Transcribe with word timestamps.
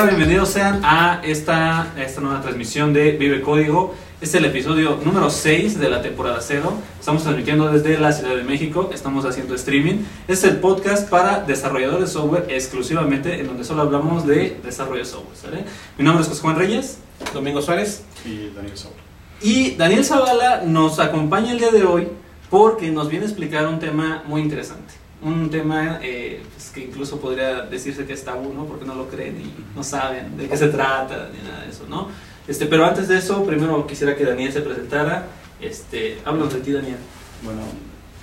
Hola, 0.00 0.12
bienvenidos 0.12 0.48
sean 0.48 0.80
a 0.82 1.20
esta, 1.22 1.92
a 1.92 2.02
esta 2.02 2.22
nueva 2.22 2.40
transmisión 2.40 2.94
de 2.94 3.12
Vive 3.12 3.42
Código. 3.42 3.94
Este 4.14 4.38
es 4.38 4.42
el 4.42 4.46
episodio 4.46 4.98
número 5.04 5.28
6 5.28 5.78
de 5.78 5.90
la 5.90 6.00
temporada 6.00 6.38
0. 6.40 6.72
Estamos 6.98 7.22
transmitiendo 7.22 7.70
desde 7.70 7.98
la 7.98 8.10
Ciudad 8.10 8.34
de 8.34 8.42
México, 8.42 8.88
estamos 8.94 9.26
haciendo 9.26 9.54
streaming. 9.54 9.96
Este 10.26 10.32
es 10.32 10.54
el 10.54 10.56
podcast 10.60 11.10
para 11.10 11.40
desarrolladores 11.40 12.00
de 12.00 12.06
software 12.06 12.46
exclusivamente, 12.48 13.40
en 13.40 13.48
donde 13.48 13.62
solo 13.62 13.82
hablamos 13.82 14.26
de 14.26 14.58
desarrollo 14.64 15.00
de 15.00 15.04
software. 15.04 15.36
¿sale? 15.36 15.64
Mi 15.98 16.04
nombre 16.04 16.22
es 16.22 16.28
José 16.30 16.40
Juan 16.40 16.56
Reyes. 16.56 16.96
Domingo 17.34 17.60
Suárez. 17.60 18.02
y 18.24 18.54
Daniel 18.56 18.78
Saúl. 18.78 18.94
Y 19.42 19.72
Daniel 19.72 20.02
Zavala 20.06 20.62
nos 20.64 20.98
acompaña 20.98 21.52
el 21.52 21.58
día 21.58 21.72
de 21.72 21.84
hoy 21.84 22.08
porque 22.48 22.90
nos 22.90 23.10
viene 23.10 23.26
a 23.26 23.28
explicar 23.28 23.68
un 23.68 23.78
tema 23.78 24.22
muy 24.26 24.40
interesante. 24.40 24.99
Un 25.22 25.50
tema 25.50 25.98
eh, 26.02 26.42
pues, 26.54 26.70
que 26.70 26.80
incluso 26.84 27.20
podría 27.20 27.62
decirse 27.62 28.06
que 28.06 28.14
es 28.14 28.24
tabú, 28.24 28.54
¿no? 28.54 28.64
Porque 28.66 28.84
no 28.86 28.94
lo 28.94 29.08
creen 29.08 29.38
y 29.40 29.76
no 29.76 29.84
saben 29.84 30.36
de 30.38 30.48
qué 30.48 30.56
se 30.56 30.68
trata 30.68 31.28
ni 31.32 31.46
nada 31.46 31.64
de 31.64 31.70
eso, 31.70 31.84
¿no? 31.88 32.08
Este, 32.48 32.66
pero 32.66 32.86
antes 32.86 33.06
de 33.08 33.18
eso, 33.18 33.44
primero 33.44 33.86
quisiera 33.86 34.16
que 34.16 34.24
Daniel 34.24 34.52
se 34.52 34.62
presentara. 34.62 35.26
Este, 35.60 36.18
háblanos 36.24 36.54
de 36.54 36.60
ti, 36.60 36.72
Daniel. 36.72 36.96
Bueno, 37.42 37.60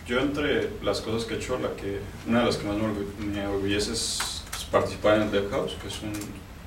yo 0.07 0.19
entre 0.19 0.69
las 0.83 1.01
cosas 1.01 1.25
que 1.25 1.35
he 1.35 1.37
hecho, 1.37 1.59
la 1.59 1.69
que, 1.79 1.99
una 2.27 2.39
de 2.39 2.45
las 2.47 2.57
que 2.57 2.67
más 2.67 2.75
me 2.77 2.83
orgu- 2.83 3.17
me 3.31 3.45
orgullece 3.47 3.93
es 3.93 4.43
participar 4.71 5.17
en 5.17 5.21
el 5.23 5.31
Dev 5.31 5.51
House, 5.51 5.75
que 5.79 5.87
es 5.87 6.01
un 6.01 6.13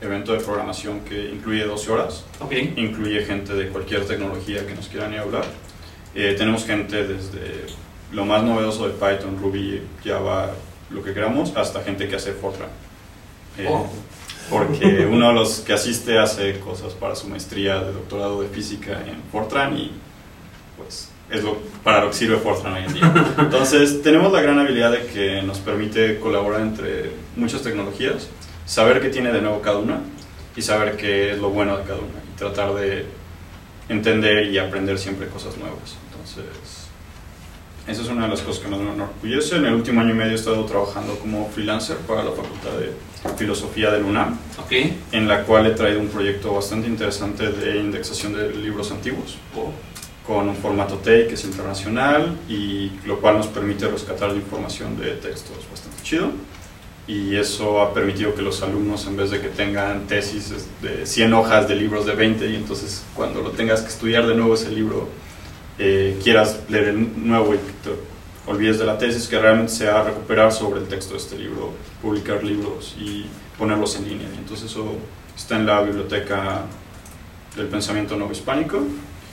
evento 0.01 0.33
de 0.33 0.39
programación 0.41 1.01
que 1.01 1.29
incluye 1.31 1.65
12 1.65 1.91
horas, 1.91 2.25
Ok. 2.39 2.53
incluye 2.77 3.25
gente 3.25 3.53
de 3.53 3.69
cualquier 3.69 4.07
tecnología 4.07 4.65
que 4.67 4.75
nos 4.77 4.87
quieran 4.89 5.13
ir 5.13 5.19
a 5.19 5.23
hablar. 5.23 5.45
Eh, 6.15 6.35
tenemos 6.39 6.65
gente 6.65 7.05
desde 7.07 7.67
lo 8.13 8.25
más 8.25 8.43
novedoso 8.43 8.89
de 8.89 8.95
Python, 8.95 9.39
Ruby, 9.41 9.83
Java, 10.05 10.51
lo 10.91 11.03
que 11.03 11.15
queramos, 11.15 11.57
hasta 11.57 11.83
gente 11.83 12.09
que 12.09 12.17
hace 12.17 12.33
Fortran. 12.33 12.69
Eh, 13.59 13.69
Oh. 13.69 13.87
Porque 14.51 15.07
uno 15.11 15.29
de 15.29 15.35
los 15.35 15.61
que 15.61 15.73
asiste 15.73 16.19
hace 16.19 16.59
cosas 16.59 16.93
para 16.95 17.15
su 17.15 17.29
maestría 17.29 17.79
de 17.79 17.93
doctorado 17.93 18.43
de 18.43 18.49
física 18.49 19.01
en 19.07 19.23
Fortran 19.31 19.77
y 19.79 19.93
pues 20.77 21.09
es 21.31 21.45
lo, 21.45 21.59
para 21.85 22.01
lo 22.01 22.09
que 22.09 22.17
sirve 22.17 22.37
Fortran 22.39 22.75
hoy 22.75 22.85
en 22.85 22.95
día. 22.95 23.35
Entonces 23.39 24.03
tenemos 24.03 24.33
la 24.33 24.41
gran 24.41 24.59
habilidad 24.59 24.91
de 24.91 25.07
que 25.07 25.43
nos 25.43 25.59
permite 25.59 26.19
colaborar 26.19 26.63
entre 26.63 27.13
muchas 27.37 27.63
tecnologías, 27.63 28.29
saber 28.67 29.01
qué 29.01 29.09
tiene 29.09 29.33
de 29.33 29.41
nuevo 29.41 29.61
cada 29.61 29.79
una 29.79 30.01
y 30.57 30.63
saber 30.63 30.97
qué 30.97 31.33
es 31.33 31.39
lo 31.39 31.51
bueno 31.51 31.77
de 31.77 31.85
cada 31.85 32.01
una 32.01 32.19
y 32.33 32.37
tratar 32.37 32.75
de 32.75 33.07
entender 33.89 34.47
y 34.47 34.59
aprender 34.59 34.99
siempre 34.99 35.29
cosas 35.29 35.57
nuevas. 35.59 35.97
Entonces, 36.11 36.45
esa 37.91 38.03
es 38.03 38.09
una 38.09 38.25
de 38.25 38.29
las 38.31 38.41
cosas 38.43 38.63
que 38.63 38.69
más 38.69 38.81
me 38.81 38.93
enorgullece. 38.93 39.57
En 39.57 39.67
el 39.67 39.75
último 39.75 40.01
año 40.01 40.11
y 40.11 40.15
medio 40.15 40.33
he 40.33 40.35
estado 40.37 40.65
trabajando 40.65 41.19
como 41.19 41.49
freelancer 41.51 41.97
para 41.99 42.23
la 42.23 42.31
Facultad 42.31 42.71
de 42.79 42.93
Filosofía 43.37 43.91
del 43.91 44.05
UNAM, 44.05 44.39
Ok. 44.59 44.73
en 45.13 45.29
la 45.29 45.43
cual 45.45 45.67
he 45.67 45.71
traído 45.73 46.01
un 46.01 46.09
proyecto 46.09 46.55
bastante 46.55 46.87
interesante 46.89 47.51
de 47.51 47.79
indexación 47.79 48.33
de 48.35 48.51
libros 48.55 48.91
antiguos 48.93 49.37
Oh. 49.57 49.73
con 50.27 50.49
un 50.49 50.57
formato 50.57 50.97
TEI 50.97 51.27
que 51.29 51.35
es 51.35 51.45
internacional 51.45 52.37
y 52.49 52.93
lo 53.05 53.21
cual 53.21 53.39
nos 53.39 53.49
permite 53.49 53.89
rescatar 53.89 54.31
la 54.31 54.37
información 54.37 54.97
de 54.99 55.13
textos 55.13 55.57
bastante 55.71 56.03
chido 56.03 56.31
y 57.09 57.35
eso 57.35 57.81
ha 57.83 57.93
permitido 57.93 58.35
que 58.35 58.43
los 58.43 58.63
alumnos 58.63 59.07
en 59.07 59.17
vez 59.17 59.31
de 59.31 59.41
que 59.41 59.49
tengan 59.49 60.07
tesis 60.07 60.53
de 60.81 61.05
100 61.07 61.35
hojas 61.35 61.67
de 61.67 61.75
libros 61.75 62.07
de 62.07 62.15
20 62.15 62.49
y 62.49 62.55
entonces 62.55 63.03
cuando 63.17 63.41
lo 63.43 63.51
tengas 63.51 63.81
que 63.81 63.89
estudiar 63.89 64.27
de 64.29 64.35
nuevo 64.37 64.55
ese 64.55 64.71
libro 64.71 65.09
eh, 65.83 66.19
quieras 66.23 66.61
leer 66.69 66.89
el 66.89 67.27
nuevo 67.27 67.55
y 67.55 67.57
te 67.57 67.91
olvides 68.47 68.79
de 68.79 68.85
la 68.85 68.99
tesis 68.99 69.27
que 69.27 69.39
realmente 69.39 69.73
sea 69.73 70.03
recuperar 70.03 70.53
sobre 70.53 70.81
el 70.81 70.87
texto 70.87 71.15
de 71.15 71.21
este 71.21 71.39
libro 71.39 71.71
publicar 72.03 72.45
libros 72.45 72.95
y 73.01 73.25
ponerlos 73.59 73.97
en 73.97 74.07
línea. 74.07 74.29
Y 74.35 74.39
entonces 74.39 74.71
eso 74.71 74.93
está 75.35 75.57
en 75.57 75.65
la 75.65 75.81
biblioteca 75.81 76.65
del 77.57 77.67
pensamiento 77.69 78.15
nuevo 78.15 78.31
hispánico 78.31 78.83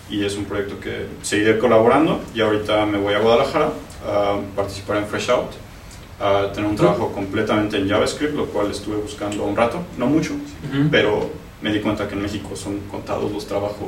y 0.10 0.24
es 0.24 0.38
un 0.38 0.46
proyecto 0.46 0.80
que 0.80 1.08
seguiré 1.22 1.60
colaborando. 1.60 2.22
Y 2.34 2.40
ahorita 2.40 2.86
me 2.86 2.98
voy 2.98 3.14
a 3.14 3.20
Guadalajara 3.20 3.72
a 4.08 4.40
participar 4.56 4.98
en 4.98 5.08
Fresh 5.08 5.30
Out, 5.30 5.52
a 6.22 6.50
tener 6.54 6.70
un 6.70 6.78
trabajo 6.78 7.12
completamente 7.12 7.76
en 7.76 7.90
JavaScript, 7.90 8.34
lo 8.34 8.46
cual 8.46 8.72
estuve 8.72 8.96
buscando 8.96 9.44
un 9.44 9.56
rato, 9.56 9.82
no 9.98 10.06
mucho, 10.06 10.32
pero 10.90 11.30
me 11.62 11.74
di 11.74 11.82
cuenta 11.82 12.08
que 12.08 12.16
en 12.16 12.22
México 12.22 12.56
son 12.56 12.80
contados 12.90 13.30
los 13.30 13.46
trabajos 13.46 13.82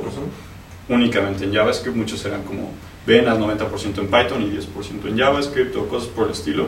únicamente 0.90 1.44
en 1.44 1.54
JavaScript, 1.54 1.96
muchos 1.96 2.24
eran 2.26 2.42
como 2.42 2.70
venas 3.06 3.38
90% 3.38 3.98
en 3.98 4.06
Python 4.08 4.42
y 4.42 4.50
10% 4.56 5.08
en 5.08 5.18
JavaScript 5.18 5.74
o 5.76 5.88
cosas 5.88 6.08
por 6.08 6.26
el 6.26 6.32
estilo. 6.32 6.66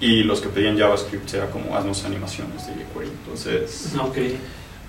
Y 0.00 0.24
los 0.24 0.40
que 0.40 0.48
pedían 0.48 0.76
JavaScript 0.78 1.32
era 1.32 1.46
como 1.50 1.76
haznos 1.76 2.04
animaciones 2.04 2.66
de 2.66 2.72
jQuery. 2.74 3.08
Entonces, 3.24 3.92
Ok. 4.00 4.16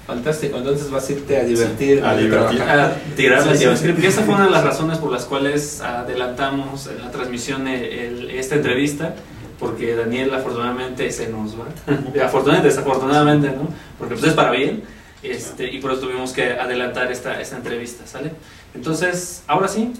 Fantástico. 0.06 0.57
Entonces 0.57 0.91
vas 0.91 1.07
a 1.07 1.12
irte 1.13 1.38
a 1.38 1.44
divertir. 1.45 2.03
a 2.03 2.13
divertir. 2.17 2.62
a 2.62 2.94
tirar 3.16 3.41
Sí, 3.44 3.50
sí. 3.57 3.63
JavaScript. 3.63 4.03
Y 4.03 4.06
esa 4.07 4.23
fue 4.23 4.33
una 4.35 4.45
de 4.45 4.51
las 4.51 4.63
razones 4.66 4.97
por 4.97 5.12
las 5.12 5.23
cuales 5.23 5.79
adelantamos 5.79 6.88
en 6.88 7.00
la 7.01 7.09
transmisión 7.12 7.67
el- 7.69 7.83
el- 7.85 8.29
esta 8.31 8.56
entrevista, 8.56 9.16
porque 9.59 9.95
Daniel 9.95 10.33
afortunadamente 10.33 11.09
se 11.12 11.29
nos 11.29 11.57
va. 11.57 11.67
afortunadamente, 12.25 12.67
desafortunadamente, 12.67 13.47
¿no? 13.51 13.69
Porque 13.97 14.16
pues 14.16 14.28
es 14.28 14.33
para 14.33 14.51
bien. 14.51 14.83
Este, 15.22 15.72
y 15.72 15.79
por 15.79 15.94
eso 15.94 16.01
tuvimos 16.01 16.33
que 16.33 16.51
adelantar 16.51 17.09
esta, 17.09 17.39
esta 17.39 17.56
entrevista, 17.56 18.06
¿sale? 18.06 18.31
Entonces, 18.75 19.44
ahora 19.47 19.67
sí, 19.67 19.94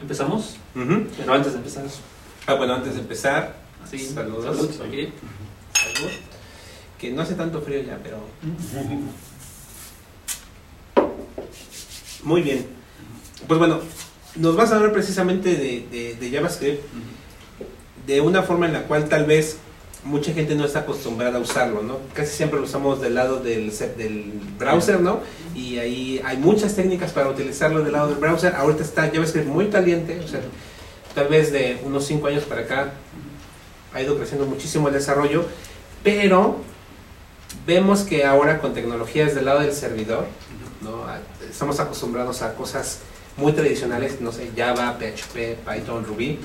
empezamos. 0.00 0.56
Pero 0.74 1.32
antes 1.32 1.52
de 1.52 1.58
empezar, 1.58 1.84
Ah, 2.46 2.54
bueno, 2.54 2.74
antes 2.74 2.94
de 2.94 3.00
empezar, 3.00 3.56
así, 3.84 3.98
Saludos. 3.98 4.44
salud, 4.56 4.70
aquí. 4.88 5.12
salud. 5.74 6.10
Que 6.98 7.10
no 7.12 7.22
hace 7.22 7.34
tanto 7.34 7.60
frío 7.60 7.82
ya, 7.82 7.98
pero. 8.02 8.18
Muy 12.22 12.42
bien. 12.42 12.66
Pues 13.46 13.58
bueno, 13.58 13.80
nos 14.36 14.56
vas 14.56 14.72
a 14.72 14.76
hablar 14.76 14.92
precisamente 14.92 15.50
de, 15.50 15.86
de- 15.90 16.14
de 16.18 16.30
JavaScript 16.30 16.82
de 18.06 18.20
una 18.20 18.42
forma 18.42 18.66
en 18.66 18.72
la 18.72 18.82
cual 18.84 19.08
tal 19.08 19.24
vez 19.26 19.58
mucha 20.08 20.32
gente 20.32 20.54
no 20.54 20.64
está 20.64 20.80
acostumbrada 20.80 21.38
a 21.38 21.40
usarlo, 21.40 21.82
¿no? 21.82 21.98
Casi 22.14 22.34
siempre 22.34 22.58
lo 22.58 22.64
usamos 22.64 23.00
del 23.00 23.14
lado 23.14 23.40
del, 23.40 23.70
del 23.96 24.32
browser, 24.58 25.00
¿no? 25.00 25.20
Y 25.54 25.78
ahí 25.78 26.20
hay 26.24 26.38
muchas 26.38 26.74
técnicas 26.74 27.12
para 27.12 27.28
utilizarlo 27.28 27.82
del 27.82 27.92
lado 27.92 28.08
del 28.08 28.18
browser. 28.18 28.54
Ahorita 28.54 28.82
está 28.82 29.10
JavaScript 29.10 29.46
muy 29.46 29.68
caliente, 29.68 30.20
tal 31.14 31.28
vez 31.28 31.52
de 31.52 31.80
unos 31.84 32.06
5 32.06 32.26
años 32.26 32.44
para 32.44 32.62
acá 32.62 32.92
ha 33.92 34.02
ido 34.02 34.16
creciendo 34.16 34.46
muchísimo 34.46 34.88
el 34.88 34.94
desarrollo, 34.94 35.44
pero 36.02 36.56
vemos 37.66 38.00
que 38.00 38.24
ahora 38.24 38.60
con 38.60 38.72
tecnologías 38.72 39.34
del 39.34 39.44
lado 39.44 39.60
del 39.60 39.72
servidor, 39.72 40.26
¿no? 40.80 41.04
Estamos 41.48 41.80
acostumbrados 41.80 42.42
a 42.42 42.54
cosas 42.54 43.00
muy 43.36 43.52
tradicionales, 43.52 44.20
no 44.20 44.32
sé, 44.32 44.50
Java, 44.56 44.98
PHP, 44.98 45.58
Python, 45.66 46.04
Ruby, 46.04 46.38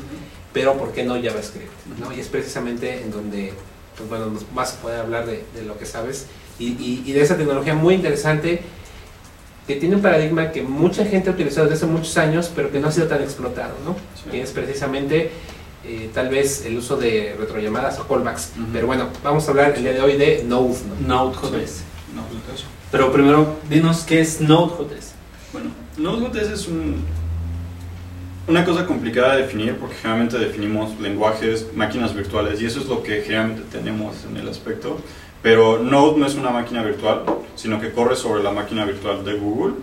pero 0.53 0.73
¿por 0.77 0.91
qué 0.91 1.03
no 1.03 1.15
JavaScript? 1.21 1.71
¿no? 1.99 2.13
Y 2.13 2.19
es 2.19 2.27
precisamente 2.27 3.01
en 3.01 3.11
donde 3.11 3.53
pues 3.97 4.09
bueno, 4.09 4.27
nos 4.27 4.43
vas 4.55 4.73
a 4.73 4.81
poder 4.81 4.99
hablar 5.01 5.25
de, 5.25 5.43
de 5.55 5.63
lo 5.63 5.77
que 5.77 5.85
sabes 5.85 6.25
y, 6.59 6.67
y- 6.67 7.03
y 7.05 7.11
de 7.13 7.21
esa 7.21 7.37
tecnología 7.37 7.73
muy 7.75 7.93
interesante 7.95 8.61
que 9.67 9.75
tiene 9.77 9.95
un 9.95 10.01
paradigma 10.01 10.51
que 10.51 10.61
mucha 10.61 11.05
gente 11.05 11.29
ha 11.29 11.33
utilizado 11.33 11.67
desde 11.69 11.85
hace 11.85 11.93
muchos 11.93 12.17
años, 12.17 12.51
pero 12.53 12.69
que 12.71 12.79
no 12.79 12.87
ha 12.89 12.91
sido 12.91 13.07
tan 13.07 13.21
explotado, 13.21 13.73
¿no? 13.85 13.95
Sí. 14.21 14.29
que 14.29 14.41
es 14.41 14.51
precisamente 14.51 15.31
eh, 15.85 16.09
tal 16.13 16.29
vez 16.29 16.65
el 16.65 16.77
uso 16.77 16.97
de 16.97 17.35
retrollamadas 17.39 17.97
o 17.99 18.07
callbacks. 18.07 18.51
Ujú. 18.57 18.67
Pero 18.73 18.87
bueno, 18.87 19.07
vamos 19.23 19.47
a 19.47 19.51
hablar 19.51 19.73
el 19.75 19.83
día 19.83 19.93
de 19.93 20.01
hoy 20.01 20.17
de 20.17 20.43
Node. 20.43 20.75
¿no? 21.07 21.25
Node.js. 21.25 21.83
no, 22.13 22.23
pues 22.25 22.59
eso. 22.59 22.65
Pero 22.91 23.11
primero, 23.13 23.55
dinos 23.69 24.03
qué 24.03 24.19
es 24.21 24.41
Node.js. 24.41 25.13
Bueno, 25.53 25.69
Node.js 25.97 26.49
es 26.51 26.67
un, 26.67 26.95
una 28.47 28.65
cosa 28.65 28.85
complicada 28.85 29.35
de 29.35 29.43
definir 29.43 29.75
porque 29.77 29.95
generalmente 29.95 30.37
definimos 30.37 30.99
lenguajes, 30.99 31.67
máquinas 31.75 32.13
virtuales 32.13 32.61
y 32.61 32.65
eso 32.65 32.79
es 32.81 32.87
lo 32.87 33.01
que 33.03 33.21
generalmente 33.21 33.63
tenemos 33.71 34.25
en 34.29 34.37
el 34.37 34.49
aspecto. 34.49 34.99
Pero 35.41 35.79
Node 35.79 36.17
no 36.19 36.25
es 36.25 36.35
una 36.35 36.51
máquina 36.51 36.83
virtual, 36.83 37.23
sino 37.55 37.79
que 37.79 37.91
corre 37.91 38.15
sobre 38.15 38.43
la 38.43 38.51
máquina 38.51 38.85
virtual 38.85 39.23
de 39.25 39.33
Google, 39.35 39.75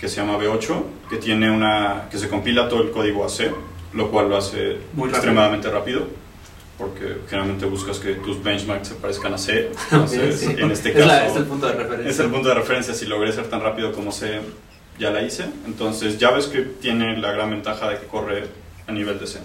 que 0.00 0.08
se 0.08 0.16
llama 0.16 0.36
V8, 0.38 0.82
que 1.08 1.16
tiene 1.16 1.50
una 1.50 2.08
que 2.10 2.18
se 2.18 2.28
compila 2.28 2.68
todo 2.68 2.82
el 2.82 2.90
código 2.90 3.24
a 3.24 3.28
C, 3.28 3.50
lo 3.92 4.10
cual 4.10 4.28
lo 4.28 4.36
hace 4.36 4.78
Muy 4.94 5.08
rápido. 5.08 5.08
extremadamente 5.16 5.70
rápido, 5.70 6.06
porque 6.78 7.18
generalmente 7.28 7.66
buscas 7.66 7.98
que 7.98 8.14
tus 8.14 8.42
benchmarks 8.42 8.88
se 8.88 8.94
parezcan 8.94 9.34
a 9.34 9.38
C. 9.38 9.70
Entonces, 9.92 10.40
Sí, 10.40 10.46
sí. 10.46 10.54
en 10.58 10.70
este 10.72 10.88
es, 10.90 10.94
caso, 10.96 11.06
la- 11.06 11.26
es 11.26 11.36
el 11.36 11.44
punto 11.44 11.66
de 11.66 11.72
referencia. 11.74 12.10
es 12.10 12.18
el 12.18 12.26
punto 12.30 12.48
de 12.48 12.54
referencia. 12.54 12.94
Si 12.94 13.06
logré 13.06 13.32
ser 13.32 13.46
tan 13.48 13.60
rápido 13.60 13.92
como 13.92 14.10
C, 14.10 14.40
ya 15.00 15.10
la 15.10 15.22
hice. 15.22 15.46
Entonces, 15.66 16.18
JavaScript 16.20 16.80
tiene 16.80 17.16
la 17.16 17.32
gran 17.32 17.50
ventaja 17.50 17.88
de 17.88 17.98
que 17.98 18.06
corre 18.06 18.44
a 18.86 18.92
nivel 18.92 19.18
de 19.18 19.26
C. 19.26 19.40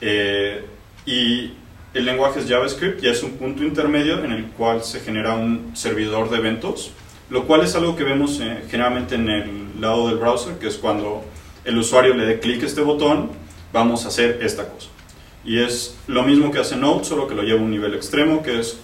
Eh, 0.00 0.64
y 1.04 1.52
el 1.92 2.04
lenguaje 2.04 2.40
es 2.40 2.48
JavaScript 2.48 3.02
y 3.02 3.08
es 3.08 3.22
un 3.22 3.32
punto 3.32 3.64
intermedio 3.64 4.24
en 4.24 4.32
el 4.32 4.46
cual 4.46 4.82
se 4.82 5.00
genera 5.00 5.34
un 5.34 5.76
servidor 5.76 6.30
de 6.30 6.38
eventos, 6.38 6.92
lo 7.30 7.46
cual 7.46 7.62
es 7.62 7.74
algo 7.74 7.96
que 7.96 8.04
vemos 8.04 8.40
eh, 8.40 8.64
generalmente 8.70 9.16
en 9.16 9.28
el 9.28 9.80
lado 9.80 10.08
del 10.08 10.18
browser, 10.18 10.54
que 10.58 10.68
es 10.68 10.76
cuando 10.76 11.24
el 11.64 11.76
usuario 11.76 12.14
le 12.14 12.24
dé 12.24 12.38
clic 12.38 12.62
a 12.62 12.66
este 12.66 12.80
botón, 12.80 13.30
vamos 13.72 14.04
a 14.04 14.08
hacer 14.08 14.38
esta 14.40 14.68
cosa. 14.68 14.88
Y 15.44 15.58
es 15.58 15.96
lo 16.06 16.22
mismo 16.22 16.50
que 16.50 16.60
hace 16.60 16.76
Node, 16.76 17.04
solo 17.04 17.26
que 17.26 17.34
lo 17.34 17.42
lleva 17.42 17.60
a 17.60 17.62
un 17.62 17.70
nivel 17.70 17.94
extremo, 17.94 18.42
que 18.42 18.60
es 18.60 18.78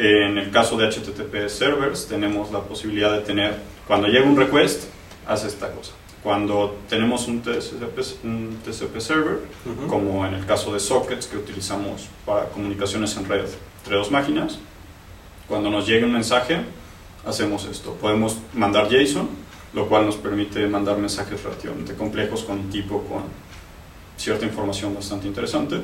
En 0.00 0.38
el 0.38 0.52
caso 0.52 0.76
de 0.76 0.86
HTTP 0.86 1.48
servers 1.48 2.06
tenemos 2.06 2.52
la 2.52 2.60
posibilidad 2.60 3.12
de 3.12 3.18
tener, 3.22 3.56
cuando 3.88 4.06
llega 4.06 4.24
un 4.24 4.36
request, 4.36 4.84
hace 5.28 5.46
esta 5.46 5.70
cosa. 5.70 5.92
Cuando 6.22 6.76
tenemos 6.88 7.28
un 7.28 7.42
TCP, 7.42 8.24
un 8.24 8.58
TCP 8.64 8.98
server, 9.00 9.38
Ujú. 9.64 9.86
como 9.86 10.26
en 10.26 10.34
el 10.34 10.44
caso 10.46 10.72
de 10.74 10.80
sockets 10.80 11.26
que 11.28 11.36
utilizamos 11.36 12.08
para 12.26 12.46
comunicaciones 12.48 13.16
en 13.16 13.28
red 13.28 13.44
entre 13.78 13.96
dos 13.96 14.10
máquinas, 14.10 14.58
cuando 15.46 15.70
nos 15.70 15.86
llegue 15.86 16.04
un 16.04 16.12
mensaje, 16.12 16.60
hacemos 17.24 17.66
esto. 17.66 17.94
Podemos 18.00 18.38
mandar 18.54 18.88
JSON, 18.90 19.28
lo 19.74 19.88
cual 19.88 20.06
nos 20.06 20.16
permite 20.16 20.66
mandar 20.66 20.98
mensajes 20.98 21.42
relativamente 21.42 21.94
complejos 21.94 22.42
con 22.42 22.58
un 22.58 22.70
tipo 22.70 23.04
con 23.04 23.22
cierta 24.16 24.44
información 24.44 24.94
bastante 24.94 25.28
interesante. 25.28 25.76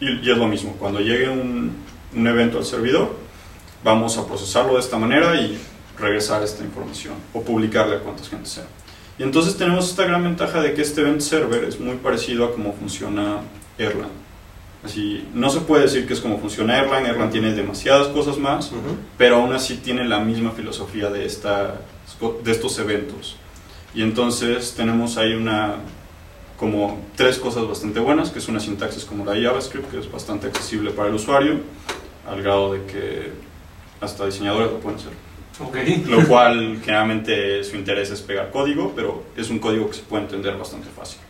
Y, 0.00 0.26
y 0.26 0.30
es 0.30 0.36
lo 0.36 0.48
mismo, 0.48 0.72
cuando 0.78 0.98
llegue 1.00 1.28
un, 1.28 1.76
un 2.14 2.26
evento 2.26 2.58
al 2.58 2.64
servidor, 2.64 3.14
vamos 3.84 4.18
a 4.18 4.26
procesarlo 4.26 4.74
de 4.74 4.80
esta 4.80 4.98
manera 4.98 5.36
y 5.40 5.58
regresar 5.98 6.42
esta 6.42 6.64
información 6.64 7.14
o 7.32 7.42
publicarle 7.42 7.96
a 7.96 8.00
cuantas 8.00 8.28
gente 8.28 8.48
sea. 8.48 8.64
Y 9.18 9.22
entonces 9.22 9.56
tenemos 9.56 9.88
esta 9.90 10.04
gran 10.04 10.24
ventaja 10.24 10.60
de 10.60 10.74
que 10.74 10.82
este 10.82 11.02
event 11.02 11.20
server 11.20 11.64
es 11.64 11.78
muy 11.78 11.96
parecido 11.96 12.46
a 12.46 12.52
cómo 12.52 12.72
funciona 12.72 13.42
Erlang. 13.78 14.24
Así, 14.84 15.26
no 15.32 15.48
se 15.48 15.60
puede 15.60 15.84
decir 15.84 16.06
que 16.06 16.12
es 16.12 16.20
como 16.20 16.38
funciona 16.38 16.78
Erlang, 16.78 17.06
Erlang 17.06 17.30
tiene 17.30 17.52
demasiadas 17.54 18.08
cosas 18.08 18.38
más, 18.38 18.70
pero 19.16 19.36
aún 19.36 19.52
así 19.52 19.76
tiene 19.76 20.04
la 20.04 20.18
misma 20.18 20.50
filosofía 20.50 21.08
de, 21.10 21.24
esta, 21.24 21.80
de 22.42 22.50
estos 22.50 22.78
eventos. 22.78 23.36
Y 23.94 24.02
entonces 24.02 24.74
tenemos 24.76 25.16
ahí 25.16 25.32
una, 25.32 25.76
como 26.58 27.00
tres 27.16 27.38
cosas 27.38 27.66
bastante 27.68 28.00
buenas, 28.00 28.30
que 28.30 28.40
es 28.40 28.48
una 28.48 28.58
sintaxis 28.60 29.04
como 29.04 29.24
la 29.24 29.40
JavaScript, 29.40 29.90
que 29.90 30.00
es 30.00 30.10
bastante 30.10 30.48
accesible 30.48 30.90
para 30.90 31.08
el 31.08 31.14
usuario, 31.14 31.60
al 32.28 32.42
grado 32.42 32.72
de 32.72 32.84
que 32.84 33.32
hasta 34.00 34.26
diseñadores 34.26 34.70
lo 34.72 34.80
pueden 34.80 34.98
hacer. 34.98 35.12
Ok. 35.60 35.76
Lo 36.06 36.26
cual 36.26 36.80
generalmente 36.82 37.62
su 37.62 37.76
interés 37.76 38.10
es 38.10 38.20
pegar 38.20 38.50
código, 38.50 38.92
pero 38.96 39.24
es 39.36 39.50
un 39.50 39.58
código 39.58 39.88
que 39.88 39.94
se 39.94 40.02
puede 40.02 40.24
entender 40.24 40.56
bastante 40.56 40.88
fácil. 40.88 41.20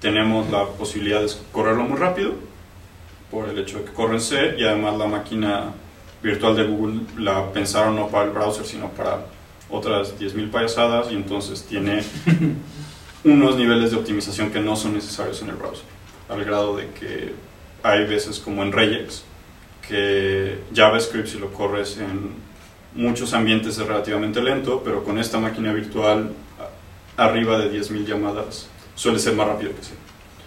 Tenemos 0.00 0.48
la 0.50 0.64
posibilidad 0.66 1.20
de 1.20 1.30
correrlo 1.50 1.84
muy 1.84 1.98
rápido, 1.98 2.34
por 3.30 3.48
el 3.48 3.58
hecho 3.58 3.78
de 3.78 3.86
que 3.86 3.92
corre 3.92 4.14
en 4.14 4.20
C, 4.20 4.54
y 4.58 4.64
además 4.64 4.96
la 4.96 5.06
máquina 5.06 5.72
virtual 6.22 6.56
de 6.56 6.64
Google 6.64 7.00
la 7.18 7.52
pensaron 7.52 7.96
no 7.96 8.08
para 8.08 8.26
el 8.26 8.30
browser, 8.30 8.64
sino 8.64 8.90
para 8.90 9.26
otras 9.68 10.18
10.000 10.20 10.50
payasadas, 10.50 11.10
y 11.10 11.14
entonces 11.14 11.64
tiene 11.64 12.04
unos 13.24 13.56
niveles 13.56 13.90
de 13.90 13.96
optimización 13.96 14.50
que 14.50 14.60
no 14.60 14.76
son 14.76 14.94
necesarios 14.94 15.42
en 15.42 15.48
el 15.48 15.56
browser, 15.56 15.84
al 16.28 16.44
grado 16.44 16.76
de 16.76 16.90
que 16.90 17.34
hay 17.82 18.06
veces 18.06 18.38
como 18.38 18.62
en 18.62 18.70
Regex, 18.70 19.24
que 19.88 20.58
JavaScript 20.72 21.26
si 21.28 21.38
lo 21.38 21.52
corres 21.52 21.98
en 21.98 22.43
muchos 22.94 23.34
ambientes 23.34 23.78
es 23.78 23.86
relativamente 23.86 24.42
lento, 24.42 24.82
pero 24.84 25.04
con 25.04 25.18
esta 25.18 25.38
máquina 25.38 25.72
virtual 25.72 26.32
arriba 27.16 27.58
de 27.58 27.72
10.000 27.72 28.06
llamadas 28.06 28.68
suele 28.94 29.18
ser 29.18 29.34
más 29.34 29.46
rápido 29.46 29.74
que 29.74 29.82
sí. 29.82 29.92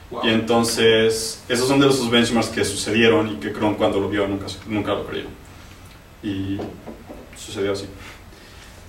Wow. 0.10 0.26
Y 0.26 0.30
entonces, 0.30 1.44
esos 1.50 1.68
son 1.68 1.82
de 1.82 1.90
esos 1.90 2.10
benchmarks 2.10 2.50
que 2.50 2.64
sucedieron 2.64 3.28
y 3.28 3.36
que 3.36 3.52
Chrome 3.52 3.76
cuando 3.76 4.00
lo 4.00 4.08
vio 4.10 4.26
nunca, 4.28 4.46
nunca 4.68 4.94
lo 4.94 5.06
creyó. 5.06 5.28
Y 6.24 6.58
sucedió 7.36 7.74
así. 7.74 7.88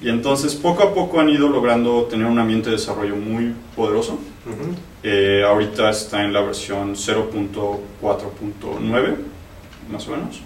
Y 0.00 0.08
entonces, 0.08 0.54
poco 0.54 0.84
a 0.84 0.94
poco 0.94 1.20
han 1.20 1.28
ido 1.28 1.48
logrando 1.48 2.04
tener 2.04 2.26
un 2.26 2.38
ambiente 2.38 2.70
de 2.70 2.76
desarrollo 2.76 3.16
muy 3.16 3.52
poderoso. 3.74 4.20
Eh, 5.02 5.42
ahorita 5.46 5.90
está 5.90 6.24
en 6.24 6.32
la 6.32 6.40
versión 6.40 6.94
0.4.9, 6.94 9.16
más 9.90 10.06
o 10.06 10.12
menos. 10.12 10.40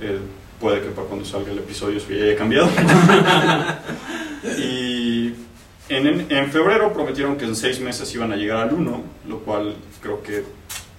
Eh, 0.00 0.18
puede 0.60 0.80
que 0.80 0.88
para 0.88 1.06
cuando 1.06 1.24
salga 1.24 1.52
el 1.52 1.58
episodio 1.58 1.98
eso 1.98 2.10
ya 2.10 2.24
haya 2.24 2.36
cambiado. 2.36 2.68
y 4.58 5.32
en, 5.88 6.26
en- 6.30 6.50
febrero 6.50 6.92
prometieron 6.92 7.36
que 7.36 7.44
en 7.44 7.56
seis 7.56 7.80
meses 7.80 8.12
iban 8.14 8.32
a 8.32 8.36
llegar 8.36 8.58
al 8.68 8.72
1, 8.74 9.02
lo 9.28 9.38
cual 9.40 9.74
creo 10.02 10.22
que 10.22 10.44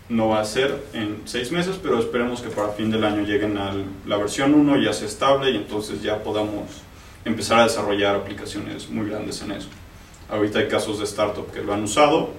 no 0.09 0.29
va 0.29 0.39
a 0.39 0.45
ser 0.45 0.83
en 0.93 1.21
seis 1.25 1.51
meses, 1.51 1.77
pero 1.81 1.99
esperemos 1.99 2.41
que 2.41 2.49
para 2.49 2.69
fin 2.69 2.89
del 2.89 3.03
año 3.03 3.23
lleguen 3.23 3.57
a 3.57 3.73
la 4.05 4.17
versión 4.17 4.53
1, 4.53 4.77
ya 4.81 4.93
sea 4.93 5.07
estable 5.07 5.51
y 5.51 5.57
entonces 5.57 6.01
ya 6.01 6.23
podamos 6.23 6.63
empezar 7.25 7.59
a 7.59 7.63
desarrollar 7.63 8.15
aplicaciones 8.15 8.89
muy 8.89 9.09
grandes 9.09 9.41
en 9.41 9.51
eso. 9.51 9.67
Ahorita 10.29 10.59
hay 10.59 10.67
casos 10.67 10.99
de 10.99 11.05
startup 11.05 11.51
que 11.51 11.61
lo 11.61 11.73
han 11.73 11.83
usado, 11.83 12.29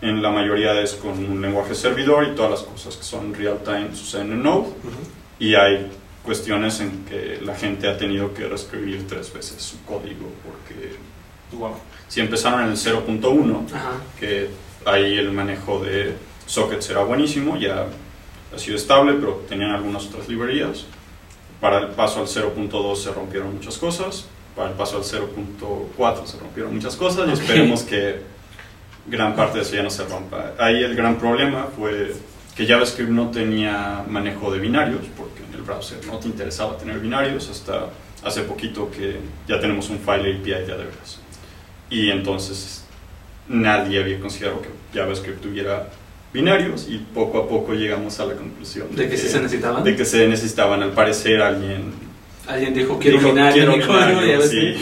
en 0.00 0.22
la 0.22 0.30
mayoría 0.30 0.80
es 0.80 0.92
con 0.94 1.18
un 1.18 1.40
lenguaje 1.42 1.74
servidor 1.74 2.24
y 2.28 2.34
todas 2.34 2.50
las 2.52 2.62
cosas 2.62 2.96
que 2.96 3.02
son 3.02 3.34
real 3.34 3.58
time 3.64 3.88
suceden 3.94 4.32
en 4.32 4.42
Node 4.44 4.60
Ujú. 4.60 4.70
y 5.40 5.54
hay 5.56 5.90
cuestiones 6.32 6.78
en 6.80 7.06
que 7.06 7.38
la 7.42 7.54
gente 7.56 7.88
ha 7.88 7.96
tenido 7.96 8.34
que 8.34 8.46
reescribir 8.46 9.06
tres 9.08 9.32
veces 9.32 9.62
su 9.62 9.82
código 9.86 10.26
porque 10.44 10.96
Wow. 11.52 11.74
si 12.06 12.20
empezaron 12.20 12.60
en 12.64 12.68
el 12.72 12.76
0.1 12.76 13.64
Ajá. 13.74 13.92
que 14.20 14.50
ahí 14.84 15.16
el 15.16 15.32
manejo 15.32 15.82
de 15.82 16.12
sockets 16.44 16.90
era 16.90 17.00
buenísimo, 17.02 17.56
ya 17.56 17.86
ha 18.54 18.58
sido 18.58 18.76
estable, 18.76 19.14
pero 19.14 19.42
tenían 19.48 19.70
algunas 19.70 20.04
otras 20.08 20.28
librerías. 20.28 20.84
Para 21.62 21.78
el 21.78 21.86
paso 21.88 22.20
al 22.20 22.26
0.2 22.28 22.96
se 22.96 23.10
rompieron 23.12 23.54
muchas 23.54 23.78
cosas, 23.78 24.26
para 24.54 24.68
el 24.68 24.74
paso 24.76 24.98
al 24.98 25.04
0.4 25.04 26.26
se 26.26 26.38
rompieron 26.38 26.74
muchas 26.74 26.94
cosas 26.96 27.26
y 27.26 27.32
Ok. 27.32 27.38
esperemos 27.40 27.82
que 27.84 28.20
gran 29.06 29.34
parte 29.34 29.56
de 29.58 29.62
eso 29.64 29.74
ya 29.76 29.82
no 29.82 29.88
se 29.90 30.04
rompa. 30.04 30.52
Ahí 30.58 30.82
el 30.84 30.94
gran 30.94 31.16
problema 31.18 31.68
fue 31.74 32.12
que 32.54 32.66
JavaScript 32.66 33.08
no 33.10 33.30
tenía 33.30 34.04
manejo 34.06 34.52
de 34.52 34.58
binarios, 34.58 35.00
porque 35.16 35.37
browser 35.68 35.98
no 36.06 36.18
te 36.18 36.28
interesaba 36.28 36.76
tener 36.78 36.98
binarios 36.98 37.48
hasta 37.50 37.86
hace 38.24 38.42
poquito 38.42 38.90
que 38.90 39.16
ya 39.46 39.60
tenemos 39.60 39.88
un 39.90 39.98
file 39.98 40.36
API 40.38 40.50
de 40.50 40.54
a 40.56 40.60
de 40.60 40.84
veras. 40.84 41.18
Y 41.90 42.10
entonces 42.10 42.84
nadie 43.48 44.00
había 44.00 44.18
considerado 44.20 44.60
que 44.62 44.68
JavaScript 44.98 45.40
tuviera 45.42 45.88
binarios 46.32 46.86
y 46.88 46.98
poco 46.98 47.38
a 47.38 47.48
poco 47.48 47.72
llegamos 47.72 48.20
a 48.20 48.26
la 48.26 48.34
conclusión 48.34 48.94
¿De 48.94 49.08
que 49.08 49.16
sí 49.16 49.28
se 49.28 49.40
necesitaban? 49.40 49.82
de 49.84 49.96
que 49.96 50.04
se 50.04 50.26
necesitaban. 50.28 50.82
Al 50.82 50.92
parecer 50.92 51.40
alguien 51.40 51.92
Alguien 52.46 52.72
dijo, 52.74 52.98
quiero 52.98 53.18
dijo, 53.18 53.30
binario, 53.30 53.52
"Quiero 53.54 53.72
mi 53.76 53.82
código", 53.84 54.20
binario", 54.20 54.32
ya 54.32 54.38
ves 54.38 54.50
sí. 54.50 54.74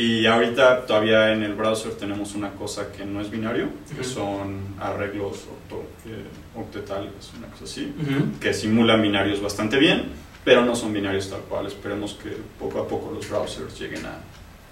Que- 0.00 0.04
Y 0.04 0.26
ahorita 0.26 0.86
todavía 0.86 1.32
en 1.32 1.42
el 1.42 1.54
browser 1.54 1.92
tenemos 1.92 2.34
una 2.34 2.50
cosa 2.52 2.90
que 2.92 3.04
no 3.04 3.20
es 3.20 3.30
binario, 3.30 3.68
que 3.94 4.00
Ujú. 4.00 4.10
son 4.10 4.58
arreglos 4.80 5.46
octo- 5.46 5.84
eh, 6.06 6.24
octetales, 6.56 7.12
una 7.36 7.46
cosa 7.48 7.64
así, 7.64 7.92
Ujú. 8.00 8.38
que 8.40 8.54
simulan 8.54 9.02
binarios 9.02 9.42
bastante 9.42 9.78
bien, 9.78 10.04
pero 10.44 10.64
no 10.64 10.74
son 10.74 10.92
binarios 10.92 11.28
tal 11.30 11.40
cual. 11.40 11.66
Esperemos 11.66 12.14
que 12.14 12.30
poco 12.58 12.80
a 12.80 12.88
poco 12.88 13.12
los 13.14 13.28
browsers 13.28 13.78
lleguen 13.78 14.04
a 14.06 14.18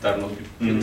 darnos 0.02 0.30
un, 0.60 0.80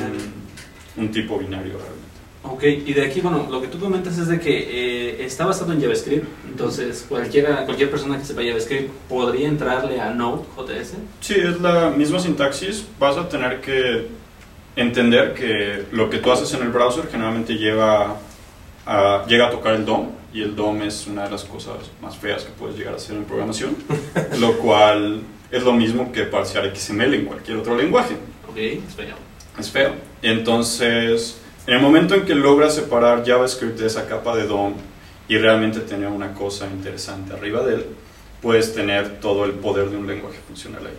un 0.98 1.12
tipo 1.12 1.38
binario 1.40 1.74
realmente. 1.74 2.06
Ok, 2.48 2.64
y 2.88 2.94
de 2.94 3.04
aquí, 3.04 3.22
bueno, 3.22 3.48
lo 3.50 3.60
que 3.60 3.68
tú 3.68 3.80
comentas 3.80 4.16
es 4.20 4.28
de 4.28 4.40
que 4.40 4.52
eh, 4.56 5.26
está 5.26 5.48
basado 5.48 5.74
en 5.74 5.82
JavaScript, 5.82 6.28
entonces 6.48 7.04
cualquiera, 7.10 7.66
cualquier 7.66 7.90
persona 7.90 8.20
que 8.20 8.26
sepa 8.26 8.44
JavaScript 8.44 8.92
podría 9.10 9.48
entrarle 9.48 10.00
a 10.00 10.12
Node.js. 10.12 10.94
Sí, 11.22 11.34
es 11.34 11.60
la 11.60 11.90
misma 11.90 12.20
sintaxis. 12.20 12.86
Vas 13.00 13.18
a 13.18 13.28
tener 13.28 13.62
que 13.62 14.10
entender 14.76 15.34
que 15.34 15.86
lo 15.92 16.10
que 16.10 16.18
tú 16.18 16.32
haces 16.32 16.54
en 16.54 16.62
el 16.62 16.70
browser 16.70 17.08
generalmente 17.10 17.54
lleva 17.54 18.18
a, 18.86 19.26
llega 19.28 19.48
a 19.48 19.50
tocar 19.50 19.74
el 19.74 19.86
DOM 19.86 20.10
y 20.34 20.42
el 20.42 20.56
DOM 20.56 20.82
es 20.82 21.08
una 21.08 21.24
de 21.24 21.32
las 21.32 21.46
cosas 21.46 21.76
más 22.02 22.18
feas 22.18 22.44
que 22.44 22.52
puedes 22.52 22.78
llegar 22.78 22.94
a 22.94 22.98
hacer 22.98 23.16
en 23.16 23.24
programación, 23.24 23.76
lo 24.40 24.58
cual 24.58 25.22
es 25.50 25.64
lo 25.64 25.74
mismo 25.74 26.12
que 26.12 26.24
parsear 26.24 26.76
XML 26.76 27.14
en 27.14 27.26
cualquier 27.26 27.58
otro 27.58 27.76
lenguaje. 27.76 28.16
Ok, 28.50 28.58
espera. 28.58 29.16
Es 29.58 29.72
feo. 29.72 29.94
Entonces, 30.22 31.40
en 31.68 31.76
el 31.76 31.82
momento 31.82 32.16
en 32.16 32.26
que 32.26 32.36
logras 32.36 32.76
separar 32.76 33.26
JavaScript 33.26 33.80
de 33.80 33.88
esa 33.88 34.08
capa 34.08 34.36
de 34.36 34.46
DOM 34.46 34.74
y 35.30 35.38
realmente 35.38 35.80
tener 35.80 36.10
una 36.10 36.34
cosa 36.34 36.68
interesante 36.68 37.34
arriba 37.34 37.64
de 37.64 37.76
él, 37.76 37.86
puedes 38.42 38.74
tener 38.76 39.20
todo 39.20 39.46
el 39.46 39.54
poder 39.54 39.90
de 39.90 39.98
un 39.98 40.06
lenguaje 40.06 40.38
funcional 40.46 40.86
ahí. 40.86 40.98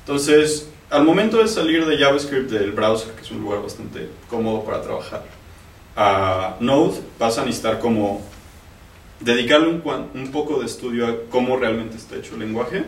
Entonces, 0.00 0.68
al 0.90 1.04
momento 1.04 1.38
de 1.38 1.48
salir 1.48 1.84
de 1.86 1.98
JavaScript 1.98 2.50
del 2.50 2.72
browser, 2.72 3.12
que 3.14 3.22
es 3.22 3.30
un 3.30 3.40
lugar 3.42 3.62
bastante 3.62 4.08
cómodo 4.28 4.64
para 4.64 4.80
trabajar, 4.82 5.22
a 5.96 6.56
Node 6.60 7.00
vas 7.18 7.38
a 7.38 7.44
necesitar 7.44 7.78
como 7.78 8.22
dedicarle 9.20 9.66
un, 9.68 9.82
un 10.14 10.30
poco 10.30 10.60
de 10.60 10.66
estudio 10.66 11.06
a 11.08 11.14
cómo 11.28 11.56
realmente 11.56 11.96
está 11.96 12.14
hecho 12.16 12.34
el 12.34 12.40
lenguaje 12.40 12.84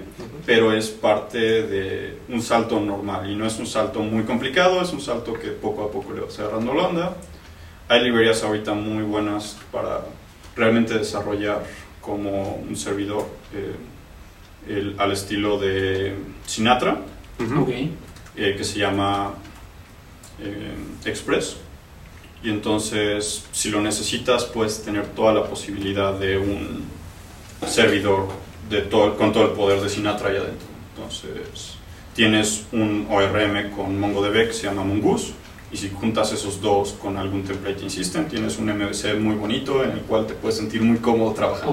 pero 0.47 0.73
es 0.73 0.89
parte 0.89 1.39
de 1.39 2.19
un 2.29 2.41
salto 2.41 2.79
normal 2.79 3.29
y 3.29 3.35
no 3.35 3.45
es 3.47 3.59
un 3.59 3.67
salto 3.67 3.99
muy 4.01 4.23
complicado, 4.23 4.81
es 4.81 4.93
un 4.93 5.01
salto 5.01 5.33
que 5.35 5.49
poco 5.49 5.83
a 5.83 5.91
poco 5.91 6.13
le 6.13 6.21
vas 6.21 6.39
agarrando 6.39 6.73
la 6.75 6.83
onda. 6.87 7.17
Hay 7.89 8.03
librerías 8.05 8.43
ahorita 8.45 8.73
muy 8.75 9.03
buenas 9.03 9.57
para 9.73 10.03
realmente 10.57 10.95
desarrollar 10.95 11.65
como 12.01 12.55
un 12.69 12.77
servidor 12.77 13.27
eh, 13.53 13.75
el- 14.69 14.95
al 14.99 15.11
estilo 15.13 15.59
de 15.59 16.15
Sinatra, 16.47 16.99
Ujú. 17.41 17.63
Ok. 17.63 17.69
eh, 18.37 18.55
que 18.57 18.65
se 18.65 18.79
llama 18.79 19.35
eh, 20.41 20.75
Express. 21.05 21.57
Y 22.43 22.49
entonces, 22.51 23.45
si 23.53 23.71
lo 23.71 23.81
necesitas, 23.83 24.45
puedes 24.45 24.83
tener 24.83 25.07
toda 25.09 25.33
la 25.35 25.45
posibilidad 25.45 26.15
de 26.15 26.39
un 26.39 26.85
servidor 27.67 28.29
de 28.71 28.81
todo, 28.83 29.17
con 29.17 29.33
todo 29.33 29.45
el 29.45 29.51
poder 29.51 29.81
de 29.81 29.89
Sinatra 29.91 30.31
ahí 30.31 30.37
adentro. 30.37 30.67
Entonces, 30.97 31.75
tienes 32.15 32.65
un 32.73 33.07
ORM 33.11 33.71
con 33.77 33.99
MongoDB 33.99 34.47
que 34.47 34.53
se 34.53 34.65
llama 34.65 34.85
Mongoose, 34.85 35.33
y 35.73 35.77
si 35.77 35.91
juntas 35.91 36.33
esos 36.33 36.61
dos 36.61 36.93
con 36.93 37.17
algún 37.17 37.45
template 37.45 37.89
system, 37.91 38.27
tienes 38.27 38.59
un 38.59 38.67
MVC 38.67 39.15
muy 39.21 39.37
bonito 39.37 39.85
en 39.85 39.93
el 39.93 40.01
cual 40.01 40.27
te 40.27 40.35
puedes 40.35 40.57
sentir 40.57 40.83
muy 40.83 40.99
cómodo 40.99 41.33
trabajando. 41.33 41.73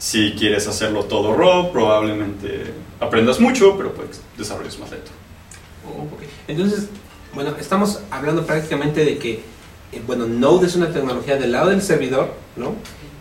Si 0.00 0.32
quieres 0.32 0.66
hacerlo 0.66 1.04
todo 1.04 1.34
raw, 1.34 1.70
probablemente 1.70 2.72
aprendas 3.00 3.38
mucho, 3.38 3.76
pero 3.76 3.92
pues 3.92 4.22
desarrolles 4.38 4.78
más 4.78 4.90
lento. 4.90 5.10
Oh, 5.86 6.04
ok. 6.04 6.22
Entonces, 6.48 6.88
bueno, 7.34 7.54
estamos 7.60 8.00
hablando 8.10 8.46
prácticamente 8.46 9.04
de 9.04 9.18
que, 9.18 9.42
eh, 9.92 10.02
bueno, 10.06 10.26
Node 10.26 10.68
es 10.68 10.74
una 10.74 10.90
tecnología 10.90 11.36
del 11.36 11.52
lado 11.52 11.68
del 11.68 11.82
servidor, 11.82 12.32
¿no? 12.56 12.76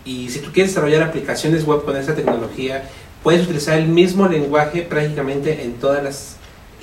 Y 0.06 0.30
si 0.30 0.40
tú 0.40 0.54
quieres 0.54 0.72
desarrollar 0.72 1.04
aplicaciones 1.04 1.66
web 1.66 1.84
con 1.84 1.98
esa 1.98 2.16
tecnología, 2.16 2.90
puedes 3.24 3.44
utilizar 3.44 3.78
el 3.78 3.90
mismo 3.90 4.30
lenguaje 4.30 4.84
prácticamente 4.84 5.64
en 5.64 5.74
todas 5.74 6.02
las 6.02 6.38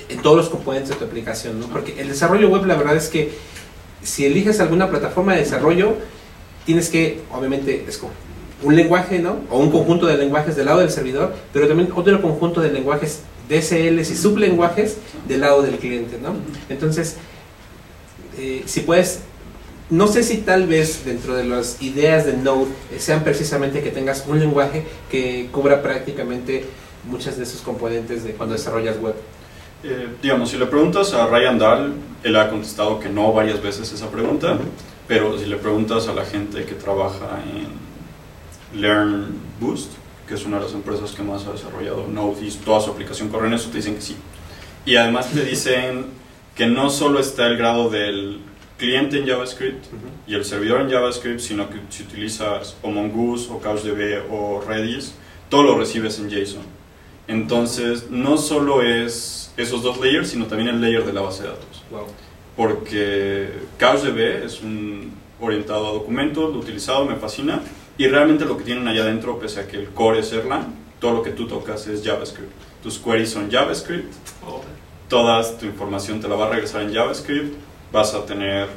en 0.09 0.21
todos 0.21 0.37
los 0.37 0.49
componentes 0.49 0.91
de 0.91 0.95
tu 0.95 1.05
aplicación, 1.05 1.59
¿no? 1.59 1.67
Porque 1.69 1.99
el 1.99 2.07
desarrollo 2.07 2.49
web, 2.49 2.65
la 2.65 2.75
verdad 2.75 2.95
es 2.95 3.09
que 3.09 3.33
si 4.03 4.25
eliges 4.25 4.59
alguna 4.59 4.91
plataforma 4.91 5.33
de 5.33 5.39
desarrollo, 5.39 5.95
tienes 6.65 6.89
que, 6.89 7.21
obviamente, 7.31 7.83
un 8.63 8.75
lenguaje, 8.75 9.19
¿no? 9.19 9.37
O 9.49 9.59
un 9.59 9.71
conjunto 9.71 10.07
de 10.07 10.17
lenguajes 10.17 10.55
del 10.55 10.65
lado 10.65 10.79
del 10.79 10.89
servidor, 10.89 11.33
pero 11.53 11.67
también 11.67 11.89
otro 11.95 12.21
conjunto 12.21 12.61
de 12.61 12.71
lenguajes 12.71 13.21
DSLs 13.49 14.09
y 14.09 14.15
sublenguajes 14.15 14.97
del 15.27 15.41
lado 15.41 15.61
del 15.61 15.77
cliente, 15.77 16.17
¿no? 16.21 16.35
Entonces, 16.69 17.17
eh, 18.37 18.63
si 18.65 18.81
puedes, 18.81 19.21
no 19.89 20.07
sé 20.07 20.23
si 20.23 20.37
tal 20.37 20.67
vez 20.67 21.05
dentro 21.05 21.35
de 21.35 21.45
las 21.45 21.81
ideas 21.81 22.25
de 22.25 22.33
Node 22.33 22.67
eh, 22.91 22.99
sean 22.99 23.23
precisamente 23.23 23.81
que 23.81 23.91
tengas 23.91 24.25
un 24.27 24.39
lenguaje 24.39 24.83
que 25.09 25.49
cubra 25.51 25.81
prácticamente 25.81 26.65
muchas 27.05 27.37
de 27.37 27.43
esos 27.43 27.61
componentes 27.61 28.23
de 28.23 28.33
cuando 28.33 28.55
desarrollas 28.55 28.99
web. 28.99 29.15
Eh, 29.83 30.07
digamos, 30.21 30.49
si 30.49 30.57
le 30.57 30.65
preguntas 30.65 31.13
a 31.13 31.27
Ryan 31.27 31.57
Dahl, 31.59 31.93
él 32.23 32.35
ha 32.35 32.49
contestado 32.49 32.99
que 32.99 33.09
no 33.09 33.31
varias 33.31 33.61
veces 33.61 33.91
esa 33.93 34.09
pregunta, 34.09 34.57
pero 35.07 35.37
si 35.37 35.45
le 35.45 35.57
preguntas 35.57 36.07
a 36.07 36.13
la 36.13 36.25
gente 36.25 36.65
que 36.65 36.73
trabaja 36.73 37.39
en 37.55 37.86
Learn 38.73 39.27
Boost, 39.59 39.91
que 40.27 40.35
es 40.35 40.45
una 40.45 40.57
de 40.57 40.65
las 40.65 40.73
empresas 40.73 41.11
que 41.11 41.23
más 41.23 41.45
ha 41.45 41.53
desarrollado 41.53 42.07
Node 42.07 42.45
y 42.45 42.51
toda 42.51 42.81
su 42.81 42.91
aplicación 42.91 43.29
corre 43.29 43.47
en 43.47 43.53
eso, 43.53 43.69
te 43.69 43.77
dicen 43.77 43.95
que 43.95 44.01
sí. 44.01 44.15
Y 44.85 44.95
además 44.95 45.31
te 45.31 45.43
dicen 45.43 46.05
que 46.55 46.65
no 46.65 46.89
solo 46.89 47.19
está 47.19 47.47
el 47.47 47.57
grado 47.57 47.89
del 47.89 48.39
cliente 48.77 49.17
en 49.17 49.27
JavaScript 49.27 49.85
y 50.27 50.35
el 50.35 50.45
servidor 50.45 50.81
en 50.81 50.89
JavaScript, 50.89 51.39
sino 51.39 51.69
que 51.69 51.77
si 51.89 52.03
utilizas 52.03 52.75
o 52.81 52.89
Mongoose 52.89 53.49
o 53.51 53.59
CouchDB 53.59 54.31
o 54.31 54.61
Redis, 54.61 55.13
todo 55.49 55.63
lo 55.63 55.77
recibes 55.77 56.19
en 56.19 56.29
JSON. 56.29 56.63
Entonces, 57.27 58.09
no 58.09 58.37
solo 58.37 58.81
es 58.81 59.51
esos 59.57 59.83
dos 59.83 59.99
layers, 59.99 60.29
sino 60.29 60.45
también 60.45 60.69
el 60.69 60.79
layer 60.79 61.05
de 61.05 61.13
la 61.13 61.21
base 61.21 61.43
de 61.43 61.49
datos. 61.49 61.83
Wow. 61.91 62.05
Porque 62.55 63.51
CouchDB 63.79 64.45
es 64.45 64.61
un 64.61 65.11
orientado 65.39 65.87
a 65.87 65.91
documentos, 65.91 66.53
lo 66.53 66.59
utilizado, 66.59 67.05
me 67.05 67.15
fascina. 67.15 67.61
Y 67.97 68.07
realmente 68.07 68.45
lo 68.45 68.57
que 68.57 68.63
tienen 68.63 68.87
allá 68.87 69.01
adentro, 69.01 69.39
pese 69.39 69.61
a 69.61 69.67
que 69.67 69.77
el 69.77 69.89
core 69.89 70.19
es 70.19 70.31
Erlang, 70.31 70.65
todo 70.99 71.13
lo 71.13 71.23
que 71.23 71.31
tú 71.31 71.47
tocas 71.47 71.87
es 71.87 72.03
JavaScript. 72.03 72.51
Tus 72.83 72.99
queries 72.99 73.31
son 73.31 73.49
JavaScript, 73.49 74.13
toda 75.09 75.57
tu 75.57 75.65
información 75.65 76.19
te 76.21 76.27
la 76.27 76.35
va 76.35 76.47
a 76.47 76.49
regresar 76.49 76.83
en 76.83 76.93
JavaScript, 76.93 77.55
vas 77.91 78.13
a 78.13 78.25
tener 78.25 78.67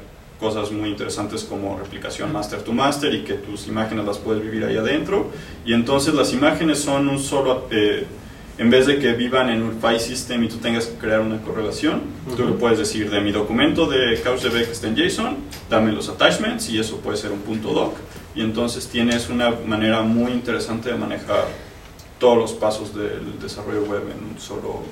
cosas 0.40 0.72
muy 0.72 0.88
interesantes 0.88 1.44
como 1.44 1.78
replicación 1.78 2.32
master 2.32 2.62
to 2.62 2.72
master 2.72 3.14
y 3.14 3.22
que 3.24 3.34
tus 3.34 3.68
imágenes 3.68 4.06
las 4.06 4.16
puedes 4.16 4.42
vivir 4.42 4.64
ahí 4.64 4.76
adentro. 4.76 5.30
Y 5.66 5.74
entonces 5.74 6.14
las 6.14 6.32
imágenes 6.32 6.78
son 6.80 7.08
un 7.08 7.18
solo, 7.18 7.68
eh, 7.70 8.06
en 8.60 8.68
vez 8.68 8.86
de 8.86 8.98
que 8.98 9.14
vivan 9.14 9.48
en 9.48 9.62
un 9.62 9.80
file 9.80 9.98
system 9.98 10.44
y 10.44 10.48
tú 10.48 10.58
tengas 10.58 10.84
que 10.84 10.98
crear 10.98 11.20
una 11.22 11.40
correlación, 11.40 12.02
tú 12.36 12.42
Ujú. 12.42 12.52
le 12.52 12.58
puedes 12.58 12.78
decir 12.78 13.10
de 13.10 13.18
mi 13.22 13.32
documento 13.32 13.86
de 13.86 14.20
CouchDB 14.22 14.66
que 14.66 14.72
está 14.72 14.86
en 14.86 14.96
JSON, 14.96 15.36
dame 15.70 15.92
los 15.92 16.10
attachments 16.10 16.68
y 16.68 16.78
eso 16.78 16.98
puede 16.98 17.16
ser 17.16 17.32
un 17.32 17.38
punto 17.40 17.72
doc. 17.72 17.94
Y 18.34 18.42
entonces 18.42 18.86
tienes 18.86 19.30
una 19.30 19.48
manera 19.66 20.02
muy 20.02 20.32
interesante 20.32 20.90
de 20.90 20.96
manejar 20.98 21.46
todos 22.18 22.36
los 22.36 22.52
pasos 22.52 22.94
del 22.94 23.40
desarrollo 23.40 23.82
web 23.84 24.02
en 24.14 24.34
un 24.34 24.38
solo 24.38 24.82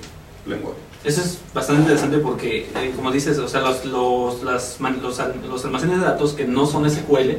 lenguaje. 0.47 0.79
Eso 1.05 1.21
es 1.21 1.39
bastante 1.53 1.83
interesante 1.83 2.19
porque, 2.21 2.71
eh, 2.75 2.93
como 2.97 3.13
dices, 3.13 3.39
o 3.39 3.49
sea, 3.49 3.61
los, 3.61 3.85
los, 3.85 4.43
las 4.45 4.79
los, 4.81 5.21
los 5.47 5.65
almacenes 5.67 5.99
de 5.99 6.05
datos 6.07 6.33
que 6.33 6.47
no 6.47 6.65
son 6.65 6.91
SQL, 6.91 7.37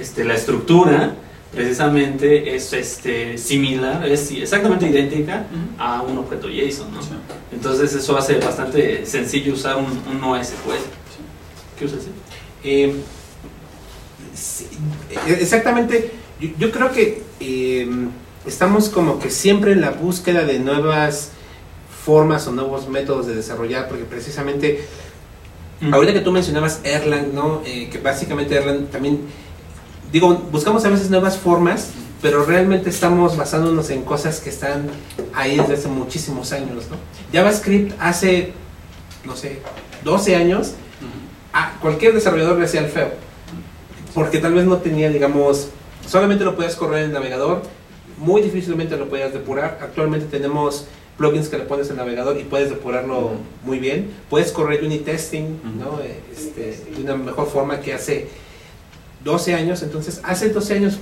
este, 0.00 0.24
la 0.24 0.32
estructura 0.32 1.14
precisamente 1.54 2.54
es 2.54 2.72
este, 2.72 3.38
similar, 3.38 4.06
es 4.06 4.30
exactamente 4.30 4.88
idéntica 4.88 5.46
a 5.78 6.02
un 6.02 6.18
objeto 6.18 6.48
JSON, 6.48 6.92
¿no? 6.92 7.02
Sí. 7.02 7.10
Entonces 7.52 7.94
eso 7.94 8.16
hace 8.16 8.38
bastante 8.38 9.06
sencillo 9.06 9.54
usar 9.54 9.76
un, 9.76 9.86
un 9.86 10.20
NoSQL. 10.20 10.76
¿Qué 11.78 11.84
usas? 11.84 12.00
Eh, 12.62 12.94
sí, 14.34 14.66
eh, 15.10 15.38
exactamente, 15.40 16.12
yo, 16.40 16.48
yo 16.58 16.70
creo 16.70 16.92
que 16.92 17.22
eh, 17.40 17.88
estamos 18.46 18.88
como 18.88 19.18
que 19.18 19.30
siempre 19.30 19.72
en 19.72 19.80
la 19.80 19.90
búsqueda 19.90 20.44
de 20.44 20.58
nuevas 20.58 21.30
formas 22.04 22.46
o 22.46 22.52
nuevos 22.52 22.88
métodos 22.88 23.26
de 23.26 23.34
desarrollar, 23.34 23.88
porque 23.88 24.04
precisamente 24.04 24.80
ahorita 25.92 26.12
que 26.12 26.20
tú 26.20 26.32
mencionabas 26.32 26.80
Erlang, 26.84 27.34
¿no? 27.34 27.62
Eh, 27.64 27.88
que 27.90 27.98
básicamente 27.98 28.56
Erlang 28.56 28.86
también, 28.86 29.20
digo, 30.12 30.34
buscamos 30.50 30.84
a 30.84 30.90
veces 30.90 31.10
nuevas 31.10 31.38
formas, 31.38 31.90
pero 32.22 32.44
realmente 32.44 32.90
estamos 32.90 33.36
basándonos 33.36 33.90
en 33.90 34.02
cosas 34.02 34.40
que 34.40 34.50
están 34.50 34.88
ahí 35.34 35.56
desde 35.56 35.74
hace 35.74 35.88
muchísimos 35.88 36.52
años, 36.52 36.84
¿no? 36.90 36.96
JavaScript 37.32 37.92
hace, 38.00 38.52
no 39.24 39.36
sé, 39.36 39.60
12 40.04 40.36
años, 40.36 40.72
a 41.52 41.78
cualquier 41.80 42.14
desarrollador 42.14 42.58
le 42.58 42.64
hacía 42.64 42.80
el 42.80 42.88
feo. 42.88 43.10
Porque 44.14 44.38
tal 44.38 44.54
vez 44.54 44.64
no 44.64 44.78
tenía, 44.78 45.10
digamos, 45.10 45.68
solamente 46.06 46.44
lo 46.44 46.56
podías 46.56 46.74
correr 46.76 47.00
en 47.00 47.06
el 47.06 47.12
navegador, 47.12 47.62
muy 48.18 48.42
difícilmente 48.42 48.96
lo 48.96 49.08
podías 49.08 49.32
depurar. 49.32 49.78
Actualmente 49.80 50.26
tenemos 50.26 50.86
plugins 51.16 51.48
que 51.48 51.58
le 51.58 51.64
pones 51.64 51.90
al 51.90 51.96
navegador 51.98 52.38
y 52.38 52.44
puedes 52.44 52.70
depurarlo 52.70 53.18
Ujú. 53.18 53.34
muy 53.64 53.78
bien. 53.78 54.10
Puedes 54.28 54.50
correr 54.50 54.82
unit 54.82 55.04
testing 55.04 55.44
Ujú. 55.44 55.90
¿no? 55.96 56.00
Eh, 56.00 56.20
este, 56.36 56.90
de 56.96 57.02
una 57.02 57.16
mejor 57.16 57.48
forma 57.48 57.80
que 57.80 57.94
hace 57.94 58.28
12 59.28 59.54
años. 59.54 59.82
Entonces, 59.82 60.20
hace 60.24 60.48
12 60.48 60.74
años, 60.74 60.98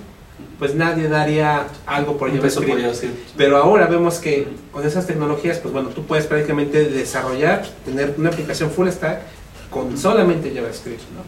pues 0.58 0.74
nadie 0.74 1.08
daría 1.08 1.66
algo 1.86 2.18
por. 2.18 2.30
JavaScript. 2.30 3.14
Pero 3.36 3.56
ahora 3.56 3.86
vemos 3.86 4.18
que 4.18 4.48
con 4.72 4.84
esas 4.84 5.06
tecnologías, 5.06 5.58
pues 5.58 5.72
bueno, 5.72 5.90
tú 5.90 6.04
puedes 6.04 6.26
prácticamente 6.26 6.88
desarrollar, 6.88 7.66
tener 7.84 8.14
una 8.18 8.30
aplicación 8.30 8.70
full 8.70 8.88
stack 8.88 9.22
con 9.70 9.96
solamente 9.96 10.52
JavaScript, 10.54 11.02
¿no? 11.14 11.22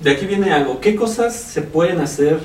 De 0.00 0.12
aquí 0.12 0.26
viene 0.26 0.52
algo. 0.52 0.80
¿Qué 0.80 0.94
cosas 0.94 1.34
se 1.34 1.62
pueden 1.62 2.00
hacer? 2.00 2.38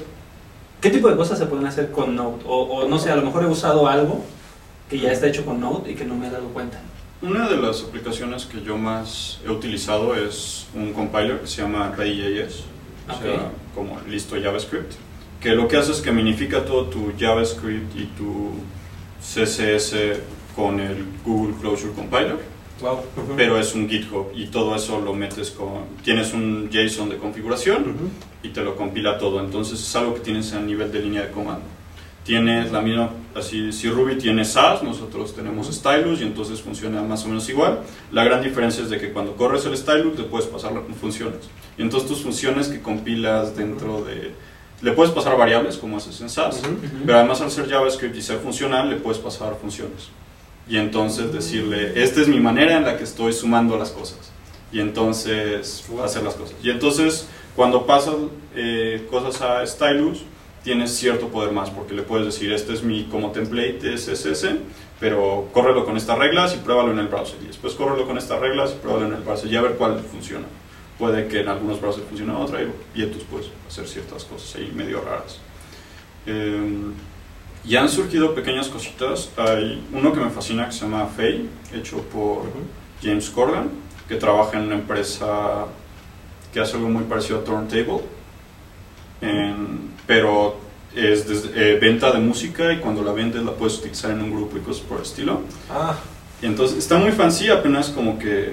¿Qué 0.81 0.89
tipo 0.89 1.07
de 1.09 1.15
cosas 1.15 1.37
se 1.37 1.45
pueden 1.45 1.67
hacer 1.67 1.91
con 1.91 2.15
Node? 2.15 2.43
O, 2.45 2.63
o 2.63 2.87
no 2.89 2.97
sé, 2.97 3.11
a 3.11 3.15
lo 3.15 3.21
mejor 3.21 3.43
he 3.43 3.47
usado 3.47 3.87
algo 3.87 4.21
que 4.89 4.99
ya 4.99 5.11
está 5.11 5.27
hecho 5.27 5.45
con 5.45 5.61
Node 5.61 5.91
y 5.91 5.95
que 5.95 6.03
no 6.03 6.15
me 6.15 6.27
he 6.27 6.31
dado 6.31 6.47
cuenta. 6.49 6.79
Una 7.23 7.47
de 7.47 7.55
las 7.55 7.81
aplicaciones 7.83 8.43
que 8.45 8.61
yo 8.61 8.77
más 8.77 9.39
he 9.45 9.49
utilizado 9.49 10.13
es 10.13 10.67
un 10.75 10.91
compiler 10.91 11.39
que 11.39 11.47
se 11.47 11.61
llama 11.61 11.93
Ray.js, 11.97 12.63
o 13.07 13.21
sea, 13.21 13.49
como 13.73 13.97
listo 14.09 14.35
JavaScript, 14.35 14.91
que 15.39 15.51
lo 15.55 15.69
que 15.69 15.77
hace 15.77 15.93
es 15.93 16.01
que 16.01 16.11
minifica 16.11 16.65
todo 16.65 16.87
tu 16.87 17.13
JavaScript 17.17 17.95
y 17.95 18.07
tu 18.17 18.51
CSS 19.21 20.19
con 20.53 20.81
el 20.81 21.05
Google 21.23 21.55
Closure 21.61 21.93
Compiler, 21.93 22.51
Wow. 22.81 22.99
pero 23.37 23.57
es 23.57 23.73
un 23.73 23.87
GitHub 23.87 24.31
y 24.35 24.47
todo 24.47 24.75
eso 24.75 24.99
lo 24.99 25.13
metes 25.13 25.51
con, 25.51 25.85
tienes 26.03 26.33
un 26.33 26.69
JSON 26.69 27.07
de 27.07 27.15
configuración 27.17 27.95
y 28.41 28.49
te 28.49 28.61
lo 28.61 28.75
compila 28.75 29.17
todo. 29.17 29.39
Entonces 29.39 29.79
es 29.79 29.95
algo 29.95 30.15
que 30.15 30.19
tienes 30.19 30.51
a 30.51 30.59
nivel 30.59 30.91
de 30.91 30.99
línea 30.99 31.21
de 31.21 31.31
comando. 31.31 31.63
Tienes 32.23 32.71
la 32.71 32.79
misma, 32.79 33.09
así, 33.35 33.73
si 33.73 33.89
Ruby 33.89 34.15
tiene 34.15 34.45
SAS, 34.45 34.81
nosotros 34.81 35.35
tenemos 35.35 35.67
Stylus 35.67 36.21
y 36.21 36.23
entonces 36.23 36.61
funciona 36.61 37.01
más 37.01 37.25
o 37.25 37.27
menos 37.27 37.49
igual. 37.49 37.79
La 38.13 38.23
gran 38.23 38.41
diferencia 38.41 38.81
es 38.81 38.89
de 38.89 38.97
que 38.97 39.11
cuando 39.11 39.35
corres 39.35 39.65
el 39.65 39.75
Stylus 39.75 40.17
le 40.17 40.23
puedes 40.23 40.47
pasar 40.47 40.71
funciones. 40.99 41.39
Y 41.77 41.81
entonces 41.81 42.07
tus 42.07 42.21
funciones 42.21 42.69
que 42.69 42.81
compilas 42.81 43.57
dentro 43.57 44.03
de... 44.05 44.31
Le 44.81 44.91
puedes 44.93 45.13
pasar 45.13 45.37
variables 45.37 45.77
como 45.77 45.97
haces 45.97 46.19
en 46.21 46.29
SAS, 46.29 46.59
Ujú. 46.59 46.77
pero 47.05 47.17
además 47.17 47.41
al 47.41 47.51
ser 47.51 47.69
JavaScript 47.69 48.15
y 48.15 48.21
ser 48.21 48.37
funcional 48.39 48.89
le 48.89 48.97
puedes 48.97 49.19
pasar 49.19 49.57
funciones. 49.59 50.09
Y 50.67 50.77
entonces 50.77 51.33
decirle, 51.33 52.01
esta 52.01 52.21
es 52.21 52.29
mi 52.29 52.39
manera 52.39 52.77
en 52.77 52.83
la 52.85 52.97
que 52.97 53.03
estoy 53.03 53.33
sumando 53.33 53.77
las 53.77 53.91
cosas. 53.91 54.31
Y 54.71 54.79
entonces 54.79 55.83
hacer 56.03 56.23
las 56.23 56.35
cosas. 56.35 56.55
Y 56.63 56.69
entonces 56.69 57.27
cuando 57.55 57.85
pasas 57.85 58.15
eh, 58.55 59.05
cosas 59.09 59.41
a 59.41 59.65
Stylus, 59.67 60.23
tienes 60.63 60.95
cierto 60.95 61.27
poder 61.27 61.51
más, 61.51 61.69
porque 61.69 61.93
le 61.93 62.03
puedes 62.03 62.25
decir, 62.25 62.51
este 62.53 62.73
es 62.73 62.83
mi 62.83 63.03
como 63.05 63.31
template 63.31 63.79
CSS, 63.95 64.45
pero 64.99 65.49
córrelo 65.51 65.85
con 65.85 65.97
estas 65.97 66.17
reglas 66.17 66.53
y 66.55 66.57
pruébalo 66.59 66.91
en 66.91 66.99
el 66.99 67.07
browser. 67.07 67.37
Y 67.43 67.47
después 67.47 67.73
córrelo 67.73 68.05
con 68.07 68.17
estas 68.17 68.39
reglas 68.39 68.71
y 68.71 68.79
pruébalo 68.81 69.07
en 69.07 69.13
el 69.13 69.21
browser 69.21 69.51
y 69.51 69.55
a 69.57 69.61
ver 69.61 69.73
cuál 69.73 69.99
funciona. 69.99 70.45
Puede 70.97 71.27
que 71.27 71.41
en 71.41 71.49
algunos 71.49 71.81
browsers 71.81 72.05
funcione 72.07 72.33
otra 72.33 72.61
y, 72.61 72.71
y 72.95 73.01
entonces 73.03 73.27
puedes 73.29 73.47
hacer 73.67 73.87
ciertas 73.87 74.23
cosas 74.23 74.55
ahí 74.55 74.71
medio 74.73 75.01
raras. 75.01 75.39
Y 77.65 77.75
han 77.75 77.89
surgido 77.89 78.35
pequeñas 78.35 78.67
cositas. 78.67 79.29
Hay 79.37 79.85
uno 79.93 80.11
que 80.13 80.19
me 80.19 80.29
fascina 80.29 80.65
que 80.67 80.73
se 80.73 80.81
llama 80.81 81.07
Fay, 81.07 81.49
hecho 81.73 82.01
por 82.03 82.43
James 83.01 83.29
Corgan, 83.29 83.69
que 84.07 84.15
trabaja 84.15 84.57
en 84.57 84.65
una 84.65 84.75
empresa 84.75 85.65
que 86.53 86.59
hace 86.59 86.75
algo 86.75 86.89
muy 86.89 87.03
parecido 87.05 87.39
a 87.39 87.43
Turntable, 87.43 88.01
en- 89.21 89.92
pero 90.07 90.55
es 90.95 91.27
desde- 91.27 91.49
eh, 91.75 91.79
venta 91.79 92.11
de 92.11 92.19
música 92.19 92.71
y 92.73 92.77
cuando 92.77 93.01
la 93.03 93.11
vendes 93.13 93.43
la 93.43 93.51
puedes 93.51 93.77
utilizar 93.79 94.11
en 94.11 94.21
un 94.21 94.31
grupo 94.31 94.57
y 94.57 94.61
cosas 94.61 94.83
por 94.83 94.97
el 94.97 95.03
estilo. 95.03 95.41
Ah, 95.69 95.97
Y 96.41 96.45
entonces 96.45 96.77
está 96.77 96.97
muy 96.97 97.11
fancy, 97.13 97.49
apenas 97.49 97.87
como 97.89 98.19
que 98.19 98.51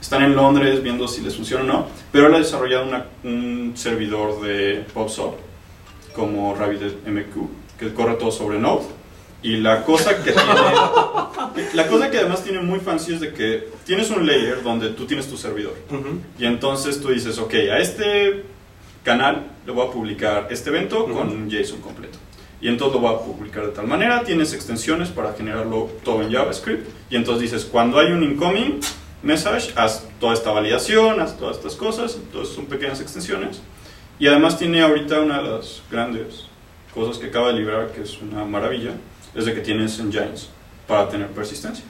están 0.00 0.22
en 0.22 0.36
Londres 0.36 0.82
viendo 0.84 1.08
si 1.08 1.20
les 1.20 1.34
funciona 1.34 1.64
o 1.64 1.66
no, 1.66 1.86
pero 2.12 2.28
él 2.28 2.34
ha 2.34 2.38
desarrollado 2.38 2.86
una- 2.86 3.06
un 3.24 3.72
servidor 3.74 4.40
de 4.40 4.84
PopSub 4.94 5.34
como 6.14 6.54
RabbitMQ 6.54 7.48
que 7.78 7.92
corre 7.92 8.14
todo 8.14 8.30
sobre 8.30 8.58
Node. 8.60 8.84
Y 9.42 9.56
la 9.58 9.82
cosa 9.84 10.22
que 10.22 10.30
tiene, 10.32 10.48
la 11.74 11.86
cosa 11.88 12.10
que 12.10 12.18
además 12.18 12.42
tiene 12.44 12.60
muy 12.60 12.78
fancy 12.80 13.14
es 13.14 13.20
de 13.20 13.32
que 13.34 13.68
tienes 13.84 14.10
un 14.10 14.24
layer 14.26 14.62
donde 14.62 14.90
tú 14.90 15.04
tienes 15.06 15.26
tu 15.28 15.36
servidor. 15.36 15.74
ujú. 15.90 16.20
Y 16.38 16.46
entonces 16.46 17.00
tú 17.00 17.08
dices, 17.08 17.36
ok, 17.38 17.52
a 17.72 17.78
este 17.78 18.44
canal 19.04 19.46
le 19.66 19.72
voy 19.72 19.86
a 19.86 19.90
publicar 19.90 20.48
este 20.50 20.70
evento 20.70 21.04
con 21.04 21.28
Ujú. 21.28 21.36
un 21.36 21.50
JSON 21.50 21.80
completo. 21.80 22.18
Y 22.60 22.68
entonces 22.68 22.94
lo 22.94 23.06
voy 23.06 23.14
a 23.14 23.18
publicar 23.18 23.66
de 23.66 23.72
tal 23.72 23.86
manera, 23.86 24.24
tienes 24.24 24.54
extensiones 24.54 25.10
para 25.10 25.34
generarlo 25.34 25.90
todo 26.02 26.22
en 26.22 26.32
JavaScript. 26.32 26.88
Y 27.10 27.16
entonces 27.16 27.42
dices, 27.42 27.68
cuando 27.70 27.98
hay 27.98 28.10
un 28.12 28.22
incoming 28.22 28.80
message, 29.22 29.72
haz 29.76 30.06
toda 30.18 30.32
esta 30.32 30.50
validación, 30.50 31.20
haz 31.20 31.36
todas 31.36 31.58
estas 31.58 31.74
cosas. 31.74 32.16
Entonces 32.16 32.54
son 32.54 32.64
pequeñas 32.66 33.00
extensiones. 33.00 33.60
Y 34.18 34.28
además 34.28 34.58
tiene 34.58 34.80
ahorita 34.80 35.20
una 35.20 35.42
de 35.42 35.50
las 35.50 35.82
grandes 35.90 36.46
cosas 36.94 37.18
que 37.18 37.26
acaba 37.26 37.48
de 37.48 37.54
liberar, 37.58 37.92
que 37.92 38.02
es 38.02 38.18
una 38.22 38.44
maravilla, 38.44 38.92
es 39.34 39.44
de 39.44 39.52
que 39.52 39.60
tienes 39.60 39.98
engines 39.98 40.48
para 40.86 41.08
tener 41.08 41.28
persistencia. 41.28 41.84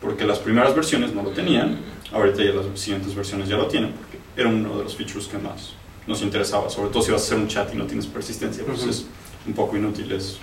Porque 0.00 0.24
las 0.24 0.38
primeras 0.38 0.74
versiones 0.74 1.12
no 1.12 1.22
lo 1.22 1.30
tenían, 1.30 1.78
ahorita 2.12 2.42
ya 2.42 2.52
las 2.52 2.78
siguientes 2.78 3.14
versiones 3.14 3.48
ya 3.48 3.56
lo 3.56 3.66
tienen, 3.66 3.92
porque 3.92 4.18
era 4.36 4.48
uno 4.48 4.78
de 4.78 4.84
los 4.84 4.94
features 4.96 5.26
que 5.26 5.36
más 5.38 5.72
nos 6.06 6.22
interesaba, 6.22 6.70
sobre 6.70 6.90
todo 6.90 7.02
si 7.02 7.10
vas 7.10 7.22
a 7.22 7.24
hacer 7.24 7.38
un 7.38 7.48
chat 7.48 7.72
y 7.74 7.76
no 7.76 7.84
tienes 7.86 8.06
persistencia, 8.06 8.64
pues 8.64 8.80
Ujú. 8.80 8.90
es 8.90 9.06
un 9.46 9.52
poco 9.54 9.76
inútil. 9.76 10.12
Es, 10.12 10.38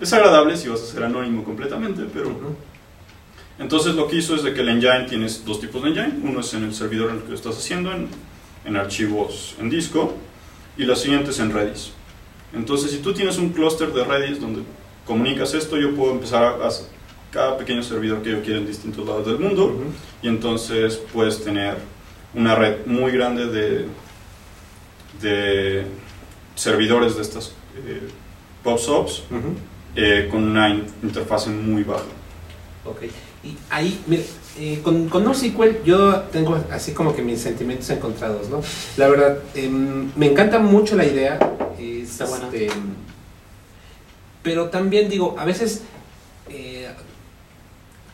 es 0.00 0.12
agradable 0.12 0.56
si 0.56 0.68
vas 0.68 0.82
a 0.82 0.86
ser 0.86 1.04
anónimo 1.04 1.44
completamente, 1.44 2.02
pero... 2.12 2.28
Ujú. 2.28 2.56
Entonces 3.56 3.94
lo 3.94 4.08
que 4.08 4.16
hizo 4.16 4.34
es 4.34 4.42
de 4.42 4.52
que 4.52 4.62
el 4.62 4.68
engine 4.68 5.06
tienes 5.08 5.44
dos 5.44 5.60
tipos 5.60 5.80
de 5.82 5.90
engine, 5.90 6.18
uno 6.24 6.40
es 6.40 6.52
en 6.54 6.64
el 6.64 6.74
servidor 6.74 7.10
en 7.10 7.16
el 7.18 7.22
que 7.22 7.28
lo 7.28 7.34
estás 7.36 7.56
haciendo, 7.56 7.92
en, 7.92 8.08
en 8.64 8.76
archivos 8.76 9.54
en 9.60 9.70
disco, 9.70 10.12
y 10.76 10.84
la 10.84 10.96
siguiente 10.96 11.30
es 11.30 11.38
en 11.38 11.52
Redis. 11.52 11.92
Entonces 12.52 12.90
si 12.90 12.98
tú 12.98 13.12
tienes 13.14 13.38
un 13.38 13.50
clúster 13.50 13.92
de 13.92 14.02
Redis 14.02 14.40
donde 14.40 14.62
comunicas 15.06 15.54
esto, 15.54 15.76
yo 15.76 15.94
puedo 15.94 16.10
empezar 16.12 16.60
a 16.62 16.66
hacer 16.66 16.86
cada 17.30 17.56
pequeño 17.56 17.84
servidor 17.84 18.22
que 18.22 18.32
yo 18.32 18.42
quiera 18.42 18.58
en 18.58 18.66
distintos 18.66 19.06
lados 19.06 19.24
del 19.24 19.38
mundo, 19.38 19.66
Ujú. 19.66 19.84
y 20.20 20.26
entonces 20.26 21.00
puedes 21.12 21.44
tener 21.44 21.76
una 22.34 22.56
red 22.56 22.86
muy 22.86 23.12
grande 23.12 23.46
de, 23.46 23.86
de 25.20 25.84
servidores 26.54 27.16
de 27.16 27.22
estas 27.22 27.52
eh, 27.86 28.08
PopSops 28.62 29.20
Ujú. 29.30 29.54
eh, 29.96 30.28
con 30.30 30.42
una 30.44 30.68
in- 30.70 30.84
interfase 31.02 31.50
muy 31.50 31.82
baja. 31.84 32.04
Ok. 32.84 33.02
Y 33.44 33.56
ahí, 33.70 34.02
mira, 34.06 34.22
eh, 34.58 34.80
con, 34.82 35.08
con 35.08 35.24
NoSQL 35.24 35.82
yo 35.84 36.20
tengo 36.32 36.56
así 36.70 36.92
como 36.92 37.14
que 37.14 37.22
mis 37.22 37.40
sentimientos 37.40 37.88
encontrados, 37.90 38.48
¿no? 38.48 38.62
La 38.96 39.08
verdad, 39.08 39.38
em, 39.54 40.10
me 40.16 40.26
encanta 40.30 40.58
mucho 40.58 40.96
la 40.96 41.04
idea. 41.04 41.38
es, 41.78 42.10
Está 42.10 42.26
buena. 42.26 42.46
este, 42.46 42.68
pero 44.42 44.68
también 44.68 45.08
digo, 45.08 45.34
a 45.38 45.44
veces, 45.44 45.82
eh, 46.50 46.88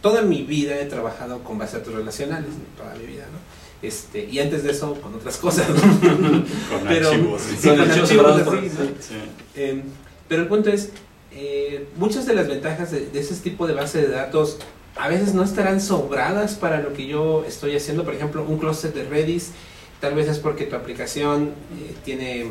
toda 0.00 0.22
mi 0.22 0.42
vida 0.42 0.78
he 0.78 0.86
trabajado 0.86 1.42
con 1.42 1.58
bases 1.58 1.74
de 1.74 1.78
datos 1.80 1.94
relacionales, 1.94 2.50
toda 2.76 2.94
mi 2.94 3.06
vida, 3.06 3.24
¿no? 3.32 3.38
Este, 3.82 4.24
y 4.26 4.38
antes 4.40 4.62
de 4.62 4.72
eso, 4.72 4.94
con 5.00 5.14
otras 5.14 5.36
cosas. 5.38 5.66
Con 5.70 6.44
Pero- 6.86 7.08
archivos. 7.10 7.40
sí, 7.42 7.56
Sí, 7.60 7.68
con 7.68 7.80
archivos 7.80 7.88
archivos 7.90 8.08
separados 8.08 8.40
así, 8.40 8.46
por- 8.76 8.84
¿no? 8.84 8.90
Sí. 9.00 9.14
Eh, 9.56 9.82
pero 10.28 10.42
el 10.42 10.48
punto 10.48 10.70
es, 10.70 10.90
eh, 11.32 11.86
muchas 11.96 12.26
de 12.26 12.34
las 12.34 12.46
ventajas 12.48 12.90
de, 12.90 13.06
de 13.06 13.20
ese 13.20 13.34
tipo 13.36 13.66
de 13.66 13.72
base 13.74 14.02
de 14.02 14.08
datos 14.08 14.58
a 14.96 15.08
veces 15.08 15.32
no 15.34 15.42
estarán 15.44 15.80
sobradas 15.80 16.54
para 16.56 16.80
lo 16.82 16.92
que 16.92 17.06
yo 17.06 17.44
estoy 17.46 17.74
haciendo. 17.74 18.04
Por 18.04 18.14
ejemplo, 18.14 18.44
un 18.46 18.58
closet 18.58 18.92
de 18.94 19.04
Redis, 19.04 19.52
tal 20.00 20.14
vez 20.14 20.28
es 20.28 20.38
porque 20.38 20.64
tu 20.66 20.76
aplicación 20.76 21.54
eh, 21.80 21.94
tiene 22.04 22.50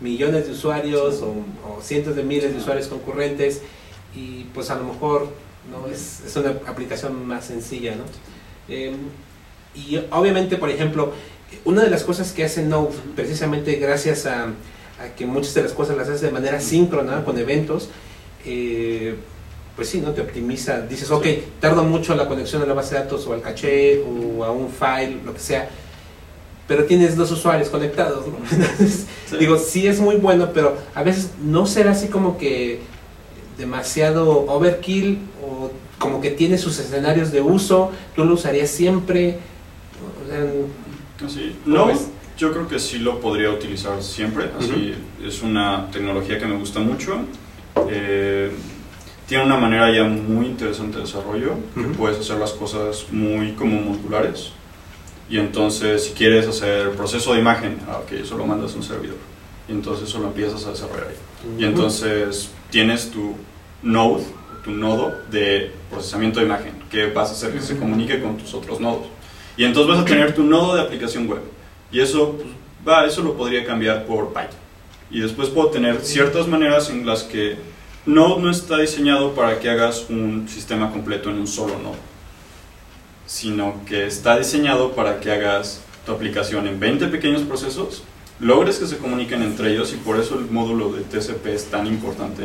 millones 0.00 0.46
de 0.46 0.52
usuarios 0.52 1.22
o, 1.22 1.30
o 1.68 1.82
cientos 1.82 2.14
de 2.14 2.22
miles 2.22 2.52
de 2.52 2.58
usuarios 2.60 2.86
concurrentes 2.86 3.62
y 4.14 4.44
pues 4.54 4.70
a 4.70 4.76
lo 4.76 4.84
mejor 4.84 5.28
no 5.72 5.92
es, 5.92 6.20
es 6.24 6.36
una 6.36 6.50
aplicación 6.66 7.26
más 7.26 7.46
sencilla, 7.46 7.96
¿no? 7.96 8.04
Y 9.74 10.00
obviamente, 10.10 10.56
por 10.56 10.70
ejemplo, 10.70 11.12
una 11.64 11.82
de 11.82 11.90
las 11.90 12.04
cosas 12.04 12.32
que 12.32 12.44
hace 12.44 12.62
Node, 12.62 12.94
precisamente 13.14 13.74
gracias 13.76 14.26
a, 14.26 14.44
a 14.44 15.14
que 15.16 15.26
muchas 15.26 15.54
de 15.54 15.62
las 15.62 15.72
cosas 15.72 15.96
las 15.96 16.08
hace 16.08 16.26
de 16.26 16.32
manera 16.32 16.60
síncrona 16.60 17.24
con 17.24 17.38
eventos, 17.38 17.88
eh, 18.44 19.14
pues 19.76 19.88
sí, 19.88 20.00
¿no? 20.00 20.10
Te 20.10 20.20
optimiza, 20.22 20.80
dices, 20.80 21.10
ok, 21.10 21.26
tardo 21.60 21.84
mucho 21.84 22.14
la 22.16 22.26
conexión 22.26 22.62
a 22.62 22.66
la 22.66 22.74
base 22.74 22.94
de 22.94 23.02
datos 23.02 23.26
o 23.26 23.32
al 23.32 23.40
caché 23.40 24.02
o 24.02 24.44
a 24.44 24.50
un 24.50 24.68
file, 24.70 25.18
lo 25.24 25.32
que 25.32 25.40
sea, 25.40 25.68
pero 26.66 26.84
tienes 26.84 27.16
dos 27.16 27.30
usuarios 27.30 27.68
conectados, 27.68 28.26
¿no? 28.26 28.36
Entonces, 28.50 29.06
Sí. 29.28 29.36
Digo, 29.36 29.58
sí 29.58 29.86
es 29.86 30.00
muy 30.00 30.16
bueno, 30.16 30.52
pero 30.54 30.78
a 30.94 31.02
veces 31.02 31.32
no 31.44 31.66
será 31.66 31.90
así 31.90 32.08
como 32.08 32.38
que 32.38 32.80
demasiado 33.58 34.46
overkill 34.46 35.18
o 35.44 35.70
como 35.98 36.22
que 36.22 36.30
tiene 36.30 36.56
sus 36.56 36.78
escenarios 36.78 37.30
de 37.30 37.42
uso, 37.42 37.90
tú 38.16 38.24
lo 38.24 38.34
usarías 38.34 38.70
siempre. 38.70 39.38
O 40.28 40.30
sea, 40.30 41.26
Así. 41.26 41.56
¿Cómo 41.64 41.76
No, 41.76 41.86
ves? 41.86 42.08
yo 42.36 42.52
creo 42.52 42.68
que 42.68 42.78
sí 42.78 42.98
lo 42.98 43.20
podría 43.20 43.50
utilizar 43.50 44.02
siempre. 44.02 44.50
Así 44.58 44.94
es 45.24 45.42
una 45.42 45.90
tecnología 45.90 46.38
que 46.38 46.46
me 46.46 46.56
gusta 46.56 46.80
mucho. 46.80 47.18
Eh, 47.90 48.50
tiene 49.26 49.44
una 49.44 49.56
manera 49.56 49.90
ya 49.94 50.04
muy 50.04 50.46
interesante 50.46 50.96
de 50.98 51.04
desarrollo, 51.04 51.54
que 51.74 51.80
Ujú. 51.80 51.92
puedes 51.92 52.18
hacer 52.18 52.36
las 52.38 52.52
cosas 52.52 53.06
muy 53.10 53.52
como 53.52 53.80
modulares. 53.80 54.52
Y 55.28 55.38
entonces, 55.38 56.04
si 56.04 56.12
quieres 56.12 56.46
hacer 56.46 56.92
proceso 56.92 57.34
de 57.34 57.40
imagen, 57.40 57.78
ah, 57.88 57.98
ok, 58.02 58.12
eso 58.12 58.36
lo 58.38 58.46
mandas 58.46 58.72
a 58.72 58.76
un 58.76 58.82
servidor. 58.82 59.16
Y 59.68 59.72
entonces 59.72 60.08
eso 60.08 60.18
lo 60.20 60.28
empiezas 60.28 60.64
a 60.64 60.70
desarrollar 60.70 61.08
ahí. 61.08 61.60
Y 61.60 61.64
entonces 61.64 62.50
tienes 62.70 63.10
tu 63.10 63.34
node, 63.82 64.24
tu 64.64 64.70
nodo 64.70 65.14
de 65.30 65.72
procesamiento 65.90 66.40
de 66.40 66.46
imagen, 66.46 66.72
que 66.90 67.06
vas 67.10 67.28
a 67.28 67.32
hacer 67.32 67.52
que 67.52 67.60
se 67.60 67.76
comunique 67.76 68.22
con 68.22 68.38
tus 68.38 68.54
otros 68.54 68.80
nodos. 68.80 69.08
Y 69.58 69.64
entonces 69.64 69.92
vas 69.92 70.02
a 70.02 70.04
tener 70.06 70.34
tu 70.34 70.44
nodo 70.44 70.76
de 70.76 70.82
aplicación 70.82 71.28
web. 71.28 71.42
Y 71.92 72.00
eso, 72.00 72.36
pues, 72.36 72.48
va, 72.86 73.04
eso 73.04 73.22
lo 73.22 73.36
podría 73.36 73.66
cambiar 73.66 74.06
por 74.06 74.28
Python. 74.28 74.56
Y 75.10 75.20
después 75.20 75.48
puedo 75.48 75.68
tener 75.68 76.00
ciertas 76.02 76.46
maneras 76.46 76.88
en 76.90 77.04
las 77.04 77.24
que 77.24 77.56
Node 78.06 78.40
no 78.40 78.50
está 78.50 78.78
diseñado 78.78 79.34
para 79.34 79.58
que 79.58 79.68
hagas 79.68 80.06
un 80.08 80.48
sistema 80.48 80.90
completo 80.90 81.28
en 81.28 81.40
un 81.40 81.46
solo 81.46 81.78
nodo, 81.78 81.96
sino 83.26 83.84
que 83.84 84.06
está 84.06 84.38
diseñado 84.38 84.92
para 84.92 85.20
que 85.20 85.30
hagas 85.30 85.82
tu 86.06 86.12
aplicación 86.12 86.66
en 86.66 86.80
20 86.80 87.08
pequeños 87.08 87.42
procesos, 87.42 88.04
logres 88.40 88.78
que 88.78 88.86
se 88.86 88.96
comuniquen 88.96 89.42
entre 89.42 89.72
ellos 89.72 89.92
y 89.92 89.96
por 89.96 90.18
eso 90.18 90.38
el 90.38 90.46
módulo 90.46 90.90
de 90.92 91.02
TCP 91.02 91.48
es 91.48 91.66
tan 91.66 91.86
importante. 91.86 92.44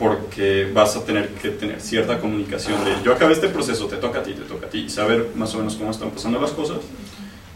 Porque 0.00 0.68
vas 0.72 0.96
a 0.96 1.04
tener 1.04 1.28
que 1.28 1.50
tener 1.50 1.78
cierta 1.80 2.18
comunicación 2.18 2.82
de 2.86 2.92
yo 3.04 3.12
acabé 3.12 3.34
este 3.34 3.48
proceso, 3.48 3.84
te 3.86 3.96
toca 3.98 4.20
a 4.20 4.22
ti, 4.22 4.32
te 4.32 4.40
toca 4.42 4.66
a 4.66 4.70
ti, 4.70 4.78
y 4.86 4.88
saber 4.88 5.28
más 5.36 5.54
o 5.54 5.58
menos 5.58 5.74
cómo 5.76 5.90
están 5.90 6.10
pasando 6.10 6.40
las 6.40 6.52
cosas. 6.52 6.78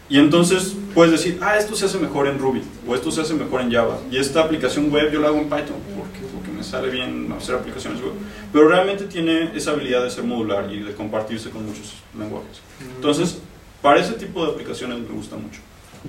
Y 0.07 0.19
entonces 0.19 0.75
puedes 0.93 1.11
decir, 1.11 1.39
ah, 1.41 1.57
esto 1.57 1.75
se 1.75 1.85
hace 1.85 1.97
mejor 1.97 2.27
en 2.27 2.37
Ruby, 2.37 2.61
o 2.87 2.93
esto 2.93 3.09
se 3.09 3.21
hace 3.21 3.33
mejor 3.33 3.61
en 3.61 3.71
Java, 3.71 3.97
y 4.11 4.17
esta 4.17 4.41
aplicación 4.41 4.91
web 4.91 5.11
yo 5.11 5.19
la 5.19 5.29
hago 5.29 5.37
en 5.37 5.45
Python, 5.45 5.77
porque, 5.97 6.19
porque 6.31 6.51
me 6.55 6.63
sale 6.63 6.91
bien 6.91 7.33
hacer 7.35 7.55
aplicaciones 7.55 7.99
web. 7.99 8.11
Pero 8.53 8.67
realmente 8.67 9.05
tiene 9.05 9.49
esa 9.55 9.71
habilidad 9.71 10.03
de 10.03 10.11
ser 10.11 10.23
modular 10.23 10.71
y 10.71 10.83
de 10.83 10.93
compartirse 10.93 11.49
con 11.49 11.65
muchos 11.65 11.93
lenguajes. 12.15 12.61
Entonces, 12.95 13.39
para 13.81 13.99
ese 13.99 14.13
tipo 14.13 14.45
de 14.45 14.51
aplicaciones 14.51 14.99
me 14.99 15.07
gusta 15.15 15.35
mucho, 15.35 15.61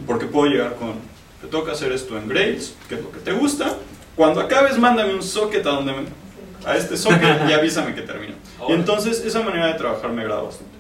porque 0.07 0.27
puedo 0.27 0.51
llegar 0.53 0.75
con, 0.77 0.97
te 1.41 1.47
toca 1.47 1.73
hacer 1.73 1.93
esto 1.93 2.19
en 2.19 2.29
Grails, 2.29 2.75
que 2.91 2.97
es 2.97 3.03
lo 3.03 3.11
que 3.11 3.21
te 3.21 3.33
gusta, 3.33 3.79
cuando 4.15 4.41
acabes 4.43 4.79
mándame 4.79 5.15
un 5.15 5.23
socket 5.23 5.65
a 5.67 5.71
donde 5.71 5.93
me- 5.93 6.26
a 6.67 6.77
este 6.77 6.97
socket 6.97 7.43
y 7.49 7.53
avísame 7.53 7.95
que 7.95 8.03
termino. 8.03 8.35
Y 8.69 8.73
entonces 8.73 9.25
esa 9.25 9.43
manera 9.43 9.69
de 9.69 9.75
trabajar 9.75 10.11
me 10.11 10.23
agrada 10.23 10.43
bastante. 10.43 10.77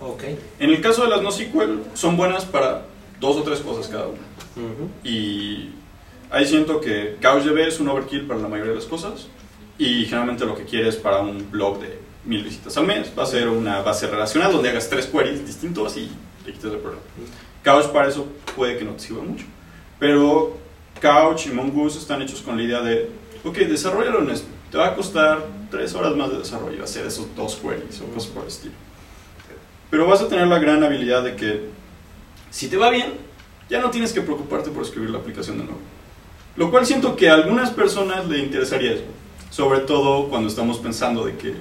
Ok. 0.00 0.22
En 0.58 0.70
el 0.70 0.80
caso 0.80 1.02
de 1.02 1.08
las 1.08 1.22
NoSQL 1.22 1.80
son 1.94 2.16
buenas 2.16 2.44
para 2.44 2.82
dos 3.18 3.36
o 3.36 3.42
tres 3.42 3.60
cosas 3.60 3.88
cada 3.88 4.06
una. 4.06 4.20
Y 5.02 5.70
ahí 6.30 6.46
siento 6.46 6.80
que 6.80 7.16
CouchDB 7.20 7.66
es 7.66 7.80
un 7.80 7.88
overkill 7.88 8.26
para 8.26 8.40
la 8.40 8.48
mayoría 8.48 8.72
de 8.72 8.78
las 8.78 8.86
cosas 8.86 9.28
y 9.78 10.04
generalmente 10.04 10.44
lo 10.44 10.54
que 10.54 10.64
quieres 10.64 10.96
para 10.96 11.18
un 11.18 11.50
blog 11.50 11.80
de 11.80 11.98
mil 12.24 12.44
visitas 12.44 12.76
al 12.76 12.86
mes 12.86 13.10
va 13.18 13.24
a 13.24 13.26
ser 13.26 13.48
una 13.48 13.80
base 13.80 14.06
relacional 14.06 14.52
donde 14.52 14.68
hagas 14.70 14.88
tres 14.88 15.06
queries 15.06 15.44
distintos 15.44 15.96
y 15.96 16.08
le 16.46 16.52
quites 16.52 16.72
el 16.72 16.78
problema. 16.78 17.02
Couch 17.64 17.86
para 17.86 18.08
eso 18.08 18.26
puede 18.54 18.76
que 18.76 18.84
no 18.84 18.92
te 18.92 19.00
sirva 19.00 19.22
mucho. 19.22 19.46
Pero 19.98 20.56
Couch 21.00 21.46
y 21.46 21.50
Mongoose 21.50 21.98
están 21.98 22.22
hechos 22.22 22.42
con 22.42 22.56
la 22.56 22.62
idea 22.62 22.80
de, 22.80 23.10
ok, 23.42 23.56
desarrollalo 23.56 24.20
en 24.20 24.30
te 24.74 24.78
va 24.80 24.88
a 24.88 24.96
costar 24.96 25.38
tres 25.70 25.94
horas 25.94 26.16
más 26.16 26.32
de 26.32 26.38
desarrollo 26.38 26.82
hacer 26.82 27.06
esos 27.06 27.26
dos 27.36 27.54
queries 27.54 28.00
o 28.00 28.06
cosas 28.12 28.28
por 28.28 28.42
el 28.42 28.48
estilo. 28.48 28.74
Pero 29.88 30.04
vas 30.08 30.20
a 30.20 30.26
tener 30.26 30.48
la 30.48 30.58
gran 30.58 30.82
habilidad 30.82 31.22
de 31.22 31.36
que 31.36 31.68
si 32.50 32.66
te 32.66 32.76
va 32.76 32.90
bien, 32.90 33.12
ya 33.70 33.80
no 33.80 33.90
tienes 33.90 34.12
que 34.12 34.20
preocuparte 34.20 34.70
por 34.70 34.82
escribir 34.82 35.10
la 35.10 35.18
aplicación 35.18 35.58
de 35.58 35.62
nuevo. 35.64 35.78
Lo 36.56 36.72
cual 36.72 36.84
siento 36.86 37.14
que 37.14 37.30
a 37.30 37.34
algunas 37.34 37.70
personas 37.70 38.26
le 38.26 38.40
interesaría 38.40 38.94
eso, 38.94 39.04
sobre 39.48 39.78
todo 39.78 40.28
cuando 40.28 40.48
estamos 40.48 40.78
pensando 40.78 41.24
de 41.24 41.36
que 41.36 41.54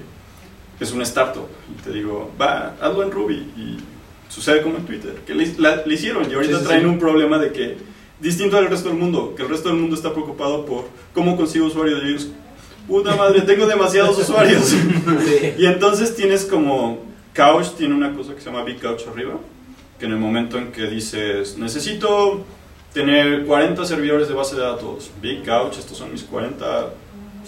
es 0.80 0.92
una 0.92 1.04
startup 1.04 1.46
y 1.72 1.80
te 1.84 1.92
digo, 1.92 2.32
va, 2.42 2.74
hazlo 2.82 3.04
en 3.04 3.12
Ruby 3.12 3.36
y 3.56 3.78
sucede 4.28 4.64
como 4.64 4.78
en 4.78 4.86
Twitter, 4.88 5.22
que 5.24 5.36
le, 5.36 5.54
la- 5.60 5.86
le 5.86 5.94
hicieron 5.94 6.28
y 6.32 6.34
ahorita 6.34 6.56
Sí, 6.56 6.62
sí, 6.62 6.66
traen 6.68 6.82
sí. 6.82 6.88
un 6.88 6.98
problema 6.98 7.38
de 7.38 7.52
que, 7.54 7.78
distinto 8.20 8.58
al 8.58 8.70
resto 8.72 8.90
del 8.90 8.98
mundo, 8.98 9.36
que 9.36 9.44
el 9.44 9.50
resto 9.50 9.70
del 9.70 9.78
mundo 9.78 9.96
está 9.96 10.12
preocupado 10.14 10.66
por 10.66 10.86
cómo 11.14 11.38
consigo 11.38 11.68
usuarios 11.68 12.02
ellos, 12.04 12.28
puta 12.88 13.16
madre, 13.16 13.42
tengo 13.42 13.66
demasiados 13.66 14.18
usuarios. 14.18 14.64
Sí. 14.66 15.54
Y 15.58 15.66
entonces 15.66 16.16
tienes 16.16 16.46
como 16.46 17.00
Couch 17.36 17.72
tiene 17.78 17.96
una 17.96 18.14
cosa 18.14 18.34
que 18.36 18.42
se 18.42 18.46
llama 18.48 18.64
Big 18.64 18.80
Couch 18.80 19.04
arriba, 19.12 19.40
que 20.00 20.06
en 20.06 20.12
el 20.12 20.20
momento 20.20 20.58
en 20.58 20.72
que 20.72 20.88
dices, 20.88 21.58
necesito 21.58 22.44
tener 22.94 23.46
40 23.46 23.86
servidores 23.86 24.28
de 24.28 24.34
base 24.36 24.56
de 24.56 24.62
datos, 24.62 25.10
Big 25.22 25.44
Couch, 25.44 25.78
estos 25.80 25.98
son 25.98 26.12
mis 26.12 26.24
40 26.24 26.90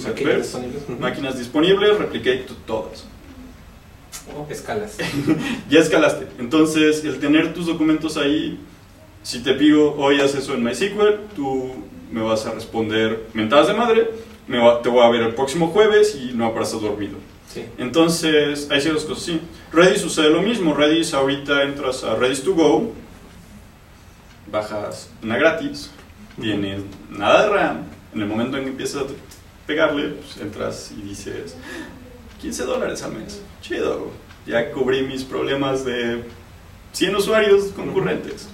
Máquinas 0.04 0.38
disponibles. 0.38 1.00
Máquinas 1.00 1.38
disponibles, 1.38 1.98
replicate 2.00 2.40
to- 2.48 2.56
todas. 2.66 3.06
Escalas. 4.50 4.98
Ya 5.70 5.80
escalaste. 5.80 6.28
Entonces, 6.40 7.04
el 7.06 7.20
tener 7.20 7.54
tus 7.54 7.68
documentos 7.68 8.18
ahí, 8.18 8.60
si 9.24 9.40
te 9.40 9.54
pido 9.54 9.94
hoy 9.96 10.20
haz 10.20 10.34
eso 10.36 10.54
en 10.54 10.64
MySQL, 10.64 11.34
tú 11.36 11.72
me 12.12 12.22
vas 12.22 12.46
a 12.46 12.52
responder 12.52 13.28
mentadas 13.34 13.68
de 13.68 13.74
madre, 13.74 14.10
me 14.48 14.58
va- 14.60 14.82
te 14.82 14.90
voy 14.90 15.04
a 15.04 15.10
ver 15.10 15.22
el 15.22 15.34
próximo 15.36 15.68
jueves 15.70 16.16
y 16.16 16.34
no 16.34 16.46
habrás 16.46 16.72
dormido. 16.80 17.18
Sí. 17.52 17.66
Entonces, 17.78 18.68
hay 18.72 18.82
ciertas 18.82 19.06
cosas 19.06 19.24
así. 19.24 19.42
Redis 19.72 20.02
sucede 20.02 20.30
lo 20.30 20.42
mismo. 20.42 20.74
Redis, 20.74 21.14
ahorita 21.14 21.64
entras 21.64 22.04
a 22.04 22.16
Redis 22.16 22.44
to 22.44 22.54
Go, 22.54 22.92
bajas 24.52 25.10
una 25.24 25.38
gratis, 25.38 25.92
tienes 26.40 26.82
nada 27.10 27.44
de 27.44 27.50
RAM. 27.50 27.78
En 28.14 28.22
el 28.22 28.28
momento 28.28 28.58
en 28.58 28.64
que 28.64 28.70
empiezas 28.72 29.04
a 29.04 29.06
pegarle, 29.68 30.10
pues, 30.10 30.38
entras 30.38 30.92
y 30.98 31.02
dices 31.02 31.56
15 32.42 32.64
dólares 32.64 33.02
al 33.04 33.14
mes. 33.14 33.42
Chido, 33.62 34.12
ya 34.46 34.72
cubrí 34.72 35.02
mis 35.04 35.24
problemas 35.24 35.84
de 35.86 36.24
100 36.94 37.16
usuarios 37.16 37.66
concurrentes. 37.76 38.50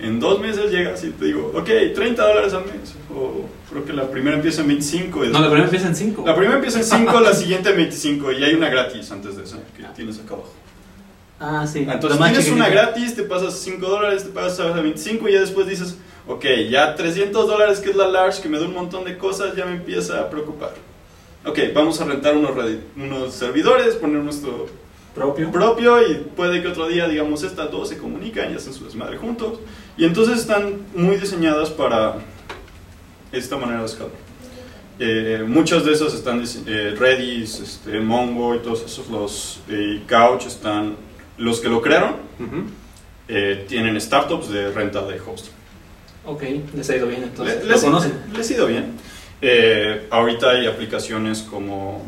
En 0.00 0.18
dos 0.18 0.40
meses 0.40 0.70
llegas 0.70 1.04
y 1.04 1.10
te 1.10 1.26
digo, 1.26 1.52
ok, 1.54 1.68
30 1.94 2.26
dólares 2.26 2.54
al 2.54 2.64
mes. 2.64 2.94
O 3.14 3.46
creo 3.70 3.84
que 3.84 3.92
la 3.92 4.10
primera 4.10 4.36
empieza 4.36 4.62
en 4.62 4.68
25. 4.68 5.24
y 5.24 5.28
No, 5.28 5.38
la 5.40 5.46
primera 5.46 5.64
empieza 5.64 5.88
en 5.88 5.94
5. 5.94 6.24
la 6.26 6.34
primera 6.34 6.56
empieza 6.56 6.78
en 6.78 6.84
5, 6.84 7.20
la 7.20 7.34
siguiente 7.34 7.70
en 7.70 7.76
25 7.76 8.32
y 8.32 8.44
hay 8.44 8.54
una 8.54 8.68
gratis 8.68 9.10
antes 9.12 9.36
de 9.36 9.44
esa 9.44 9.58
que 9.76 9.84
tienes 9.94 10.18
acá 10.18 10.34
abajo. 10.34 10.52
Ah, 11.38 11.66
sí. 11.66 11.86
Entonces 11.88 12.18
tienes 12.18 12.50
una 12.50 12.68
gratis, 12.68 13.14
te 13.14 13.22
pasas 13.24 13.54
5 13.58 13.84
dólares, 13.86 14.24
te 14.24 14.30
pasas 14.30 14.60
a 14.60 14.80
25 14.80 15.28
y 15.28 15.32
ya 15.32 15.40
después 15.40 15.66
dices, 15.66 15.96
ok, 16.26 16.44
ya 16.70 16.94
300 16.94 17.46
dólares 17.46 17.80
que 17.80 17.90
es 17.90 17.96
la 17.96 18.08
large, 18.08 18.42
que 18.42 18.48
me 18.48 18.58
da 18.58 18.64
un 18.66 18.74
montón 18.74 19.04
de 19.04 19.18
cosas, 19.18 19.54
ya 19.56 19.64
me 19.66 19.72
empieza 19.72 20.20
a 20.20 20.30
preocupar. 20.30 20.72
Ok, 21.44 21.58
vamos 21.74 22.00
a 22.00 22.04
rentar 22.04 22.36
unos, 22.36 22.52
unos 22.96 23.34
servidores, 23.34 23.96
poner 23.96 24.22
nuestro 24.22 24.68
propio. 25.14 25.50
propio 25.50 26.00
y 26.08 26.14
puede 26.36 26.62
que 26.62 26.68
otro 26.68 26.86
día, 26.86 27.08
digamos, 27.08 27.42
estas 27.42 27.70
dos 27.72 27.88
se 27.88 27.98
comunican 27.98 28.52
y 28.52 28.54
hacen 28.56 28.72
su 28.72 28.84
desmadre 28.84 29.16
juntos. 29.16 29.58
Y 30.02 30.04
entonces 30.04 30.40
están 30.40 30.78
muy 30.96 31.14
diseñadas 31.14 31.70
para 31.70 32.16
esta 33.30 33.56
manera 33.56 33.78
de 33.78 33.86
escalar. 33.86 34.10
Eh, 34.98 35.44
muchas 35.46 35.84
de 35.84 35.92
esas 35.92 36.12
están, 36.12 36.42
eh, 36.66 36.96
Redis, 36.98 37.60
este, 37.60 38.00
Mongo 38.00 38.56
y 38.56 38.58
todos 38.58 38.82
esos, 38.84 39.08
los 39.08 39.60
eh, 39.68 40.02
Couch 40.08 40.46
están, 40.46 40.96
los 41.38 41.60
que 41.60 41.68
lo 41.68 41.80
crearon, 41.80 42.16
eh, 43.28 43.64
tienen 43.68 44.00
startups 44.00 44.48
de 44.50 44.72
renta 44.72 45.02
de 45.06 45.20
host. 45.20 45.46
Ok, 46.26 46.42
les 46.74 46.90
ha 46.90 46.96
ido 46.96 47.06
bien 47.06 47.22
entonces. 47.22 47.58
Le- 47.58 47.64
¿Lo 47.66 47.70
les, 47.70 47.84
conocen? 47.84 48.12
les 48.36 48.50
ha 48.50 48.54
ido 48.54 48.66
bien. 48.66 48.94
Eh, 49.40 50.08
ahorita 50.10 50.50
hay 50.50 50.66
aplicaciones 50.66 51.42
como, 51.42 52.04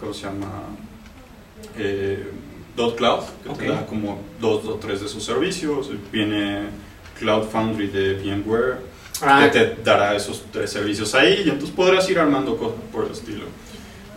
¿cómo 0.00 0.14
se 0.14 0.22
llama? 0.24 0.48
Dot 2.76 2.96
Cloud, 2.96 3.20
que 3.42 3.48
Ok. 3.50 3.58
te 3.58 3.68
da 3.68 3.86
como 3.86 4.20
dos 4.40 4.64
o 4.66 4.74
tres 4.74 5.00
de 5.00 5.08
sus 5.08 5.24
servicios. 5.24 5.90
Viene 6.12 6.64
Cloud 7.18 7.44
Foundry 7.50 7.88
de 7.88 8.14
VMware, 8.14 8.78
Ah, 9.22 9.48
que 9.52 9.58
te 9.58 9.76
dará 9.84 10.16
esos 10.16 10.44
tres 10.50 10.70
servicios 10.70 11.14
ahí 11.14 11.42
y 11.44 11.50
entonces 11.50 11.70
podrás 11.76 12.08
ir 12.08 12.18
armando 12.18 12.56
cosas 12.56 12.78
por 12.90 13.04
el 13.04 13.12
estilo. 13.12 13.44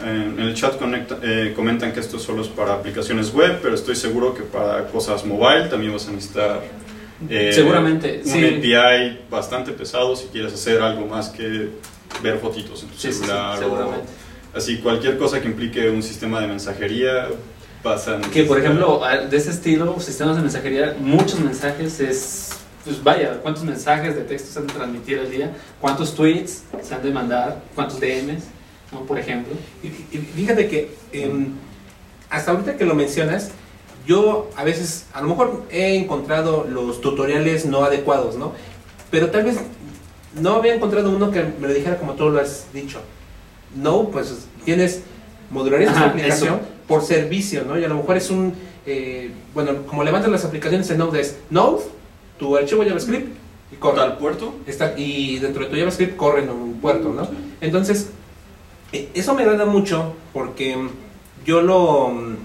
En 0.02 0.40
el 0.40 0.54
chat 0.54 0.78
conecta- 0.80 1.20
eh, 1.22 1.54
comentan 1.56 1.92
que 1.92 2.00
esto 2.00 2.18
solo 2.20 2.42
es 2.42 2.48
para 2.48 2.74
aplicaciones 2.74 3.34
web, 3.34 3.60
pero 3.62 3.76
estoy 3.76 3.96
seguro 3.96 4.34
que 4.34 4.44
para 4.44 4.88
cosas 4.88 5.26
mobile 5.26 5.68
también 5.70 5.92
vas 5.94 6.08
a 6.08 6.12
necesitar 6.12 6.62
eh, 7.30 7.52
Seguramente, 7.54 8.22
un 8.26 8.32
sí. 8.32 8.46
API 8.46 9.20
bastante 9.30 9.72
pesado 9.72 10.16
si 10.16 10.28
quieres 10.28 10.54
hacer 10.54 10.82
algo 10.82 11.06
más 11.06 11.30
que 11.30 11.70
ver 12.22 12.38
fotitos 12.40 12.84
en 12.84 12.90
tu 12.90 12.96
Sí, 12.98 13.08
sí, 13.12 13.14
sí, 13.14 13.20
celular 13.26 13.64
o 13.64 14.58
así 14.58 14.78
cualquier 14.78 15.18
cosa 15.18 15.42
que 15.42 15.48
implique 15.48 15.90
un 15.90 16.04
sistema 16.04 16.40
de 16.42 16.48
mensajería 16.48 17.28
Que 18.32 18.44
por 18.44 18.58
ejemplo, 18.60 19.02
de 19.30 19.38
ese 19.38 19.52
estilo, 19.52 20.00
sistemas 20.00 20.38
de 20.38 20.42
mensajería, 20.42 20.96
muchos 21.00 21.40
mensajes 21.40 22.00
es. 22.00 22.50
Pues 22.86 23.02
vaya, 23.02 23.40
¿cuántos 23.42 23.64
mensajes 23.64 24.16
de 24.16 24.24
texto 24.24 24.52
se 24.52 24.60
han 24.60 24.68
de 24.68 24.74
transmitir 24.74 25.20
al 25.20 25.32
día? 25.32 25.52
¿Cuántos 25.80 26.16
tweets 26.16 26.64
se 26.82 26.94
han 26.94 27.02
de 27.02 27.12
mandar? 27.12 27.62
¿Cuántos 27.76 28.00
DMs? 28.00 28.44
¿no? 28.92 29.02
Por 29.02 29.20
ejemplo. 29.20 29.54
Y, 29.82 29.88
y 29.88 30.20
fíjate 30.20 30.68
que 30.68 30.96
em, 31.14 31.54
hasta 32.30 32.52
ahorita 32.52 32.78
que 32.78 32.86
lo 32.86 32.96
mencionas, 32.96 33.52
yo 34.06 34.50
a 34.58 34.64
veces, 34.64 35.06
a 35.14 35.22
lo 35.22 35.30
mejor 35.30 35.64
he 35.70 35.96
encontrado 35.96 36.66
los 36.70 37.00
tutoriales 37.00 37.66
no 37.66 37.84
adecuados, 37.84 38.36
¿no? 38.36 38.54
Pero 39.12 39.30
tal 39.30 39.44
vez 39.44 39.58
no 40.40 40.56
había 40.56 40.76
encontrado 40.76 41.10
uno 41.10 41.32
que 41.32 41.44
me 41.44 41.68
lo 41.68 41.74
dijera 41.74 41.98
como 41.98 42.14
tú 42.14 42.30
lo 42.30 42.40
has 42.40 42.66
dicho. 42.74 43.00
No, 43.76 44.10
pues 44.10 44.46
tienes 44.66 45.02
modularidad 45.50 45.92
de 45.92 45.98
Ajá, 45.98 46.06
aplicación 46.08 46.56
eso. 46.56 46.73
Por 46.94 47.04
servicio, 47.04 47.64
¿no? 47.68 47.80
Y 47.80 47.84
a 47.84 47.88
lo 47.88 47.96
mejor 47.96 48.18
es 48.18 48.30
un, 48.30 48.54
eh, 48.86 49.32
bueno, 49.56 49.88
como 49.88 50.04
levantas 50.04 50.30
las 50.30 50.46
aplicaciones 50.46 50.88
en 50.92 51.00
Node 51.00 51.22
es 51.22 51.38
Node, 51.50 51.82
tu 52.38 52.56
archivo 52.56 52.84
JavaScript 52.84 53.30
y 53.72 53.76
corre. 53.78 53.96
tal 53.96 54.18
puerto 54.20 54.54
Está, 54.68 54.94
y 54.96 55.40
dentro 55.40 55.64
de 55.64 55.72
tu 55.72 55.76
JavaScript 55.76 56.16
corre 56.16 56.44
en 56.44 56.52
un 56.52 56.80
puerto, 56.80 57.10
¿no? 57.12 57.28
Entonces, 57.62 58.12
eh, 58.92 59.10
eso 59.16 59.34
me 59.34 59.42
agrada 59.42 59.66
mucho 59.66 60.14
porque 60.34 60.78
mm, 60.78 60.90
yo 61.44 61.64
lo, 61.64 62.10
mm, 62.10 62.36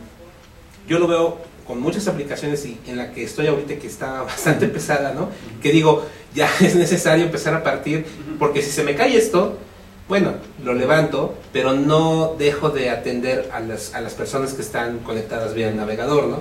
yo 0.88 0.98
lo 0.98 1.08
veo 1.08 1.36
con 1.66 1.78
muchas 1.78 2.08
aplicaciones 2.08 2.64
y 2.64 2.78
en 2.86 2.96
la 2.96 3.12
que 3.12 3.24
estoy 3.24 3.48
ahorita 3.48 3.76
que 3.76 3.86
está 3.86 4.22
bastante 4.32 4.66
pesada, 4.68 5.12
¿no? 5.12 5.28
Que 5.60 5.72
digo, 5.72 6.06
ya 6.34 6.50
es 6.62 6.74
necesario 6.74 7.26
empezar 7.26 7.52
a 7.52 7.62
partir 7.62 8.06
porque 8.38 8.62
si 8.62 8.70
se 8.70 8.82
me 8.82 8.94
cae 8.94 9.14
esto, 9.14 9.58
bueno, 10.08 10.34
lo 10.64 10.74
levanto, 10.74 11.34
pero 11.52 11.74
no 11.74 12.34
dejo 12.38 12.70
de 12.70 12.90
atender 12.90 13.50
a 13.52 13.60
las, 13.60 13.94
a 13.94 14.00
las 14.00 14.14
personas 14.14 14.54
que 14.54 14.62
están 14.62 15.00
conectadas 15.00 15.54
vía 15.54 15.68
el 15.68 15.76
navegador, 15.76 16.28
¿no? 16.28 16.38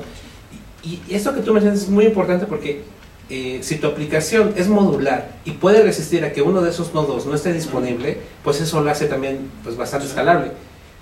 Y, 0.84 1.01
y 1.08 1.15
eso 1.15 1.34
que 1.34 1.41
tú 1.41 1.53
mencionas 1.53 1.82
es 1.82 1.89
muy 1.89 2.06
importante 2.06 2.45
porque 2.45 2.84
eh, 3.30 3.60
si 3.62 3.75
tu 3.75 3.88
aplicación 3.88 4.53
es 4.56 4.69
modular 4.69 5.36
y 5.43 5.51
puede 5.51 5.84
resistir 5.84 6.23
a 6.23 6.32
que 6.32 6.41
uno 6.41 6.62
de 6.62 6.69
esos 6.69 6.93
nodos 6.93 7.25
no 7.25 7.36
esté 7.36 7.51
disponible, 7.51 8.19
pues 8.41 8.62
eso 8.62 8.82
lo 8.82 8.89
hace 8.89 9.08
también 9.08 9.51
pues, 9.63 9.75
bastante 9.75 10.08
escalable, 10.08 10.51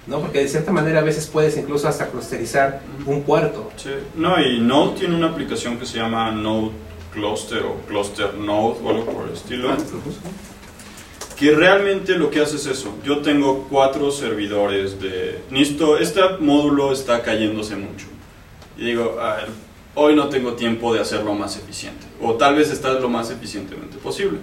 ¿no? 0.08 0.19
Porque 0.21 0.39
de 0.39 0.47
cierta 0.47 0.71
manera 0.71 1.01
a 1.01 1.04
veces 1.04 1.28
puedes 1.28 1.56
incluso 1.56 1.88
hasta 1.88 2.08
clusterizar 2.08 2.82
un 3.06 3.21
puerto. 3.21 3.69
Sí. 3.75 3.91
No, 4.15 4.41
y 4.41 4.60
Node 4.60 4.97
tiene 4.97 5.15
una 5.15 5.28
aplicación 5.28 5.78
que 5.78 5.86
se 5.86 5.99
llama 5.99 6.32
Node 6.32 6.71
Cluster 7.13 7.63
o 7.63 7.75
Cluster 7.88 8.34
Node 8.34 8.80
o 8.84 8.89
algo 8.89 9.06
por 9.06 9.28
el 9.28 9.34
estilo. 9.34 9.69
Que 11.38 11.52
realmente 11.52 12.17
lo 12.17 12.30
que 12.30 12.41
hace 12.41 12.56
es 12.56 12.65
eso. 12.65 12.95
Yo 13.04 13.19
tengo 13.19 13.67
cuatro 13.69 14.10
servidores 14.12 15.02
de... 15.02 15.41
Listo, 15.52 15.98
este 15.98 16.21
módulo 16.39 16.93
está 16.93 17.21
cayéndose 17.21 17.76
mucho. 17.76 18.08
Y 18.78 18.86
digo, 18.86 19.19
a 19.19 19.36
ver, 19.36 19.48
hoy 19.95 20.15
no 20.15 20.30
tengo 20.30 20.54
tiempo 20.54 20.93
de 20.93 21.02
hacerlo 21.02 21.34
más 21.34 21.58
eficiente. 21.58 22.06
O 22.21 22.36
tal 22.36 22.56
vez 22.56 22.71
está 22.71 22.93
lo 22.93 23.10
más 23.10 23.32
eficientemente 23.32 23.98
posible. 23.98 24.39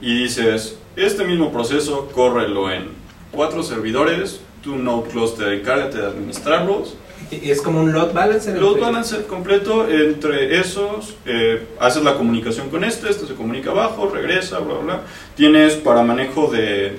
Y 0.00 0.22
dices, 0.24 0.76
este 0.96 1.24
mismo 1.24 1.50
proceso, 1.50 2.10
córrelo 2.12 2.70
en 2.70 2.88
cuatro 3.30 3.62
servidores, 3.62 4.40
tu 4.62 4.76
Node 4.76 5.10
Cluster, 5.10 5.52
encárgate 5.52 5.98
de 5.98 6.06
administrarlos 6.06 6.96
es 7.42 7.60
como 7.60 7.80
un 7.80 7.92
load 7.92 8.12
balancer. 8.12 8.60
Load 8.60 8.80
balancer 8.80 9.26
completo 9.26 9.88
entre 9.88 10.58
esos, 10.58 11.16
eh, 11.26 11.66
haces 11.80 12.02
la 12.02 12.14
comunicación 12.14 12.70
con 12.70 12.84
este, 12.84 13.10
este 13.10 13.26
se 13.26 13.34
comunica 13.34 13.70
abajo, 13.70 14.10
regresa, 14.12 14.58
bla, 14.58 14.74
bla. 14.78 15.00
Tienes 15.36 15.74
para 15.74 16.02
manejo 16.02 16.48
de, 16.50 16.98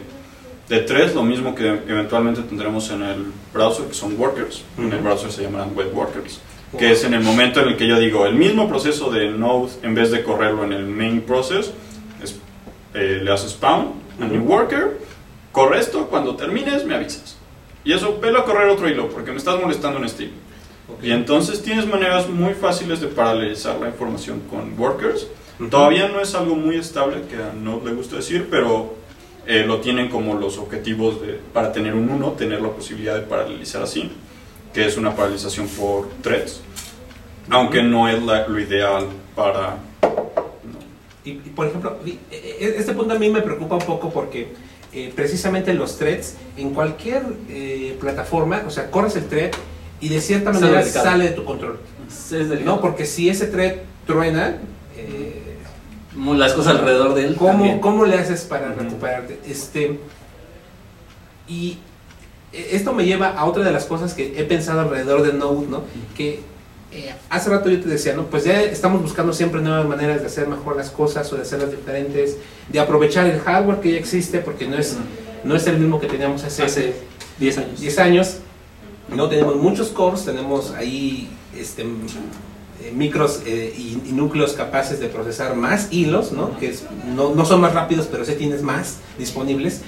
de 0.69 0.79
tres, 0.79 1.13
lo 1.13 1.23
mismo 1.23 1.53
que 1.53 1.67
eventualmente 1.67 2.41
tendremos 2.41 2.89
en 2.91 3.03
el 3.03 3.25
browser, 3.53 3.85
que 3.85 3.93
son 3.93 4.19
workers. 4.19 4.63
En 4.77 4.91
el 4.91 4.99
browser 4.99 5.31
se 5.31 5.43
llamarán 5.43 5.75
web 5.75 5.95
workers. 5.95 6.39
Que 6.77 6.91
es 6.91 7.03
en 7.03 7.13
el 7.13 7.21
momento 7.21 7.61
en 7.61 7.69
el 7.69 7.77
que 7.77 7.87
yo 7.87 7.99
digo, 7.99 8.25
el 8.25 8.35
mismo 8.35 8.67
proceso 8.67 9.09
de 9.09 9.29
Node, 9.29 9.71
en 9.83 9.95
vez 9.95 10.11
de 10.11 10.23
correrlo 10.23 10.63
en 10.65 10.73
el 10.73 10.85
main 10.85 11.21
process, 11.21 11.71
es, 12.21 12.35
eh, 12.93 13.21
le 13.23 13.31
haces 13.31 13.51
spawn 13.51 13.93
a 14.19 14.25
worker, 14.25 14.99
corre 15.51 15.79
esto, 15.79 16.07
cuando 16.07 16.35
termines 16.35 16.85
me 16.85 16.95
avisas. 16.95 17.34
Y 17.85 17.93
eso, 17.93 18.19
velo 18.19 18.39
a 18.39 18.45
correr 18.45 18.67
otro 18.67 18.89
hilo, 18.89 19.09
porque 19.09 19.31
me 19.31 19.37
estás 19.37 19.59
molestando 19.61 19.99
en 19.99 20.09
Steam. 20.09 20.31
Ok. 20.91 21.03
Y 21.03 21.11
entonces 21.11 21.61
tienes 21.61 21.85
maneras 21.87 22.27
muy 22.29 22.53
fáciles 22.53 22.99
de 22.99 23.07
paralelizar 23.07 23.79
la 23.79 23.87
información 23.89 24.41
con 24.49 24.77
workers. 24.77 25.27
Ujú. 25.59 25.69
Todavía 25.69 26.09
no 26.09 26.19
es 26.19 26.33
algo 26.35 26.55
muy 26.55 26.75
estable, 26.77 27.21
que 27.29 27.37
Node 27.59 27.85
le 27.89 27.95
gusta 27.95 28.17
decir, 28.17 28.47
pero 28.49 28.95
eh, 29.47 29.63
lo 29.65 29.79
tienen 29.81 30.09
como 30.09 30.33
los 30.33 30.57
objetivos 30.57 31.21
de, 31.21 31.39
para 31.53 31.71
tener 31.71 31.93
un 31.93 32.09
1, 32.09 32.31
tener 32.31 32.61
la 32.61 32.69
posibilidad 32.69 33.15
de 33.15 33.21
paralelizar 33.21 33.83
así, 33.83 34.11
que 34.73 34.85
es 34.85 34.97
una 34.97 35.15
paralelización 35.15 35.67
por 35.67 36.09
threads, 36.21 36.61
aunque 37.49 37.83
no 37.83 38.09
es 38.09 38.21
la- 38.23 38.47
lo 38.47 38.59
ideal 38.59 39.05
para... 39.35 39.77
no. 40.01 40.79
Y, 41.23 41.29
y, 41.31 41.35
por 41.55 41.67
ejemplo, 41.67 41.97
y, 42.05 42.17
eh, 42.31 42.75
este 42.77 42.93
punto 42.93 43.13
a 43.13 43.19
mí 43.19 43.29
me 43.29 43.41
preocupa 43.41 43.75
un 43.75 43.81
poco 43.85 44.09
porque 44.11 44.53
eh, 44.95 45.11
precisamente 45.13 45.73
los 45.73 45.97
threads 45.97 46.35
en 46.55 46.73
cualquier 46.73 47.23
eh, 47.49 47.97
plataforma, 47.99 48.63
o 48.65 48.71
sea, 48.71 48.89
corres 48.89 49.15
el 49.17 49.25
thread 49.25 49.51
y 49.99 50.07
de 50.07 50.21
cierta 50.21 50.53
manera 50.53 50.83
sale 50.83 51.25
de 51.25 51.31
tu 51.31 51.43
control. 51.43 51.79
Es. 52.07 52.31
No, 52.63 52.79
porque 52.79 53.05
si 53.05 53.27
ese 53.27 53.47
thread 53.47 53.75
truena, 54.07 54.57
eh, 54.95 55.57
las 56.15 56.53
cosas 56.53 56.77
alrededor 56.77 57.13
de 57.13 57.25
él. 57.25 57.35
¿cómo, 57.35 57.51
también. 57.51 57.79
¿cómo 57.79 58.05
le 58.05 58.17
haces 58.17 58.45
para 58.45 58.73
recuperarte? 58.73 59.39
Este, 59.45 59.99
y 61.47 61.77
eh, 62.53 62.69
esto 62.71 62.93
me 62.93 63.05
lleva 63.05 63.29
a 63.29 63.45
otra 63.45 63.63
de 63.63 63.71
las 63.71 63.85
cosas 63.85 64.13
que 64.13 64.39
he 64.39 64.43
pensado 64.45 64.79
alrededor 64.79 65.23
de 65.23 65.33
Node, 65.33 65.67
¿no? 65.67 65.83
Que 66.15 66.39
eh, 66.95 67.13
hace 67.29 67.49
rato 67.49 67.69
yo 67.69 67.79
te 67.81 67.89
decía, 67.89 68.13
¿no? 68.15 68.25
Pues 68.27 68.43
ya 68.45 68.61
estamos 68.63 69.01
buscando 69.01 69.33
siempre 69.33 69.61
nuevas 69.61 69.85
maneras 69.87 70.21
de 70.21 70.27
hacer 70.27 70.47
mejor 70.47 70.75
las 70.77 70.89
cosas 70.89 71.31
o 71.33 71.35
de 71.35 71.41
hacerlas 71.41 71.71
diferentes, 71.71 72.37
de 72.69 72.79
aprovechar 72.79 73.25
el 73.27 73.39
hardware 73.39 73.79
que 73.81 73.91
ya 73.91 73.97
existe, 73.97 74.39
porque 74.39 74.67
no 74.67 74.77
es, 74.77 74.95
no 75.43 75.55
es 75.55 75.67
el 75.67 75.77
mismo 75.77 75.99
que 75.99 76.07
teníamos 76.07 76.43
hace, 76.43 76.63
Hace 76.63 76.93
10 77.39 77.57
años. 77.57 77.79
10 77.81 77.99
años. 77.99 78.35
No 79.13 79.29
tenemos 79.29 79.55
muchos 79.57 79.89
cores, 79.89 80.25
tenemos 80.25 80.71
ahí 80.71 81.29
este, 81.55 81.83
eh, 81.83 82.91
micros 82.93 83.41
eh, 83.45 83.73
y, 83.77 84.01
y 84.09 84.11
núcleos 84.13 84.53
capaces 84.53 84.99
de 84.99 85.07
procesar 85.07 85.55
más 85.55 85.89
hilos, 85.91 86.31
¿no? 86.31 86.57
Que 86.57 86.69
es- 86.69 86.83
no, 87.15 87.35
no 87.35 87.45
son 87.45 87.61
más 87.61 87.73
rápidos, 87.73 88.07
pero 88.09 88.25
sí 88.25 88.33
tienes 88.33 88.61
más 88.63 88.97
disponibles. 89.19 89.81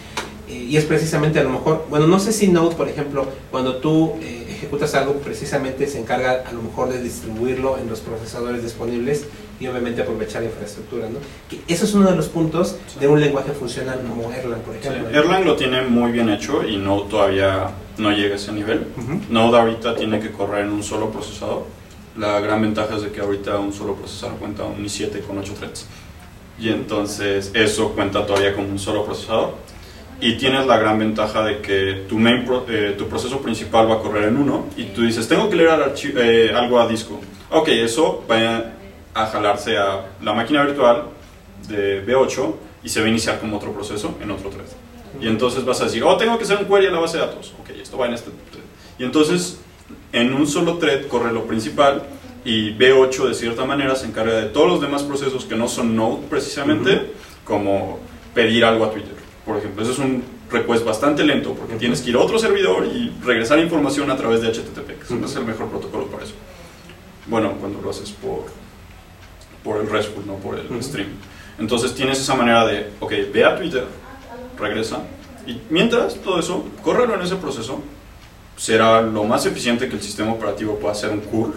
Eh, 0.50 0.68
y 0.70 0.78
es 0.78 0.86
precisamente 0.86 1.40
a 1.40 1.44
lo 1.44 1.50
mejor, 1.50 1.86
bueno, 1.90 2.06
no 2.08 2.20
sé 2.20 2.32
si 2.32 2.48
Node, 2.48 2.76
por 2.76 2.88
ejemplo, 2.90 3.26
cuando 3.52 3.78
tú 3.78 4.14
eh, 4.22 4.47
ejecutas 4.68 4.94
algo, 4.96 5.14
precisamente 5.16 5.88
se 5.88 6.00
encarga 6.00 6.44
a 6.46 6.52
lo 6.52 6.62
mejor 6.62 6.90
de 6.90 7.02
distribuirlo 7.02 7.78
en 7.78 7.90
los 7.90 8.02
procesadores 8.02 8.62
disponibles 8.62 9.26
y 9.60 9.68
obviamente 9.68 10.02
aprovechar 10.02 10.42
la 10.44 10.50
infraestructura, 10.50 11.08
¿no? 11.10 11.20
Que 11.50 11.62
eso 11.74 11.86
es 11.86 11.94
uno 11.94 12.10
de 12.12 12.16
los 12.16 12.28
puntos 12.28 12.76
de 13.00 13.08
un 13.08 13.20
lenguaje 13.20 13.52
funcional 13.54 14.02
como 14.08 14.32
Erlang, 14.32 14.60
por 14.62 14.74
Sí, 14.76 14.80
ejemplo. 14.88 15.10
¿no? 15.10 15.18
Erlang 15.18 15.46
lo 15.46 15.56
tiene 15.56 15.82
muy 15.84 16.12
bien 16.12 16.30
hecho 16.30 16.64
y 16.68 16.78
Node 16.78 17.10
todavía 17.10 17.72
no 17.98 18.12
llega 18.12 18.34
a 18.34 18.38
ese 18.38 18.52
nivel. 18.52 18.88
Ujú. 18.98 19.22
Node 19.30 19.58
ahorita 19.58 19.96
tiene 19.96 20.20
que 20.20 20.32
correr 20.32 20.66
en 20.66 20.72
un 20.74 20.84
solo 20.84 21.10
procesador. 21.10 21.64
La 22.18 22.40
gran 22.40 22.62
ventaja 22.62 22.96
es 22.98 23.04
de 23.04 23.12
que 23.12 23.22
ahorita 23.22 23.58
un 23.60 23.74
solo 23.74 23.96
procesador 23.96 24.38
cuenta 24.38 24.64
un 24.64 24.84
i7 24.84 25.22
con 25.26 25.38
8 25.38 25.54
threads. 25.58 25.86
Y 26.60 26.70
entonces 26.70 27.52
eso 27.54 27.92
cuenta 27.94 28.26
todavía 28.26 28.54
como 28.56 28.68
un 28.70 28.80
solo 28.80 29.06
procesador. 29.06 29.54
Y 30.20 30.34
tienes 30.38 30.66
la 30.66 30.78
gran 30.78 30.98
ventaja 30.98 31.44
de 31.44 31.60
que 31.62 32.06
tu, 32.10 32.18
main 32.18 32.44
pro- 32.44 32.66
eh, 32.68 32.96
tu 32.98 33.08
proceso 33.08 33.40
principal 33.40 33.90
va 33.90 33.96
a 33.96 34.00
correr 34.00 34.26
en 34.30 34.38
uno 34.38 34.66
y 34.76 34.86
tú 34.86 35.04
dices, 35.04 35.28
tengo 35.28 35.48
que 35.50 35.56
leer 35.56 35.70
al 35.70 35.94
eh, 35.96 36.52
algo 36.56 36.80
a 36.80 36.88
disco. 36.88 37.20
Ok, 37.52 37.68
eso 37.70 38.24
va 38.30 38.64
a 39.14 39.26
jalarse 39.28 39.78
a 39.78 40.08
la 40.24 40.34
máquina 40.34 40.64
virtual 40.64 41.04
de 41.68 42.04
B8 42.06 42.54
y 42.84 42.90
se 42.90 43.00
va 43.00 43.06
a 43.06 43.10
iniciar 43.10 43.40
como 43.40 43.58
otro 43.58 43.72
proceso 43.74 44.16
en 44.22 44.32
otro 44.32 44.50
thread. 44.50 44.66
Y 45.22 45.28
entonces 45.28 45.64
vas 45.66 45.82
a 45.82 45.86
decir, 45.86 46.04
oh, 46.04 46.18
tengo 46.18 46.38
que 46.38 46.44
hacer 46.46 46.58
un 46.58 46.66
query 46.66 46.88
a 46.88 46.92
la 46.92 47.00
base 47.00 47.18
de 47.18 47.26
datos. 47.26 47.54
Ok, 47.62 47.70
esto 47.80 47.98
va 47.98 48.08
en 48.08 48.14
este 48.14 48.32
thread. 48.52 48.64
Y 49.00 49.04
entonces, 49.04 49.60
en 50.14 50.34
un 50.34 50.48
solo 50.48 50.78
thread 50.78 51.06
corre 51.08 51.32
lo 51.32 51.44
principal 51.46 52.04
y 52.44 52.74
B8 52.76 53.28
de 53.28 53.34
cierta 53.36 53.66
manera 53.66 53.96
se 53.96 54.08
encarga 54.08 54.34
de 54.34 54.46
todos 54.48 54.68
los 54.68 54.82
demás 54.82 55.04
procesos 55.04 55.46
que 55.46 55.56
no 55.56 55.68
son 55.68 55.96
Node 55.96 56.26
precisamente, 56.30 57.12
como 57.44 58.00
pedir 58.34 58.66
algo 58.66 58.86
a 58.86 58.92
Twitter. 58.92 59.17
Por 59.48 59.58
ejemplo, 59.58 59.82
eso 59.82 59.94
es 59.94 60.00
un 60.00 60.24
request 60.52 60.84
bastante 60.84 61.24
lento 61.24 61.54
porque 61.54 61.76
tienes 61.76 62.02
que 62.02 62.10
ir 62.10 62.18
a 62.18 62.20
otro 62.20 62.38
servidor 62.38 62.86
y 62.86 63.16
regresar 63.24 63.58
información 63.60 64.12
a 64.12 64.18
través 64.18 64.42
de 64.42 64.50
HTTP, 64.50 64.88
que 64.88 65.26
es 65.26 65.36
el 65.38 65.46
mejor 65.46 65.70
protocolo 65.70 66.08
para 66.08 66.26
eso. 66.26 66.34
Bueno, 67.28 67.54
cuando 67.58 67.82
lo 67.82 67.90
haces 67.90 68.12
por, 68.12 68.46
por 69.64 69.82
el 69.82 69.90
RESTful, 69.90 70.28
no 70.28 70.36
por 70.36 70.60
el 70.60 70.84
stream. 70.84 71.08
Entonces 71.58 71.96
tienes 71.96 72.20
esa 72.20 72.36
manera 72.36 72.66
de, 72.66 72.92
ok, 73.00 73.14
ve 73.34 73.46
a 73.46 73.56
Twitter, 73.56 73.86
regresa, 74.60 75.04
y 75.48 75.62
mientras 75.70 76.16
todo 76.16 76.40
eso, 76.40 76.66
córrelo 76.84 77.16
en 77.16 77.22
ese 77.22 77.38
proceso, 77.38 77.82
será 78.58 79.02
lo 79.02 79.24
más 79.24 79.46
eficiente 79.46 79.88
que 79.88 79.96
el 79.96 80.02
sistema 80.02 80.34
operativo 80.34 80.78
pueda 80.80 80.92
hacer 80.92 81.12
un 81.12 81.22
curl, 81.22 81.54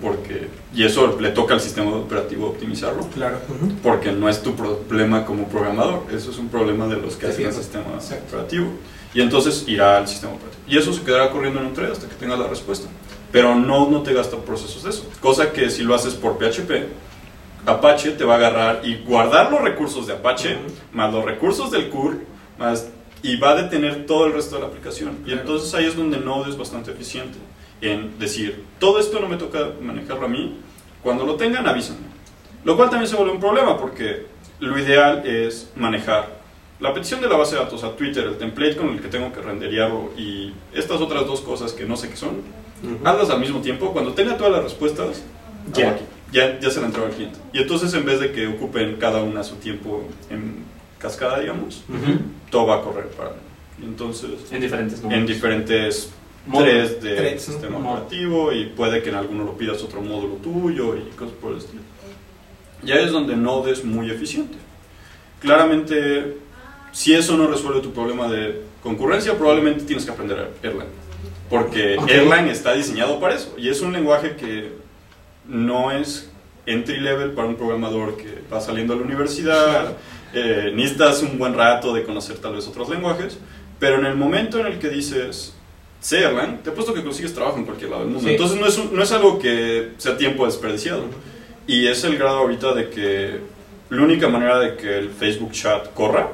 porque, 0.00 0.48
y 0.72 0.84
eso 0.84 1.18
le 1.20 1.30
toca 1.30 1.54
al 1.54 1.60
sistema 1.60 1.90
operativo 1.90 2.46
optimizarlo, 2.46 3.06
Claro. 3.08 3.38
Porque 3.82 4.12
no 4.12 4.28
es 4.28 4.42
tu 4.42 4.54
problema 4.54 5.26
como 5.26 5.48
programador, 5.48 6.04
eso 6.14 6.30
es 6.30 6.38
un 6.38 6.48
problema 6.48 6.86
de 6.86 6.96
los 6.96 7.16
que 7.16 7.26
hacen 7.26 7.46
el 7.46 7.52
sistema 7.52 7.86
exacto. 7.94 8.36
operativo. 8.36 8.68
Y 9.12 9.20
entonces 9.22 9.64
irá 9.66 9.98
al 9.98 10.06
sistema 10.06 10.34
operativo. 10.34 10.62
Y 10.68 10.78
eso 10.78 10.92
se 10.92 11.02
quedará 11.02 11.30
corriendo 11.30 11.60
en 11.60 11.66
un 11.66 11.74
thread 11.74 11.90
hasta 11.90 12.08
que 12.08 12.14
tenga 12.14 12.36
la 12.36 12.46
respuesta. 12.46 12.86
Pero 13.32 13.54
no, 13.54 13.90
no 13.90 14.02
te 14.02 14.14
gasta 14.14 14.36
procesos 14.36 14.84
de 14.84 14.90
eso. 14.90 15.08
Cosa 15.20 15.52
que 15.52 15.68
si 15.70 15.82
lo 15.82 15.94
haces 15.94 16.14
por 16.14 16.38
PHP, 16.38 16.86
Apache 17.66 18.12
te 18.12 18.24
va 18.24 18.34
a 18.34 18.36
agarrar 18.36 18.80
y 18.84 19.02
guardar 19.02 19.50
los 19.50 19.60
recursos 19.60 20.06
de 20.06 20.12
Apache, 20.12 20.58
más 20.92 21.12
los 21.12 21.24
recursos 21.24 21.70
del 21.72 21.88
curl, 21.88 22.20
más, 22.58 22.88
y 23.26 23.36
va 23.36 23.50
a 23.50 23.62
detener 23.62 24.06
todo 24.06 24.26
el 24.26 24.32
resto 24.32 24.54
de 24.54 24.60
la 24.62 24.68
aplicación. 24.68 25.18
Y 25.26 25.32
entonces 25.32 25.74
ahí 25.74 25.84
es 25.84 25.96
donde 25.96 26.18
Node 26.18 26.50
es 26.50 26.56
bastante 26.56 26.92
eficiente 26.92 27.38
en 27.80 28.18
decir, 28.18 28.64
todo 28.78 29.00
esto 29.00 29.18
no 29.20 29.28
me 29.28 29.36
toca 29.36 29.72
manejarlo 29.82 30.26
a 30.26 30.28
mí, 30.28 30.56
cuando 31.02 31.26
lo 31.26 31.34
tengan 31.34 31.66
avísenme. 31.66 32.06
Lo 32.64 32.76
cual 32.76 32.88
también 32.90 33.08
se 33.10 33.16
vuelve 33.16 33.32
un 33.32 33.40
problema 33.40 33.76
porque 33.78 34.26
lo 34.60 34.78
ideal 34.78 35.26
es 35.26 35.70
manejar 35.76 36.36
la 36.78 36.92
petición 36.94 37.20
de 37.20 37.28
la 37.28 37.36
base 37.36 37.56
de 37.56 37.62
datos 37.62 37.82
a 37.84 37.96
Twitter, 37.96 38.24
el 38.24 38.38
template 38.38 38.76
con 38.76 38.90
el 38.90 39.00
que 39.00 39.08
tengo 39.08 39.32
que 39.32 39.40
renderearlo 39.40 40.12
y 40.16 40.52
estas 40.72 41.00
otras 41.00 41.26
dos 41.26 41.40
cosas 41.40 41.72
que 41.72 41.84
no 41.84 41.96
sé 41.96 42.08
qué 42.10 42.16
son, 42.16 42.42
hazlas 43.04 43.30
al 43.30 43.40
mismo 43.40 43.60
tiempo. 43.60 43.92
Cuando 43.92 44.12
tenga 44.12 44.36
todas 44.36 44.52
las 44.52 44.62
respuestas, 44.62 45.22
Ya. 45.74 45.96
ya, 45.96 45.98
ya, 46.32 46.60
ya 46.60 46.70
se 46.70 46.80
la 46.80 46.86
entrego 46.86 47.06
al 47.08 47.12
cliente. 47.12 47.38
Y 47.52 47.58
entonces 47.58 47.92
en 47.94 48.04
vez 48.04 48.20
de 48.20 48.30
que 48.30 48.46
ocupen 48.46 48.96
cada 49.00 49.20
una 49.22 49.42
su 49.42 49.56
tiempo 49.56 50.04
en 50.30 50.64
cascada, 51.06 51.40
digamos, 51.40 51.82
Ujú. 51.88 52.18
todo 52.50 52.66
va 52.66 52.76
a 52.76 52.82
correr 52.82 53.06
para 53.08 53.30
y 53.80 53.84
entonces 53.84 54.30
En 54.50 54.60
diferentes 54.60 55.00
en 55.00 55.06
módulos. 55.08 55.26
diferentes 55.28 56.10
threads 56.52 57.02
de 57.02 57.14
Threads, 57.16 57.48
¿no? 57.48 57.52
sistema 57.54 57.78
Módulo. 57.78 57.92
operativo 58.02 58.52
y 58.52 58.66
puede 58.66 59.02
que 59.02 59.10
en 59.10 59.14
alguno 59.16 59.44
lo 59.44 59.56
pidas 59.56 59.82
otro 59.82 60.00
módulo 60.00 60.34
tuyo 60.36 60.96
y 60.96 61.02
cosas 61.16 61.34
por 61.40 61.52
el 61.52 61.58
estilo. 61.58 61.82
Ya 62.82 62.96
es 62.96 63.10
donde 63.12 63.36
Node 63.36 63.72
es 63.72 63.84
muy 63.84 64.10
eficiente. 64.10 64.56
Claramente, 65.40 66.36
si 66.92 67.12
eso 67.14 67.36
no 67.36 67.46
resuelve 67.46 67.80
tu 67.80 67.92
problema 67.92 68.28
de 68.28 68.62
concurrencia, 68.82 69.36
probablemente 69.36 69.84
tienes 69.84 70.04
que 70.04 70.10
aprender 70.12 70.50
Erlang. 70.62 70.88
Porque 71.50 71.96
Ok. 71.98 72.08
Erlang 72.10 72.48
está 72.48 72.72
diseñado 72.74 73.20
para 73.20 73.34
eso. 73.34 73.54
Y 73.58 73.68
es 73.68 73.80
un 73.80 73.92
lenguaje 73.92 74.36
que 74.36 74.72
no 75.46 75.90
es 75.92 76.30
entry 76.66 76.98
level 77.00 77.30
para 77.32 77.46
un 77.48 77.56
programador 77.56 78.16
que 78.16 78.42
va 78.52 78.60
saliendo 78.60 78.94
a 78.94 78.96
la 78.96 79.02
universidad. 79.02 79.92
Eh, 80.38 80.70
necesitas 80.74 81.22
un 81.22 81.38
buen 81.38 81.54
rato 81.54 81.94
de 81.94 82.02
conocer 82.04 82.36
tal 82.38 82.54
vez 82.54 82.66
otros 82.68 82.90
lenguajes. 82.90 83.38
Pero 83.78 83.98
en 83.98 84.04
el 84.06 84.16
momento 84.16 84.58
en 84.60 84.66
el 84.66 84.78
que 84.78 84.90
dices, 84.90 85.54
sé 86.00 86.24
Erlang, 86.24 86.58
te 86.62 86.70
apuesto 86.70 86.92
que 86.92 87.02
consigues 87.02 87.32
trabajo 87.34 87.56
en 87.58 87.64
cualquier 87.64 87.90
lado 87.90 88.02
del 88.02 88.10
mundo. 88.12 88.26
Sí. 88.28 88.34
Entonces 88.34 88.60
no 88.60 88.66
es, 88.66 88.76
un- 88.78 88.94
no 88.94 89.02
es 89.02 89.12
algo 89.12 89.38
que 89.38 89.92
sea 89.98 90.16
tiempo 90.18 90.44
desperdiciado. 90.44 91.04
Y 91.66 91.86
es 91.86 92.04
el 92.04 92.18
grado 92.18 92.38
ahorita 92.38 92.74
de 92.74 92.90
que 92.90 93.40
la 93.90 94.02
única 94.02 94.28
manera 94.28 94.58
de 94.58 94.76
que 94.76 94.98
el 94.98 95.10
Facebook 95.10 95.52
chat 95.52 95.92
corra 95.94 96.28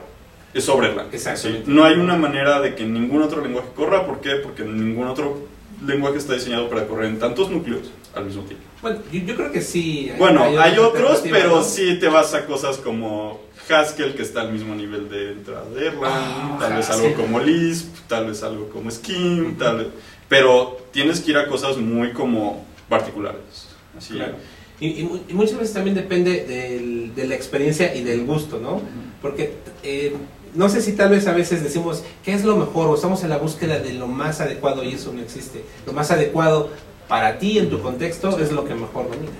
es 0.52 0.64
sobre 0.64 0.88
Erlang. 0.88 1.06
¿sí? 1.36 1.62
No 1.66 1.84
hay 1.84 1.94
una 1.94 2.16
manera 2.16 2.60
de 2.60 2.74
que 2.74 2.84
ningún 2.84 3.22
otro 3.22 3.40
lenguaje 3.40 3.68
corra. 3.74 4.04
¿Por 4.04 4.20
qué? 4.20 4.32
Porque 4.36 4.64
ningún 4.64 5.06
otro 5.06 5.46
lenguaje 5.86 6.18
está 6.18 6.34
diseñado 6.34 6.68
para 6.68 6.86
correr 6.86 7.06
en 7.10 7.18
tantos 7.18 7.50
núcleos 7.50 7.90
al 8.14 8.26
mismo 8.26 8.42
tiempo. 8.42 8.64
Bueno, 8.82 9.00
yo, 9.12 9.20
yo 9.20 9.36
creo 9.36 9.52
que 9.52 9.60
sí. 9.60 10.10
Bueno, 10.18 10.44
hay 10.60 10.78
otros, 10.78 11.22
pero 11.30 11.56
¿no? 11.56 11.62
sí 11.62 11.98
te 12.00 12.08
vas 12.08 12.34
a 12.34 12.46
cosas 12.46 12.78
como 12.78 13.40
Haskell, 13.68 14.14
que 14.14 14.22
está 14.22 14.40
al 14.42 14.52
mismo 14.52 14.74
nivel 14.74 15.08
de 15.08 15.32
entrada 15.32 15.68
de 15.70 15.86
Erlang, 15.86 16.02
Ah, 16.04 16.56
tal 16.60 16.74
vez 16.76 16.90
algo 16.90 17.14
como 17.14 17.38
Lisp, 17.40 17.94
tal 18.08 18.26
vez 18.26 18.42
algo 18.42 18.68
como 18.70 18.90
Scheme, 18.90 19.54
tal 19.58 19.78
vez... 19.78 19.86
Pero 20.28 20.78
tienes 20.92 21.20
que 21.20 21.30
ir 21.30 21.36
a 21.36 21.46
cosas 21.46 21.76
muy 21.76 22.12
como 22.12 22.66
particulares. 22.88 23.68
Así. 23.96 24.14
Claro. 24.14 24.34
Y, 24.80 24.86
y 24.86 25.22
y 25.28 25.34
muchas 25.34 25.58
veces 25.58 25.74
también 25.74 25.94
depende 25.94 26.44
del- 26.44 27.14
de 27.14 27.26
la 27.28 27.34
experiencia 27.36 27.94
y 27.94 28.02
del 28.02 28.24
gusto, 28.24 28.58
¿no? 28.58 28.80
Porque 29.20 29.52
eh, 29.84 30.12
no 30.54 30.68
sé 30.68 30.82
si 30.82 30.92
tal 30.92 31.10
vez 31.10 31.26
a 31.26 31.32
veces 31.32 31.62
decimos 31.62 32.02
qué 32.24 32.34
es 32.34 32.44
lo 32.44 32.56
mejor 32.56 32.88
o 32.88 32.94
estamos 32.94 33.22
en 33.24 33.30
la 33.30 33.38
búsqueda 33.38 33.78
de 33.78 33.94
lo 33.94 34.06
más 34.06 34.40
adecuado 34.40 34.84
y 34.84 34.92
eso 34.94 35.12
no 35.12 35.20
existe. 35.22 35.64
Lo 35.86 35.92
más 35.92 36.10
adecuado 36.10 36.70
para 37.08 37.38
ti 37.38 37.58
en 37.58 37.70
tu 37.70 37.80
contexto 37.80 38.38
es 38.38 38.52
lo 38.52 38.64
que 38.64 38.74
mejor 38.74 39.04
dominas. 39.10 39.32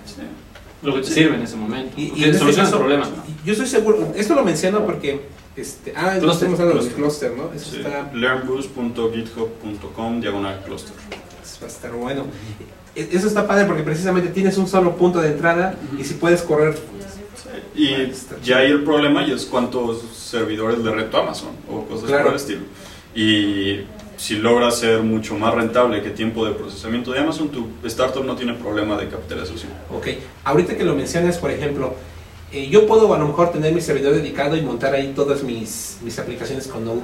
Lo 0.83 0.95
que 0.95 1.01
te 1.03 1.07
sirve 1.09 1.37
en 1.37 1.43
ese 1.43 1.57
momento. 1.57 1.93
Y, 1.97 2.25
este 2.25 2.39
soluciona 2.39 2.51
el 2.51 2.57
caso, 2.73 2.79
problema. 2.79 3.09
Yo 3.45 3.53
estoy 3.53 3.67
seguro, 3.69 4.13
esto 4.17 4.35
lo 4.35 4.43
menciono 4.45 4.85
porque 4.85 5.21
Este, 5.55 5.93
ah, 5.95 6.17
Cluster, 6.19 6.49
estamos 6.49 6.61
hablando 6.61 6.83
del 6.83 6.93
cluster. 6.95 7.31
cluster, 7.33 7.51
¿no? 7.51 7.55
Eso 7.55 7.71
Sí, 7.73 7.77
está, 7.77 8.11
learnboost.github.com 8.15 10.21
diagonal 10.21 10.61
cluster. 10.65 10.93
va 11.63 11.67
a 11.67 11.71
estar 11.71 11.93
bueno. 11.93 12.25
E- 12.97 13.09
Eso 13.13 13.27
está 13.29 13.47
padre 13.47 13.67
porque 13.67 13.83
precisamente 13.83 14.31
tienes 14.31 14.57
un 14.59 14.67
solo 14.67 14.97
punto 14.97 15.21
de 15.21 15.29
entrada 15.29 15.75
y 15.99 16.05
si 16.05 16.15
puedes 16.15 16.41
correr. 16.43 16.75
Y 17.75 18.13
ya 18.45 18.59
ahí 18.59 18.71
el 18.71 18.85
problema 18.85 19.27
y 19.27 19.33
es 19.33 19.45
cuántos 19.47 20.03
servidores 20.15 20.79
le 20.79 20.91
reto 20.93 21.17
a 21.19 21.23
Amazon 21.23 21.51
o 21.71 21.85
cosas 21.87 22.09
Claro. 22.09 22.25
por 22.25 22.33
el 22.33 22.37
estilo. 22.39 22.61
Y 23.15 23.81
si 24.17 24.37
logras 24.37 24.79
ser 24.79 25.03
mucho 25.03 25.35
más 25.37 25.55
rentable 25.55 26.03
que 26.03 26.11
tiempo 26.11 26.45
de 26.47 26.53
procesamiento 26.53 27.13
de 27.13 27.19
Amazon, 27.21 27.49
tu 27.49 27.69
startup 27.85 28.25
no 28.25 28.37
tiene 28.37 28.55
problema 28.55 28.97
de 28.97 29.09
capitalización. 29.09 29.73
Ok, 29.95 30.09
ahorita 30.45 30.77
que 30.77 30.85
lo 30.85 30.95
mencionas, 30.95 31.39
por 31.39 31.51
ejemplo, 31.51 31.95
eh, 32.53 32.69
yo 32.69 32.87
puedo 32.87 33.13
a 33.15 33.19
lo 33.19 33.27
mejor 33.27 33.51
tener 33.53 33.73
mi 33.73 33.81
servidor 33.81 34.15
dedicado 34.15 34.57
y 34.57 34.63
montar 34.63 34.95
ahí 34.95 35.13
todas 35.15 35.43
mis, 35.43 35.99
mis 36.03 36.19
aplicaciones 36.19 36.69
con 36.69 36.85
Node, 36.85 37.01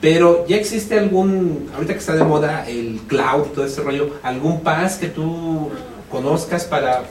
pero 0.00 0.46
ya 0.46 0.56
existe 0.56 0.98
algún, 0.98 1.70
ahorita 1.74 1.92
que 1.94 1.98
está 1.98 2.14
de 2.14 2.24
moda 2.24 2.68
el 2.68 3.00
cloud, 3.08 3.46
todo 3.54 3.64
ese 3.64 3.82
rollo, 3.82 4.10
algún 4.22 4.62
PaaS 4.62 4.96
que 4.98 5.08
tú 5.08 5.70
conozcas 6.10 6.64
para 6.64 7.04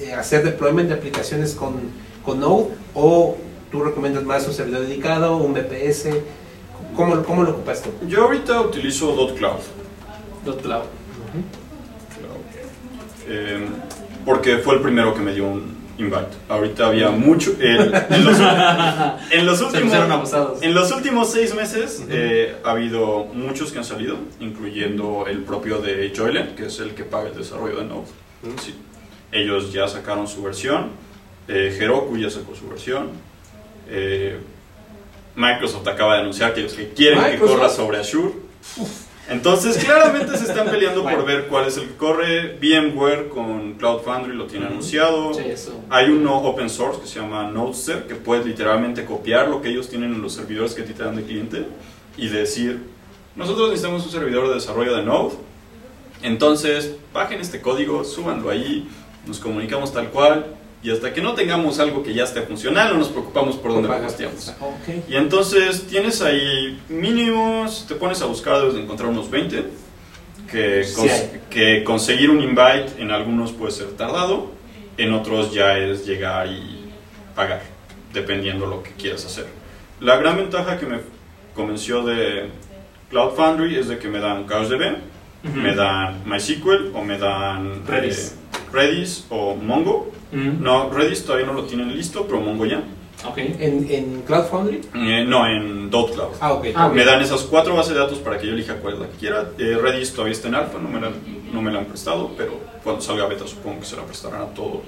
eh, 0.00 0.12
hacer 0.12 0.42
deployment 0.44 0.88
de 0.88 0.94
aplicaciones 0.94 1.54
con, 1.54 1.74
con 2.28 2.40
Node 2.40 2.66
o 2.94 3.36
tú 3.72 3.82
recomiendas 3.82 4.22
más 4.24 4.46
un 4.46 4.52
servidor 4.52 4.82
dedicado, 4.82 5.38
un 5.38 5.54
VPS, 5.54 6.10
¿cómo, 6.94 7.22
cómo 7.22 7.42
lo 7.42 7.52
ocupas 7.52 7.82
tú? 7.82 7.88
Yo 8.06 8.24
ahorita 8.24 8.60
utilizo 8.60 9.14
.cloud. 9.34 9.60
Cloud. 10.44 10.82
Eh, 13.28 13.66
porque 14.26 14.58
fue 14.58 14.74
el 14.74 14.80
primero 14.82 15.14
que 15.14 15.20
me 15.20 15.32
dio 15.32 15.46
un 15.46 15.76
invite. 15.96 16.26
Ahorita 16.50 16.88
había 16.88 17.10
mucho. 17.10 17.52
el- 17.60 17.94
en, 18.10 18.24
los, 18.24 18.36
en 19.30 19.46
los 19.46 19.60
últimos, 19.62 19.94
en 20.62 20.74
los 20.74 20.92
últimos 20.92 21.30
seis 21.30 21.54
meses 21.54 22.04
eh, 22.10 22.56
ha 22.62 22.72
habido 22.72 23.24
muchos 23.32 23.72
que 23.72 23.78
han 23.78 23.84
salido, 23.84 24.16
incluyendo 24.40 25.24
el 25.26 25.38
propio 25.44 25.78
de 25.78 26.12
Joylen, 26.14 26.54
que 26.56 26.66
es 26.66 26.78
el 26.80 26.90
que 26.94 27.04
paga 27.04 27.28
el 27.30 27.36
desarrollo 27.36 27.76
de 27.78 27.84
Node. 27.86 28.06
Sí. 28.62 28.74
Ellos 29.32 29.72
ya 29.72 29.88
sacaron 29.88 30.28
su 30.28 30.42
versión. 30.42 31.07
Eh, 31.48 31.76
Heroku 31.80 32.16
ya 32.16 32.30
sacó 32.30 32.54
su 32.54 32.68
versión. 32.68 33.10
eh, 33.88 34.38
Microsoft 35.34 35.86
acaba 35.86 36.14
de 36.14 36.20
anunciar 36.22 36.52
que 36.52 36.60
ellos 36.60 36.72
que 36.74 36.88
quieren 36.90 37.22
que 37.30 37.38
corra 37.38 37.68
sobre 37.68 37.98
Azure. 37.98 38.34
Entonces, 39.30 39.76
claramente 39.84 40.36
se 40.36 40.44
están 40.44 40.68
peleando 40.68 41.02
por 41.02 41.24
ver 41.24 41.46
cuál 41.48 41.66
es 41.68 41.76
el 41.76 41.86
que 41.86 41.96
corre. 41.96 42.58
VMware 42.58 43.28
con 43.28 43.74
Cloud 43.74 44.00
Foundry 44.00 44.34
lo 44.34 44.46
tiene 44.46 44.66
anunciado. 44.66 45.34
Sí. 45.34 45.42
Hay 45.90 46.08
uno 46.08 46.38
open 46.38 46.68
source 46.68 47.00
que 47.00 47.06
se 47.06 47.20
llama 47.20 47.50
Nodester, 47.50 48.06
que 48.06 48.14
puedes 48.14 48.46
literalmente 48.46 49.04
copiar 49.04 49.48
lo 49.48 49.60
que 49.62 49.68
ellos 49.68 49.88
tienen 49.88 50.14
en 50.14 50.22
los 50.22 50.32
servidores 50.32 50.74
que 50.74 50.82
a 50.82 50.84
ti 50.86 50.92
te 50.94 51.04
dan 51.04 51.14
de 51.14 51.22
cliente 51.22 51.66
y 52.16 52.28
decir, 52.28 52.80
nosotros 53.36 53.68
necesitamos 53.68 54.04
un 54.06 54.10
servidor 54.10 54.48
de 54.48 54.54
desarrollo 54.54 54.96
de 54.96 55.04
Node, 55.04 55.34
entonces 56.22 56.96
bajen 57.14 57.40
este 57.40 57.60
código, 57.60 58.02
súbanlo 58.04 58.50
ahí, 58.50 58.88
nos 59.26 59.38
comunicamos 59.38 59.92
tal 59.92 60.08
cual, 60.08 60.46
y 60.82 60.90
hasta 60.90 61.12
que 61.12 61.20
no 61.20 61.34
tengamos 61.34 61.78
algo 61.80 62.02
que 62.02 62.14
ya 62.14 62.24
esté 62.24 62.42
funcional, 62.42 62.92
no 62.92 62.98
nos 62.98 63.08
preocupamos 63.08 63.56
por 63.56 63.72
dónde 63.72 63.88
lo 63.88 64.06
hosteamos. 64.06 64.54
Ok. 64.60 65.08
Y 65.08 65.16
entonces 65.16 65.86
tienes 65.88 66.22
ahí 66.22 66.80
mínimos, 66.88 67.84
te 67.88 67.94
pones 67.96 68.22
a 68.22 68.26
buscar, 68.26 68.58
debes 68.60 68.74
de 68.74 68.82
encontrar 68.82 69.08
unos 69.10 69.28
20, 69.30 69.64
que, 70.50 70.84
Sí 70.84 70.94
cons- 71.00 71.10
hay. 71.10 71.40
que 71.50 71.84
conseguir 71.84 72.30
un 72.30 72.40
invite 72.42 72.86
en 72.98 73.10
algunos 73.10 73.52
puede 73.52 73.72
ser 73.72 73.88
tardado, 73.96 74.52
en 74.96 75.12
otros 75.12 75.52
ya 75.52 75.76
es 75.78 76.06
llegar 76.06 76.46
y 76.48 76.90
pagar, 77.34 77.62
dependiendo 78.12 78.66
lo 78.66 78.82
que 78.82 78.90
quieras 78.92 79.24
hacer. 79.24 79.46
La 80.00 80.16
gran 80.16 80.36
ventaja 80.36 80.78
que 80.78 80.86
me 80.86 81.00
convenció 81.54 82.02
de 82.04 82.50
Cloud 83.10 83.32
Foundry 83.34 83.76
es 83.76 83.88
de 83.88 83.98
que 83.98 84.08
me 84.08 84.20
dan 84.20 84.44
CouchDB, 84.44 84.96
Ujú. 85.44 85.56
me 85.56 85.74
dan 85.74 86.22
MySQL 86.24 86.92
o 86.94 87.04
me 87.04 87.18
dan 87.18 87.84
Redis. 87.86 88.32
eh, 88.32 88.47
Redis 88.72 89.24
o 89.30 89.54
Mongo. 89.56 90.12
Ujú. 90.32 90.40
No, 90.60 90.90
Redis 90.90 91.24
todavía 91.24 91.46
no 91.46 91.52
lo 91.54 91.64
tienen 91.64 91.94
listo, 91.96 92.24
pero 92.26 92.40
Mongo 92.40 92.66
ya. 92.66 92.82
Ok. 93.26 93.38
¿En, 93.38 93.86
en 93.90 94.22
Cloud 94.22 94.44
Foundry? 94.44 94.80
Eh, 94.94 95.24
no, 95.26 95.46
en 95.46 95.88
.cloud. 95.90 96.34
Ah. 96.40 96.48
Ah, 96.48 96.52
ok. 96.54 96.94
Me 96.94 97.04
dan 97.04 97.20
esas 97.20 97.42
cuatro 97.42 97.74
bases 97.74 97.94
de 97.94 97.98
datos 98.00 98.18
para 98.18 98.38
que 98.38 98.46
yo 98.46 98.52
elija 98.52 98.76
cuál 98.76 98.94
es 98.94 99.00
la 99.00 99.06
que 99.08 99.16
quiera. 99.16 99.50
Eh, 99.58 99.76
Redis 99.80 100.12
todavía 100.12 100.32
está 100.34 100.48
en 100.48 100.54
alfa, 100.54 100.78
no 100.78 100.88
me, 100.88 101.00
la, 101.00 101.10
no 101.52 101.60
me 101.62 101.72
la 101.72 101.80
han 101.80 101.86
prestado, 101.86 102.30
pero 102.36 102.60
cuando 102.84 103.02
salga 103.02 103.26
beta 103.26 103.46
supongo 103.46 103.80
que 103.80 103.86
se 103.86 103.96
la 103.96 104.04
prestarán 104.04 104.42
a 104.42 104.46
todos. 104.54 104.82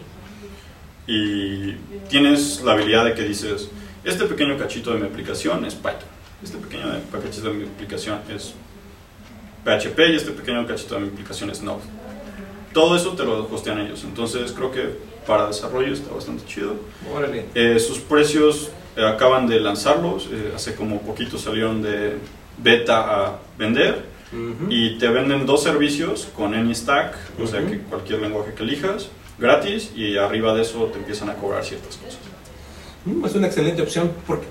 Y 1.06 1.72
tienes 2.08 2.62
la 2.62 2.72
habilidad 2.72 3.04
de 3.04 3.14
que 3.14 3.22
dices, 3.22 3.68
este 4.04 4.26
pequeño 4.26 4.56
cachito 4.56 4.92
de 4.92 5.00
mi 5.00 5.06
aplicación 5.06 5.64
es 5.64 5.74
Python, 5.74 6.08
este 6.42 6.58
pequeño 6.58 6.84
cachito 7.10 7.48
de 7.48 7.54
mi 7.54 7.64
aplicación 7.66 8.20
es 8.32 8.54
PHP 9.64 9.98
y 10.10 10.16
este 10.16 10.30
pequeño 10.30 10.64
cachito 10.66 10.94
de 10.94 11.00
mi 11.00 11.08
aplicación 11.08 11.50
es 11.50 11.62
Node. 11.62 11.82
Todo 12.72 12.96
eso 12.96 13.10
te 13.14 13.24
lo 13.24 13.48
hostean 13.52 13.80
ellos, 13.80 14.04
entonces 14.04 14.52
creo 14.52 14.70
que 14.70 15.10
para 15.26 15.46
desarrollo 15.48 15.92
está 15.92 16.14
bastante 16.14 16.44
chido. 16.46 16.74
Órale. 17.12 17.46
Eh, 17.54 17.78
sus 17.80 17.98
precios 17.98 18.70
eh, 18.96 19.04
acaban 19.06 19.46
de 19.46 19.58
lanzarlos, 19.60 20.28
eh, 20.32 20.52
hace 20.54 20.74
como 20.74 21.00
poquito 21.00 21.36
salieron 21.38 21.82
de 21.82 22.16
beta 22.58 23.26
a 23.26 23.38
vender 23.58 24.04
y 24.68 24.96
te 24.98 25.08
venden 25.08 25.44
dos 25.44 25.64
servicios 25.64 26.28
con 26.36 26.54
AnyStack, 26.54 27.16
o 27.42 27.46
sea 27.48 27.66
que 27.66 27.78
cualquier 27.80 28.20
lenguaje 28.20 28.54
que 28.54 28.62
elijas, 28.62 29.08
gratis 29.40 29.90
y 29.96 30.16
arriba 30.16 30.54
de 30.54 30.62
eso 30.62 30.84
te 30.92 30.98
empiezan 30.98 31.30
a 31.30 31.34
cobrar 31.34 31.64
ciertas 31.64 31.96
cosas. 31.96 32.18
Mm, 33.04 33.24
Es 33.24 33.34
una 33.34 33.46
excelente 33.48 33.82
opción 33.82 34.12
porque 34.28 34.46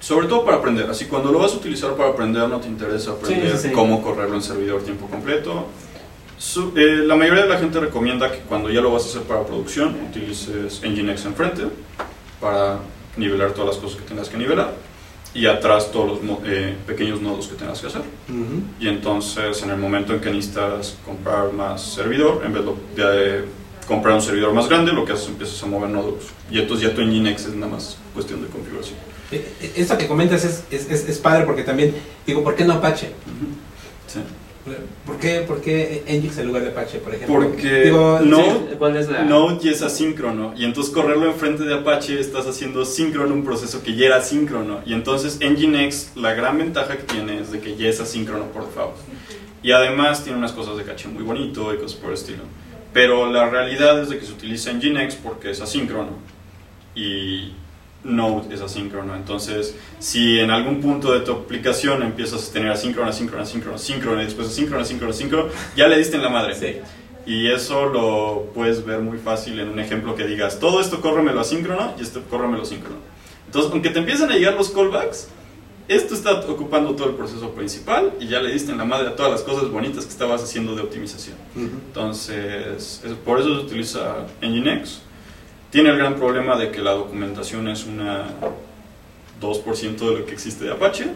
Sobre 0.00 0.26
todo 0.26 0.44
para 0.44 0.58
aprender, 0.58 0.90
así 0.90 1.06
cuando 1.06 1.32
lo 1.32 1.38
vas 1.38 1.52
a 1.52 1.56
utilizar 1.56 1.94
para 1.94 2.10
aprender 2.10 2.46
no 2.48 2.60
te 2.60 2.68
interesa 2.68 3.12
aprender 3.12 3.52
Sí, 3.52 3.56
sí, 3.56 3.68
sí. 3.68 3.72
cómo 3.74 4.02
correrlo 4.02 4.34
en 4.34 4.42
servidor 4.42 4.82
tiempo 4.82 5.06
completo. 5.06 5.66
Su- 6.42 6.72
eh, 6.76 7.04
la 7.06 7.14
mayoría 7.14 7.44
de 7.44 7.48
la 7.48 7.58
gente 7.58 7.78
recomienda 7.78 8.32
que 8.32 8.38
cuando 8.40 8.68
ya 8.68 8.80
lo 8.80 8.90
vas 8.92 9.04
a 9.04 9.06
hacer 9.06 9.22
para 9.22 9.44
producción 9.46 9.96
utilices 10.10 10.80
Nginx 10.82 11.24
enfrente 11.26 11.62
para 12.40 12.80
nivelar 13.16 13.52
todas 13.52 13.76
las 13.76 13.76
cosas 13.76 14.00
que 14.00 14.08
tengas 14.08 14.28
que 14.28 14.36
nivelar 14.36 14.72
y 15.34 15.46
atrás 15.46 15.92
todos 15.92 16.20
los 16.20 16.38
eh, 16.44 16.74
pequeños 16.84 17.20
nodos 17.22 17.46
que 17.46 17.54
tengas 17.54 17.80
que 17.80 17.86
hacer. 17.86 18.02
Y 18.80 18.88
entonces 18.88 19.62
en 19.62 19.70
el 19.70 19.76
momento 19.76 20.12
en 20.14 20.20
que 20.20 20.30
necesitas 20.30 20.96
comprar 21.06 21.52
más 21.52 21.80
servidor, 21.80 22.42
en 22.44 22.52
vez 22.52 22.64
de, 22.96 23.02
de 23.04 23.44
comprar 23.86 24.14
un 24.14 24.20
servidor 24.22 24.52
más 24.52 24.68
grande, 24.68 24.92
lo 24.92 25.04
que 25.04 25.12
haces 25.12 25.26
es 25.26 25.30
empiezas 25.30 25.62
a 25.62 25.66
mover 25.66 25.90
nodos. 25.90 26.24
Y 26.50 26.58
entonces 26.58 26.88
ya 26.88 26.94
tu 26.94 27.02
Nginx 27.02 27.46
es 27.46 27.54
nada 27.54 27.70
más 27.72 27.96
cuestión 28.14 28.42
de 28.42 28.48
configuración. 28.48 28.98
Eh, 29.30 29.48
eh, 29.62 29.72
Esto 29.76 29.96
que 29.96 30.08
comentas 30.08 30.44
es, 30.44 30.64
es, 30.72 30.90
es, 30.90 31.08
es 31.08 31.18
padre 31.18 31.44
porque 31.46 31.62
también, 31.62 31.94
digo, 32.26 32.42
¿por 32.42 32.56
qué 32.56 32.64
no 32.64 32.74
Apache? 32.74 33.12
Sí. 34.08 34.18
¿Por 35.04 35.16
qué, 35.18 35.40
por 35.40 35.60
qué 35.60 36.04
Nginx 36.08 36.38
en 36.38 36.46
lugar 36.46 36.62
de 36.62 36.68
Apache, 36.70 36.98
por 36.98 37.12
ejemplo? 37.14 37.34
Porque 37.34 37.84
Digo, 37.86 38.20
no- 38.20 38.36
Sí, 38.44 38.52
¿Cuál 38.78 38.96
es 38.96 39.08
la...? 39.08 39.24
Node 39.24 39.58
ya 39.64 39.70
es 39.72 39.82
asíncrono 39.82 40.54
y 40.56 40.64
entonces 40.64 40.92
correrlo 40.94 41.26
enfrente 41.26 41.64
de 41.64 41.74
Apache 41.74 42.20
estás 42.20 42.46
haciendo 42.46 42.84
síncrono 42.84 43.34
un 43.34 43.44
proceso 43.44 43.82
que 43.82 43.96
ya 43.96 44.06
era 44.06 44.20
síncrono 44.22 44.80
y 44.86 44.92
entonces 44.92 45.40
Nginx 45.40 46.12
la 46.16 46.34
gran 46.34 46.58
ventaja 46.58 46.96
que 46.96 47.02
tiene 47.02 47.40
es 47.40 47.50
de 47.50 47.58
que 47.60 47.76
ya 47.76 47.88
es 47.88 48.00
asíncrono 48.00 48.44
por 48.52 48.66
default 48.66 48.94
y 49.64 49.72
además 49.72 50.22
tiene 50.22 50.38
unas 50.38 50.52
cosas 50.52 50.76
de 50.76 50.84
caché 50.84 51.08
muy 51.08 51.24
bonito 51.24 51.74
y 51.74 51.78
cosas 51.78 51.98
por 51.98 52.10
el 52.10 52.14
estilo 52.14 52.42
pero 52.92 53.32
la 53.32 53.48
realidad 53.50 54.00
es 54.00 54.10
de 54.10 54.18
que 54.18 54.26
se 54.26 54.32
utiliza 54.32 54.72
Nginx 54.72 55.16
porque 55.16 55.50
es 55.50 55.60
asíncrono 55.60 56.10
y 56.94 57.52
Node 58.04 58.52
es 58.54 58.60
asíncrono 58.60 59.14
entonces 59.14 59.74
si 60.00 60.40
en 60.40 60.50
algún 60.50 60.80
punto 60.80 61.12
de 61.12 61.20
tu 61.20 61.32
aplicación 61.32 62.02
empiezas 62.02 62.48
a 62.48 62.52
tener 62.52 62.70
asíncrono, 62.72 63.08
asíncrono, 63.10 63.42
asíncrono, 63.44 63.76
asíncrono 63.76 64.20
y 64.20 64.24
después 64.24 64.48
asíncrono, 64.48 64.82
asíncrono, 64.82 65.12
asíncrono 65.12 65.48
ya 65.76 65.86
le 65.88 65.98
diste 65.98 66.16
en 66.16 66.22
la 66.22 66.28
madre 66.28 66.54
Sí. 66.56 66.80
y 67.26 67.46
eso 67.48 67.86
lo 67.86 68.50
puedes 68.54 68.84
ver 68.84 68.98
muy 69.00 69.18
fácil 69.18 69.60
en 69.60 69.68
un 69.68 69.78
ejemplo 69.78 70.16
que 70.16 70.26
digas, 70.26 70.58
todo 70.58 70.80
esto 70.80 71.00
córremelo 71.00 71.40
asíncrono 71.40 71.94
y 71.98 72.02
esto 72.02 72.22
córremelo 72.28 72.64
síncrono. 72.64 72.96
Entonces, 73.46 73.70
aunque 73.70 73.90
te 73.90 73.98
empiecen 74.00 74.30
a 74.32 74.34
llegar 74.34 74.54
los 74.54 74.70
callbacks, 74.70 75.28
esto 75.86 76.14
está 76.14 76.32
ocupando 76.48 76.94
todo 76.96 77.08
el 77.10 77.14
proceso 77.16 77.50
principal 77.50 78.12
y 78.18 78.26
ya 78.26 78.40
le 78.40 78.50
diste 78.52 78.72
en 78.72 78.78
la 78.78 78.84
madre 78.84 79.08
a 79.08 79.14
todas 79.16 79.30
las 79.30 79.42
cosas 79.42 79.68
bonitas 79.70 80.04
que 80.06 80.10
estabas 80.10 80.42
haciendo 80.42 80.74
de 80.74 80.82
optimización. 80.82 81.36
Entonces, 82.02 83.00
es- 83.04 83.12
por 83.24 83.38
eso 83.40 83.54
se 83.60 83.66
utiliza 83.66 84.26
Nginx. 84.42 85.00
Tiene 85.72 85.88
el 85.90 85.96
gran 85.98 86.14
problema 86.14 86.56
de 86.56 86.70
que 86.70 86.80
la 86.80 86.92
documentación 86.92 87.66
es 87.66 87.84
una 87.86 88.26
2% 89.40 89.96
de 89.98 90.18
lo 90.20 90.26
que 90.26 90.32
existe 90.34 90.64
de 90.66 90.72
Apache, 90.72 91.06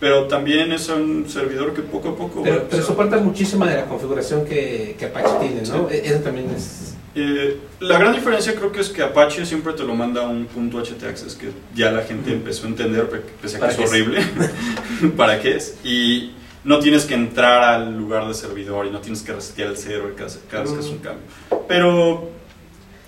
pero 0.00 0.24
también 0.26 0.72
es 0.72 0.88
un 0.90 1.26
servidor 1.28 1.72
que 1.72 1.80
poco 1.82 2.10
a 2.10 2.16
poco... 2.16 2.42
Pero, 2.42 2.66
pero 2.68 3.20
muchísima 3.22 3.66
de 3.70 3.76
la 3.76 3.84
configuración 3.86 4.44
que, 4.44 4.96
que 4.98 5.06
Apache 5.06 5.36
tiene, 5.40 5.62
¿no? 5.68 5.88
E- 5.88 6.02
Eso 6.04 6.18
también 6.18 6.50
es... 6.50 6.90
Eh, 7.16 7.56
la 7.78 7.96
gran 7.96 8.12
diferencia 8.12 8.56
creo 8.56 8.72
que 8.72 8.80
es 8.80 8.88
que 8.88 9.00
Apache 9.00 9.46
siempre 9.46 9.72
te 9.74 9.84
lo 9.84 9.94
manda 9.94 10.22
a 10.24 10.28
un 10.28 10.46
punto 10.46 10.82
htaccess 10.82 11.36
que 11.36 11.50
ya 11.72 11.92
la 11.92 12.02
gente 12.02 12.32
empezó 12.32 12.66
a 12.66 12.70
entender, 12.70 13.08
pe- 13.08 13.22
pese 13.40 13.56
a 13.56 13.60
que 13.60 13.66
¿Para 13.66 13.72
es 13.84 13.88
horrible, 13.90 14.20
para 15.16 15.40
qué 15.40 15.54
es. 15.56 15.76
Y 15.84 16.32
no 16.64 16.80
tienes 16.80 17.04
que 17.04 17.14
entrar 17.14 17.62
al 17.62 17.96
lugar 17.96 18.26
de 18.26 18.34
servidor 18.34 18.86
y 18.86 18.90
no 18.90 18.98
tienes 19.00 19.22
que 19.22 19.32
resetear 19.32 19.68
el 19.70 19.76
server 19.76 20.14
cada 20.16 20.64
vez 20.64 20.72
que 20.72 20.80
es 20.80 20.86
un 20.86 20.98
cambio. 20.98 21.22
Pero 21.68 22.30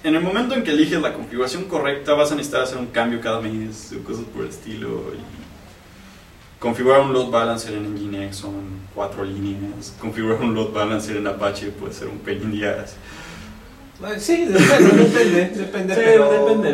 en 0.07 0.15
el 0.15 0.23
momento 0.23 0.55
en 0.55 0.63
que 0.63 0.71
eliges 0.71 1.01
la 1.03 1.13
configuración 1.13 1.65
correcta, 1.65 2.15
vas 2.15 2.31
a 2.31 2.37
necesitar 2.37 2.63
hacer 2.63 2.79
un 2.79 2.87
cambio 2.87 3.21
cada 3.21 3.41
mes 3.41 3.93
o 3.99 4.05
cosas 4.05 4.25
por 4.33 4.43
el 4.45 4.51
estilo. 4.51 5.13
Y 5.15 6.61
configurar 6.61 7.01
un 7.01 7.13
load 7.13 7.31
balancer 7.31 7.75
en 7.75 7.93
Nginx 7.93 8.37
son 8.37 8.55
cuatro 8.95 9.25
líneas. 9.25 9.95
Configurar 10.01 10.41
un 10.43 10.55
load 10.55 10.73
balancer 10.73 11.17
en 11.17 11.27
Apache 11.27 11.69
puede 11.71 11.93
ser 11.93 12.07
un 12.09 12.21
the 12.21 12.69
ass. 12.69 12.93
Eh, 14.01 14.21
Sí, 14.21 14.45
depende, 14.45 14.97
depende, 14.97 15.49
depende. 15.57 15.95
Sí, 15.95 16.01
pero, 16.05 16.31
depende 16.31 16.71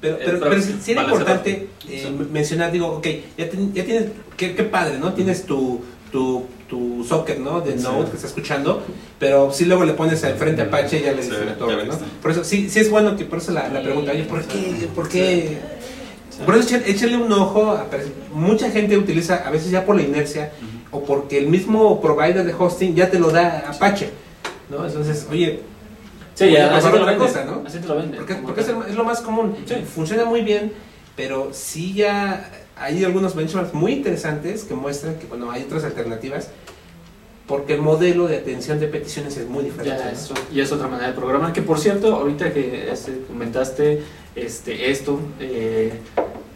Pero, 0.00 0.16
el 0.16 0.24
pero, 0.24 0.40
pero 0.40 0.62
sí, 0.62 0.78
sí 0.80 0.92
era 0.92 1.02
importante 1.02 1.68
eh, 1.88 2.12
mencionar, 2.30 2.70
digo, 2.70 2.86
ok, 2.86 3.06
ya, 3.36 3.50
ten- 3.50 3.72
ya 3.74 3.84
tienes, 3.84 4.10
qué, 4.36 4.54
qué 4.54 4.62
padre, 4.62 4.98
¿no? 4.98 5.12
Tienes 5.12 5.44
tu, 5.44 5.82
tu, 6.12 6.46
tu 6.70 7.04
socket, 7.06 7.38
¿no? 7.40 7.60
De 7.60 7.76
Sí. 7.76 7.82
Node 7.84 8.08
que 8.10 8.16
está 8.16 8.28
escuchando, 8.28 8.82
pero 9.18 9.52
si 9.52 9.64
luego 9.66 9.84
le 9.84 9.92
pones 9.94 10.22
al 10.24 10.34
frente 10.36 10.62
Apache 10.62 11.00
y 11.00 11.02
ya 11.02 11.12
le 11.12 11.22
Sí, 11.22 11.30
dice 11.30 11.44
la 11.44 11.52
ya 11.52 11.58
torre, 11.58 11.76
le 11.78 11.84
¿no? 11.86 11.98
Por 12.22 12.30
eso, 12.30 12.44
sí, 12.44 12.70
sí 12.70 12.78
es 12.78 12.88
bueno 12.88 13.16
que 13.16 13.24
por 13.24 13.38
eso 13.38 13.50
la, 13.52 13.68
la 13.68 13.82
pregunta, 13.82 14.12
oye, 14.12 14.22
¿por 14.22 14.42
qué? 14.44 14.88
¿Por 14.94 15.08
qué? 15.08 15.58
Por 16.46 16.54
eso 16.56 16.76
échale, 16.76 17.16
un 17.18 17.30
ojo, 17.32 17.72
a- 17.72 17.86
mucha 18.32 18.70
gente 18.70 18.96
utiliza, 18.96 19.46
a 19.46 19.50
veces 19.50 19.70
ya 19.70 19.84
por 19.84 19.96
la 19.96 20.02
inercia, 20.02 20.52
o 20.92 21.02
porque 21.04 21.36
el 21.38 21.48
mismo 21.48 22.00
provider 22.00 22.44
de 22.44 22.54
hosting 22.54 22.94
ya 22.94 23.10
te 23.10 23.18
lo 23.18 23.30
da 23.30 23.64
Apache, 23.68 24.08
¿no? 24.70 24.86
Entonces, 24.86 25.26
oye, 25.30 25.60
Sí, 26.34 26.50
ya, 26.52 26.74
así 26.74 26.86
te 26.86 26.92
lo 26.96 27.02
otra 27.02 27.12
venden. 27.12 27.28
cosa, 27.28 27.44
¿no? 27.44 27.62
Así 27.66 27.78
te 27.80 27.86
lo 27.88 27.96
venden. 27.96 28.16
porque, 28.16 28.34
porque 28.36 28.60
es, 28.62 28.66
tal. 28.68 28.76
el- 28.84 28.90
es 28.90 28.94
lo 28.96 29.04
más 29.04 29.20
común, 29.20 29.56
Sí. 29.66 29.74
funciona 29.94 30.24
muy 30.24 30.40
bien, 30.40 30.72
pero 31.16 31.50
sí 31.52 31.92
ya 31.92 32.50
hay 32.80 33.04
algunos 33.04 33.34
benchmarks 33.34 33.74
muy 33.74 33.92
interesantes 33.92 34.64
que 34.64 34.74
muestran 34.74 35.16
que, 35.16 35.26
bueno, 35.26 35.50
hay 35.50 35.62
otras 35.62 35.84
alternativas, 35.84 36.48
porque 37.46 37.74
el 37.74 37.82
modelo 37.82 38.26
de 38.26 38.38
atención 38.38 38.80
de 38.80 38.86
peticiones 38.86 39.36
es 39.36 39.48
muy 39.48 39.64
diferente. 39.64 40.02
Ya, 40.02 40.10
eso, 40.10 40.34
y 40.52 40.60
es 40.60 40.72
otra 40.72 40.88
manera 40.88 41.08
de 41.08 41.14
programar. 41.14 41.52
Que 41.52 41.62
por 41.62 41.78
cierto, 41.78 42.14
ahorita 42.14 42.52
que 42.52 42.90
este, 42.90 43.22
comentaste 43.26 44.02
este, 44.34 44.90
esto, 44.90 45.20
eh, 45.40 45.92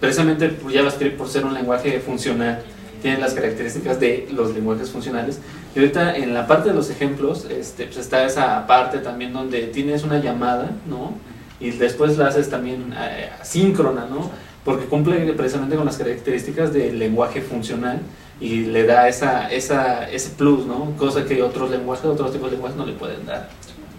precisamente 0.01 0.57
JavaScript, 0.72 1.18
por 1.18 1.29
ser 1.29 1.45
un 1.45 1.53
lenguaje 1.53 2.01
funcional, 2.01 2.62
tiene 3.03 3.18
las 3.18 3.35
características 3.35 4.01
de 4.01 4.29
los 4.33 4.55
lenguajes 4.55 4.89
funcionales. 4.89 5.41
Y 5.75 5.81
ahorita 5.81 6.16
en 6.16 6.33
la 6.33 6.47
parte 6.47 6.70
de 6.70 6.75
los 6.75 6.89
ejemplos, 6.89 7.45
este, 7.51 7.85
pues 7.85 7.99
está 7.99 8.25
esa 8.25 8.66
parte 8.66 8.99
también 8.99 9.33
donde 9.33 9.66
tienes 9.66 10.05
una 10.05 10.20
llamada, 10.20 10.70
¿no? 10.87 11.12
Y 11.61 11.70
después 11.72 12.16
la 12.16 12.29
haces 12.29 12.49
también 12.49 12.95
eh, 12.97 13.31
asíncrona, 13.41 14.07
¿no? 14.07 14.31
Porque 14.65 14.87
cumple 14.87 15.33
precisamente 15.35 15.77
con 15.77 15.85
las 15.85 15.99
características 15.99 16.73
del 16.73 16.99
lenguaje 16.99 17.43
funcional 17.43 18.01
y 18.41 18.65
le 18.67 18.85
da 18.85 19.09
esa, 19.09 19.53
esa, 19.53 20.11
ese 20.11 20.31
plus, 20.31 20.67
¿no? 20.67 20.95
Cosa 20.97 21.25
que 21.25 21.43
otros 21.43 21.71
lenguajes, 21.71 22.05
otros 22.07 22.33
tipos 22.33 22.51
de 22.51 22.57
lenguajes 22.57 22.77
no 22.77 22.87
le 22.87 22.95
pueden 22.95 23.27
dar, 23.27 23.51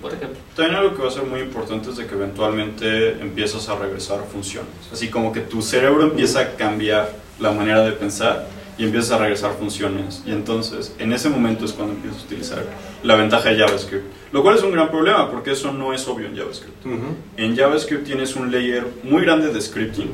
por 0.01 0.13
ejemplo. 0.13 0.37
También 0.55 0.75
algo 0.75 0.95
que 0.95 1.03
va 1.03 1.07
a 1.09 1.11
ser 1.11 1.23
muy 1.23 1.41
importante 1.41 1.89
es 1.89 1.97
de 1.97 2.07
que 2.07 2.15
eventualmente 2.15 3.11
empiezas 3.21 3.69
a 3.69 3.75
regresar 3.75 4.23
funciones. 4.31 4.71
Así 4.91 5.09
como 5.09 5.31
que 5.31 5.41
tu 5.41 5.61
cerebro 5.61 6.03
empieza 6.03 6.41
a 6.41 6.55
cambiar 6.55 7.13
la 7.39 7.51
manera 7.51 7.83
de 7.83 7.91
pensar 7.91 8.47
y 8.77 8.83
empiezas 8.85 9.11
a 9.11 9.17
regresar 9.19 9.53
funciones. 9.53 10.21
Y 10.25 10.31
entonces, 10.31 10.93
en 10.99 11.13
ese 11.13 11.29
momento 11.29 11.65
es 11.65 11.71
cuando 11.73 11.93
empiezas 11.93 12.21
a 12.21 12.25
utilizar 12.25 12.63
la 13.03 13.15
ventaja 13.15 13.49
de 13.49 13.57
JavaScript. 13.59 14.03
Lo 14.33 14.43
cual 14.43 14.57
es 14.57 14.63
un 14.63 14.71
gran 14.71 14.89
problema 14.91 15.31
porque 15.31 15.51
eso 15.51 15.71
no 15.71 15.93
es 15.93 16.05
obvio 16.07 16.27
en 16.27 16.35
JavaScript. 16.35 16.85
Ujú. 16.85 17.15
En 17.37 17.55
JavaScript 17.55 18.05
tienes 18.05 18.35
un 18.35 18.51
layer 18.51 18.85
muy 19.03 19.21
grande 19.21 19.51
de 19.53 19.61
scripting. 19.61 20.09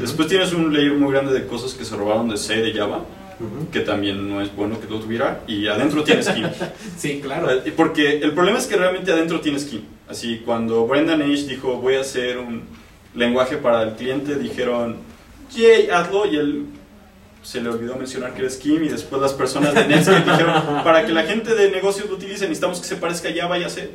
Después 0.00 0.28
tienes 0.28 0.52
un 0.52 0.72
layer 0.72 0.92
muy 0.94 1.12
grande 1.12 1.32
de 1.32 1.46
cosas 1.46 1.74
que 1.74 1.84
se 1.84 1.96
robaron 1.96 2.28
de 2.28 2.36
C 2.36 2.56
de 2.62 2.72
Java, 2.72 3.04
Ujú. 3.40 3.70
que 3.70 3.80
también 3.80 4.28
no 4.28 4.40
es 4.40 4.54
bueno 4.54 4.80
que 4.80 4.86
lo 4.88 5.00
tuviera. 5.00 5.42
Y 5.48 5.66
adentro 5.66 6.04
tienes 6.04 6.26
Scheme. 6.26 6.50
Sí, 6.96 7.20
claro. 7.20 7.48
Porque 7.76 8.18
el 8.18 8.32
problema 8.32 8.58
es 8.58 8.66
que 8.66 8.76
realmente 8.76 9.10
adentro 9.12 9.40
tienes 9.40 9.62
Scheme. 9.62 9.84
Así, 10.08 10.42
cuando 10.44 10.86
Brendan 10.86 11.20
Age 11.22 11.46
dijo, 11.48 11.76
voy 11.78 11.96
a 11.96 12.00
hacer 12.02 12.38
un 12.38 12.62
lenguaje 13.14 13.56
para 13.56 13.82
el 13.82 13.92
cliente, 13.94 14.36
dijeron, 14.36 14.96
yay, 15.54 15.88
hazlo, 15.90 16.26
y 16.26 16.36
él 16.36 16.64
se 17.42 17.60
le 17.60 17.68
olvidó 17.68 17.96
mencionar 17.96 18.34
que 18.34 18.40
era 18.40 18.50
Scheme, 18.50 18.86
y 18.86 18.88
después 18.88 19.20
las 19.22 19.32
personas 19.32 19.74
de 19.74 19.86
Netscape 19.86 20.30
dijeron, 20.30 20.84
para 20.84 21.06
que 21.06 21.12
la 21.12 21.22
gente 21.24 21.54
de 21.54 21.70
negocios 21.70 22.08
lo 22.08 22.16
utilice, 22.16 22.42
necesitamos 22.42 22.80
que 22.80 22.86
se 22.86 22.96
parezca 22.96 23.28
a 23.28 23.32
Java, 23.34 23.58
ya 23.58 23.68
sé. 23.68 23.90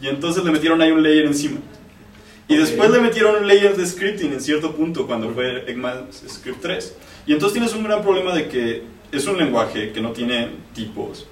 Y 0.00 0.08
entonces 0.08 0.44
le 0.44 0.52
metieron 0.52 0.80
ahí 0.80 0.92
un 0.92 1.02
layer 1.02 1.26
encima. 1.26 1.58
Y 2.46 2.56
después 2.56 2.90
le 2.90 3.00
metieron 3.00 3.36
un 3.36 3.46
layer 3.46 3.76
de 3.76 3.86
scripting 3.86 4.32
en 4.32 4.40
cierto 4.40 4.74
punto, 4.74 5.06
cuando 5.06 5.30
fue 5.30 5.64
ECMAScript 5.70 6.62
3. 6.62 6.96
Y 7.26 7.32
entonces 7.34 7.54
tienes 7.54 7.74
un 7.74 7.84
gran 7.84 8.02
problema 8.02 8.34
de 8.34 8.48
que 8.48 8.84
es 9.12 9.26
un 9.26 9.36
lenguaje 9.36 9.92
que 9.92 10.00
no 10.00 10.12
tiene 10.12 10.50
tipos. 10.74 11.26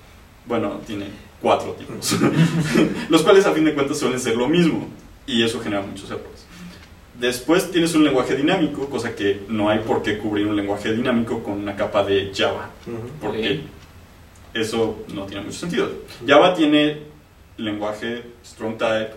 Bueno, 0.44 0.80
tiene 0.86 1.06
cuatro 1.40 1.72
tipos. 1.72 2.16
los 3.08 3.22
cuales 3.22 3.46
a 3.46 3.52
fin 3.52 3.64
de 3.64 3.74
cuentas 3.74 3.98
suelen 3.98 4.20
ser 4.20 4.36
lo 4.36 4.48
mismo. 4.48 4.88
Y 5.26 5.42
eso 5.42 5.60
genera 5.60 5.82
muchos 5.82 6.10
errores. 6.10 6.45
Después 7.18 7.70
tienes 7.70 7.94
un 7.94 8.04
lenguaje 8.04 8.36
dinámico, 8.36 8.88
cosa 8.90 9.14
que 9.14 9.42
no 9.48 9.70
hay 9.70 9.78
por 9.78 10.02
qué 10.02 10.18
cubrir 10.18 10.46
un 10.46 10.54
lenguaje 10.54 10.92
dinámico 10.92 11.42
con 11.42 11.54
una 11.54 11.74
capa 11.74 12.04
de 12.04 12.30
Java. 12.34 12.70
Porque 13.20 13.62
eso 14.52 15.04
no 15.14 15.24
tiene 15.24 15.44
mucho 15.44 15.58
sentido. 15.58 15.88
Java 16.26 16.54
tiene 16.54 16.98
lenguaje 17.56 18.22
strong 18.44 18.76
type 18.76 19.12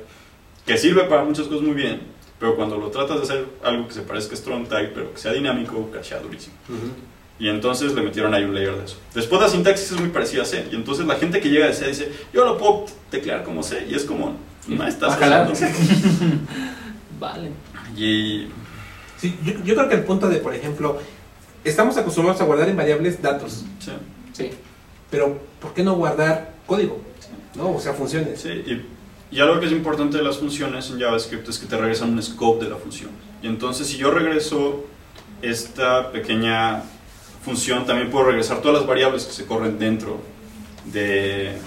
que 0.65 0.77
sirve 0.77 1.03
para 1.05 1.23
muchas 1.25 1.47
cosas 1.47 1.61
muy 1.61 1.73
bien, 1.75 1.99
pero 2.39 2.55
cuando 2.55 2.77
lo 2.77 2.89
tratas 2.89 3.17
de 3.17 3.23
hacer 3.23 3.45
algo 3.63 3.87
que 3.87 3.93
se 3.93 4.01
parezca 4.01 4.33
a 4.33 4.37
strong 4.37 4.63
type, 4.63 4.91
pero 4.93 5.13
que 5.13 5.19
sea 5.19 5.33
dinámico, 5.33 5.89
crashea 5.91 6.19
durísimo. 6.19 6.55
Ujú. 6.69 6.91
Y 7.37 7.47
entonces 7.49 7.93
le 7.93 8.01
metieron 8.01 8.33
ahí 8.33 8.43
un 8.43 8.53
layer 8.53 8.75
de 8.75 8.85
eso. 8.85 8.97
Después 9.13 9.41
la 9.41 9.47
sintaxis 9.49 9.91
es 9.91 9.99
muy 9.99 10.09
parecida 10.09 10.43
a 10.43 10.45
C. 10.45 10.67
Y 10.71 10.75
entonces 10.75 11.05
la 11.05 11.15
gente 11.15 11.39
que 11.39 11.49
llega 11.49 11.67
de 11.67 11.73
C 11.73 11.87
dice, 11.87 12.11
yo 12.33 12.45
lo 12.45 12.57
puedo 12.57 12.85
teclear 13.09 13.43
como 13.43 13.63
C. 13.63 13.87
Y 13.89 13.95
es 13.95 14.03
como, 14.03 14.35
no 14.67 14.85
estás 14.87 15.15
Ojalá. 15.15 15.43
haciendo". 15.43 15.77
Vale. 17.19 17.51
Y 18.03 18.47
Sí, 19.17 19.37
yo, 19.43 19.53
yo 19.65 19.75
creo 19.75 19.89
que 19.89 19.95
el 19.95 20.03
punto 20.05 20.29
de, 20.29 20.37
por 20.37 20.55
ejemplo, 20.55 20.97
estamos 21.65 21.97
acostumbrados 21.97 22.39
a 22.41 22.45
guardar 22.45 22.69
en 22.69 22.77
variables 22.77 23.21
datos, 23.21 23.65
sí, 23.79 23.91
Sí. 24.31 24.49
pero 25.11 25.37
¿por 25.59 25.73
qué 25.73 25.83
no 25.83 25.95
guardar 25.95 26.53
código? 26.65 27.01
¿No? 27.55 27.71
O 27.75 27.79
sea, 27.81 27.91
funciones. 27.93 28.39
sí, 28.39 28.49
y, 28.49 28.85
y 29.35 29.39
algo 29.41 29.59
que 29.59 29.65
es 29.65 29.73
importante 29.73 30.17
de 30.17 30.23
las 30.23 30.37
funciones 30.37 30.89
en 30.89 30.99
JavaScript 31.01 31.49
es 31.49 31.59
que 31.59 31.65
te 31.67 31.75
regresan 31.77 32.11
un 32.11 32.23
scope 32.23 32.63
de 32.63 32.71
la 32.71 32.77
función. 32.77 33.09
Y 33.43 33.47
entonces 33.47 33.87
si 33.87 33.97
yo 33.97 34.09
regreso 34.09 34.85
esta 35.41 36.11
pequeña 36.13 36.83
función, 37.43 37.85
también 37.85 38.09
puedo 38.09 38.25
regresar 38.27 38.61
todas 38.61 38.77
las 38.77 38.87
variables 38.87 39.25
que 39.25 39.33
se 39.33 39.45
corren 39.45 39.77
dentro 39.77 40.21
de, 40.93 41.57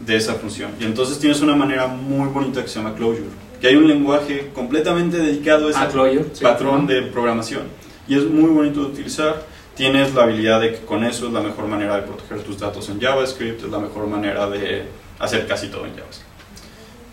de 0.00 0.16
esa 0.16 0.34
función. 0.34 0.72
Y 0.80 0.84
entonces 0.84 1.20
tienes 1.20 1.40
una 1.40 1.54
manera 1.54 1.86
muy 1.86 2.28
bonita 2.28 2.62
que 2.62 2.68
se 2.68 2.80
llama 2.80 2.94
Clojure. 2.96 3.43
Que 3.64 3.70
hay 3.70 3.76
un 3.76 3.88
lenguaje 3.88 4.50
completamente 4.52 5.16
dedicado 5.16 5.68
a 5.68 5.70
ese 5.70 5.78
Ah, 5.80 5.88
Clojure, 5.88 6.26
sí. 6.34 6.42
patrón 6.44 6.86
de 6.86 7.00
programación. 7.00 7.62
Y 8.06 8.14
es 8.14 8.24
muy 8.24 8.50
bonito 8.50 8.80
de 8.80 8.86
utilizar. 8.88 9.42
Tienes 9.74 10.12
la 10.12 10.24
habilidad 10.24 10.60
de 10.60 10.72
que 10.72 10.80
con 10.80 11.02
eso 11.02 11.28
es 11.28 11.32
la 11.32 11.40
mejor 11.40 11.66
manera 11.66 11.96
de 11.96 12.02
proteger 12.02 12.42
tus 12.42 12.58
datos 12.58 12.90
en 12.90 13.00
JavaScript, 13.00 13.64
es 13.64 13.70
la 13.70 13.78
mejor 13.78 14.06
manera 14.06 14.50
de 14.50 14.82
hacer 15.18 15.46
casi 15.46 15.68
todo 15.68 15.86
en 15.86 15.96
JavaScript. 15.96 16.28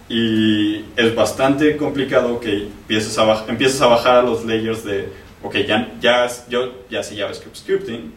Y 0.10 0.84
es 0.98 1.16
bastante 1.16 1.78
complicado 1.78 2.38
que 2.42 2.64
empieces 2.64 3.18
a, 3.18 3.46
empieces 3.48 3.82
a 3.82 3.88
bajar 3.88 4.18
a 4.18 4.22
los 4.22 4.44
layers 4.44 4.84
de, 4.84 5.08
ok, 5.44 5.56
ya, 5.66 5.94
ya, 6.02 6.28
yo 6.50 6.74
ya 6.90 7.02
sé 7.02 7.16
JavaScript 7.16 7.56
scripting, 7.56 8.12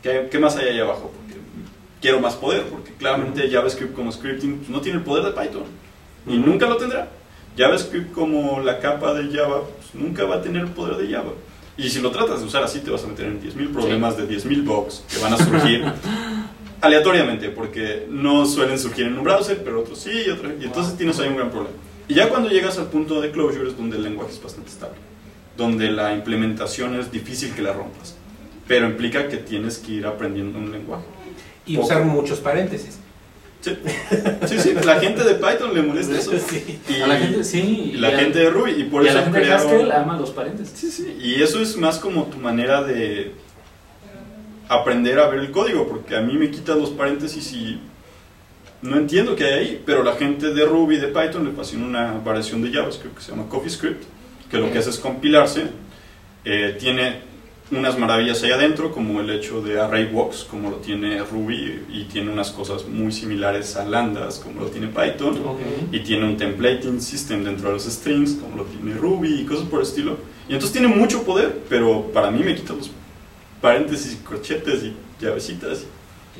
¿qué, 0.00 0.28
qué 0.30 0.38
más 0.38 0.54
hay 0.56 0.68
ahí 0.68 0.78
abajo? 0.78 1.10
Porque 1.12 1.40
quiero 2.00 2.20
más 2.20 2.36
poder, 2.36 2.62
porque 2.70 2.92
claramente 2.92 3.50
JavaScript 3.50 3.96
como 3.96 4.12
scripting 4.12 4.58
pues, 4.58 4.70
no 4.70 4.80
tiene 4.80 4.98
el 4.98 5.04
poder 5.04 5.24
de 5.24 5.32
Python 5.32 5.64
y 6.28 6.38
nunca 6.38 6.68
lo 6.68 6.76
tendrá. 6.76 7.08
JavaScript 7.56 8.12
como 8.12 8.60
la 8.60 8.78
capa 8.78 9.14
de 9.14 9.36
Java 9.36 9.62
pues, 9.62 9.94
nunca 9.94 10.24
va 10.24 10.36
a 10.36 10.42
tener 10.42 10.62
el 10.62 10.70
poder 10.70 10.96
de 10.96 11.12
Java. 11.12 11.32
Y 11.76 11.88
si 11.88 12.00
lo 12.00 12.10
tratas 12.10 12.40
de 12.40 12.46
usar 12.46 12.62
así, 12.62 12.80
te 12.80 12.90
vas 12.90 13.04
a 13.04 13.06
meter 13.06 13.26
en 13.26 13.40
10.000 13.40 13.72
problemas 13.72 14.16
de 14.16 14.28
10.000 14.28 14.64
bugs 14.64 15.04
que 15.10 15.18
van 15.18 15.32
a 15.32 15.38
surgir 15.38 15.84
aleatoriamente, 16.80 17.48
porque 17.48 18.06
no 18.08 18.44
suelen 18.46 18.78
surgir 18.78 19.06
en 19.06 19.16
un 19.16 19.24
browser, 19.24 19.62
pero 19.64 19.80
otros 19.80 19.98
sí, 19.98 20.10
y, 20.26 20.30
otros, 20.30 20.52
y 20.60 20.64
entonces 20.64 20.96
tienes 20.96 21.18
ahí 21.18 21.28
un 21.28 21.36
gran 21.36 21.50
problema. 21.50 21.76
Y 22.08 22.14
ya 22.14 22.28
cuando 22.28 22.48
llegas 22.50 22.78
al 22.78 22.86
punto 22.86 23.20
de 23.20 23.30
closure 23.30 23.68
es 23.68 23.76
donde 23.76 23.96
el 23.96 24.02
lenguaje 24.02 24.32
es 24.32 24.42
bastante 24.42 24.70
estable, 24.70 24.98
donde 25.56 25.90
la 25.90 26.12
implementación 26.12 26.98
es 26.98 27.10
difícil 27.10 27.54
que 27.54 27.62
la 27.62 27.72
rompas, 27.72 28.16
pero 28.66 28.86
implica 28.86 29.28
que 29.28 29.36
tienes 29.36 29.78
que 29.78 29.92
ir 29.92 30.06
aprendiendo 30.06 30.58
un 30.58 30.72
lenguaje. 30.72 31.04
Y 31.66 31.76
Poco. 31.76 31.86
usar 31.86 32.04
muchos 32.04 32.40
paréntesis. 32.40 32.98
Sí, 33.60 33.76
sí, 34.46 34.58
sí, 34.58 34.74
la 34.84 34.98
gente 35.00 35.22
de 35.22 35.34
Python 35.34 35.74
le 35.74 35.82
molesta 35.82 36.16
eso. 36.18 36.32
Sí. 36.48 36.78
Y 36.88 37.02
A 37.02 37.06
la 37.06 37.16
gente, 37.18 37.44
sí. 37.44 37.92
y 37.94 37.96
la 37.98 38.10
de 38.10 38.50
Ruby, 38.50 38.70
y 38.72 38.84
por 38.84 39.04
y 39.04 39.08
a 39.08 39.10
eso 39.10 39.18
la 39.18 39.24
gente 39.24 39.38
de 39.40 39.44
crearon- 39.46 39.60
Haskell 39.72 39.92
ama 39.92 40.16
los 40.18 40.30
paréntesis. 40.30 40.78
Sí, 40.78 40.90
sí, 40.90 41.16
y 41.20 41.42
eso 41.42 41.60
es 41.60 41.76
más 41.76 41.98
como 41.98 42.24
tu 42.24 42.38
manera 42.38 42.82
de 42.82 43.32
aprender 44.68 45.18
a 45.18 45.28
ver 45.28 45.40
el 45.40 45.50
código, 45.50 45.86
porque 45.88 46.16
a 46.16 46.20
mí 46.20 46.34
me 46.34 46.50
quita 46.50 46.74
los 46.74 46.90
paréntesis 46.90 47.52
y 47.52 47.80
no 48.82 48.96
entiendo 48.96 49.36
qué 49.36 49.44
hay 49.44 49.52
ahí, 49.58 49.82
pero 49.84 50.02
la 50.02 50.14
gente 50.14 50.54
de 50.54 50.64
Ruby, 50.64 50.96
de 50.96 51.08
Python, 51.08 51.44
le 51.44 51.50
fascina 51.52 51.84
una 51.84 52.12
variación 52.24 52.62
de 52.62 52.70
JavaScript 52.72 53.16
que 53.18 53.22
se 53.22 53.30
llama 53.32 53.46
CoffeeScript, 53.48 54.04
que 54.50 54.58
lo 54.58 54.70
que 54.72 54.78
hace 54.78 54.90
es 54.90 54.98
compilarse, 54.98 55.64
eh, 56.44 56.76
tiene 56.78 57.20
unas 57.70 57.98
maravillas 57.98 58.42
ahí 58.42 58.50
adentro, 58.50 58.90
como 58.92 59.20
el 59.20 59.30
hecho 59.30 59.62
de 59.62 59.80
ArrayWalks, 59.80 60.44
como 60.44 60.70
lo 60.70 60.76
tiene 60.78 61.18
Ruby, 61.22 61.84
y 61.88 62.04
tiene 62.04 62.32
unas 62.32 62.50
cosas 62.50 62.86
muy 62.86 63.12
similares 63.12 63.76
a 63.76 63.84
Lambdas, 63.84 64.40
como 64.40 64.60
lo 64.62 64.66
tiene 64.68 64.88
Python, 64.88 65.36
Ok. 65.46 65.60
y 65.92 66.00
tiene 66.00 66.24
un 66.26 66.36
templating 66.36 67.00
system 67.00 67.44
dentro 67.44 67.68
de 67.68 67.74
los 67.74 67.84
strings, 67.84 68.32
como 68.32 68.56
lo 68.56 68.64
tiene 68.64 68.94
Ruby, 68.94 69.40
y 69.40 69.44
cosas 69.44 69.66
por 69.66 69.80
el 69.80 69.86
estilo. 69.86 70.16
Y 70.48 70.54
entonces 70.54 70.72
tiene 70.72 70.88
mucho 70.88 71.22
poder, 71.22 71.60
pero 71.68 72.10
para 72.12 72.30
mí 72.30 72.42
me 72.42 72.54
quita 72.56 72.72
los 72.74 72.90
paréntesis 73.60 74.16
corchetes 74.24 74.82
y 74.82 74.94
llavecitas. 75.20 75.84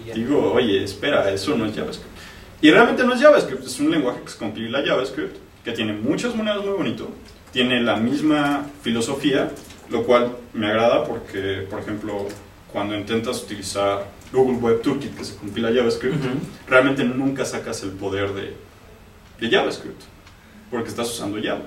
Y. 0.05 0.11
Digo, 0.19 0.53
oye, 0.53 0.83
espera, 0.83 1.31
eso 1.31 1.57
no 1.57 1.67
es 1.67 1.77
JavaScript. 1.77 2.11
Y 2.63 2.71
realmente 2.71 3.05
no 3.05 3.15
es 3.15 3.21
JavaScript, 3.21 3.65
es 3.65 3.79
un 3.79 3.91
lenguaje 3.91 4.21
que 4.25 4.31
se 4.31 4.39
compila 4.39 4.83
JavaScript, 4.85 5.37
que 5.65 5.73
tiene 5.73 5.93
muchas 5.93 6.35
monedas 6.35 6.65
muy 6.65 6.75
bonito, 6.75 7.09
tiene 7.53 7.81
la 7.83 7.97
misma 7.97 8.67
filosofía, 8.83 9.51
lo 9.91 10.05
cual 10.05 10.37
me 10.55 10.67
agrada 10.69 11.05
porque, 11.05 11.67
por 11.69 11.81
ejemplo, 11.81 12.27
cuando 12.73 12.97
intentas 12.97 13.43
utilizar 13.43 14.07
Google 14.33 14.59
Web 14.59 14.83
Toolkit 14.83 15.17
que 15.17 15.25
se 15.25 15.35
compila 15.37 15.69
a 15.69 15.73
JavaScript, 15.75 16.17
realmente 16.69 17.03
nunca 17.05 17.45
sacas 17.45 17.83
el 17.83 17.91
poder 17.91 18.33
de, 18.33 18.55
de 19.41 19.51
JavaScript, 19.51 20.01
porque 20.71 20.89
estás 20.89 21.09
usando 21.11 21.39
Java. 21.43 21.63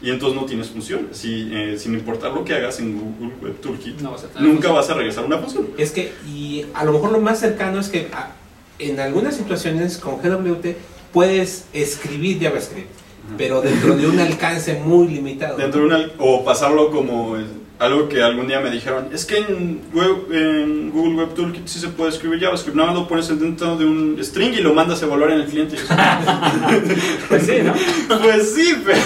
Y 0.00 0.10
entonces 0.10 0.40
no 0.40 0.44
tienes 0.46 0.68
funciones. 0.68 1.24
Y, 1.24 1.48
eh, 1.54 1.78
sin 1.78 1.94
importar 1.94 2.32
lo 2.32 2.44
que 2.44 2.54
hagas 2.54 2.80
en 2.80 2.98
Google 2.98 3.36
Web 3.40 3.60
Toolkit, 3.60 4.00
No 4.00 4.10
vas 4.10 4.24
a 4.24 4.28
tener 4.28 4.48
nunca 4.48 4.72
vas 4.72 4.90
a 4.90 4.94
regresar 4.94 5.24
una 5.24 5.38
función. 5.38 5.68
Es 5.78 5.92
que, 5.92 6.12
y 6.26 6.66
a 6.74 6.84
lo 6.84 6.92
mejor 6.92 7.12
lo 7.12 7.20
más 7.20 7.38
cercano 7.38 7.78
es 7.78 7.88
que 7.88 8.08
a- 8.12 8.32
en 8.80 8.98
algunas 8.98 9.36
situaciones 9.36 9.98
con 9.98 10.16
GWT 10.20 10.76
puedes 11.12 11.66
escribir 11.72 12.42
JavaScript, 12.42 12.90
pero 13.38 13.60
dentro 13.60 13.96
de 13.96 14.06
un 14.06 14.18
alcance 14.18 14.74
muy 14.74 15.08
limitado. 15.08 15.56
Dentro 15.56 15.80
de 15.80 15.86
una, 15.86 16.06
o 16.18 16.44
pasarlo 16.44 16.90
como 16.90 17.36
algo 17.78 18.08
que 18.08 18.22
algún 18.22 18.46
día 18.46 18.60
me 18.60 18.70
dijeron, 18.70 19.08
es 19.12 19.24
que 19.24 19.38
en, 19.38 19.80
web- 19.92 20.32
en 20.32 20.90
Google 20.92 21.14
Web 21.16 21.34
Toolkit 21.34 21.66
sí 21.66 21.80
se 21.80 21.88
puede 21.88 22.10
escribir 22.10 22.38
JavaScript, 22.40 22.76
nada 22.76 22.90
más 22.92 23.00
lo 23.00 23.08
pones 23.08 23.28
dentro 23.40 23.76
de 23.76 23.84
un 23.84 24.16
string 24.22 24.52
y 24.52 24.60
lo 24.60 24.72
mandas 24.72 25.02
a 25.02 25.06
evaluar 25.06 25.32
en 25.32 25.40
el 25.40 25.46
cliente. 25.46 25.76
Pues 27.28 27.44
sí, 27.46 27.54
¿no? 27.64 27.74
pues 28.22 28.54
sí, 28.54 28.74
pero... 28.84 29.00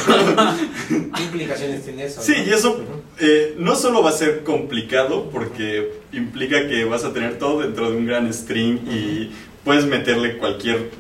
¿Qué 1.16 1.22
implicaciones 1.22 1.84
tiene 1.84 2.04
eso? 2.04 2.20
Sí, 2.20 2.34
no? 2.36 2.44
y 2.44 2.50
eso 2.52 2.80
eh, 3.18 3.54
no 3.58 3.76
solo 3.76 4.02
va 4.02 4.10
a 4.10 4.12
ser 4.12 4.42
complicado 4.44 5.30
porque 5.30 5.92
implica 6.12 6.68
que 6.68 6.84
vas 6.84 7.04
a 7.04 7.12
tener 7.14 7.38
todo 7.38 7.60
dentro 7.62 7.90
de 7.90 7.96
un 7.96 8.04
gran 8.06 8.30
string 8.34 8.78
y 8.90 9.30
puedes 9.64 9.86
meterle 9.86 10.36
cualquier 10.36 10.90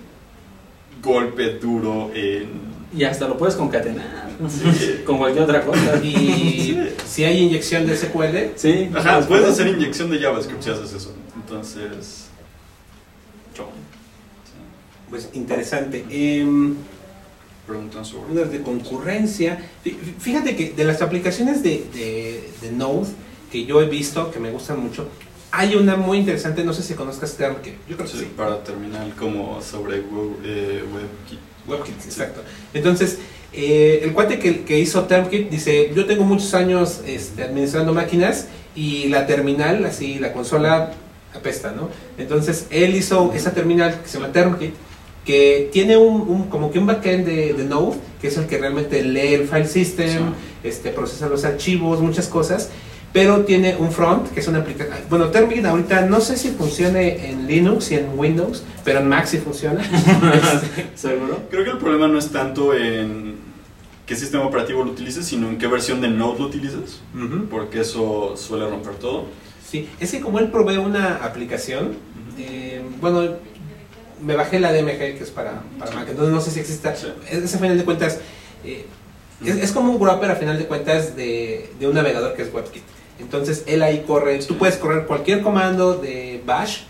golpe 1.02 1.58
duro 1.58 2.10
en... 2.14 2.75
Y 2.96 3.04
hasta 3.04 3.28
lo 3.28 3.36
puedes 3.36 3.54
concatenar. 3.56 4.30
Sí. 4.48 5.02
Con 5.04 5.18
cualquier 5.18 5.44
otra 5.44 5.62
cosa. 5.64 5.96
Y 6.02 6.12
Sí. 6.14 6.78
si 7.06 7.24
hay 7.24 7.38
inyección 7.42 7.86
de 7.86 7.94
SQL, 7.96 8.52
Sí. 8.56 8.88
Ajá, 8.94 9.20
puedes 9.28 9.46
hacer 9.48 9.66
inyección 9.68 10.10
de 10.10 10.18
JavaScript 10.18 10.62
si 10.62 10.70
haces 10.70 10.92
eso. 10.92 11.14
Entonces... 11.36 12.24
pues 15.10 15.28
interesante. 15.34 16.04
Em, 16.10 16.74
Preguntan 17.66 18.04
sobre... 18.04 18.32
unas 18.32 18.50
de 18.52 18.60
concurrencia. 18.62 19.58
Fí- 19.84 19.96
Fíjate 20.18 20.54
que 20.56 20.70
de 20.70 20.84
las 20.84 21.02
aplicaciones 21.02 21.62
de, 21.62 21.84
de, 21.94 22.50
de 22.62 22.72
Node 22.72 23.08
que 23.50 23.64
yo 23.64 23.80
he 23.82 23.86
visto, 23.88 24.30
que 24.30 24.38
me 24.40 24.50
gustan 24.50 24.80
mucho, 24.80 25.08
hay 25.52 25.74
una 25.76 25.96
muy 25.96 26.18
interesante, 26.18 26.64
no 26.64 26.72
sé 26.72 26.82
si 26.82 26.94
conozcas 26.94 27.34
TermKit. 27.36 27.74
Yo 27.88 27.96
creo 27.96 28.06
que 28.08 28.12
Sí, 28.12 28.18
sí. 28.20 28.32
para 28.36 28.62
terminar 28.62 29.08
como 29.16 29.60
sobre 29.62 30.00
web, 30.00 30.36
eh, 30.44 30.84
WebKit. 30.92 31.38
WebKit, 31.68 31.94
exacto. 32.04 32.42
Entonces, 32.74 33.18
eh, 33.52 34.00
el 34.02 34.12
cuate 34.12 34.38
que, 34.38 34.64
que 34.64 34.78
hizo 34.78 35.04
TermKit 35.04 35.48
dice, 35.50 35.90
yo 35.94 36.06
tengo 36.06 36.24
muchos 36.24 36.52
años 36.54 37.00
este, 37.06 37.42
administrando 37.44 37.92
máquinas 37.94 38.46
y 38.74 39.08
la 39.08 39.26
terminal, 39.26 39.84
así, 39.84 40.18
la 40.18 40.32
consola 40.32 40.92
apesta, 41.34 41.72
¿no? 41.72 41.88
Entonces, 42.18 42.66
él 42.70 42.94
hizo 42.94 43.32
esa 43.34 43.52
terminal 43.52 44.00
que 44.02 44.08
se 44.08 44.18
llama 44.18 44.32
TermKit, 44.32 44.74
que 45.24 45.68
tiene 45.72 45.96
un, 45.96 46.20
un- 46.28 46.48
como 46.48 46.70
que 46.70 46.78
un 46.78 46.86
backend 46.86 47.26
de, 47.26 47.52
de 47.54 47.64
Node, 47.64 47.96
que 48.20 48.28
es 48.28 48.36
el 48.36 48.46
que 48.46 48.58
realmente 48.58 49.02
lee 49.02 49.34
el 49.34 49.48
file 49.48 49.66
system, 49.66 50.32
este, 50.62 50.90
procesa 50.90 51.28
los 51.28 51.44
archivos, 51.44 52.00
muchas 52.00 52.28
cosas, 52.28 52.70
pero 53.16 53.46
tiene 53.46 53.74
un 53.78 53.90
front, 53.90 54.30
que 54.30 54.40
es 54.40 54.46
una 54.48 54.58
aplicación. 54.58 54.94
Bueno, 55.08 55.28
TermKit 55.30 55.64
ahorita 55.64 56.02
no 56.02 56.20
sé 56.20 56.36
si 56.36 56.50
funcione 56.50 57.30
en 57.30 57.46
Linux 57.46 57.90
y 57.90 57.94
en 57.94 58.10
Windows, 58.14 58.62
pero 58.84 58.98
en 58.98 59.08
Mac 59.08 59.24
sí 59.24 59.38
funciona. 59.38 59.82
¿Seguro? 60.94 61.40
Creo 61.50 61.64
que 61.64 61.70
el 61.70 61.78
problema 61.78 62.08
no 62.08 62.18
es 62.18 62.30
tanto 62.30 62.74
en 62.74 63.36
qué 64.04 64.14
sistema 64.16 64.44
operativo 64.44 64.84
lo 64.84 64.90
utilices, 64.90 65.24
sino 65.24 65.48
en 65.48 65.56
qué 65.56 65.66
versión 65.66 66.02
de 66.02 66.08
Node 66.08 66.40
lo 66.40 66.44
utilices, 66.48 67.00
Ujú. 67.14 67.46
porque 67.48 67.80
eso 67.80 68.36
suele 68.36 68.68
romper 68.68 68.96
todo. 68.96 69.24
Sí, 69.66 69.88
es 69.98 70.10
que 70.10 70.20
como 70.20 70.38
él 70.38 70.50
provee 70.50 70.76
una 70.76 71.24
aplicación, 71.24 71.96
eh, 72.38 72.82
bueno, 73.00 73.30
me 74.22 74.36
bajé 74.36 74.60
la 74.60 74.74
DMG 74.74 74.98
que 74.98 75.20
es 75.22 75.30
para, 75.30 75.62
para 75.78 75.90
Mac, 75.92 76.06
entonces 76.10 76.34
no 76.34 76.42
sé 76.42 76.50
si 76.50 76.60
exista. 76.60 76.94
Sí. 76.94 77.06
Es, 77.30 77.38
es 77.44 77.54
a 77.54 77.58
final 77.60 77.78
de 77.78 77.84
cuentas, 77.86 78.20
eh, 78.62 78.84
es, 79.42 79.56
es 79.56 79.72
como 79.72 79.90
un 79.92 79.98
wrapper 80.02 80.30
a 80.32 80.36
final 80.36 80.58
de 80.58 80.66
cuentas 80.66 81.16
de, 81.16 81.70
de 81.80 81.88
un 81.88 81.94
navegador 81.94 82.34
que 82.34 82.42
es 82.42 82.52
WebKit. 82.52 82.82
Entonces 83.18 83.64
él 83.66 83.82
ahí 83.82 84.04
corre, 84.06 84.38
tú 84.40 84.56
puedes 84.58 84.76
correr 84.76 85.06
cualquier 85.06 85.42
comando 85.42 85.94
de 85.96 86.42
Bash, 86.44 86.80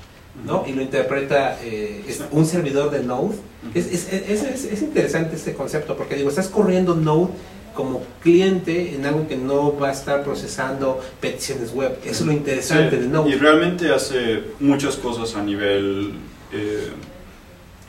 ¿no? 0.45 0.65
Y 0.67 0.73
lo 0.73 0.83
interpreta 0.83 1.59
eh, 1.63 2.05
es 2.09 2.23
un 2.31 2.45
servidor 2.47 2.91
de 2.91 3.03
Node. 3.03 3.37
Es, 3.75 3.87
es, 3.87 4.13
es, 4.13 4.43
es- 4.43 4.65
es 4.65 4.83
interesante 4.83 5.37
este 5.37 5.55
concepto 5.55 5.97
porque 5.97 6.15
digo, 6.17 6.29
estás 6.29 6.49
corriendo 6.49 6.95
Node 6.95 7.29
como 7.75 8.03
cliente 8.23 8.95
en 8.95 9.05
algo 9.05 9.29
que 9.29 9.37
no 9.37 9.79
va 9.79 9.89
a 9.89 9.93
estar 9.93 10.25
procesando 10.25 11.01
peticiones 11.21 11.73
web. 11.75 11.99
Eso 12.05 12.21
es 12.23 12.27
lo 12.27 12.33
interesante 12.33 12.97
Sí, 12.97 13.03
de 13.03 13.09
Node. 13.09 13.31
Y 13.31 13.35
realmente 13.35 13.93
hace 13.93 14.43
muchas 14.61 14.97
cosas 14.97 15.35
a 15.37 15.43
nivel, 15.43 16.13
eh, 16.53 16.89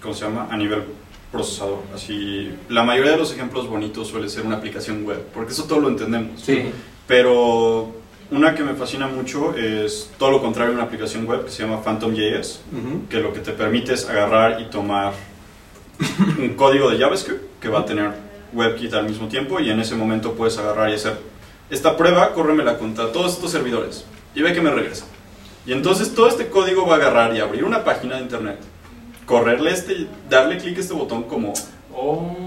¿cómo 0.02 0.14
se 0.14 0.26
llama? 0.26 0.48
A 0.52 0.58
nivel 0.58 0.84
procesador. 1.32 1.80
Así, 1.96 2.52
la 2.70 2.84
mayoría 2.84 3.12
de 3.12 3.18
los 3.18 3.32
ejemplos 3.34 3.68
bonitos 3.70 4.08
suele 4.10 4.28
ser 4.30 4.46
una 4.46 4.58
aplicación 4.58 5.06
web, 5.06 5.22
porque 5.34 5.54
eso 5.54 5.64
todo 5.66 5.80
lo 5.80 5.90
entendemos. 5.90 6.42
Sí. 6.42 6.64
Pero 7.08 7.96
una 8.32 8.54
que 8.56 8.64
me 8.64 8.74
fascina 8.74 9.08
mucho 9.08 9.56
es 9.56 10.12
todo 10.18 10.32
lo 10.32 10.42
contrario 10.42 10.72
a 10.72 10.76
una 10.76 10.84
aplicación 10.84 11.26
web 11.26 11.46
que 11.46 11.52
se 11.52 11.64
llama 11.64 11.82
PhantomJS, 11.84 12.62
que 13.10 13.20
lo 13.20 13.34
que 13.34 13.40
te 13.40 13.52
permite 13.52 13.94
es 13.94 14.10
agarrar 14.10 14.62
y 14.62 14.66
tomar 14.66 15.14
un 16.38 16.50
código 16.56 16.90
de 16.90 16.98
JavaScript 16.98 17.60
que 17.62 17.70
va 17.70 17.80
a 17.80 17.86
tener 17.86 18.12
WebKit 18.54 18.94
al 18.94 19.08
mismo 19.08 19.28
tiempo 19.28 19.60
y 19.60 19.70
en 19.70 19.80
ese 19.80 19.96
momento 19.96 20.34
puedes 20.34 20.58
agarrar 20.58 20.90
y 20.90 20.94
hacer 20.94 21.18
esta 21.70 21.98
prueba, 21.98 22.34
córremela 22.34 22.78
contra 22.78 23.12
todos 23.12 23.34
estos 23.34 23.52
servidores 23.52 24.06
y 24.36 24.42
ve 24.42 24.54
que 24.54 24.62
me 24.62 24.72
regresa. 24.72 25.06
Y 25.66 25.74
entonces 25.74 26.14
todo 26.14 26.30
este 26.30 26.48
código 26.48 26.86
va 26.86 26.96
a 26.96 26.98
agarrar 26.98 27.36
y 27.36 27.40
abrir 27.40 27.64
una 27.64 27.84
página 27.84 28.16
de 28.16 28.22
internet, 28.22 28.58
correrle 29.26 29.72
este, 29.72 30.08
darle 30.30 30.58
clic 30.58 30.78
a 30.78 30.82
este 30.82 30.94
botón 30.94 31.24
como 31.24 31.54
Oh, 32.00 32.47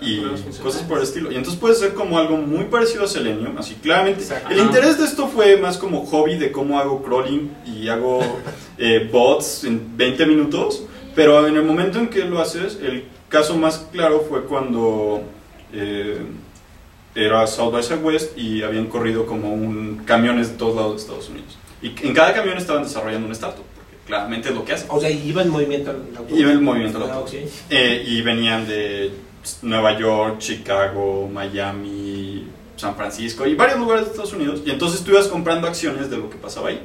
y 0.00 0.20
cosas 0.62 0.82
por 0.82 0.98
el 0.98 1.04
estilo. 1.04 1.30
Y 1.32 1.36
entonces 1.36 1.58
puede 1.60 1.74
ser 1.74 1.94
como 1.94 2.18
algo 2.18 2.36
muy 2.36 2.64
parecido 2.66 3.04
a 3.04 3.08
Selenium, 3.08 3.56
así 3.58 3.74
claramente. 3.74 4.20
Exacto. 4.22 4.50
El 4.50 4.58
interés 4.60 4.98
de 4.98 5.04
esto 5.04 5.28
fue 5.28 5.56
más 5.56 5.76
como 5.78 6.04
hobby 6.06 6.36
de 6.36 6.52
cómo 6.52 6.78
hago 6.78 7.02
crawling 7.02 7.50
y 7.66 7.88
hago 7.88 8.20
eh, 8.78 9.08
bots 9.10 9.64
en 9.64 9.96
20 9.96 10.26
minutos, 10.26 10.84
pero 11.14 11.46
en 11.46 11.56
el 11.56 11.62
momento 11.64 11.98
en 11.98 12.08
que 12.08 12.24
lo 12.24 12.40
haces, 12.40 12.78
el 12.82 13.04
caso 13.28 13.56
más 13.56 13.86
claro 13.92 14.24
fue 14.28 14.44
cuando 14.44 15.22
eh, 15.72 16.18
era 17.14 17.46
South 17.46 17.72
by 17.72 17.82
Southwest 17.82 18.38
y 18.38 18.62
habían 18.62 18.86
corrido 18.86 19.26
como 19.26 19.52
un 19.52 20.02
camiones 20.04 20.50
de 20.50 20.54
todos 20.56 20.76
lados 20.76 20.92
de 20.96 21.02
Estados 21.02 21.28
Unidos. 21.28 21.58
Y 21.82 21.88
en 22.06 22.14
cada 22.14 22.32
camión 22.34 22.56
estaban 22.56 22.82
desarrollando 22.84 23.26
un 23.26 23.32
startup, 23.32 23.64
claramente 24.06 24.48
es 24.50 24.54
lo 24.54 24.64
que 24.64 24.72
hacen. 24.72 24.86
O 24.90 25.00
sea, 25.00 25.10
iba 25.10 25.42
en 25.42 25.48
movimiento 25.50 25.90
autobús. 25.90 26.38
Iba 26.38 26.52
el 26.52 26.60
movimiento 26.60 26.98
del 26.98 27.10
Ah, 27.10 27.14
autobús. 27.14 27.34
ok. 27.34 27.50
Eh, 27.70 28.04
y 28.06 28.22
venían 28.22 28.66
de 28.66 29.10
Nueva 29.62 29.98
York, 29.98 30.38
Chicago, 30.38 31.28
Miami, 31.32 32.48
San 32.76 32.94
Francisco 32.94 33.46
y 33.46 33.54
varios 33.54 33.78
lugares 33.78 34.04
de 34.04 34.10
Estados 34.10 34.32
Unidos. 34.32 34.62
Y 34.64 34.70
entonces 34.70 35.02
tú 35.02 35.12
comprando 35.30 35.66
acciones 35.66 36.10
de 36.10 36.16
lo 36.16 36.30
que 36.30 36.36
pasaba 36.36 36.68
ahí. 36.68 36.80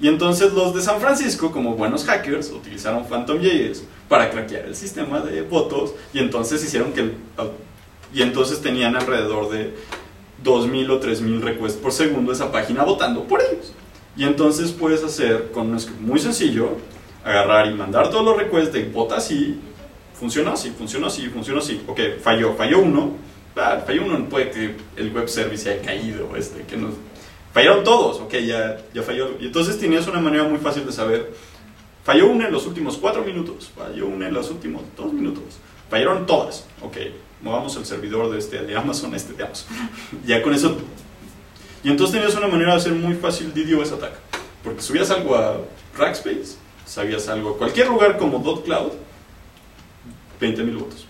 Y 0.00 0.08
entonces 0.08 0.52
los 0.52 0.74
de 0.74 0.82
San 0.82 1.00
Francisco, 1.00 1.52
como 1.52 1.74
buenos 1.76 2.04
hackers, 2.04 2.50
utilizaron 2.50 3.04
PhantomJS 3.04 3.84
para 4.08 4.30
craquear 4.30 4.64
el 4.64 4.74
sistema 4.74 5.20
de 5.20 5.42
votos. 5.42 5.92
Y 6.12 6.18
entonces 6.18 6.64
hicieron 6.64 6.92
que 6.92 7.12
y 8.14 8.22
entonces 8.22 8.60
tenían 8.60 8.94
alrededor 8.96 9.50
de 9.50 9.74
2.000 10.44 10.90
o 10.90 11.00
3.000 11.00 11.40
requests 11.40 11.78
por 11.78 11.92
segundo 11.92 12.32
esa 12.32 12.52
página 12.52 12.84
votando 12.84 13.24
por 13.24 13.40
ellos. 13.40 13.72
Y 14.16 14.24
entonces 14.24 14.72
puedes 14.72 15.02
hacer 15.02 15.50
con 15.52 15.70
un 15.70 15.80
muy 16.00 16.18
sencillo, 16.18 16.76
agarrar 17.24 17.66
y 17.68 17.74
mandar 17.74 18.10
todos 18.10 18.24
los 18.24 18.36
requests 18.36 18.72
de 18.72 18.84
vota 18.84 19.16
así, 19.16 19.58
funcionó 20.22 20.52
así, 20.52 20.70
funcionó 20.70 21.08
así, 21.08 21.26
funcionó 21.30 21.58
así. 21.58 21.82
Ok, 21.88 21.98
falló, 22.22 22.54
falló 22.54 22.78
uno, 22.78 23.16
ah, 23.56 23.82
falló 23.84 24.04
uno, 24.04 24.28
puede 24.28 24.52
que 24.52 24.76
el 24.96 25.12
web 25.12 25.28
service 25.28 25.68
haya 25.68 25.82
caído, 25.82 26.36
este, 26.36 26.62
que 26.62 26.76
no... 26.76 26.90
Fallaron 27.52 27.82
todos, 27.82 28.20
ok, 28.20 28.34
ya, 28.34 28.78
ya 28.94 29.02
falló. 29.02 29.32
Y 29.40 29.46
entonces 29.46 29.80
tenías 29.80 30.06
una 30.06 30.20
manera 30.20 30.44
muy 30.44 30.58
fácil 30.58 30.86
de 30.86 30.92
saber, 30.92 31.34
falló 32.04 32.30
una 32.30 32.46
en 32.46 32.52
los 32.52 32.66
últimos 32.66 32.98
cuatro 32.98 33.24
minutos, 33.24 33.72
falló 33.76 34.06
una 34.06 34.28
en 34.28 34.34
los 34.34 34.48
últimos 34.48 34.82
dos 34.96 35.12
minutos, 35.12 35.58
fallaron 35.90 36.24
todas, 36.24 36.66
ok, 36.82 36.96
movamos 37.42 37.74
el 37.76 37.84
servidor 37.84 38.30
de 38.30 38.38
este 38.38 38.62
de 38.62 38.76
Amazon 38.76 39.12
a 39.12 39.16
este 39.16 39.32
de 39.32 39.42
Amazon. 39.42 39.66
ya 40.24 40.40
con 40.40 40.54
eso 40.54 40.76
Y 41.82 41.90
entonces 41.90 42.14
tenías 42.14 42.36
una 42.36 42.46
manera 42.46 42.70
de 42.70 42.76
hacer 42.78 42.92
muy 42.92 43.14
fácil 43.14 43.52
DDoS 43.52 43.90
attack. 43.90 44.12
Porque 44.62 44.82
subías 44.82 45.10
algo 45.10 45.34
a 45.34 45.56
Rackspace, 45.98 46.54
sabías 46.86 47.28
algo 47.28 47.50
a 47.50 47.58
cualquier 47.58 47.88
lugar 47.88 48.16
como 48.16 48.40
.cloud, 48.62 48.92
20.000 50.42 50.78
votos. 50.78 51.06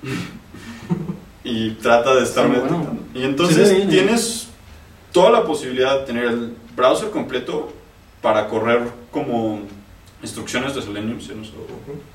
y 1.45 1.71
trata 1.73 2.15
de 2.15 2.23
estar 2.23 2.47
Sí, 2.47 2.53
bueno. 2.61 2.99
Y 3.15 3.25
entonces 3.25 3.69
Sí, 3.69 3.87
tienes 3.89 4.49
toda 5.11 5.31
la 5.31 5.45
posibilidad 5.45 6.01
de 6.01 6.07
tener 6.07 6.25
el 6.25 6.55
browser 6.77 7.11
completo 7.11 7.73
para 8.21 8.49
correr 8.49 8.81
como 9.11 9.61
instrucciones 10.23 10.75
de 10.75 10.83
Selenium. 10.83 11.21
Si 11.21 11.35
no 11.35 11.43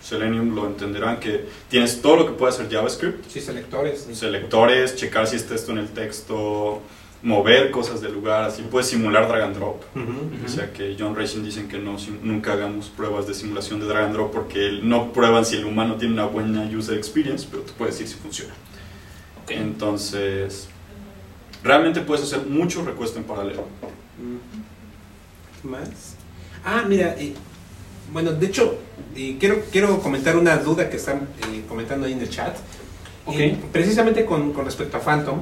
Selenium 0.02 0.56
lo 0.56 0.66
entenderán 0.68 1.20
que 1.20 1.46
tienes 1.70 2.02
todo 2.02 2.16
lo 2.16 2.26
que 2.26 2.32
puede 2.32 2.54
hacer 2.54 2.70
JavaScript, 2.72 3.30
Sí, 3.30 3.42
selectores. 3.42 4.08
selectores, 4.14 4.96
checar 4.96 5.28
si 5.28 5.36
está 5.36 5.56
esto 5.56 5.74
en 5.74 5.80
el 5.80 5.90
texto, 5.90 6.82
mover 7.28 7.72
cosas 7.72 8.00
del 8.00 8.14
lugar, 8.14 8.46
así 8.46 8.62
puedes 8.62 8.88
simular 8.88 9.28
drag 9.28 9.42
and 9.42 9.56
drop. 9.58 9.84
Ujú. 9.94 10.46
O 10.46 10.48
sea 10.48 10.72
que 10.72 10.96
John 10.98 11.14
Racing 11.14 11.44
dicen 11.44 11.68
que 11.68 11.78
no, 11.78 11.98
nunca 12.24 12.54
hagamos 12.54 12.88
pruebas 12.88 13.28
de 13.28 13.34
simulación 13.34 13.82
de 13.82 13.86
drag 13.86 14.06
and 14.06 14.14
drop 14.14 14.32
porque 14.32 14.80
no 14.82 15.12
prueban 15.12 15.44
si 15.44 15.58
el 15.58 15.66
humano 15.66 15.96
tiene 15.96 16.14
una 16.14 16.26
buena 16.26 16.64
user 16.64 16.98
experience, 16.98 17.46
pero 17.52 17.64
tú 17.64 17.74
puedes 17.78 17.96
decir 18.00 18.16
si 18.16 18.22
funciona. 18.22 18.54
Ok. 19.44 19.52
Entonces, 19.52 20.70
realmente 21.62 22.00
puedes 22.00 22.24
hacer 22.24 22.46
mucho 22.48 22.86
request 22.86 23.18
en 23.18 23.26
paralelo. 23.26 23.68
¿Qué 25.62 25.68
más? 25.68 26.16
Ah, 26.64 26.86
mira, 26.88 27.14
eh, 27.20 27.34
bueno, 28.14 28.32
de 28.32 28.46
hecho, 28.46 28.80
eh, 29.18 29.36
quiero, 29.38 29.64
quiero 29.70 30.00
comentar 30.00 30.38
una 30.38 30.56
duda 30.56 30.90
que 30.90 30.96
están 30.96 31.28
eh, 31.52 31.64
comentando 31.68 32.06
ahí 32.06 32.14
en 32.14 32.22
el 32.22 32.30
chat. 32.30 32.56
Ok. 33.26 33.36
Eh, 33.38 33.60
precisamente 33.74 34.26
con, 34.26 34.54
con 34.54 34.64
respecto 34.64 34.96
a 34.96 35.02
Phantom, 35.02 35.42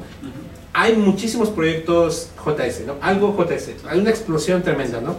hay 0.78 0.94
muchísimos 0.98 1.50
proyectos 1.50 2.32
JS, 2.36 2.82
¿no? 2.86 2.96
Algo 3.00 3.34
JS, 3.34 3.70
hay 3.88 3.98
una 3.98 4.10
explosión 4.10 4.62
tremenda, 4.62 5.00
¿no? 5.00 5.16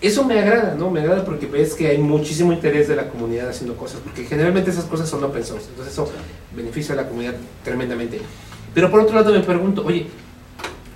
Eso 0.00 0.24
me 0.24 0.40
agrada, 0.40 0.74
¿no? 0.74 0.90
Me 0.90 0.98
agrada 0.98 1.24
porque 1.24 1.46
ves 1.46 1.74
que 1.74 1.86
hay 1.86 1.98
muchísimo 1.98 2.52
interés 2.52 2.88
de 2.88 2.96
la 2.96 3.08
comunidad 3.08 3.48
haciendo 3.48 3.76
cosas, 3.76 4.00
porque 4.02 4.24
generalmente 4.24 4.72
esas 4.72 4.86
cosas 4.86 5.08
son 5.08 5.22
open 5.22 5.44
source, 5.44 5.68
entonces 5.68 5.92
eso 5.92 6.10
beneficia 6.56 6.94
a 6.94 6.96
la 6.96 7.06
comunidad 7.06 7.34
tremendamente. 7.62 8.20
Pero 8.74 8.90
por 8.90 8.98
otro 8.98 9.14
lado 9.14 9.30
me 9.30 9.38
pregunto, 9.38 9.84
oye, 9.86 10.08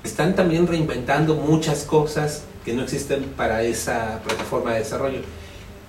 están 0.03 0.34
también 0.34 0.66
reinventando 0.66 1.37
muchas 1.37 1.84
cosas 1.84 2.43
que 2.64 2.74
no 2.74 2.82
existen 2.82 3.22
para 3.37 3.62
esa 3.62 4.20
plataforma 4.26 4.72
de 4.72 4.80
desarrollo. 4.80 5.20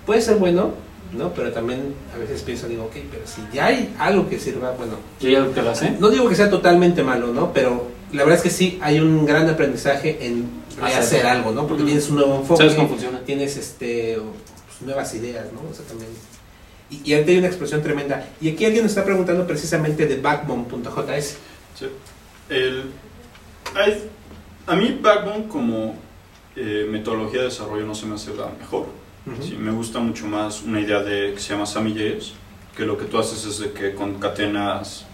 Puede 0.06 0.20
ser 0.20 0.36
bueno, 0.36 0.70
¿no? 1.12 1.32
Pero 1.32 1.52
también 1.52 1.94
a 2.14 2.18
veces 2.18 2.42
pienso, 2.42 2.68
digo, 2.68 2.84
ok, 2.84 2.96
pero 3.10 3.26
si 3.26 3.42
ya 3.52 3.66
hay 3.66 3.94
algo 3.98 4.28
que 4.28 4.38
sirva, 4.38 4.72
bueno, 4.72 4.94
¿Y 5.20 5.28
hay 5.28 5.34
algo 5.36 5.52
que 5.52 5.62
lo 5.62 5.70
hace? 5.70 5.90
no 5.98 6.10
digo 6.10 6.28
que 6.28 6.34
sea 6.34 6.50
totalmente 6.50 7.02
malo, 7.02 7.28
¿no? 7.32 7.52
Pero 7.52 7.86
la 8.12 8.24
verdad 8.24 8.36
es 8.36 8.42
que 8.42 8.50
sí 8.50 8.78
hay 8.82 9.00
un 9.00 9.24
gran 9.26 9.48
aprendizaje 9.48 10.18
en 10.26 10.58
Hacer. 10.80 10.98
hacer 10.98 11.26
algo, 11.26 11.50
¿no? 11.52 11.66
Porque 11.66 11.82
tienes 11.82 12.08
un 12.08 12.16
nuevo 12.16 12.36
enfoque, 12.36 12.58
¿Sabes 12.58 12.74
cómo 12.74 12.88
funciona? 12.88 13.20
tienes 13.26 13.56
este 13.56 14.16
pues, 14.16 14.82
nuevas 14.82 15.12
ideas, 15.14 15.46
¿no? 15.52 15.60
O 15.68 15.74
sea, 15.74 15.84
también. 15.86 16.10
Y, 16.88 17.10
y 17.10 17.14
ahorita 17.14 17.32
hay 17.32 17.38
una 17.38 17.48
explosión 17.48 17.82
tremenda. 17.82 18.28
Y 18.40 18.50
aquí 18.50 18.64
alguien 18.64 18.84
nos 18.84 18.92
está 18.92 19.04
preguntando 19.04 19.46
precisamente 19.46 20.06
de 20.06 20.20
backbone.js. 20.20 21.36
Sí. 21.78 21.86
El, 22.48 22.84
a 24.66 24.76
mí 24.76 24.98
Backbone 25.00 25.48
como 25.48 25.94
eh, 26.56 26.86
metodología 26.90 27.40
de 27.40 27.46
desarrollo 27.46 27.86
no 27.86 27.94
se 27.94 28.06
me 28.06 28.14
hace 28.14 28.34
la 28.34 28.48
mejor. 28.58 28.86
Sí, 29.40 29.56
me 29.58 29.70
gusta 29.70 29.98
mucho 30.00 30.26
más 30.26 30.62
una 30.62 30.80
idea 30.80 31.00
de 31.02 31.32
que 31.34 31.40
se 31.40 31.52
llama 31.52 31.66
SamiJS, 31.66 32.32
que 32.76 32.84
lo 32.84 32.96
que 32.96 33.04
tú 33.04 33.18
haces 33.18 33.44
es 33.44 33.58
de 33.58 33.72
que 33.72 33.94
concatenas 33.94 35.04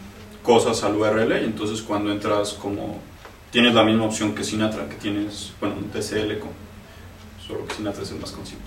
cosas 0.43 0.83
al 0.85 0.97
URL 0.97 1.33
y 1.43 1.45
entonces 1.45 1.83
cuando 1.83 2.13
entras 2.13 2.53
como 2.53 3.01
tienes 3.51 3.75
la 3.75 3.85
misma 3.85 4.05
opción 4.05 4.35
que 4.35 4.45
Sinatra, 4.45 4.89
que 4.89 4.97
tienes, 4.97 5.53
bueno, 5.61 5.77
un 5.77 5.85
TCL, 5.91 6.39
con, 6.39 6.51
solo 7.47 7.67
que 7.67 7.75
Sinatra 7.75 8.03
es 8.03 8.11
el 8.11 8.19
más 8.19 8.33
conciso. 8.33 8.59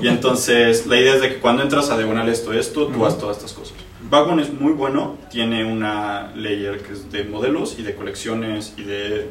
Y 0.00 0.08
entonces 0.08 0.86
la 0.86 0.98
idea 0.98 1.14
es 1.14 1.22
de 1.22 1.28
que 1.30 1.38
cuando 1.40 1.62
entras 1.62 1.90
a 1.90 1.96
diagonal 1.96 2.28
esto, 2.28 2.52
esto, 2.52 2.86
tú 2.86 2.96
Ujú. 2.96 3.06
haces 3.06 3.18
todas 3.18 3.36
estas 3.38 3.52
cosas. 3.52 3.74
Backbone 4.10 4.42
es 4.42 4.52
muy 4.52 4.72
bueno, 4.72 5.16
tiene 5.30 5.64
una 5.64 6.32
layer 6.34 6.82
que 6.82 6.92
es 6.92 7.10
de 7.10 7.24
modelos 7.24 7.78
y 7.78 7.82
de 7.82 7.94
colecciones 7.94 8.74
y 8.76 8.82
de 8.82 9.28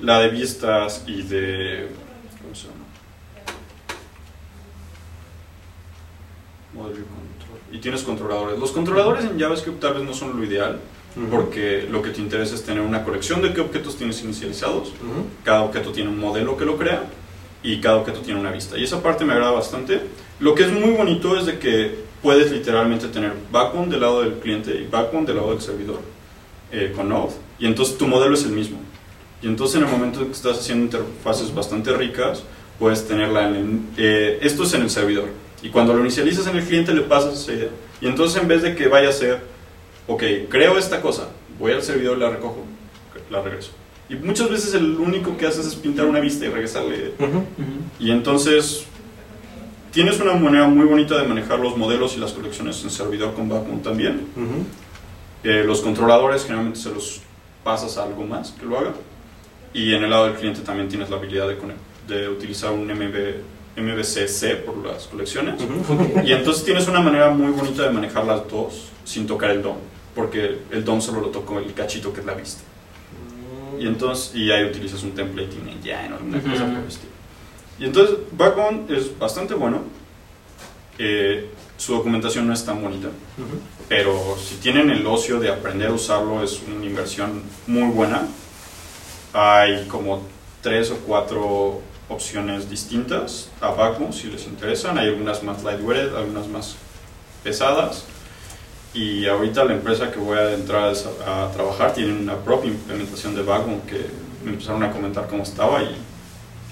la 0.00 0.20
de 0.20 0.28
vistas 0.28 1.04
y 1.06 1.22
de... 1.22 1.88
¿Cómo 2.42 2.54
se 2.54 2.66
llama? 2.66 2.78
Model 6.74 6.94
view 6.94 7.06
control. 7.06 7.58
Y 7.72 7.78
tienes 7.78 8.02
controladores. 8.02 8.58
Los 8.58 8.72
controladores 8.72 9.24
en 9.24 9.38
JavaScript 9.38 9.80
tal 9.80 9.94
vez 9.94 10.02
no 10.02 10.14
son 10.14 10.38
lo 10.38 10.44
ideal, 10.44 10.80
porque 11.30 11.86
lo 11.90 12.02
que 12.02 12.10
te 12.10 12.20
interesa 12.20 12.54
es 12.54 12.62
tener 12.62 12.82
una 12.82 13.04
colección 13.04 13.42
de 13.42 13.52
qué 13.52 13.60
objetos 13.60 13.96
tienes 13.96 14.22
inicializados. 14.22 14.88
Ujú. 14.88 15.26
Cada 15.44 15.62
objeto 15.62 15.92
tiene 15.92 16.10
un 16.10 16.18
modelo 16.18 16.56
que 16.56 16.64
lo 16.64 16.76
crea 16.76 17.04
y 17.62 17.80
cada 17.80 17.96
objeto 17.96 18.20
tiene 18.20 18.40
una 18.40 18.52
vista. 18.52 18.78
Y 18.78 18.84
esa 18.84 19.02
parte 19.02 19.24
me 19.24 19.32
agrada 19.32 19.52
bastante. 19.52 20.00
Lo 20.40 20.54
que 20.54 20.64
es 20.64 20.72
muy 20.72 20.90
bonito 20.90 21.36
es 21.36 21.46
de 21.46 21.58
que 21.58 22.06
puedes 22.22 22.50
literalmente 22.52 23.08
tener 23.08 23.32
backbone 23.50 23.90
del 23.90 24.00
lado 24.00 24.22
del 24.22 24.34
cliente 24.34 24.74
y 24.74 24.86
backbone 24.86 25.26
del 25.26 25.36
lado 25.36 25.50
del 25.50 25.60
servidor 25.60 26.00
eh, 26.70 26.92
con 26.94 27.08
Node. 27.08 27.32
Y 27.58 27.66
entonces 27.66 27.98
tu 27.98 28.06
modelo 28.06 28.34
es 28.34 28.44
el 28.44 28.52
mismo. 28.52 28.78
Y 29.42 29.46
entonces 29.46 29.76
en 29.76 29.86
el 29.86 29.90
momento 29.90 30.24
que 30.24 30.32
estás 30.32 30.58
haciendo 30.58 30.84
interfaces 30.84 31.54
bastante 31.54 31.92
ricas, 31.92 32.42
puedes 32.78 33.06
tenerla 33.06 33.48
en 33.48 33.54
el, 33.56 33.80
eh, 33.96 34.38
esto 34.42 34.64
es 34.64 34.74
en 34.74 34.82
el 34.82 34.90
servidor. 34.90 35.28
Y 35.62 35.70
cuando 35.70 35.92
lo 35.92 36.00
inicializas 36.00 36.46
en 36.46 36.56
el 36.56 36.64
cliente 36.64 36.92
le 36.94 37.02
pasas 37.02 37.40
esa 37.40 37.52
idea. 37.52 37.68
Y 38.00 38.06
entonces 38.06 38.40
en 38.40 38.48
vez 38.48 38.62
de 38.62 38.74
que 38.76 38.86
vaya 38.88 39.08
a 39.08 39.12
ser, 39.12 39.40
ok, 40.06 40.22
creo 40.48 40.78
esta 40.78 41.00
cosa, 41.00 41.28
voy 41.58 41.72
al 41.72 41.82
servidor, 41.82 42.18
la 42.18 42.30
recojo, 42.30 42.64
la 43.30 43.42
regreso. 43.42 43.72
Y 44.08 44.14
muchas 44.14 44.48
veces 44.48 44.72
el 44.74 44.96
único 44.96 45.36
que 45.36 45.46
haces 45.46 45.66
es 45.66 45.74
pintar 45.74 46.06
una 46.06 46.20
vista 46.20 46.46
y 46.46 46.48
regresarle. 46.48 47.12
Ujú. 47.18 47.26
Ujú. 47.26 47.44
Y 47.98 48.10
entonces 48.10 48.84
tienes 49.92 50.20
una 50.20 50.34
manera 50.34 50.66
muy 50.66 50.86
bonita 50.86 51.20
de 51.20 51.26
manejar 51.26 51.58
los 51.58 51.76
modelos 51.76 52.16
y 52.16 52.20
las 52.20 52.32
colecciones 52.32 52.82
en 52.84 52.90
servidor 52.90 53.34
con 53.34 53.48
Backbone 53.48 53.82
también. 53.82 54.26
Ujú. 54.36 54.64
Eh, 55.44 55.62
los 55.64 55.80
controladores 55.80 56.42
generalmente 56.42 56.78
se 56.80 56.90
los 56.90 57.20
pasas 57.62 57.98
a 57.98 58.04
algo 58.04 58.24
más 58.24 58.52
que 58.52 58.64
lo 58.64 58.78
haga. 58.78 58.94
Y 59.74 59.92
en 59.92 60.04
el 60.04 60.10
lado 60.10 60.24
del 60.26 60.34
cliente 60.34 60.60
también 60.60 60.88
tienes 60.88 61.10
la 61.10 61.16
habilidad 61.16 61.46
de, 61.48 61.56
de 62.06 62.28
utilizar 62.28 62.72
un 62.72 62.86
MB, 62.86 63.34
MVCC 63.78 64.64
por 64.64 64.76
las 64.84 65.06
colecciones. 65.06 65.60
Ujú. 65.62 66.20
Y 66.24 66.32
entonces 66.32 66.64
tienes 66.64 66.88
una 66.88 67.00
manera 67.00 67.30
muy 67.30 67.52
bonita 67.52 67.82
de 67.82 67.90
manejar 67.90 68.24
las 68.24 68.48
dos 68.48 68.88
sin 69.04 69.26
tocar 69.26 69.50
el 69.50 69.62
DOM. 69.62 69.76
Porque 70.14 70.58
el 70.70 70.84
DOM 70.84 71.00
solo 71.00 71.20
lo 71.20 71.28
tocó 71.28 71.58
el 71.58 71.72
cachito 71.74 72.12
que 72.12 72.20
es 72.20 72.26
la 72.26 72.34
vista. 72.34 72.62
Y 73.78 73.86
entonces, 73.86 74.34
y 74.34 74.50
ahí 74.50 74.64
utilizas 74.64 75.02
un 75.04 75.12
template 75.12 75.56
en 75.56 75.68
engine 75.68 76.12
o 76.12 76.16
alguna 76.16 76.40
cosa 76.42 76.66
por 76.66 76.78
el 76.78 76.88
estilo. 76.88 77.12
Y 77.78 77.84
entonces, 77.84 78.16
Backbone 78.32 78.84
es 78.88 79.16
bastante 79.16 79.54
bueno. 79.54 79.82
Eh, 80.98 81.48
su 81.76 81.92
documentación 81.94 82.46
no 82.46 82.52
es 82.52 82.64
tan 82.64 82.82
bonita. 82.82 83.06
Ujú. 83.06 83.60
Pero 83.88 84.36
si 84.36 84.56
tienen 84.56 84.90
el 84.90 85.06
ocio 85.06 85.38
de 85.38 85.48
aprender 85.48 85.90
a 85.90 85.92
usarlo, 85.92 86.42
es 86.42 86.60
una 86.66 86.84
inversión 86.84 87.42
muy 87.68 87.88
buena. 87.92 88.26
Hay 89.32 89.86
como 89.86 90.22
tres 90.60 90.90
o 90.90 90.96
cuatro 91.06 91.80
opciones 92.08 92.70
distintas 92.70 93.50
a 93.60 93.70
Backbone 93.70 94.12
si 94.12 94.28
les 94.28 94.46
interesan. 94.46 94.98
Hay 94.98 95.08
algunas 95.08 95.42
más 95.42 95.62
lightweight, 95.62 96.14
algunas 96.14 96.46
más 96.48 96.76
pesadas. 97.44 98.04
Y 98.94 99.26
ahorita 99.26 99.64
la 99.64 99.74
empresa 99.74 100.10
que 100.10 100.18
voy 100.18 100.38
a 100.38 100.52
entrar 100.54 100.92
a, 101.26 101.44
a 101.44 101.52
trabajar 101.52 101.92
tiene 101.94 102.12
una 102.12 102.36
propia 102.36 102.70
implementación 102.70 103.34
de 103.34 103.42
Backbone 103.42 103.82
que 103.86 104.06
me 104.44 104.52
empezaron 104.52 104.82
a 104.82 104.90
comentar 104.90 105.26
cómo 105.28 105.42
estaba 105.42 105.82
y 105.82 105.94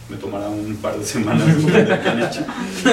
me 0.09 0.16
tomará 0.16 0.49
un 0.49 0.76
par 0.76 0.97
de 0.99 1.05
semanas 1.05 1.47
han 2.07 2.22
hecho. 2.22 2.41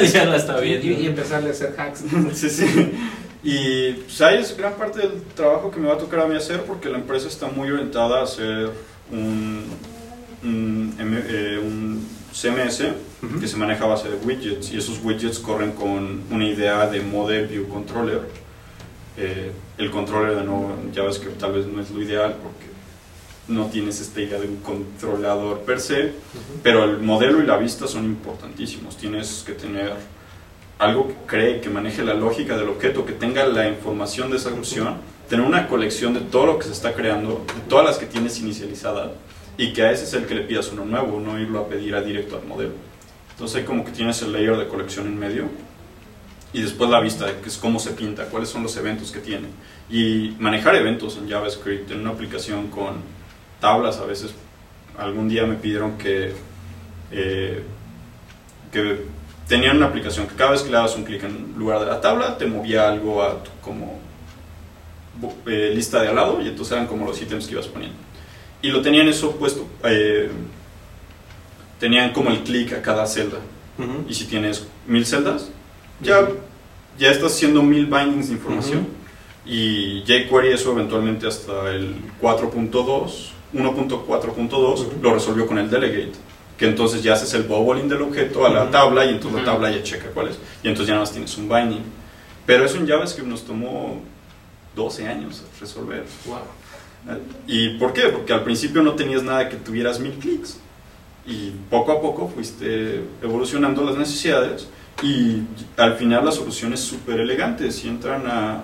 ya 0.14 0.26
la 0.26 0.36
está 0.36 0.64
Y, 0.66 0.78
viendo. 0.80 1.02
y 1.02 1.06
empezarle 1.08 1.50
a 1.50 1.52
hacer 1.52 1.76
hacks. 1.78 2.04
Sí, 2.34 2.50
sí. 2.50 2.92
Y 3.46 3.92
pues 3.94 4.22
ahí 4.22 4.40
es 4.42 4.56
gran 4.58 4.74
parte 4.74 5.00
del 5.00 5.22
trabajo 5.36 5.70
que 5.70 5.80
me 5.80 5.88
va 5.90 5.96
a 5.96 5.98
tocar 5.98 6.22
a 6.22 6.28
mí 6.28 6.36
hacer 6.36 6.64
porque 6.64 6.90
la 6.90 6.98
empresa 6.98 7.28
está 7.28 7.48
muy 7.48 7.70
orientada 7.72 8.22
a 8.22 8.24
hacer 8.24 8.72
un, 9.12 9.64
un, 10.44 10.96
eh, 11.00 11.60
un 11.62 12.08
CMS 12.34 12.84
que 13.40 13.48
se 13.48 13.58
maneja 13.58 13.86
a 13.86 13.88
base 13.88 14.10
de 14.10 14.16
widgets 14.18 14.72
y 14.72 14.78
esos 14.78 15.00
widgets 15.04 15.40
corren 15.40 15.72
con 15.74 16.24
una 16.32 16.46
idea 16.46 16.88
de 16.88 17.02
Model 17.02 17.48
View 17.48 17.68
Controller. 17.68 18.22
Eh, 19.16 19.52
el 19.78 19.92
controller 19.92 20.36
de 20.36 20.44
nuevo 20.44 20.76
en 20.82 20.94
JavaScript 20.94 21.40
tal 21.40 21.54
vez 21.54 21.68
no 21.68 21.80
es 21.80 21.92
lo 21.92 22.02
ideal 22.02 22.36
porque 22.42 22.74
no 23.48 23.68
tienes 23.68 24.00
esta 24.02 24.22
idea 24.22 24.40
de 24.40 24.48
un 24.48 24.58
controlador 24.58 25.60
per 25.60 25.80
se, 25.80 26.14
pero 26.64 26.84
el 26.86 27.00
modelo 27.00 27.42
y 27.42 27.46
la 27.46 27.58
vista 27.58 27.88
son 27.88 28.06
importantísimos. 28.06 28.98
Tienes 28.98 29.44
que 29.46 29.54
tener 29.54 29.94
algo 30.80 31.08
que 31.08 31.16
cree, 31.28 31.62
que 31.62 31.70
maneje 31.70 32.04
la 32.04 32.14
lógica 32.14 32.58
del 32.58 32.70
objeto, 32.70 33.06
que 33.06 33.14
tenga 33.14 33.46
la 33.46 33.68
información 33.68 34.32
de 34.32 34.38
esa 34.38 34.50
opción, 34.50 34.96
tener 35.30 35.46
una 35.46 35.68
colección 35.68 36.14
de 36.14 36.22
todo 36.22 36.48
lo 36.48 36.60
que 36.60 36.66
se 36.66 36.72
está 36.72 36.94
creando, 36.94 37.46
de 37.56 37.62
todas 37.70 37.86
las 37.86 37.98
que 37.98 38.06
tienes 38.06 38.40
inicializadas, 38.40 39.12
y 39.58 39.74
que 39.74 39.84
a 39.84 39.92
ese 39.92 40.06
es 40.06 40.14
el 40.14 40.26
que 40.26 40.36
le 40.36 40.42
pidas 40.42 40.72
uno 40.72 40.86
nuevo, 40.86 41.20
no 41.20 41.40
irlo 41.40 41.60
a 41.60 41.68
pedir 41.68 41.96
a 41.96 42.02
directo 42.02 42.38
al 42.38 42.46
modelo. 42.46 42.74
Entonces 43.32 43.66
como 43.66 43.84
que 43.84 43.92
tienes 43.92 44.22
el 44.22 44.32
layer 44.32 44.58
de 44.58 44.68
colección 44.68 45.08
en 45.08 45.20
medio, 45.20 45.50
y 46.54 46.62
después 46.62 46.90
la 46.90 47.00
vista, 47.00 47.26
que 47.42 47.50
es 47.50 47.58
cómo 47.58 47.80
se 47.80 47.92
pinta, 47.92 48.26
cuáles 48.26 48.50
son 48.50 48.62
los 48.62 48.78
eventos 48.78 49.12
que 49.12 49.20
tiene. 49.20 49.48
Y 49.90 50.36
manejar 50.40 50.76
eventos 50.76 51.18
en 51.18 51.28
JavaScript, 51.28 51.90
en 51.90 52.02
una 52.02 52.12
aplicación 52.12 52.68
con 52.68 53.02
tablas 53.60 53.98
a 53.98 54.06
veces 54.06 54.36
algún 54.98 55.28
día 55.28 55.46
me 55.46 55.56
pidieron 55.56 55.98
que, 55.98 56.34
eh, 57.12 57.64
que 58.72 59.06
tenían 59.48 59.78
una 59.78 59.88
aplicación 59.88 60.28
que 60.28 60.36
cada 60.36 60.52
vez 60.52 60.62
que 60.62 60.70
le 60.70 60.76
dabas 60.76 60.96
un 60.96 61.04
clic 61.04 61.24
en 61.24 61.54
lugar 61.58 61.80
de 61.80 61.88
la 61.88 62.00
tabla, 62.00 62.38
te 62.38 62.46
movía 62.46 62.88
algo 62.88 63.24
a 63.24 63.44
tu 63.44 63.50
como 63.62 64.00
eh, 65.48 65.72
lista 65.74 66.02
de 66.02 66.10
al 66.10 66.16
lado 66.16 66.42
y 66.42 66.50
entonces 66.50 66.74
eran 66.74 66.88
como 66.88 67.06
los 67.06 67.20
ítems 67.20 67.48
que 67.48 67.54
ibas 67.54 67.68
poniendo. 67.68 67.98
Y 68.64 68.70
lo 68.70 68.82
tenían 68.82 69.10
eso 69.10 69.36
puesto, 69.36 69.68
eh, 69.84 70.32
tenían 71.80 72.14
como 72.14 72.30
el 72.30 72.44
clic 72.44 72.72
a 72.72 72.82
cada 72.82 73.06
celda. 73.06 73.40
Ujú. 73.78 74.06
Y 74.08 74.14
si 74.14 74.24
tienes 74.26 74.66
mil 74.88 75.06
celdas, 75.06 75.50
ya, 76.00 76.30
ya 76.98 77.12
estás 77.12 77.34
haciendo 77.34 77.62
mil 77.62 77.88
bindings 77.88 78.30
de 78.30 78.36
información. 78.36 78.88
Y 79.46 80.04
jQuery 80.08 80.54
eso 80.54 80.72
eventualmente 80.72 81.28
hasta 81.28 81.72
el 81.72 81.94
4.2, 82.22 83.32
1.4.2 83.54 84.54
Ujú. 84.54 84.92
lo 85.02 85.14
resolvió 85.14 85.46
con 85.46 85.58
el 85.58 85.70
delegate. 85.70 86.14
Que 86.58 86.66
entonces 86.66 87.04
ya 87.04 87.14
haces 87.14 87.34
el 87.34 87.44
bobbling 87.44 87.90
del 87.90 88.02
objeto 88.02 88.46
a 88.46 88.50
la 88.50 88.72
tabla 88.72 89.04
y 89.06 89.10
entonces 89.10 89.42
la 89.42 89.46
tabla 89.46 89.72
ya 89.72 89.84
checa 89.84 90.06
cuál 90.14 90.30
es. 90.30 90.38
Y 90.64 90.70
entonces 90.70 90.88
ya 90.88 90.94
nada 90.94 91.04
más 91.04 91.12
tienes 91.12 91.38
un 91.38 91.50
binding. 91.50 91.84
Pero 92.46 92.64
eso 92.64 92.78
en 92.78 92.88
JavaScript 92.88 93.28
nos 93.28 93.44
tomó 93.44 94.02
12 94.74 95.06
años 95.06 95.44
resolver. 95.60 96.06
Wow. 96.26 96.38
¿Y 97.48 97.70
por 97.78 97.94
qué? 97.94 98.04
Porque 98.04 98.34
al 98.34 98.44
principio 98.44 98.82
no 98.82 98.94
tenías 98.94 99.24
nada 99.24 99.50
que 99.50 99.58
tuvieras 99.58 100.00
mil 100.00 100.14
clics. 100.14 100.60
Y 101.26 101.52
poco 101.70 101.92
a 101.92 102.02
poco 102.02 102.28
fuiste 102.28 103.04
evolucionando 103.22 103.84
las 103.84 103.98
necesidades. 103.98 104.68
Y 105.02 105.44
al 105.78 105.96
final 105.96 106.26
la 106.26 106.32
solución 106.32 106.74
es 106.74 106.80
súper 106.80 107.20
elegante. 107.20 107.72
Si 107.72 107.88
entran 107.88 108.26
a. 108.28 108.64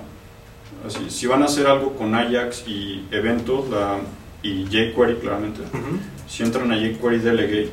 Así, 0.86 1.10
si 1.10 1.28
van 1.28 1.42
a 1.42 1.46
hacer 1.46 1.68
algo 1.68 1.96
con 1.96 2.16
Ajax 2.16 2.64
y 2.68 3.04
eventos 3.12 3.70
la, 3.70 3.98
y 4.42 4.66
jQuery, 4.66 5.16
claramente. 5.16 5.62
Ujú. 5.62 6.00
Si 6.28 6.44
entran 6.44 6.72
a 6.72 6.78
jQuery 6.78 7.20
Delegate, 7.20 7.66
eh, 7.66 7.70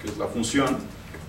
que 0.00 0.08
es 0.08 0.18
la 0.18 0.26
función, 0.26 0.78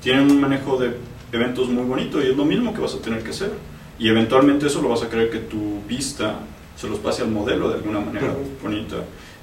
tienen 0.01 0.31
un 0.31 0.41
manejo 0.41 0.77
de 0.77 0.95
eventos 1.31 1.69
muy 1.69 1.83
bonito 1.83 2.21
y 2.21 2.29
es 2.29 2.37
lo 2.37 2.45
mismo 2.45 2.73
que 2.73 2.81
vas 2.81 2.95
a 2.95 2.99
tener 2.99 3.21
que 3.23 3.29
hacer. 3.29 3.51
Y 3.99 4.07
eventualmente 4.09 4.67
eso 4.67 4.81
lo 4.81 4.89
vas 4.89 5.03
a 5.03 5.09
querer 5.09 5.29
que 5.29 5.39
tu 5.39 5.81
vista 5.87 6.39
se 6.83 6.89
los 6.89 6.99
pase 6.99 7.21
al 7.21 7.29
modelo 7.29 7.69
de 7.69 7.75
alguna 7.75 8.01
manera 8.01 8.27
Ujú. 8.27 8.43
bonita. 8.61 8.97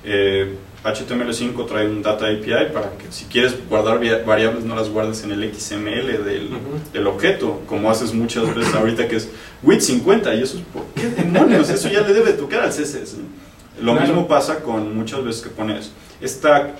Eh, 0.05 0.57
HTML5 0.85 1.67
trae 1.67 1.87
un 1.87 2.03
Data 2.03 2.27
API 2.27 2.73
para 2.73 2.91
que 2.99 3.11
si 3.11 3.25
quieres 3.27 3.55
guardar 3.69 3.99
variables 4.25 4.65
no 4.65 4.75
las 4.77 4.89
guardes 4.91 5.25
en 5.25 5.33
el 5.33 5.55
XML 5.55 6.25
del, 6.25 6.51
del 6.93 7.07
objeto, 7.07 7.63
como 7.67 7.91
haces 7.91 8.13
muchas 8.15 8.55
veces 8.55 8.75
ahorita 8.75 9.09
que 9.09 9.17
es 9.17 9.29
width 9.63 9.81
50 9.83 10.35
y 10.35 10.43
eso 10.43 10.59
es 10.59 10.65
por 10.73 10.85
qué 10.95 11.09
demonios, 11.09 11.69
eso 11.71 11.89
ya 11.91 12.01
le 12.03 12.13
debe 12.15 12.33
tocar 12.35 12.61
al 12.61 12.71
CSS. 12.71 13.17
Lo 13.83 13.93
Claro. 13.93 14.07
mismo 14.07 14.29
pasa 14.29 14.61
con 14.61 14.95
muchas 14.95 15.25
veces 15.25 15.43
que 15.43 15.49
pones 15.51 15.91
esta 16.21 16.73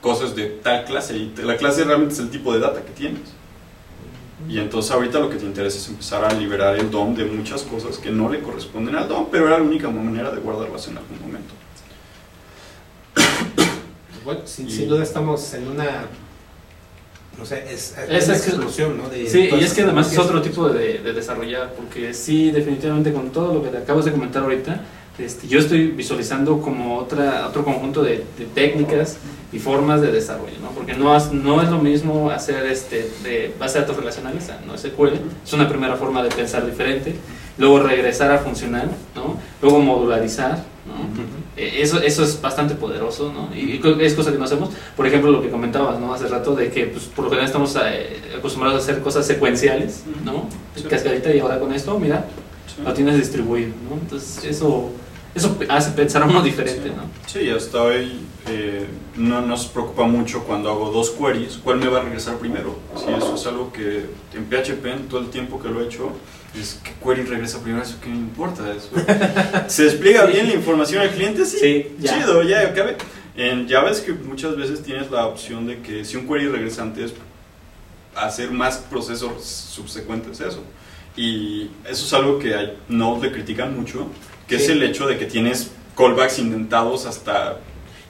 cosas 0.00 0.34
de 0.36 0.46
tal 0.46 0.84
clase 0.84 1.16
y 1.16 1.32
la 1.42 1.56
clase 1.56 1.82
realmente 1.84 2.14
es 2.14 2.20
el 2.20 2.30
tipo 2.30 2.52
de 2.52 2.60
data 2.60 2.82
que 2.82 2.92
tienes. 2.92 3.22
Y 4.46 4.58
entonces 4.58 4.92
ahorita 4.92 5.18
lo 5.18 5.28
que 5.30 5.36
te 5.36 5.44
interesa 5.46 5.78
es 5.78 5.88
empezar 5.88 6.24
a 6.24 6.32
liberar 6.34 6.76
el 6.76 6.90
DOM 6.90 7.14
de 7.14 7.24
muchas 7.24 7.62
cosas 7.62 7.98
que 7.98 8.10
no 8.10 8.28
le 8.28 8.40
corresponden 8.40 8.94
al 8.94 9.08
DOM, 9.08 9.26
pero 9.32 9.46
era 9.48 9.58
la 9.58 9.64
única 9.64 9.88
manera 9.88 10.30
de 10.30 10.40
guardarlas 10.40 10.86
en 10.88 10.98
algún 10.98 11.20
momento. 11.20 11.54
Bueno, 14.24 14.40
sin, 14.44 14.68
Y- 14.68 14.70
sin 14.72 14.88
duda 14.88 15.02
estamos 15.02 15.54
en 15.54 15.68
una. 15.68 16.04
No 17.38 17.46
sé, 17.46 17.64
es, 17.72 17.94
Es- 17.96 18.08
una 18.08 18.18
es 18.18 18.42
que- 18.42 18.50
explosión, 18.50 18.98
¿no? 18.98 19.08
De 19.08 19.26
Sí, 19.28 19.48
y 19.52 19.60
es 19.64 19.72
que 19.72 19.82
además 19.82 20.12
es 20.12 20.18
otro 20.18 20.42
tipo 20.42 20.68
de, 20.68 20.98
de 20.98 21.12
desarrollar, 21.12 21.72
porque 21.74 22.12
sí, 22.12 22.50
definitivamente 22.50 23.12
con 23.12 23.30
todo 23.30 23.54
lo 23.54 23.62
que 23.62 23.70
te 23.70 23.78
acabas 23.78 24.04
de 24.04 24.10
comentar 24.12 24.42
ahorita, 24.42 24.82
este, 25.18 25.48
yo 25.48 25.58
estoy 25.58 25.88
visualizando 25.88 26.60
como 26.60 26.96
otra, 26.98 27.46
otro 27.48 27.64
conjunto 27.64 28.02
de, 28.02 28.24
de 28.38 28.44
técnicas 28.54 29.16
y 29.52 29.58
formas 29.58 30.00
de 30.00 30.12
desarrollo, 30.12 30.58
¿no? 30.62 30.70
Porque 30.70 30.94
no, 30.94 31.12
has- 31.14 31.32
no 31.32 31.62
es 31.62 31.68
lo 31.70 31.78
mismo 31.78 32.30
hacer 32.30 32.66
este, 32.66 33.10
de 33.22 33.54
base 33.58 33.74
de 33.78 33.80
datos 33.82 33.96
relacionales 33.96 34.48
a 34.50 34.60
no 34.66 34.76
SQL, 34.76 35.14
es 35.44 35.52
una 35.52 35.68
primera 35.68 35.96
forma 35.96 36.22
de 36.22 36.28
pensar 36.28 36.66
diferente, 36.66 37.14
luego 37.56 37.80
regresar 37.80 38.30
a 38.30 38.38
funcional, 38.38 38.90
¿no? 39.14 39.36
Luego 39.62 39.80
modularizar, 39.80 40.62
¿no? 40.86 40.94
Eh, 41.56 41.80
Eso, 41.82 42.00
eso 42.00 42.22
es 42.22 42.40
bastante 42.40 42.74
poderoso, 42.76 43.32
¿no? 43.32 43.48
Y 43.56 43.80
es 44.00 44.14
cosa 44.14 44.30
que 44.30 44.38
no 44.38 44.44
hacemos. 44.44 44.70
Por 44.96 45.06
ejemplo, 45.06 45.30
lo 45.32 45.42
que 45.42 45.50
comentabas, 45.50 45.98
¿no? 45.98 46.14
Hace 46.14 46.28
rato 46.28 46.54
de 46.54 46.70
que, 46.70 46.84
pues, 46.86 47.04
por 47.06 47.24
lo 47.24 47.30
general 47.30 47.46
estamos 47.48 47.76
eh, 47.82 48.20
acostumbrados 48.38 48.80
a 48.80 48.84
hacer 48.84 49.02
cosas 49.02 49.26
secuenciales, 49.26 50.04
¿no? 50.24 50.46
Cascadita 50.88 51.34
y 51.34 51.40
ahora 51.40 51.58
con 51.58 51.72
esto, 51.72 51.98
mira, 51.98 52.26
lo 52.84 52.92
tienes 52.92 53.16
distribuido, 53.16 53.70
¿no? 53.90 53.96
Entonces, 53.96 54.44
eso, 54.44 54.90
eso 55.38 55.58
hace 55.68 55.90
pensar 55.92 56.22
a 56.22 56.26
uno 56.26 56.42
diferente, 56.42 56.88
¿no? 56.90 57.02
Sí, 57.26 57.48
hasta 57.50 57.82
hoy 57.82 58.20
eh, 58.48 58.86
no 59.16 59.40
nos 59.42 59.66
preocupa 59.66 60.04
mucho 60.04 60.44
cuando 60.44 60.70
hago 60.70 60.90
dos 60.90 61.10
queries, 61.10 61.58
cuál 61.62 61.78
me 61.78 61.88
va 61.88 62.00
a 62.00 62.02
regresar 62.02 62.36
primero. 62.36 62.78
Sí, 62.96 63.06
eso 63.16 63.34
es 63.34 63.46
algo 63.46 63.72
que 63.72 64.06
en 64.34 64.44
PHP, 64.46 64.86
en 64.86 65.08
todo 65.08 65.20
el 65.20 65.30
tiempo 65.30 65.60
que 65.60 65.68
lo 65.68 65.80
he 65.82 65.86
hecho, 65.86 66.10
es 66.58 66.80
que 66.82 66.92
query 67.04 67.22
regresa 67.24 67.60
primero, 67.62 67.82
eso 67.82 68.00
que 68.00 68.08
me 68.08 68.16
importa. 68.16 68.64
Eso. 68.74 68.88
Se 69.68 69.84
despliega 69.84 70.26
Sí. 70.26 70.32
bien 70.32 70.48
la 70.48 70.54
información 70.54 71.02
al 71.02 71.10
cliente, 71.10 71.44
sí. 71.44 71.58
Sí, 71.60 71.86
ya. 72.00 72.14
Chido, 72.18 72.42
ya 72.42 72.60
acabe. 72.60 72.96
En 73.36 73.68
JavaScript 73.68 74.24
muchas 74.24 74.56
veces 74.56 74.82
tienes 74.82 75.10
la 75.10 75.26
opción 75.26 75.66
de 75.66 75.80
que 75.80 76.04
si 76.04 76.16
un 76.16 76.26
query 76.26 76.48
regresa 76.48 76.82
antes, 76.82 77.12
hacer 78.16 78.50
más 78.50 78.78
procesos 78.78 79.44
subsecuentes 79.44 80.40
a 80.40 80.48
eso. 80.48 80.62
Y 81.16 81.70
eso 81.88 82.04
es 82.06 82.12
algo 82.12 82.38
que 82.38 82.54
a 82.54 82.72
Node 82.88 83.28
le 83.28 83.32
critican 83.32 83.76
mucho, 83.78 84.06
que 84.48 84.56
es 84.56 84.68
el 84.68 84.82
hecho 84.82 85.06
de 85.06 85.18
que 85.18 85.26
tienes 85.26 85.70
callbacks 85.96 86.38
indentados 86.38 87.06
hasta... 87.06 87.58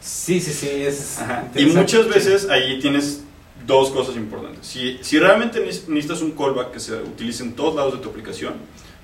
Sí, 0.01 0.41
sí, 0.41 0.53
sí. 0.53 0.69
Es. 0.71 1.19
Y 1.57 1.67
muchas 1.67 2.09
veces 2.09 2.49
ahí 2.49 2.79
tienes 2.81 3.23
dos 3.67 3.91
cosas 3.91 4.17
importantes. 4.17 4.67
Si, 4.67 4.99
si 5.03 5.19
realmente 5.19 5.59
neces- 5.61 5.89
necesitas 5.89 6.23
un 6.23 6.31
callback 6.33 6.71
que 6.73 6.81
se 6.81 6.95
utilice 6.95 7.43
en 7.43 7.53
todos 7.55 7.75
lados 7.75 7.95
de 7.95 7.99
tu 7.99 8.09
aplicación, 8.09 8.55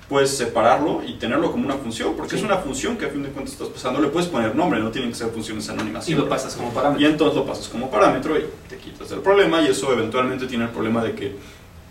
puedes 0.07 0.29
separarlo 0.29 1.01
y 1.05 1.13
tenerlo 1.15 1.51
como 1.51 1.65
una 1.65 1.75
función, 1.75 2.13
porque 2.15 2.31
Sí. 2.31 2.37
es 2.37 2.43
una 2.43 2.57
función 2.57 2.95
que 2.95 3.05
a 3.05 3.09
fin 3.09 3.23
de 3.23 3.29
cuentas 3.29 3.53
estás 3.53 3.67
pasando. 3.69 3.99
Le 3.99 4.07
puedes 4.07 4.29
poner 4.29 4.55
nombre, 4.55 4.79
no 4.79 4.89
tienen 4.91 5.11
que 5.11 5.17
ser 5.17 5.29
funciones 5.29 5.67
anónimas. 5.69 6.07
Y 6.07 6.13
lo 6.15 6.29
pasas 6.29 6.55
como 6.55 6.71
parámetro. 6.73 7.01
Y 7.05 7.11
entonces 7.11 7.35
lo 7.35 7.45
pasas 7.45 7.67
como 7.67 7.91
parámetro 7.91 8.37
y 8.39 8.45
te 8.69 8.77
quitas 8.77 9.09
del 9.09 9.19
problema 9.19 9.61
y 9.61 9.67
eso 9.67 9.91
eventualmente 9.91 10.47
tiene 10.47 10.65
el 10.65 10.69
problema 10.69 11.03
de 11.03 11.13
que 11.13 11.35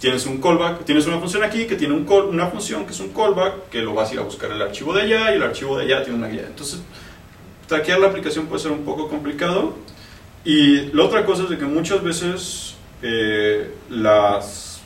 tienes 0.04 0.26
un 0.26 0.38
callback, 0.38 0.84
tienes 0.84 1.06
una 1.06 1.18
función 1.18 1.42
aquí 1.44 1.64
que 1.64 1.76
tiene 1.76 1.94
un 1.94 2.04
call- 2.04 2.28
una 2.28 2.48
función 2.48 2.84
que 2.84 2.92
es 2.92 3.00
un 3.00 3.08
callback 3.08 3.70
que 3.70 3.80
lo 3.80 3.94
vas 3.94 4.10
a 4.10 4.12
ir 4.12 4.20
a 4.20 4.22
buscar 4.22 4.50
el 4.50 4.60
archivo 4.60 4.92
de 4.92 5.00
allá 5.00 5.32
y 5.32 5.36
el 5.36 5.42
archivo 5.42 5.78
de 5.78 5.84
allá 5.84 6.02
tiene 6.04 6.18
una 6.18 6.28
guía. 6.28 6.44
Entonces, 6.46 6.80
traquear 7.66 8.00
la 8.00 8.08
aplicación 8.08 8.44
puede 8.46 8.60
ser 8.60 8.72
un 8.72 8.84
poco 8.84 9.08
complicado 9.08 9.74
y 10.44 10.92
la 10.92 11.04
otra 11.04 11.24
cosa 11.24 11.44
es 11.44 11.48
de 11.48 11.56
que 11.56 11.64
muchas 11.64 12.02
veces 12.02 12.74
eh, 13.00 13.70
las 13.88 14.82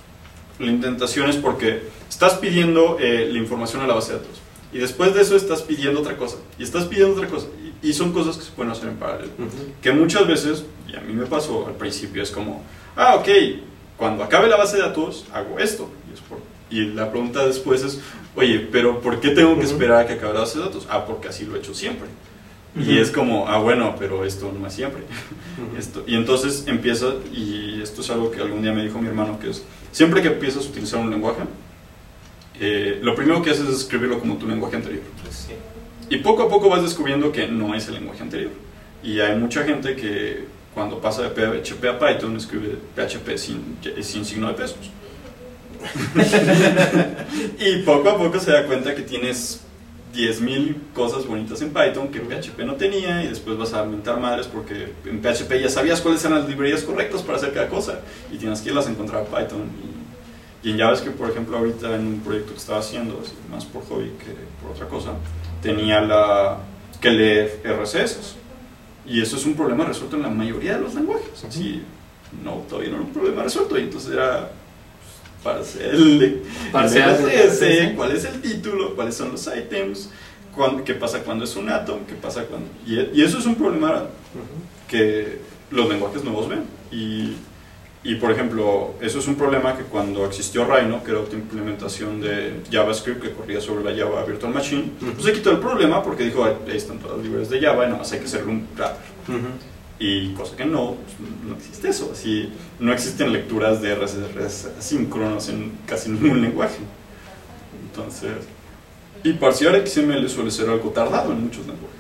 la 0.60 0.66
intentación 0.70 1.28
es 1.28 1.36
porque 1.36 1.82
estás 2.08 2.34
pidiendo 2.34 2.96
eh, 3.00 3.28
la 3.32 3.38
información 3.40 3.82
a 3.82 3.88
la 3.88 3.94
base 3.94 4.12
de 4.12 4.18
datos 4.20 4.40
y 4.72 4.78
después 4.78 5.14
de 5.14 5.22
eso 5.22 5.34
estás 5.34 5.62
pidiendo 5.62 5.98
otra 6.00 6.16
cosa 6.16 6.36
y 6.60 6.62
estás 6.62 6.84
pidiendo 6.84 7.16
otra 7.16 7.26
cosa 7.28 7.48
y, 7.82 7.88
y 7.88 7.92
son 7.92 8.12
cosas 8.12 8.36
que 8.36 8.44
se 8.44 8.52
pueden 8.52 8.70
hacer 8.70 8.88
en 8.88 8.96
paralelo 8.98 9.32
Ujú. 9.36 9.72
que 9.82 9.90
muchas 9.90 10.28
veces, 10.28 10.64
y 10.86 10.94
a 10.94 11.00
mí 11.00 11.12
me 11.12 11.26
pasó 11.26 11.66
al 11.66 11.74
principio, 11.74 12.22
es 12.22 12.30
como, 12.30 12.62
ah, 12.96 13.16
ok, 13.16 13.28
cuando 13.98 14.24
acabe 14.24 14.48
la 14.48 14.56
base 14.56 14.76
de 14.76 14.82
datos, 14.84 15.26
hago 15.34 15.58
esto. 15.58 15.90
Y, 16.10 16.14
es 16.14 16.20
por- 16.20 16.40
y 16.70 16.94
la 16.94 17.10
pregunta 17.10 17.44
después 17.46 17.82
es, 17.82 18.00
oye, 18.36 18.60
pero 18.72 19.00
¿por 19.00 19.20
qué 19.20 19.30
tengo 19.30 19.58
que 19.58 19.66
esperar 19.66 20.00
a 20.02 20.06
que 20.06 20.14
acabe 20.14 20.32
la 20.34 20.40
base 20.40 20.58
de 20.58 20.64
datos? 20.64 20.86
Ah, 20.88 21.04
porque 21.04 21.28
así 21.28 21.44
lo 21.44 21.54
he 21.56 21.58
hecho 21.58 21.74
siempre. 21.74 22.08
Ujú. 22.76 22.90
Y 22.90 22.98
es 22.98 23.10
como, 23.10 23.48
ah, 23.48 23.58
bueno, 23.58 23.96
pero 23.98 24.24
esto 24.24 24.50
no 24.58 24.66
es 24.66 24.72
siempre. 24.72 25.02
Ujú. 25.02 25.76
Esto, 25.78 26.04
y 26.06 26.14
entonces 26.14 26.64
empieza, 26.68 27.06
y 27.32 27.80
esto 27.82 28.00
es 28.02 28.10
algo 28.10 28.30
que 28.30 28.40
algún 28.40 28.62
día 28.62 28.72
me 28.72 28.84
dijo 28.84 29.00
mi 29.00 29.08
hermano, 29.08 29.38
que 29.40 29.50
es, 29.50 29.64
siempre 29.90 30.22
que 30.22 30.28
empiezas 30.28 30.64
a 30.66 30.68
utilizar 30.68 31.00
un 31.00 31.10
lenguaje, 31.10 31.40
eh, 32.60 32.98
lo 33.02 33.14
primero 33.14 33.42
que 33.42 33.50
haces 33.50 33.66
es 33.68 33.74
escribirlo 33.80 34.18
como 34.18 34.36
tu 34.36 34.46
lenguaje 34.46 34.76
anterior. 34.76 35.02
Sí. 35.30 35.52
Y 36.10 36.18
poco 36.18 36.42
a 36.44 36.48
poco 36.48 36.68
vas 36.68 36.82
descubriendo 36.82 37.32
que 37.32 37.46
no 37.48 37.74
es 37.74 37.86
el 37.88 37.94
lenguaje 37.94 38.22
anterior. 38.22 38.50
Y 39.02 39.20
hay 39.20 39.36
mucha 39.36 39.64
gente 39.64 39.94
que 39.94 40.44
cuando 40.74 41.00
pasa 41.00 41.22
de 41.22 41.30
PHP 41.30 41.84
a 41.86 41.98
Python 41.98 42.36
escribe 42.36 42.78
PHP 42.94 43.36
sin, 43.36 43.78
sin 44.00 44.24
signo 44.24 44.48
de 44.48 44.54
pesos. 44.54 44.90
y 47.58 47.82
poco 47.82 48.10
a 48.10 48.18
poco 48.18 48.40
se 48.40 48.50
da 48.50 48.66
cuenta 48.66 48.94
que 48.94 49.02
tienes 49.02 49.60
10.000 50.14 50.92
cosas 50.94 51.26
bonitas 51.26 51.60
en 51.62 51.70
Python 51.70 52.08
que 52.08 52.20
PHP 52.20 52.58
no 52.64 52.74
tenía 52.74 53.22
y 53.22 53.28
después 53.28 53.56
vas 53.56 53.74
a 53.74 53.84
inventar 53.84 54.18
madres 54.18 54.46
porque 54.46 54.92
en 55.04 55.20
PHP 55.20 55.60
ya 55.60 55.68
sabías 55.68 56.00
cuáles 56.00 56.24
eran 56.24 56.40
las 56.40 56.48
librerías 56.48 56.82
correctas 56.82 57.22
para 57.22 57.38
hacer 57.38 57.52
cada 57.52 57.68
cosa 57.68 58.00
y 58.32 58.38
tienes 58.38 58.60
que 58.60 58.70
irlas 58.70 58.86
a 58.86 58.90
encontrar 58.90 59.22
a 59.22 59.24
Python. 59.24 59.70
Y, 60.62 60.68
y 60.68 60.72
en 60.72 60.78
JavaScript, 60.78 61.16
por 61.16 61.30
ejemplo, 61.30 61.56
ahorita 61.56 61.94
en 61.94 62.06
un 62.06 62.20
proyecto 62.20 62.52
que 62.52 62.58
estaba 62.58 62.80
haciendo, 62.80 63.20
así, 63.22 63.32
más 63.50 63.64
por 63.64 63.84
hobby 63.84 64.10
que 64.18 64.34
por 64.60 64.72
otra 64.72 64.88
cosa, 64.88 65.12
tenía 65.62 66.00
la 66.00 66.58
que 67.00 67.10
leer 67.10 67.60
RCS. 67.64 68.34
Y 69.08 69.22
eso 69.22 69.36
es 69.36 69.46
un 69.46 69.54
problema 69.54 69.84
resuelto 69.84 70.16
en 70.16 70.22
la 70.22 70.28
mayoría 70.30 70.74
de 70.76 70.82
los 70.82 70.94
lenguajes. 70.94 71.42
Ujú. 71.42 71.52
Sí, 71.52 71.82
no, 72.44 72.64
todavía 72.68 72.90
no 72.90 72.96
era 72.96 73.04
un 73.04 73.12
problema 73.12 73.42
resuelto. 73.42 73.78
Y 73.78 73.82
entonces 73.82 74.12
era 74.12 74.50
pues, 75.42 75.76
parcial, 76.72 77.94
cuál 77.96 78.12
es 78.12 78.24
el 78.24 78.40
título, 78.40 78.94
cuáles 78.94 79.14
son 79.14 79.32
los 79.32 79.46
items, 79.46 80.10
qué 80.84 80.94
pasa 80.94 81.22
cuando 81.22 81.44
es 81.44 81.56
un 81.56 81.68
atom, 81.70 82.00
qué 82.06 82.14
pasa 82.14 82.44
cuando... 82.44 82.68
Y, 82.86 83.18
y 83.18 83.22
eso 83.22 83.38
es 83.38 83.46
un 83.46 83.54
problema 83.54 84.02
Ujú. 84.02 84.88
que 84.88 85.38
los 85.70 85.88
lenguajes 85.88 86.24
nuevos 86.24 86.48
ven. 86.48 86.64
Y, 86.90 87.34
y, 88.04 88.14
por 88.14 88.30
ejemplo, 88.30 88.94
eso 89.00 89.18
es 89.18 89.26
un 89.26 89.34
problema 89.34 89.76
que 89.76 89.82
cuando 89.82 90.24
existió 90.24 90.64
Rhino, 90.64 91.02
que 91.02 91.10
era 91.10 91.20
otra 91.20 91.36
implementación 91.36 92.20
de 92.20 92.62
JavaScript 92.70 93.20
que 93.20 93.32
corría 93.32 93.60
sobre 93.60 93.84
la 93.84 93.96
Java 93.96 94.24
Virtual 94.24 94.54
Machine, 94.54 94.92
pues 95.00 95.24
se 95.24 95.32
quitó 95.32 95.50
el 95.50 95.58
problema 95.58 96.02
porque 96.02 96.24
dijo, 96.24 96.44
ahí 96.44 96.54
están 96.76 96.98
todas 96.98 97.16
las 97.16 97.26
librerías 97.26 97.50
de 97.50 97.60
Java 97.60 97.84
y 97.84 97.86
nada 97.88 97.98
más 97.98 98.12
hay 98.12 98.20
que 98.20 98.26
hacerle 98.26 98.52
un 98.52 98.68
wrapper. 98.76 99.02
Y 99.98 100.32
cosa 100.34 100.54
que 100.54 100.64
no, 100.64 100.94
pues, 100.94 101.30
no 101.44 101.56
existe 101.56 101.88
eso. 101.88 102.10
Así, 102.12 102.50
no 102.78 102.92
existen 102.92 103.32
lecturas 103.32 103.82
de 103.82 103.96
RSS 103.96 104.68
asíncronos 104.78 105.48
en 105.48 105.72
casi 105.86 106.10
ningún 106.10 106.40
lenguaje. 106.40 106.78
Entonces, 107.84 108.30
y 109.24 109.32
parsear 109.32 109.74
XML 109.86 110.28
suele 110.28 110.52
ser 110.52 110.68
algo 110.70 110.90
tardado 110.90 111.32
en 111.32 111.42
muchos 111.42 111.66
lenguajes. 111.66 111.98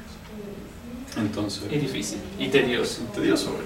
Entonces, 1.16 1.64
Y 1.70 1.78
difícil. 1.78 2.18
Y 2.38 2.48
tedioso. 2.48 3.02
tedioso. 3.12 3.56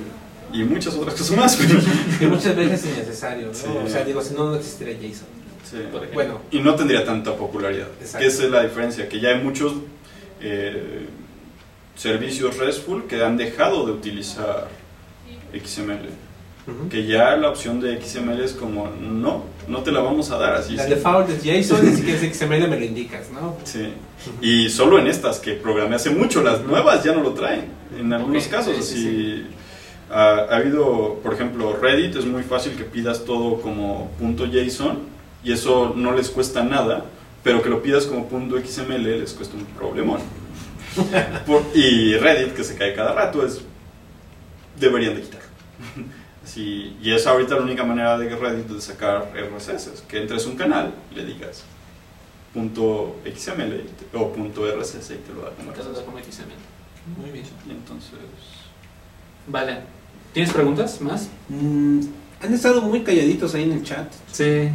Y 0.53 0.65
muchas 0.65 0.95
otras 0.95 1.15
cosas 1.15 1.37
más. 1.37 1.57
pero- 1.57 1.81
Que 2.19 2.27
muchas 2.27 2.55
veces 2.57 2.85
es 2.85 2.93
innecesario, 2.97 3.49
¿no? 3.49 3.55
Sí. 3.55 3.67
O 3.85 3.89
sea, 3.89 4.05
digo, 4.05 4.23
si 4.23 4.35
no, 4.35 4.51
no 4.51 4.57
existiría 4.57 4.95
JSON. 4.97 5.27
Sí. 5.65 5.77
Por 5.91 6.03
ejemplo. 6.05 6.13
Bueno, 6.15 6.41
Y 6.51 6.61
no 6.61 6.75
tendría 6.75 7.05
tanta 7.05 7.35
popularidad. 7.37 7.89
Exacto. 8.01 8.19
Que 8.19 8.27
esa 8.27 8.45
es 8.45 8.51
la 8.51 8.63
diferencia, 8.63 9.09
que 9.09 9.21
ya 9.21 9.31
hay 9.31 9.43
muchos 9.43 9.73
eh, 10.41 11.07
servicios 11.97 12.57
RESTful 12.59 13.07
que 13.07 13.23
han 13.23 13.37
dejado 13.37 13.87
de 13.87 13.93
utilizar 13.93 14.69
XML. 15.55 16.09
Que 16.91 17.05
ya 17.07 17.35
la 17.37 17.49
opción 17.49 17.81
de 17.81 18.01
XML 18.01 18.41
es 18.41 18.53
como, 18.53 18.89
no, 18.89 19.45
no 19.67 19.79
te 19.83 19.91
la 19.91 19.99
vamos 20.01 20.31
a 20.31 20.39
dar 20.39 20.55
así. 20.55 20.77
la 20.77 20.85
sí. 20.85 20.91
default 20.91 21.29
es 21.31 21.43
JSON 21.43 21.89
y 21.93 21.97
si 21.97 22.03
quieres 22.03 22.37
XML 22.37 22.69
me 22.69 22.79
lo 22.79 22.85
indicas, 22.85 23.31
¿no? 23.33 23.57
Sí. 23.65 23.89
Y 24.41 24.69
solo 24.69 24.99
en 25.01 25.09
estas 25.09 25.41
que 25.41 25.55
programé 25.55 25.97
hace 25.97 26.11
mucho, 26.11 26.41
las 26.41 26.61
nuevas 26.63 27.03
ya 27.03 27.13
no 27.15 27.23
lo 27.23 27.33
traen. 27.33 27.65
En 27.99 28.13
algunos 28.13 28.47
casos, 28.47 28.77
sí, 28.77 28.83
sí, 28.83 29.07
así. 29.07 29.47
Ha, 30.13 30.47
ha 30.51 30.57
habido, 30.57 31.21
por 31.23 31.33
ejemplo, 31.35 31.77
Reddit, 31.81 32.17
es 32.17 32.27
muy 32.27 32.43
fácil 32.43 32.77
que 32.77 32.85
pidas 32.85 33.25
todo 33.25 33.61
como 33.63 34.11
punto 34.19 34.45
.json 34.47 34.99
y 35.43 35.53
eso 35.53 35.95
no 35.97 36.13
les 36.13 36.29
cuesta 36.31 36.63
nada, 36.63 37.05
pero 37.43 37.63
que 37.63 37.69
lo 37.71 37.83
pidas 37.83 38.05
como 38.07 38.29
punto 38.29 38.57
.xml 38.59 39.03
les 39.21 39.33
cuesta 39.33 39.57
un 39.57 39.65
problemón. 39.65 40.21
Por- 41.47 41.65
y 41.75 42.15
Reddit, 42.17 42.55
que 42.55 42.63
se 42.63 42.77
cae 42.77 42.95
cada 42.95 43.15
rato, 43.15 43.45
es 43.47 43.63
deberían 44.79 45.15
de 45.15 45.23
quitarlo. 45.23 45.49
Así, 46.45 46.97
y 47.01 47.13
es 47.13 47.27
ahorita 47.27 47.55
la 47.55 47.63
única 47.63 47.85
manera 47.85 48.19
de 48.19 48.29
Reddit 48.37 48.67
de 48.67 48.81
sacar 48.81 49.33
RSS, 49.35 50.03
que 50.09 50.21
entres 50.21 50.45
a 50.45 50.49
un 50.51 50.57
canal 50.57 50.93
y 51.11 51.15
le 51.15 51.25
digas 51.25 51.65
punto 52.53 53.17
.xml 53.25 53.77
y 53.77 53.89
te- 54.11 54.17
o 54.19 54.31
punto 54.33 54.67
.rss 54.67 55.13
y 55.13 55.15
te 55.27 55.33
lo 55.33 55.43
da 55.43 55.51
como 55.53 55.71
RSS. 55.73 56.05
Muy 57.17 57.31
bien. 57.31 57.47
Y 57.67 57.71
entonces... 57.71 58.19
Vale. 59.47 59.79
¿Tienes 60.33 60.53
preguntas 60.53 61.01
más? 61.01 61.29
Mm, 61.49 62.01
han 62.43 62.55
estado 62.55 62.81
muy 62.83 63.03
calladitos 63.03 63.55
ahí 63.55 63.65
en 63.65 63.73
el 63.73 63.83
chat. 63.83 64.11
Sí. 64.31 64.69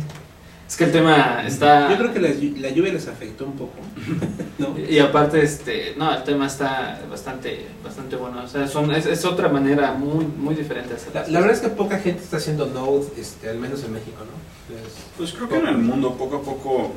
Es 0.68 0.76
que 0.76 0.84
el 0.84 0.92
tema 0.92 1.44
está... 1.48 1.90
Yo 1.90 1.98
creo 1.98 2.14
que 2.14 2.20
la, 2.20 2.30
llu- 2.30 2.58
la 2.58 2.70
lluvia 2.70 2.92
les 2.92 3.08
afectó 3.08 3.46
un 3.46 3.54
poco. 3.54 3.74
¿no? 4.58 4.76
Y 4.78 5.00
aparte, 5.00 5.42
este, 5.42 5.96
no, 5.98 6.14
el 6.14 6.24
tema 6.24 6.48
está 6.48 7.00
bastante, 7.10 7.68
bastante 7.84 8.18
bueno. 8.18 8.44
O 8.44 8.48
sea, 8.48 8.68
son, 8.68 8.92
es, 8.92 9.06
es 9.06 9.24
otra 9.24 9.48
manera 9.48 9.94
muy, 9.94 10.26
muy 10.26 10.56
diferente 10.56 10.90
de 10.90 10.96
hacer 10.96 11.32
La, 11.32 11.40
verdad 11.40 11.56
es 11.56 11.62
que 11.62 11.70
poca 11.70 11.98
gente 12.00 12.22
está 12.22 12.38
haciendo 12.38 12.66
Node, 12.66 13.08
este, 13.18 13.50
al 13.50 13.58
menos 13.60 13.82
en 13.86 13.94
México, 13.94 14.18
¿no? 14.20 14.76
Es- 14.76 14.94
Pues 15.18 15.32
creo 15.34 15.48
que 15.48 15.56
en 15.58 15.68
el 15.68 15.78
mundo 15.78 16.16
poco 16.18 16.38
a 16.38 16.42
poco 16.42 16.92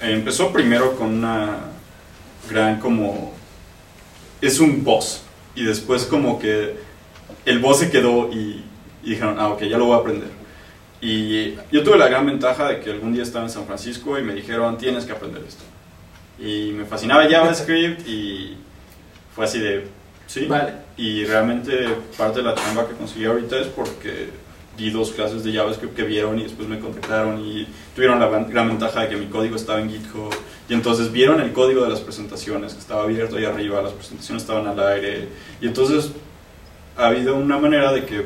eh, 0.00 0.12
empezó 0.12 0.52
primero 0.52 0.96
con 0.96 1.14
una 1.14 1.56
gran 2.50 2.80
como 2.80 3.32
es 4.40 4.58
un 4.58 4.82
boss 4.84 5.22
y 5.54 5.64
después 5.64 6.04
como 6.04 6.38
que 6.40 6.76
el 7.44 7.58
boss 7.58 7.78
se 7.80 7.90
quedó 7.90 8.30
y, 8.32 8.64
y 9.02 9.10
dijeron 9.10 9.36
ah 9.38 9.48
ok 9.48 9.62
ya 9.62 9.78
lo 9.78 9.86
voy 9.86 9.96
a 9.96 10.00
aprender 10.00 10.28
y 11.00 11.54
yo 11.70 11.84
tuve 11.84 11.96
la 11.96 12.08
gran 12.08 12.26
ventaja 12.26 12.68
de 12.68 12.80
que 12.80 12.90
algún 12.90 13.12
día 13.12 13.22
estaba 13.22 13.44
en 13.44 13.50
San 13.50 13.66
Francisco 13.66 14.18
y 14.18 14.22
me 14.22 14.34
dijeron 14.34 14.78
tienes 14.78 15.04
que 15.04 15.12
aprender 15.12 15.42
esto 15.46 15.64
y 16.38 16.72
me 16.72 16.84
fascinaba 16.84 17.28
JavaScript 17.28 18.06
y 18.06 18.56
fue 19.34 19.44
así 19.44 19.58
de 19.58 19.86
sí 20.26 20.46
Vale. 20.46 20.72
y 20.96 21.24
realmente 21.24 21.88
parte 22.16 22.40
de 22.40 22.44
la 22.44 22.54
chamba 22.54 22.86
que 22.86 22.94
conseguí 22.94 23.24
ahorita 23.24 23.58
es 23.60 23.66
porque 23.68 24.30
di 24.78 24.90
dos 24.90 25.10
clases 25.10 25.42
de 25.42 25.52
JavaScript 25.52 25.94
que 25.94 26.04
vieron 26.04 26.38
y 26.38 26.44
después 26.44 26.68
me 26.68 26.78
contactaron 26.78 27.40
y 27.40 27.66
tuvieron 27.94 28.20
la 28.20 28.28
gran 28.28 28.68
ventaja 28.68 29.02
de 29.02 29.08
que 29.08 29.16
mi 29.16 29.26
código 29.26 29.56
estaba 29.56 29.80
en 29.80 29.90
GitHub. 29.90 30.32
Y 30.68 30.74
entonces 30.74 31.10
vieron 31.10 31.40
el 31.40 31.52
código 31.52 31.82
de 31.82 31.90
las 31.90 32.00
presentaciones 32.00 32.74
que 32.74 32.78
estaba 32.78 33.02
abierto 33.02 33.36
ahí 33.36 33.44
arriba, 33.44 33.82
las 33.82 33.92
presentaciones 33.92 34.44
estaban 34.44 34.68
al 34.68 34.78
aire. 34.78 35.28
Y 35.60 35.66
entonces 35.66 36.12
ha 36.98 37.06
habido 37.06 37.36
una 37.36 37.58
manera 37.58 37.92
de 37.92 38.04
que 38.04 38.24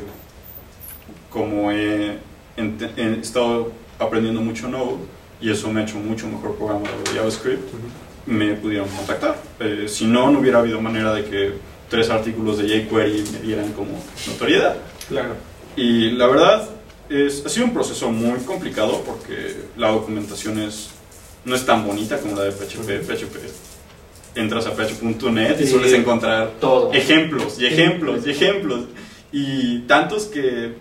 como 1.30 1.70
he, 1.70 2.18
he 2.56 3.20
estado 3.20 3.70
aprendiendo 3.98 4.40
mucho 4.40 4.66
Node 4.68 4.96
y 5.40 5.50
eso 5.50 5.70
me 5.70 5.80
ha 5.80 5.84
hecho 5.84 5.96
mucho 5.96 6.26
mejor 6.26 6.56
programador 6.56 7.04
de 7.04 7.18
JavaScript 7.18 7.68
me 8.24 8.54
pudieron 8.54 8.88
contactar. 8.88 9.36
Eh, 9.60 9.86
si 9.88 10.06
no, 10.06 10.30
no 10.30 10.38
hubiera 10.38 10.60
habido 10.60 10.80
manera 10.80 11.12
de 11.12 11.24
que 11.24 11.54
tres 11.88 12.08
artículos 12.08 12.58
de 12.58 12.68
jQuery 12.68 13.24
me 13.32 13.38
dieran 13.40 13.72
como 13.72 14.02
notoriedad. 14.28 14.76
Claro. 15.08 15.34
Y 15.76 16.12
la 16.12 16.26
verdad, 16.28 16.68
es, 17.08 17.44
ha 17.44 17.48
sido 17.48 17.66
un 17.66 17.74
proceso 17.74 18.10
muy 18.10 18.38
complicado 18.40 19.02
porque 19.04 19.56
la 19.76 19.90
documentación 19.90 20.60
es, 20.60 20.90
no 21.44 21.54
es 21.54 21.66
tan 21.66 21.84
bonita 21.84 22.18
como 22.18 22.36
la 22.36 22.44
de 22.44 22.52
PHP. 22.52 23.02
PHP 23.04 23.71
entras 24.35 24.66
a 24.66 24.70
php.net 24.72 25.61
y 25.61 25.66
sueles 25.66 25.93
encontrar 25.93 26.53
Todo. 26.61 26.93
ejemplos 26.93 27.61
y 27.61 27.66
ejemplos 27.66 28.26
y 28.26 28.30
ejemplos. 28.30 28.85
Y 29.33 29.80
tantos 29.80 30.24
que 30.24 30.74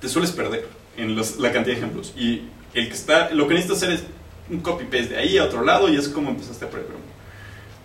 te 0.00 0.08
sueles 0.08 0.32
perder 0.32 0.66
en 0.96 1.16
los- 1.16 1.38
la 1.38 1.52
cantidad 1.52 1.74
de 1.76 1.80
ejemplos. 1.80 2.12
Y 2.16 2.42
el 2.74 2.88
que 2.88 2.94
está 2.94 3.30
lo 3.30 3.46
que 3.48 3.54
necesitas 3.54 3.82
hacer 3.82 3.94
es 3.96 4.04
un 4.50 4.60
copy 4.60 4.84
paste 4.84 5.08
de 5.14 5.16
ahí 5.18 5.38
a 5.38 5.44
otro 5.44 5.64
lado 5.64 5.88
y 5.88 5.96
es 5.96 6.08
como 6.08 6.30
empezaste 6.30 6.64
a 6.66 6.70
programar 6.70 7.02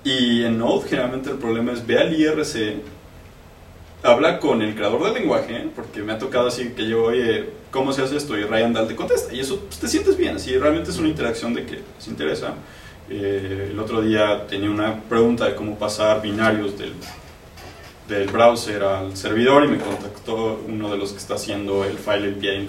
y 0.03 0.43
en 0.43 0.57
Node 0.57 0.87
generalmente 0.89 1.29
el 1.29 1.37
problema 1.37 1.71
es 1.73 1.85
ve 1.85 1.97
al 1.97 2.17
IRC 2.19 2.75
habla 4.03 4.39
con 4.39 4.61
el 4.61 4.75
creador 4.75 5.03
del 5.05 5.13
lenguaje 5.13 5.67
porque 5.75 6.01
me 6.01 6.13
ha 6.13 6.17
tocado 6.17 6.47
así 6.47 6.69
que 6.75 6.87
yo 6.87 7.03
oye 7.03 7.49
cómo 7.71 7.91
se 7.93 8.01
hace 8.01 8.15
esto 8.17 8.37
y 8.37 8.43
Ryan 8.43 8.73
Dahl 8.73 8.87
te 8.87 8.95
contesta. 8.95 9.33
Y 9.33 9.39
eso 9.41 9.59
pues, 9.59 9.79
te 9.79 9.87
sientes 9.87 10.15
bien. 10.17 10.35
Así 10.37 10.57
realmente 10.57 10.89
es 10.89 10.97
una 10.97 11.07
interacción 11.09 11.53
de 11.53 11.65
que 11.65 11.79
les 11.97 12.07
interesa 12.07 12.53
eh, 13.09 13.69
el 13.71 13.79
otro 13.79 14.01
día 14.01 14.45
tenía 14.47 14.69
una 14.69 15.01
pregunta 15.01 15.45
de 15.45 15.55
cómo 15.55 15.77
pasar 15.77 16.21
binarios 16.21 16.77
del, 16.77 16.93
del 18.07 18.27
browser 18.27 18.83
al 18.83 19.17
servidor 19.17 19.65
y 19.65 19.67
me 19.67 19.77
contactó 19.77 20.61
uno 20.67 20.91
de 20.91 20.97
los 20.97 21.11
que 21.11 21.17
está 21.17 21.35
haciendo 21.35 21.83
el 21.83 21.97
file 21.97 22.31
API. 22.31 22.67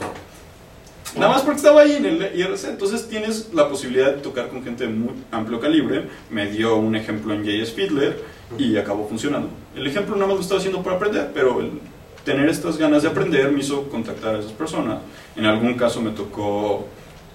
Nada 1.16 1.32
más 1.32 1.42
porque 1.42 1.56
estaba 1.56 1.80
ahí 1.80 1.94
en 1.94 2.06
el 2.06 2.38
IRC, 2.38 2.68
entonces 2.68 3.08
tienes 3.08 3.52
la 3.52 3.68
posibilidad 3.68 4.14
de 4.14 4.22
tocar 4.22 4.48
con 4.48 4.62
gente 4.62 4.86
de 4.86 4.92
muy 4.92 5.14
amplio 5.32 5.58
calibre. 5.58 6.04
Me 6.30 6.46
dio 6.46 6.76
un 6.76 6.94
ejemplo 6.94 7.34
en 7.34 7.42
JS 7.44 7.72
Fiddler 7.72 8.22
y 8.56 8.76
acabó 8.76 9.08
funcionando. 9.08 9.48
El 9.74 9.86
ejemplo 9.86 10.14
nada 10.14 10.28
más 10.28 10.36
lo 10.36 10.42
estaba 10.42 10.58
haciendo 10.58 10.82
para 10.82 10.96
aprender, 10.96 11.30
pero 11.34 11.60
el 11.60 11.80
tener 12.24 12.48
estas 12.48 12.76
ganas 12.76 13.02
de 13.02 13.08
aprender 13.08 13.50
me 13.50 13.60
hizo 13.60 13.88
contactar 13.88 14.36
a 14.36 14.38
esas 14.38 14.52
personas. 14.52 15.00
En 15.34 15.46
algún 15.46 15.74
caso 15.74 16.00
me 16.00 16.10
tocó 16.10 16.86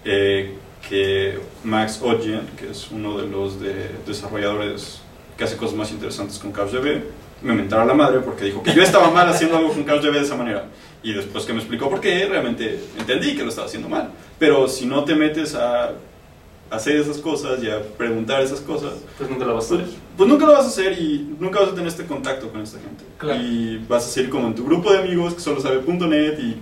eh, 0.05 0.53
que 0.89 1.39
Max 1.63 1.99
Odgen, 2.01 2.41
que 2.57 2.69
es 2.71 2.89
uno 2.91 3.17
de 3.17 3.27
los 3.27 3.59
de 3.59 3.91
desarrolladores 4.05 5.01
que 5.37 5.43
hace 5.43 5.57
cosas 5.57 5.75
más 5.75 5.91
interesantes 5.91 6.37
con 6.39 6.51
CouchDB, 6.51 7.03
me 7.41 7.53
mentara 7.53 7.85
la 7.85 7.93
madre 7.93 8.19
porque 8.21 8.45
dijo 8.45 8.63
que 8.63 8.73
yo 8.73 8.81
estaba 8.81 9.09
mal 9.11 9.27
haciendo 9.27 9.57
algo 9.57 9.73
con 9.73 9.83
CouchDB 9.83 10.13
de 10.13 10.21
esa 10.21 10.35
manera. 10.35 10.67
Y 11.03 11.13
después 11.13 11.45
que 11.45 11.53
me 11.53 11.59
explicó 11.59 11.89
por 11.89 12.01
qué, 12.01 12.25
realmente 12.25 12.79
entendí 12.97 13.35
que 13.35 13.43
lo 13.43 13.49
estaba 13.49 13.67
haciendo 13.67 13.87
mal. 13.89 14.11
Pero 14.39 14.67
si 14.67 14.85
no 14.85 15.03
te 15.03 15.13
metes 15.15 15.53
a 15.53 15.91
hacer 16.71 16.95
esas 16.95 17.17
cosas 17.19 17.61
y 17.63 17.69
a 17.69 17.79
preguntar 17.95 18.41
esas 18.41 18.59
cosas, 18.61 18.93
Pues 19.17 19.29
nunca 19.29 19.45
lo 19.45 19.53
vas 19.53 19.65
a 19.65 19.69
pues, 19.69 19.81
hacer. 19.81 19.95
pues 20.17 20.29
nunca 20.29 20.45
lo 20.47 20.53
vas 20.53 20.65
a 20.65 20.69
hacer 20.69 20.93
y 20.99 21.35
nunca 21.39 21.59
vas 21.59 21.69
a 21.69 21.71
tener 21.75 21.87
este 21.87 22.05
contacto 22.05 22.49
con 22.49 22.61
esta 22.61 22.79
gente. 22.79 23.03
Claro. 23.17 23.39
Y 23.39 23.77
vas 23.87 24.05
a 24.05 24.09
seguir 24.09 24.29
como 24.31 24.47
en 24.47 24.55
tu 24.55 24.65
grupo 24.65 24.91
de 24.91 24.99
amigos 24.99 25.35
que 25.35 25.41
solo 25.41 25.59
sabe 25.61 25.81
.NET 25.85 26.39
y 26.39 26.57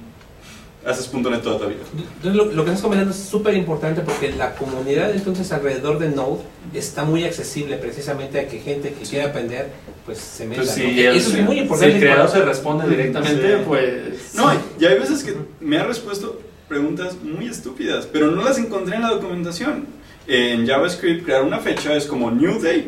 haces 0.85 1.13
.NET 1.13 1.41
toda 1.41 1.59
tu 1.59 1.65
vida. 1.67 1.79
Entonces, 2.17 2.35
lo, 2.35 2.45
lo 2.45 2.63
que 2.65 2.71
estás 2.71 2.81
comentando 2.83 3.11
es 3.13 3.19
súper 3.19 3.53
importante 3.55 4.01
porque 4.01 4.31
la 4.33 4.55
comunidad 4.55 5.11
entonces 5.11 5.51
alrededor 5.51 5.97
de 5.99 6.09
Node 6.09 6.41
está 6.73 7.03
muy 7.05 7.23
accesible 7.23 7.77
precisamente 7.77 8.39
a 8.39 8.47
que 8.47 8.59
gente 8.59 8.93
que 8.93 9.03
quiera 9.05 9.27
aprender 9.29 9.69
pues 10.05 10.17
se 10.17 10.45
meta. 10.45 10.61
Pues 10.61 10.69
¿no? 10.69 10.75
si 10.83 10.95
Que 10.95 11.07
el, 11.07 11.15
Eso 11.15 11.37
es 11.37 11.43
muy 11.43 11.55
si 11.55 11.61
importante. 11.61 11.95
el 11.95 12.01
creador 12.01 12.29
se 12.29 12.41
responde 12.43 12.89
directamente, 12.89 13.57
Sí. 13.57 13.63
pues... 13.65 14.35
No, 14.35 14.51
y 14.79 14.85
hay 14.85 14.99
veces 14.99 15.23
que 15.23 15.33
me 15.61 15.77
ha 15.77 15.85
respuesto 15.85 16.41
preguntas 16.67 17.15
muy 17.21 17.47
estúpidas, 17.47 18.05
pero 18.11 18.31
no 18.31 18.43
las 18.43 18.57
encontré 18.57 18.95
en 18.95 19.03
la 19.03 19.09
documentación. 19.11 19.85
En 20.27 20.65
JavaScript 20.67 21.23
crear 21.25 21.43
una 21.43 21.59
fecha 21.59 21.95
es 21.95 22.05
como 22.05 22.31
new 22.31 22.55
date 22.55 22.87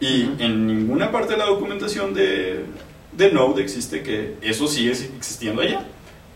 y 0.00 0.24
Ujú. 0.24 0.42
en 0.42 0.66
ninguna 0.66 1.10
parte 1.10 1.32
de 1.32 1.38
la 1.38 1.46
documentación 1.46 2.12
de, 2.14 2.64
de 3.16 3.32
Node 3.32 3.62
existe 3.62 4.02
que 4.02 4.34
eso 4.42 4.66
sigue 4.68 4.90
existiendo 4.90 5.62
allá. 5.62 5.84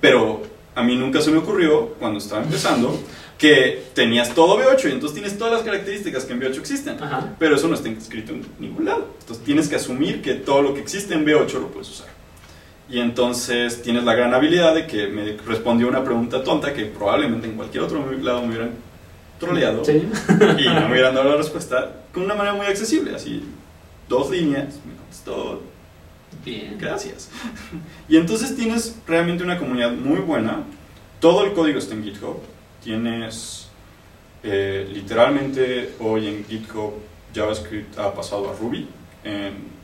Pero 0.00 0.42
a 0.76 0.82
mí 0.84 0.94
nunca 0.94 1.20
se 1.20 1.30
me 1.32 1.38
ocurrió 1.38 1.94
cuando 1.98 2.18
estaba 2.20 2.42
empezando 2.44 2.96
que 3.38 3.82
tenías 3.94 4.34
todo 4.34 4.58
V8 4.58 4.88
y 4.88 4.92
entonces 4.92 5.14
tienes 5.14 5.36
todas 5.36 5.52
las 5.54 5.62
características 5.62 6.24
que 6.24 6.32
en 6.34 6.40
V8 6.40 6.58
existen. 6.58 7.02
Ajá. 7.02 7.34
Pero 7.38 7.56
eso 7.56 7.66
no 7.68 7.74
está 7.74 7.88
escrito 7.88 8.32
en 8.32 8.46
ningún 8.58 8.84
lado. 8.84 9.08
Entonces 9.20 9.44
tienes 9.44 9.68
que 9.68 9.76
asumir 9.76 10.22
que 10.22 10.34
todo 10.34 10.62
lo 10.62 10.72
que 10.74 10.80
existe 10.80 11.14
en 11.14 11.26
V8 11.26 11.52
lo 11.60 11.68
puedes 11.68 11.88
usar. 11.90 12.08
Y 12.88 13.00
entonces 13.00 13.82
tienes 13.82 14.04
la 14.04 14.14
gran 14.14 14.32
habilidad 14.32 14.74
de 14.74 14.86
que 14.86 15.08
me 15.08 15.36
respondió 15.46 15.88
una 15.88 16.04
pregunta 16.04 16.44
tonta 16.44 16.72
que 16.72 16.84
probablemente 16.86 17.46
en 17.48 17.54
cualquier 17.56 17.82
otro 17.82 18.00
lado 18.22 18.42
me 18.42 18.48
hubieran 18.48 18.70
troleado 19.40 19.84
Sí. 19.84 19.92
y 20.58 20.64
no 20.68 20.80
me 20.88 20.92
hubieran 20.92 21.14
dado 21.14 21.30
la 21.30 21.36
respuesta 21.36 21.90
con 22.14 22.22
una 22.22 22.34
manera 22.34 22.54
muy 22.54 22.66
accesible. 22.66 23.14
Así, 23.14 23.42
dos 24.08 24.30
líneas, 24.30 24.76
me 24.86 24.94
contestó, 24.96 25.62
Bien. 26.47 26.76
gracias. 26.78 27.28
Y 28.09 28.16
entonces 28.16 28.57
tienes 28.57 28.97
realmente 29.07 29.44
una 29.44 29.59
comunidad 29.59 29.92
muy 29.92 30.20
buena. 30.20 30.62
Todo 31.20 31.44
el 31.44 31.53
código 31.53 31.78
está 31.78 31.94
en 31.94 32.05
GitHub. 32.05 32.38
Tienes 32.82 33.68
eh, 34.42 34.88
literalmente 34.92 35.94
hoy 36.01 36.28
en 36.28 36.44
GitHub 36.47 36.92
JavaScript 37.34 37.99
ha 37.99 38.14
pasado 38.14 38.49
a 38.51 38.55
Ruby 38.55 38.88
en 39.24 39.74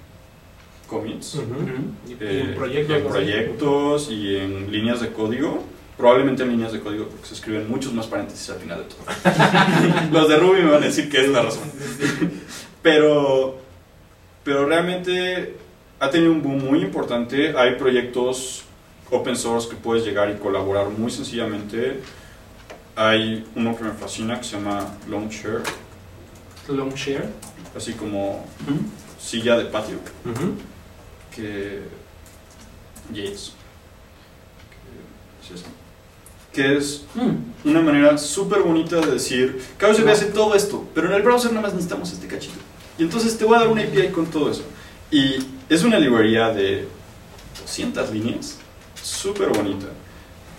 commits, 0.86 1.34
Ujú. 1.34 1.44
Ujú. 1.44 1.72
Y- 2.06 2.12
y 2.12 2.16
eh, 2.20 2.40
en 2.50 2.54
proyectos. 2.54 2.96
en 2.96 3.02
¿no? 3.04 3.08
proyectos 3.10 4.10
y 4.10 4.36
en 4.36 4.70
líneas 4.70 5.00
de 5.00 5.12
código. 5.12 5.64
Probablemente 5.96 6.42
en 6.42 6.50
líneas 6.50 6.72
de 6.72 6.80
código 6.80 7.06
porque 7.08 7.26
se 7.26 7.34
escriben 7.34 7.68
muchos 7.68 7.92
más 7.92 8.06
paréntesis 8.06 8.48
al 8.50 8.58
final 8.60 8.78
de 8.78 8.84
todo. 8.84 10.10
Los 10.12 10.28
de 10.28 10.36
Ruby 10.36 10.62
me 10.62 10.70
van 10.70 10.82
a 10.82 10.86
decir 10.86 11.08
que 11.10 11.20
es 11.22 11.28
la 11.28 11.42
razón. 11.42 11.62
Pero, 12.82 13.58
pero 14.44 14.66
realmente 14.66 15.56
ha 16.02 16.10
tenido 16.10 16.32
un 16.32 16.42
boom 16.42 16.64
muy 16.64 16.80
importante. 16.82 17.56
Hay 17.56 17.76
proyectos 17.76 18.64
open 19.10 19.36
source 19.36 19.68
que 19.68 19.76
puedes 19.76 20.04
llegar 20.04 20.30
y 20.30 20.34
colaborar 20.34 20.88
muy 20.88 21.12
sencillamente. 21.12 22.00
Hay 22.96 23.46
uno 23.54 23.76
que 23.76 23.84
me 23.84 23.92
fascina 23.92 24.36
que 24.38 24.44
se 24.44 24.56
llama 24.56 24.84
Launcher, 25.08 25.62
Long 26.68 26.92
share. 26.94 27.28
así 27.76 27.92
como 27.92 28.44
silla 29.20 29.56
de 29.56 29.66
patio, 29.66 29.98
que 31.34 31.82
Yates, 33.12 33.52
que 35.40 35.54
es 35.54 35.60
esto. 35.60 35.68
que 36.52 36.76
es 36.76 37.04
Mm. 37.14 37.68
una 37.70 37.80
manera 37.80 38.18
súper 38.18 38.60
bonita 38.62 38.96
de 38.96 39.12
decir, 39.12 39.62
KBCP 39.78 40.08
hace 40.10 40.26
todo 40.26 40.54
esto, 40.54 40.84
pero 40.94 41.06
en 41.08 41.14
el 41.14 41.22
browser 41.22 41.50
nada 41.52 41.62
más 41.62 41.72
necesitamos 41.74 42.12
este 42.12 42.26
cachito. 42.26 42.58
Y 42.98 43.04
entonces 43.04 43.38
te 43.38 43.44
voy 43.44 43.56
a 43.56 43.60
dar 43.60 43.68
una 43.68 43.82
API 43.82 44.08
con 44.08 44.26
todo 44.26 44.50
eso. 44.50 44.64
Y 45.12 45.36
es 45.68 45.84
una 45.84 45.98
librería 45.98 46.48
de 46.48 46.88
200 47.60 48.10
líneas, 48.10 48.58
súper 49.02 49.50
bonita. 49.50 49.86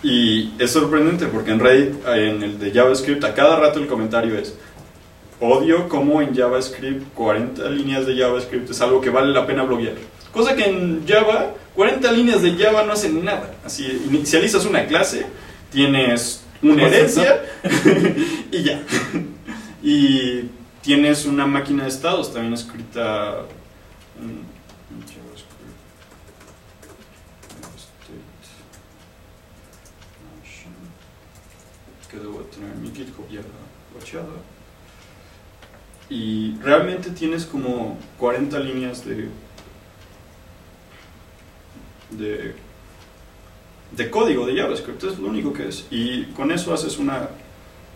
Y 0.00 0.52
es 0.60 0.70
sorprendente 0.70 1.26
porque 1.26 1.50
en 1.50 1.58
Reddit, 1.58 2.06
en 2.06 2.42
el 2.42 2.58
de 2.60 2.70
JavaScript, 2.70 3.24
a 3.24 3.34
cada 3.34 3.58
rato 3.58 3.80
el 3.80 3.88
comentario 3.88 4.38
es, 4.38 4.54
odio 5.40 5.88
cómo 5.88 6.22
en 6.22 6.36
JavaScript 6.36 7.12
40 7.14 7.68
líneas 7.70 8.06
de 8.06 8.16
JavaScript 8.16 8.70
es 8.70 8.80
algo 8.80 9.00
que 9.00 9.10
vale 9.10 9.32
la 9.32 9.44
pena 9.44 9.64
bloguear. 9.64 9.94
Cosa 10.32 10.54
que 10.54 10.64
en 10.64 11.04
Java, 11.06 11.54
40 11.74 12.12
líneas 12.12 12.42
de 12.42 12.54
Java 12.54 12.84
no 12.84 12.92
hacen 12.92 13.24
nada. 13.24 13.54
Así, 13.64 13.84
inicializas 14.06 14.64
una 14.66 14.86
clase, 14.86 15.26
tienes 15.72 16.44
una 16.62 16.86
herencia 16.86 17.42
y 18.52 18.62
ya. 18.62 18.82
Y 19.86 20.48
tienes 20.80 21.26
una 21.26 21.44
máquina 21.44 21.82
de 21.82 21.90
estados 21.90 22.32
también 22.32 22.54
escrita 22.54 23.42
en 24.20 24.44
en 24.90 25.00
JavaScript. 25.00 25.54
State 27.76 28.20
Function. 30.20 30.74
Que 32.10 32.18
debo 32.18 32.38
de 32.40 32.44
tener 32.44 32.72
en 32.72 32.82
mi 32.82 32.90
GitHub 32.90 33.28
ya 33.28 33.40
guachada. 33.92 34.34
Y 36.10 36.56
realmente 36.58 37.10
tienes 37.10 37.46
como 37.46 37.98
40 38.18 38.58
líneas 38.60 39.04
de 39.04 39.28
de 42.10 42.54
de 43.90 44.10
código 44.10 44.44
de 44.46 44.56
JavaScript, 44.56 45.04
es 45.04 45.18
lo 45.18 45.28
único 45.28 45.52
que 45.52 45.68
es. 45.68 45.86
Y 45.90 46.24
con 46.26 46.50
eso 46.50 46.74
haces 46.74 46.98
una 46.98 47.28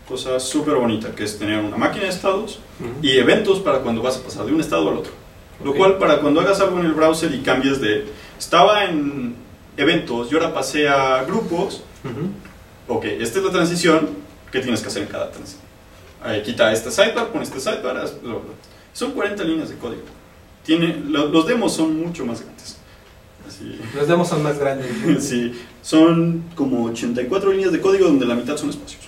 cosa 0.07 0.39
súper 0.39 0.75
bonita, 0.75 1.13
que 1.13 1.23
es 1.23 1.37
tener 1.37 1.63
una 1.63 1.77
máquina 1.77 2.05
de 2.05 2.09
estados 2.09 2.59
y 3.01 3.17
eventos 3.17 3.59
para 3.59 3.79
cuando 3.79 4.01
vas 4.01 4.17
a 4.17 4.23
pasar 4.23 4.45
de 4.45 4.53
un 4.53 4.61
estado 4.61 4.89
al 4.89 4.97
otro. 4.97 5.18
Lo 5.63 5.73
cual 5.75 5.97
para 5.97 6.19
cuando 6.21 6.39
hagas 6.41 6.59
algo 6.61 6.79
en 6.79 6.85
el 6.85 6.93
browser 6.93 7.33
y 7.33 7.39
cambies 7.39 7.81
de... 7.81 8.05
Estaba 8.37 8.85
en 8.85 9.35
eventos 9.77 10.31
y 10.31 10.35
ahora 10.35 10.53
pasé 10.53 10.87
a 10.87 11.23
grupos, 11.23 11.83
Ujú. 12.03 12.95
ok, 12.97 13.05
esta 13.05 13.39
es 13.39 13.45
la 13.45 13.51
transición, 13.51 14.09
¿qué 14.51 14.59
tienes 14.61 14.81
que 14.81 14.87
hacer 14.87 15.03
en 15.03 15.09
cada 15.09 15.29
transición? 15.31 15.61
Ahí, 16.23 16.41
quita 16.43 16.71
este 16.71 16.91
sidebar, 16.91 17.27
pon 17.29 17.41
este 17.41 17.59
sidebar, 17.59 17.97
haz 17.97 18.21
bla. 18.21 18.35
Son 18.93 19.11
40 19.11 19.43
líneas 19.43 19.69
de 19.69 19.75
código. 19.75 20.01
Tiene, 20.63 21.01
lo- 21.07 21.27
los 21.27 21.47
demos 21.47 21.73
son 21.73 21.97
mucho 21.99 22.25
más 22.25 22.41
grandes. 22.41 22.77
Así, 23.47 23.79
Los 23.95 24.07
demos 24.07 24.27
son 24.27 24.43
más 24.43 24.57
grandes. 24.59 24.89
sí, 25.27 25.53
son 25.81 26.43
como 26.55 26.85
84 26.85 27.51
líneas 27.51 27.71
de 27.71 27.79
código 27.81 28.05
donde 28.05 28.25
la 28.25 28.35
mitad 28.35 28.57
son 28.57 28.69
espacios. 28.69 29.01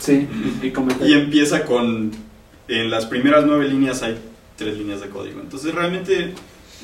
Sí. 0.00 0.26
Y. 0.62 0.72
Y 1.06 1.12
empieza 1.14 1.64
con, 1.64 2.10
en 2.68 2.90
las 2.90 3.06
primeras 3.06 3.44
nueve 3.46 3.68
líneas 3.68 4.02
hay 4.02 4.18
tres 4.58 4.76
líneas 4.76 5.00
de 5.00 5.08
código. 5.08 5.40
Entonces 5.40 5.74
realmente 5.74 6.34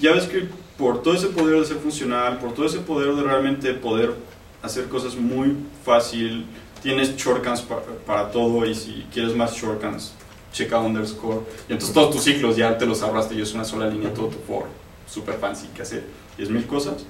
JavaScript, 0.00 0.50
por 0.78 1.02
todo 1.02 1.14
ese 1.14 1.26
poder 1.26 1.58
de 1.60 1.66
ser 1.66 1.76
funcional, 1.76 2.38
por 2.38 2.54
todo 2.54 2.64
ese 2.66 2.78
poder 2.78 3.14
de 3.14 3.22
realmente 3.22 3.74
poder 3.74 4.14
hacer 4.62 4.84
cosas 4.86 5.14
muy 5.16 5.54
fácil, 5.84 6.46
tienes 6.82 7.14
shortcuts 7.16 7.60
pa- 7.62 7.82
para, 8.06 8.30
todo 8.30 8.64
y 8.64 8.74
si 8.74 9.04
quieres 9.12 9.36
más 9.36 9.54
shortcuts, 9.54 10.14
checa 10.52 10.78
underscore. 10.80 11.40
Y 11.68 11.72
entonces 11.72 11.92
todos 11.92 12.14
tus 12.14 12.22
ciclos 12.22 12.56
ya 12.56 12.78
te 12.78 12.86
los 12.86 13.02
ahorraste 13.02 13.34
y 13.34 13.42
es 13.42 13.52
una 13.52 13.64
sola 13.64 13.88
línea, 13.88 14.12
todo 14.14 14.28
tu 14.28 14.38
for, 14.38 14.64
super 15.06 15.34
fancy, 15.34 15.66
que 15.74 15.82
hace 15.82 16.02
10.000 16.38 16.66
cosas. 16.66 17.04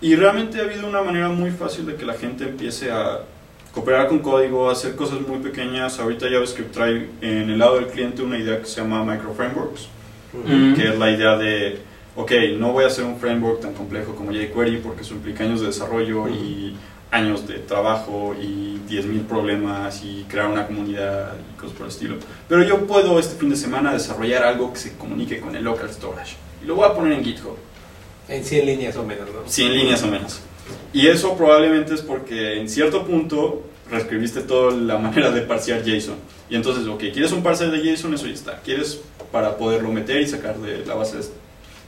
Y 0.00 0.14
realmente 0.16 0.60
ha 0.60 0.64
habido 0.64 0.86
una 0.86 1.02
manera 1.02 1.28
muy 1.28 1.50
fácil 1.50 1.86
de 1.86 1.96
que 1.96 2.04
la 2.06 2.14
gente 2.14 2.44
empiece 2.44 2.90
a 2.92 3.22
cooperar 3.74 4.06
con 4.08 4.20
código, 4.20 4.70
hacer 4.70 4.94
cosas 4.94 5.20
muy 5.20 5.38
pequeñas. 5.38 5.98
Ahorita 5.98 6.26
JavaScript 6.30 6.72
trae 6.72 7.08
en 7.20 7.50
el 7.50 7.58
lado 7.58 7.76
del 7.76 7.86
cliente 7.88 8.22
una 8.22 8.38
idea 8.38 8.58
que 8.60 8.66
se 8.66 8.80
llama 8.80 9.02
microframeworks, 9.04 9.88
Mm. 10.32 10.74
que 10.74 10.88
es 10.88 10.98
la 10.98 11.10
idea 11.10 11.36
de, 11.36 11.78
ok, 12.16 12.32
no 12.58 12.72
voy 12.72 12.84
a 12.84 12.88
hacer 12.88 13.04
un 13.04 13.18
framework 13.18 13.60
tan 13.60 13.74
complejo 13.74 14.14
como 14.14 14.32
jQuery 14.32 14.78
porque 14.78 15.02
eso 15.02 15.14
implica 15.14 15.44
años 15.44 15.60
de 15.60 15.68
desarrollo 15.68 16.28
y 16.28 16.74
años 17.10 17.46
de 17.46 17.58
trabajo 17.58 18.34
y 18.38 18.80
10.000 18.88 19.26
problemas 19.26 20.02
y 20.04 20.26
crear 20.28 20.48
una 20.48 20.66
comunidad 20.66 21.32
y 21.36 21.58
cosas 21.58 21.76
por 21.76 21.86
el 21.86 21.92
estilo. 21.92 22.16
Pero 22.48 22.62
yo 22.64 22.86
puedo 22.86 23.18
este 23.18 23.36
fin 23.36 23.48
de 23.48 23.56
semana 23.56 23.92
desarrollar 23.92 24.42
algo 24.42 24.72
que 24.72 24.78
se 24.78 24.96
comunique 24.96 25.40
con 25.40 25.56
el 25.56 25.64
local 25.64 25.88
storage. 25.90 26.36
Y 26.62 26.66
lo 26.66 26.74
voy 26.74 26.86
a 26.86 26.94
poner 26.94 27.14
en 27.14 27.24
GitHub. 27.24 27.56
En 28.28 28.44
100 28.44 28.66
líneas 28.66 28.96
o 28.96 29.04
menos, 29.04 29.26
¿no? 29.32 29.40
100 29.46 29.72
líneas 29.72 30.02
o 30.02 30.08
menos. 30.08 30.40
Y 30.92 31.06
eso 31.06 31.34
probablemente 31.34 31.94
es 31.94 32.02
porque 32.02 32.60
en 32.60 32.68
cierto 32.68 33.06
punto 33.06 33.62
reescribiste 33.90 34.42
toda 34.42 34.72
la 34.76 34.98
manera 34.98 35.30
de 35.30 35.40
parsear 35.42 35.82
JSON. 35.82 36.16
Y 36.50 36.56
entonces, 36.56 36.86
ok, 36.86 37.04
¿quieres 37.12 37.32
un 37.32 37.42
parser 37.42 37.70
de 37.70 37.78
JSON? 37.78 38.14
Eso 38.14 38.26
ya 38.26 38.34
está. 38.34 38.60
¿Quieres 38.60 39.00
para 39.30 39.56
poderlo 39.56 39.90
meter 39.92 40.20
y 40.20 40.26
sacar 40.26 40.58
de 40.58 40.84
la 40.86 40.94
base 40.94 41.18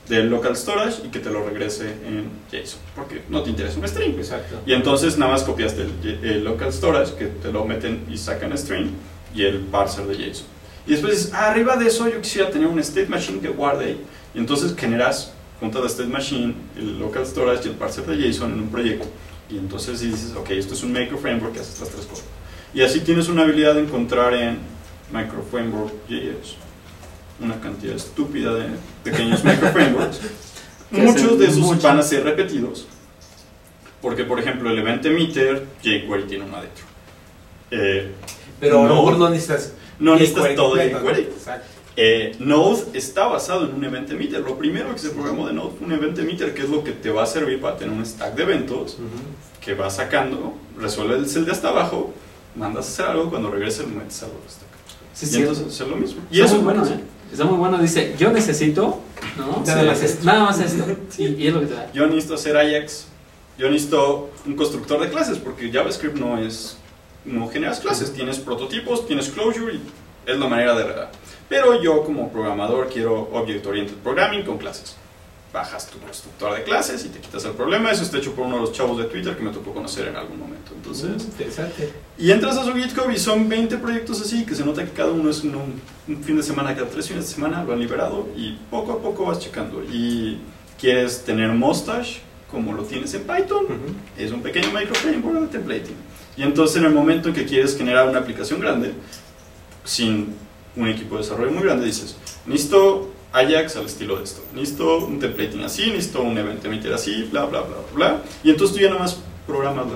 del 0.08 0.28
local 0.28 0.56
storage 0.56 1.06
y 1.06 1.08
que 1.08 1.20
te 1.20 1.30
lo 1.30 1.46
regrese 1.46 1.86
en 2.06 2.30
JSON? 2.50 2.80
Porque 2.94 3.22
no 3.28 3.42
te 3.42 3.50
interesa 3.50 3.78
un 3.78 3.88
string. 3.88 4.16
Exacto. 4.16 4.60
Y 4.66 4.72
entonces 4.72 5.16
nada 5.18 5.32
más 5.32 5.42
copiaste 5.42 5.82
el, 5.82 6.24
el 6.24 6.44
local 6.44 6.72
storage 6.72 7.14
que 7.14 7.26
te 7.26 7.52
lo 7.52 7.64
meten 7.64 8.04
y 8.10 8.18
sacan 8.18 8.56
string 8.56 8.90
y 9.34 9.44
el 9.44 9.58
parser 9.60 10.06
de 10.06 10.16
JSON. 10.16 10.46
Y 10.86 10.92
después 10.92 11.16
dices, 11.16 11.32
ah, 11.34 11.50
arriba 11.50 11.76
de 11.76 11.86
eso 11.86 12.08
yo 12.08 12.20
quisiera 12.20 12.50
tener 12.50 12.66
un 12.66 12.78
state 12.80 13.06
machine 13.06 13.40
que 13.40 13.48
guarde 13.48 13.84
ahí. 13.84 14.00
Y 14.34 14.38
entonces 14.38 14.74
generas 14.76 15.32
junto 15.60 15.80
de 15.80 15.86
state 15.86 16.08
machine, 16.08 16.54
el 16.76 16.98
local 16.98 17.26
storage 17.26 17.66
y 17.66 17.68
el 17.68 17.74
parser 17.76 18.06
de 18.06 18.16
JSON 18.16 18.52
en 18.52 18.60
un 18.60 18.68
proyecto. 18.70 19.06
Y 19.48 19.58
entonces 19.58 20.00
dices, 20.00 20.34
ok, 20.36 20.50
esto 20.50 20.74
es 20.74 20.82
un 20.82 20.92
micro 20.92 21.18
framework 21.18 21.54
que 21.54 21.60
hace 21.60 21.72
estas 21.72 21.90
tres 21.90 22.06
cosas. 22.06 22.24
Y 22.72 22.82
así 22.82 23.00
tienes 23.00 23.28
una 23.28 23.42
habilidad 23.42 23.74
de 23.74 23.82
encontrar 23.82 24.32
en 24.34 24.58
micro 25.12 25.42
framework 25.50 25.92
JS 26.08 26.69
una 27.40 27.60
cantidad 27.60 27.96
estúpida 27.96 28.54
de 28.54 28.66
pequeños 29.04 29.42
micro 29.44 29.68
frameworks. 29.72 30.20
Que 30.90 31.02
Muchos 31.02 31.38
de 31.38 31.44
esos 31.46 31.58
mucho. 31.58 31.82
van 31.82 31.98
a 31.98 32.02
ser 32.02 32.24
repetidos. 32.24 32.86
Porque, 34.02 34.24
por 34.24 34.40
ejemplo, 34.40 34.70
el 34.70 34.78
event 34.78 35.04
emitter, 35.06 35.66
jQuery 35.82 36.24
tiene 36.24 36.44
uno 36.44 36.56
adentro. 36.56 36.84
Eh, 37.70 38.12
Pero 38.58 38.86
lo 38.86 39.16
No. 39.16 39.30
necesitas. 39.30 39.72
no 39.98 40.14
necesitas 40.14 40.42
jQuery 40.44 40.56
todo 40.56 40.74
jQuery. 40.76 41.28
Eh, 41.96 42.34
Node 42.38 42.82
está 42.94 43.26
basado 43.26 43.66
en 43.68 43.74
un 43.74 43.84
event 43.84 44.10
emitter. 44.10 44.40
Lo 44.40 44.56
primero 44.56 44.92
que 44.92 44.98
se 44.98 45.10
programó 45.10 45.46
de 45.46 45.52
Node 45.52 45.72
fue 45.78 45.86
un 45.86 45.92
event 45.92 46.18
emitter, 46.18 46.54
que 46.54 46.62
es 46.62 46.68
lo 46.70 46.82
que 46.82 46.92
te 46.92 47.10
va 47.10 47.24
a 47.24 47.26
servir 47.26 47.60
para 47.60 47.76
tener 47.76 47.92
un 47.94 48.04
stack 48.06 48.34
de 48.34 48.42
eventos 48.44 48.94
Ujú. 48.94 49.04
que 49.60 49.74
vas 49.74 49.96
sacando, 49.96 50.54
resuelves 50.78 51.34
el 51.36 51.44
de 51.44 51.52
hasta 51.52 51.68
abajo, 51.68 52.14
mandas 52.56 52.86
a 52.86 52.88
hacer 52.88 53.06
algo, 53.06 53.28
cuando 53.30 53.50
regreses 53.50 53.80
lo 53.86 53.94
metes 53.94 54.22
al 54.22 54.30
otro 54.30 54.48
stack. 54.48 54.68
Sí, 55.12 55.26
y 55.26 55.28
sí. 55.28 55.38
entonces 55.40 55.80
es 55.80 55.86
lo 55.88 55.96
mismo. 55.96 56.22
Y 56.30 56.40
eso 56.40 56.54
muy 56.56 56.64
bueno, 56.64 56.86
¿eh? 56.86 57.00
Está 57.32 57.44
muy 57.44 57.56
bueno. 57.58 57.78
Dice, 57.78 58.14
yo 58.18 58.30
necesito, 58.32 59.00
¿no? 59.36 59.62
Nada 59.66 59.80
Sí, 59.82 59.86
más 59.86 60.02
esto. 60.02 60.24
Nada 60.24 60.44
más 60.44 60.60
esto. 60.60 60.84
Y, 61.18 61.24
y 61.26 61.46
es 61.48 61.54
lo 61.54 61.60
que 61.60 61.66
te 61.66 61.74
da. 61.74 61.92
Yo 61.92 62.06
necesito 62.06 62.34
hacer 62.34 62.56
Ajax, 62.56 63.06
yo 63.58 63.70
necesito 63.70 64.30
un 64.46 64.54
constructor 64.56 65.00
de 65.00 65.10
clases, 65.10 65.38
porque 65.38 65.70
JavaScript 65.70 66.16
no 66.16 66.38
es 66.38 66.76
no 67.24 67.48
generas 67.48 67.80
clases, 67.80 68.12
tienes 68.12 68.38
prototipos, 68.38 69.06
tienes 69.06 69.28
closure 69.28 69.74
y 69.74 69.82
es 70.26 70.38
la 70.38 70.48
manera 70.48 70.74
de. 70.74 70.84
Pero 71.48 71.82
yo 71.82 72.02
como 72.04 72.30
programador 72.30 72.88
quiero 72.88 73.28
Object 73.32 73.66
Oriented 73.66 73.94
Programming 73.96 74.44
con 74.44 74.58
clases. 74.58 74.96
Bajas 75.52 75.88
tu 75.90 75.98
constructor 75.98 76.54
de 76.54 76.62
clases 76.62 77.04
y 77.04 77.08
te 77.08 77.18
quitas 77.18 77.44
el 77.44 77.52
problema. 77.52 77.90
Eso 77.90 78.04
está 78.04 78.18
hecho 78.18 78.32
por 78.34 78.46
uno 78.46 78.56
de 78.56 78.60
los 78.62 78.72
chavos 78.72 78.98
de 78.98 79.04
Twitter 79.04 79.36
que 79.36 79.42
me 79.42 79.50
tocó 79.50 79.74
conocer 79.74 80.06
en 80.06 80.14
algún 80.16 80.38
momento. 80.38 80.72
Entonces, 80.76 81.10
Mm, 81.24 81.30
interesante. 81.30 81.92
y 82.18 82.30
entras 82.30 82.56
a 82.56 82.64
su 82.64 82.72
GitHub 82.72 83.10
y 83.10 83.18
son 83.18 83.48
20 83.48 83.78
proyectos 83.78 84.20
así, 84.20 84.44
que 84.46 84.54
se 84.54 84.64
nota 84.64 84.84
que 84.84 84.92
cada 84.92 85.10
uno 85.10 85.28
es 85.28 85.42
un, 85.42 85.56
un 86.06 86.22
fin 86.22 86.36
de 86.36 86.42
semana, 86.44 86.72
cada 86.76 86.88
tres 86.88 87.08
fines 87.08 87.26
de 87.28 87.34
semana 87.34 87.64
lo 87.64 87.72
han 87.72 87.80
liberado 87.80 88.28
y 88.36 88.52
poco 88.70 88.92
a 88.92 88.98
poco 89.02 89.26
vas 89.26 89.40
checando. 89.40 89.82
Y 89.82 90.38
quieres 90.80 91.24
tener 91.24 91.48
Mustache, 91.50 92.20
como 92.48 92.72
lo 92.72 92.84
tienes 92.84 93.12
en 93.14 93.22
Python, 93.22 93.64
Ujú. 93.64 93.94
es 94.16 94.30
un 94.30 94.42
pequeño 94.42 94.68
microframework 94.72 95.40
de 95.40 95.46
templating. 95.58 95.96
Y 96.36 96.42
entonces 96.44 96.76
en 96.76 96.84
el 96.84 96.94
momento 96.94 97.28
en 97.28 97.34
que 97.34 97.44
quieres 97.44 97.76
generar 97.76 98.08
una 98.08 98.20
aplicación 98.20 98.60
grande, 98.60 98.92
sin 99.84 100.34
un 100.76 100.86
equipo 100.88 101.16
de 101.16 101.22
desarrollo 101.22 101.50
muy 101.50 101.64
grande, 101.64 101.86
dices, 101.86 102.16
necesito 102.46 103.10
Ajax 103.32 103.76
al 103.76 103.86
estilo 103.86 104.16
de 104.16 104.24
esto, 104.24 104.42
necesito 104.54 104.98
un 104.98 105.20
templating 105.20 105.62
así, 105.62 105.90
necesito 105.90 106.22
un 106.22 106.36
event 106.36 106.64
emitter 106.64 106.92
así, 106.92 107.28
bla, 107.30 107.44
bla, 107.44 107.60
bla, 107.62 107.76
bla. 107.94 108.22
Y 108.42 108.50
entonces 108.50 108.76
tú 108.76 108.82
ya 108.82 108.88
nada 108.88 109.00
más 109.00 109.18
programas 109.46 109.86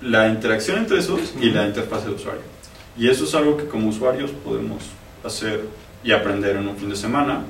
la, 0.00 0.24
la 0.24 0.28
interacción 0.28 0.78
entre 0.78 0.98
esos 0.98 1.34
y 1.40 1.50
la 1.50 1.66
interfaz 1.66 2.04
de 2.04 2.12
usuario. 2.12 2.42
Y 2.96 3.08
eso 3.08 3.24
es 3.24 3.34
algo 3.34 3.56
que 3.56 3.66
como 3.66 3.88
usuarios 3.88 4.30
podemos 4.30 4.84
hacer 5.24 5.64
y 6.04 6.12
aprender 6.12 6.56
en 6.56 6.68
un 6.68 6.76
fin 6.76 6.90
de 6.90 6.96
semana. 6.96 7.44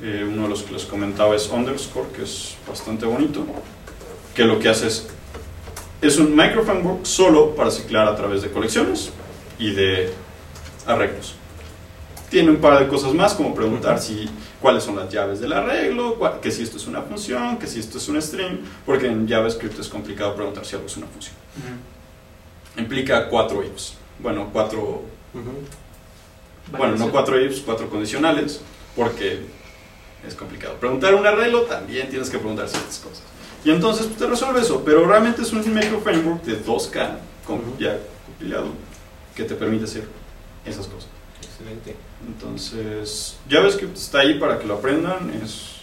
Eh, 0.00 0.24
uno 0.26 0.44
de 0.44 0.48
los 0.48 0.62
que 0.62 0.72
les 0.72 0.84
comentaba 0.84 1.34
es 1.34 1.48
Underscore, 1.48 2.08
que 2.14 2.22
es 2.22 2.56
bastante 2.68 3.04
bonito, 3.04 3.44
que 4.34 4.44
lo 4.44 4.58
que 4.60 4.68
hace 4.68 4.86
es, 4.86 5.08
es 6.00 6.18
un 6.18 6.36
microframework 6.36 7.04
solo 7.04 7.56
para 7.56 7.70
ciclar 7.70 8.06
a 8.06 8.14
través 8.14 8.42
de 8.42 8.50
colecciones 8.50 9.10
y 9.58 9.72
de 9.72 10.12
arreglos. 10.86 11.34
Tiene 12.30 12.50
un 12.50 12.58
par 12.58 12.78
de 12.78 12.88
cosas 12.88 13.14
más, 13.14 13.34
como 13.34 13.54
preguntar 13.54 13.98
si, 14.00 14.28
cuáles 14.60 14.82
son 14.84 14.96
las 14.96 15.08
llaves 15.10 15.40
del 15.40 15.52
arreglo, 15.52 16.16
cuál- 16.16 16.40
que 16.40 16.50
si 16.50 16.62
esto 16.62 16.76
es 16.76 16.86
una 16.86 17.00
función, 17.02 17.58
que 17.58 17.66
si 17.66 17.80
esto 17.80 17.96
es 17.98 18.08
un 18.08 18.20
string, 18.20 18.58
porque 18.84 19.06
en 19.06 19.26
JavaScript 19.26 19.78
es 19.78 19.88
complicado 19.88 20.34
preguntar 20.34 20.64
si 20.66 20.74
algo 20.74 20.86
es 20.86 20.96
una 20.98 21.06
función. 21.06 21.34
Implica 22.76 23.28
cuatro 23.28 23.64
ifs. 23.64 23.94
Bueno, 24.18 24.50
cuatro 24.52 25.02
bueno, 26.76 26.96
no 26.96 27.10
cuatro 27.10 27.40
ifs, 27.40 27.60
cuatro 27.60 27.88
condicionales, 27.88 28.60
porque 28.94 29.40
es 30.26 30.34
complicado. 30.34 30.74
Preguntar 30.74 31.14
un 31.14 31.26
arreglo 31.26 31.62
también 31.62 32.10
tienes 32.10 32.28
que 32.28 32.38
preguntar 32.38 32.68
ciertas 32.68 32.98
cosas. 32.98 33.22
Y 33.64 33.70
entonces 33.70 34.06
pues, 34.06 34.18
te 34.18 34.26
resuelve 34.26 34.60
eso, 34.60 34.82
pero 34.84 35.06
realmente 35.06 35.42
es 35.42 35.52
un 35.52 35.60
micro 35.74 36.00
framework 36.00 36.42
de 36.44 36.62
2K, 36.62 37.18
con, 37.46 37.56
Ujú. 37.60 37.78
ya 37.78 37.98
compilado, 38.26 38.66
que 39.34 39.44
te 39.44 39.54
permite 39.54 39.84
hacer 39.84 40.06
esas 40.64 40.86
cosas. 40.86 41.08
Excelente. 41.58 41.96
Entonces, 42.26 43.36
JavaScript 43.48 43.96
está 43.96 44.20
ahí 44.20 44.38
para 44.38 44.58
que 44.58 44.66
lo 44.66 44.74
aprendan, 44.74 45.30
es 45.42 45.76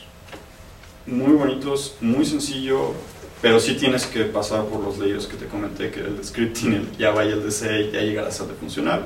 muy 1.06 1.34
bonito, 1.34 1.74
es 1.74 1.96
muy 2.02 2.26
sencillo, 2.26 2.94
pero 3.42 3.60
sí 3.60 3.76
tienes 3.76 4.06
que 4.06 4.24
pasar 4.26 4.66
por 4.66 4.82
los 4.82 4.98
layers 4.98 5.28
que 5.28 5.36
te 5.38 5.46
comenté, 5.48 5.92
que 5.92 6.00
el 6.00 6.24
scripting, 6.24 6.74
el 6.74 6.88
Java 6.98 7.26
y 7.26 7.30
el 7.32 7.44
DC, 7.44 7.92
ya 7.92 8.02
llegarás 8.02 8.40
a 8.42 8.46
de 8.46 8.54
funcional. 8.54 9.06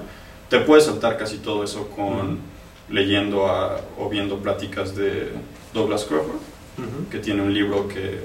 Te 0.49 0.59
puedes 0.59 0.85
saltar 0.85 1.17
casi 1.17 1.37
todo 1.37 1.63
eso 1.63 1.89
con 1.89 2.39
leyendo 2.89 3.47
a- 3.47 3.81
o 3.97 4.09
viendo 4.09 4.37
pláticas 4.39 4.95
de 4.95 5.31
Douglas 5.73 6.05
Crawford, 6.05 6.39
que 7.11 7.19
tiene 7.19 7.41
un 7.41 7.53
libro 7.53 7.87
que 7.87 8.21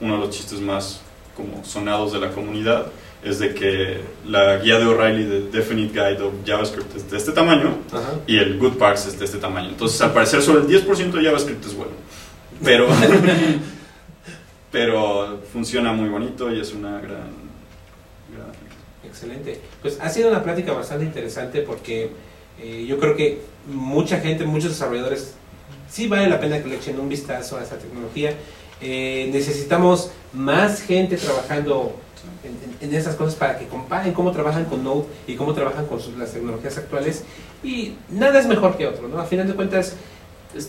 uno 0.00 0.14
de 0.14 0.20
los 0.26 0.30
chistes 0.30 0.60
más 0.60 1.00
como 1.36 1.64
sonados 1.64 2.12
de 2.12 2.20
la 2.20 2.30
comunidad 2.30 2.86
es 3.24 3.38
de 3.38 3.54
que 3.54 4.00
la 4.26 4.58
guía 4.58 4.78
de 4.78 4.84
O'Reilly 4.84 5.24
de 5.24 5.40
Definite 5.50 5.92
Guide 5.92 6.22
of 6.22 6.34
JavaScript 6.44 6.94
es 6.94 7.10
de 7.10 7.16
este 7.16 7.32
tamaño 7.32 7.78
Ajá. 7.90 8.20
y 8.26 8.36
el 8.36 8.58
Good 8.58 8.76
Parts 8.76 9.06
es 9.06 9.18
de 9.18 9.24
este 9.24 9.38
tamaño. 9.38 9.70
Entonces, 9.70 9.98
al 10.02 10.12
parecer, 10.12 10.42
solo 10.42 10.60
el 10.60 10.68
10% 10.68 11.10
de 11.10 11.24
JavaScript 11.24 11.64
es 11.64 11.74
bueno. 11.74 11.92
Pero, 12.62 12.86
pero 14.70 15.40
funciona 15.50 15.92
muy 15.92 16.10
bonito 16.10 16.52
y 16.52 16.60
es 16.60 16.74
una 16.74 17.00
gran... 17.00 17.32
gran 18.30 18.52
Excelente. 19.02 19.58
Pues 19.80 19.98
ha 20.00 20.10
sido 20.10 20.28
una 20.28 20.42
plática 20.42 20.72
bastante 20.72 21.06
interesante 21.06 21.62
porque 21.62 22.10
eh, 22.60 22.84
yo 22.86 22.98
creo 22.98 23.16
que 23.16 23.40
mucha 23.66 24.20
gente, 24.20 24.44
muchos 24.44 24.70
desarrolladores, 24.70 25.34
sí 25.88 26.08
vale 26.08 26.28
la 26.28 26.38
pena 26.38 26.62
que 26.62 26.68
le 26.68 26.76
echen 26.76 27.00
un 27.00 27.08
vistazo 27.08 27.56
a 27.56 27.62
esta 27.62 27.78
tecnología. 27.78 28.34
Eh, 28.82 29.30
necesitamos 29.32 30.10
más 30.34 30.82
gente 30.82 31.16
trabajando 31.16 31.96
en, 32.44 32.88
en- 32.88 32.94
esas 32.94 33.16
cosas 33.16 33.34
para 33.34 33.58
que 33.58 33.66
comparen 33.66 34.12
cómo 34.12 34.30
trabajan 34.32 34.64
con 34.66 34.84
Node 34.84 35.04
y 35.26 35.34
cómo 35.34 35.52
trabajan 35.54 35.86
con 35.86 36.00
sus- 36.00 36.16
las 36.16 36.32
tecnologías 36.32 36.76
actuales. 36.78 37.24
Y 37.62 37.94
nada 38.10 38.38
es 38.38 38.46
mejor 38.46 38.76
que 38.76 38.86
otro, 38.86 39.08
¿no? 39.08 39.18
A 39.18 39.24
final 39.24 39.46
de 39.48 39.54
cuentas, 39.54 39.94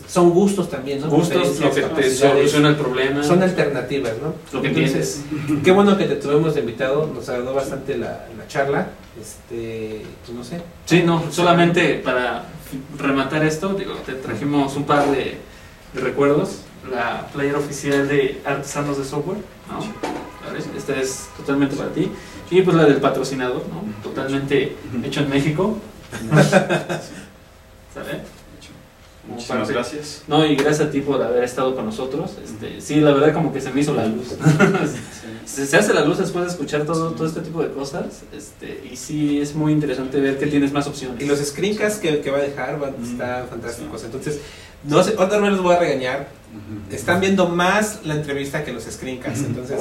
son 0.08 0.30
gustos 0.30 0.68
también, 0.68 1.00
¿no? 1.00 1.08
Gustos, 1.08 1.60
lo 1.60 1.70
que 1.72 1.82
te 1.82 2.10
soluciona 2.10 2.70
el 2.70 2.76
problema. 2.76 3.22
Son 3.22 3.40
alternativas, 3.42 4.14
¿no? 4.20 4.34
Lo 4.52 4.60
que 4.62 4.68
Entonces, 4.68 5.22
Qué 5.62 5.70
bueno 5.70 5.96
que 5.96 6.06
te 6.06 6.16
tuvimos 6.16 6.54
de 6.54 6.60
invitado, 6.60 7.06
nos 7.14 7.28
agradó 7.28 7.54
bastante 7.54 7.96
la, 7.96 8.26
la 8.36 8.48
charla. 8.48 8.88
Este, 9.20 10.02
pues 10.24 10.36
no 10.36 10.42
sé. 10.44 10.60
Sí, 10.86 11.02
no, 11.04 11.22
solamente 11.30 11.94
para 12.04 12.46
rematar 12.98 13.44
esto, 13.44 13.74
digo, 13.74 13.92
te 14.04 14.14
trajimos 14.14 14.74
un 14.76 14.84
par 14.84 15.08
de, 15.10 15.36
de 15.94 16.00
recuerdos. 16.00 16.62
La 16.90 17.26
player 17.32 17.54
oficial 17.56 18.06
de 18.08 18.40
Artesanos 18.44 18.98
de 18.98 19.04
Software, 19.04 19.38
¿no? 19.70 19.78
Esta 20.76 21.00
es 21.00 21.28
totalmente 21.36 21.76
para 21.76 21.90
ti. 21.90 22.10
Y 22.50 22.62
pues 22.62 22.76
la 22.76 22.84
del 22.84 22.96
patrocinador, 22.96 23.62
¿no? 23.68 23.82
Totalmente 24.02 24.76
hecho 25.02 25.20
en 25.20 25.30
México. 25.30 25.78
¿Sabes? 27.94 28.16
Muchísimas 29.28 29.68
gracias. 29.68 30.22
No, 30.28 30.46
y 30.46 30.54
gracias 30.54 30.88
a 30.88 30.90
ti 30.90 31.00
por 31.00 31.20
haber 31.20 31.42
estado 31.42 31.74
con 31.74 31.84
nosotros. 31.84 32.36
Este, 32.44 32.80
sí, 32.80 33.00
la 33.00 33.12
verdad 33.12 33.32
como 33.34 33.52
que 33.52 33.60
se 33.60 33.72
me 33.72 33.80
hizo 33.80 33.92
la 33.92 34.06
luz. 34.06 34.28
se, 35.44 35.66
se 35.66 35.76
hace 35.76 35.92
la 35.92 36.04
luz 36.04 36.18
después 36.18 36.44
de 36.44 36.50
escuchar 36.52 36.84
todo, 36.84 37.10
todo 37.10 37.26
este 37.26 37.40
tipo 37.40 37.60
de 37.60 37.72
cosas. 37.72 38.22
Este, 38.32 38.86
y 38.90 38.96
sí, 38.96 39.40
es 39.40 39.54
muy 39.54 39.72
interesante 39.72 40.20
ver 40.20 40.38
que 40.38 40.46
tienes 40.46 40.72
más 40.72 40.86
opciones. 40.86 41.20
Y 41.20 41.26
los 41.26 41.40
screencasts 41.40 41.98
que, 41.98 42.20
que 42.20 42.30
va 42.30 42.38
a 42.38 42.42
dejar 42.42 42.78
van, 42.78 42.92
Mm, 42.92 43.12
están 43.12 43.48
fantásticos. 43.48 44.04
Entonces, 44.04 44.38
no 44.84 45.02
sé, 45.02 45.14
otra 45.18 45.38
vez 45.40 45.50
los 45.52 45.62
voy 45.62 45.74
a 45.74 45.80
regañar. 45.80 46.28
Están 46.90 47.20
viendo 47.20 47.48
más 47.48 48.00
la 48.04 48.14
entrevista 48.14 48.64
que 48.64 48.72
los 48.72 48.84
screencasts. 48.84 49.44
Entonces, 49.44 49.80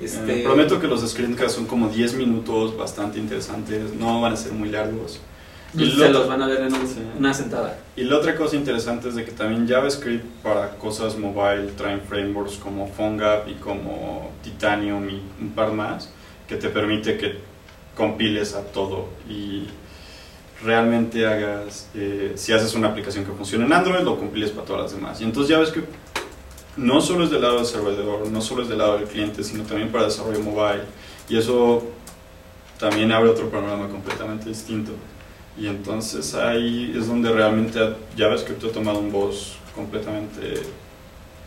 este. 0.00 0.40
Eh, 0.40 0.44
prometo 0.44 0.80
que 0.80 0.86
los 0.86 1.08
screencasts 1.08 1.54
son 1.54 1.66
como 1.66 1.88
10 1.88 2.14
minutos, 2.14 2.76
bastante 2.76 3.18
interesantes, 3.18 3.94
no 3.94 4.20
van 4.20 4.32
a 4.32 4.36
ser 4.36 4.52
muy 4.52 4.68
largos. 4.70 5.20
Y 5.72 5.84
Y 5.84 5.90
se 5.92 6.08
lo- 6.08 6.20
los 6.20 6.28
van 6.28 6.42
a 6.42 6.48
ver 6.48 6.62
en 6.62 6.74
un- 6.74 6.86
Sí. 6.86 6.98
una 7.16 7.32
sentada. 7.32 7.78
Y 7.96 8.02
la 8.02 8.16
otra 8.16 8.34
cosa 8.34 8.56
interesante 8.56 9.08
es 9.08 9.14
de 9.14 9.24
que 9.24 9.30
también 9.30 9.68
JavaScript 9.68 10.24
para 10.42 10.70
cosas 10.78 11.16
mobile 11.16 11.68
traen 11.76 12.00
frameworks 12.00 12.54
como 12.56 12.88
PhoneGap 12.88 13.48
y 13.48 13.54
como 13.54 14.30
Titanium 14.42 15.08
y 15.08 15.22
un 15.40 15.50
par 15.54 15.72
más 15.72 16.10
que 16.48 16.56
te 16.56 16.68
permite 16.70 17.16
que 17.18 17.36
compiles 17.96 18.54
a 18.54 18.62
todo 18.62 19.06
y 19.28 19.68
realmente 20.64 21.26
hagas, 21.26 21.88
eh, 21.94 22.32
si 22.34 22.52
haces 22.52 22.74
una 22.74 22.88
aplicación 22.88 23.24
que 23.24 23.32
funcione 23.32 23.64
en 23.64 23.72
Android, 23.72 24.02
lo 24.02 24.18
compiles 24.18 24.50
para 24.50 24.66
todas 24.66 24.82
las 24.82 24.92
demás. 24.92 25.20
Y 25.20 25.24
entonces 25.24 25.52
JavaScript 25.54 25.88
no 26.80 27.00
solo 27.02 27.24
es 27.24 27.30
del 27.30 27.42
lado 27.42 27.56
del 27.56 27.66
servidor, 27.66 28.26
no 28.28 28.40
solo 28.40 28.62
es 28.62 28.68
del 28.68 28.78
lado 28.78 28.96
del 28.96 29.06
cliente, 29.06 29.44
sino 29.44 29.64
también 29.64 29.92
para 29.92 30.04
desarrollo 30.04 30.40
mobile. 30.40 30.82
Y 31.28 31.36
eso 31.36 31.82
también 32.78 33.12
abre 33.12 33.28
otro 33.28 33.50
panorama 33.50 33.88
completamente 33.88 34.48
distinto. 34.48 34.92
Y 35.58 35.66
entonces 35.66 36.34
ahí 36.34 36.94
es 36.96 37.06
donde 37.06 37.30
realmente 37.30 37.78
JavaScript 38.16 38.64
ha 38.64 38.72
tomado 38.72 38.98
un 38.98 39.12
voz 39.12 39.56
completamente 39.74 40.54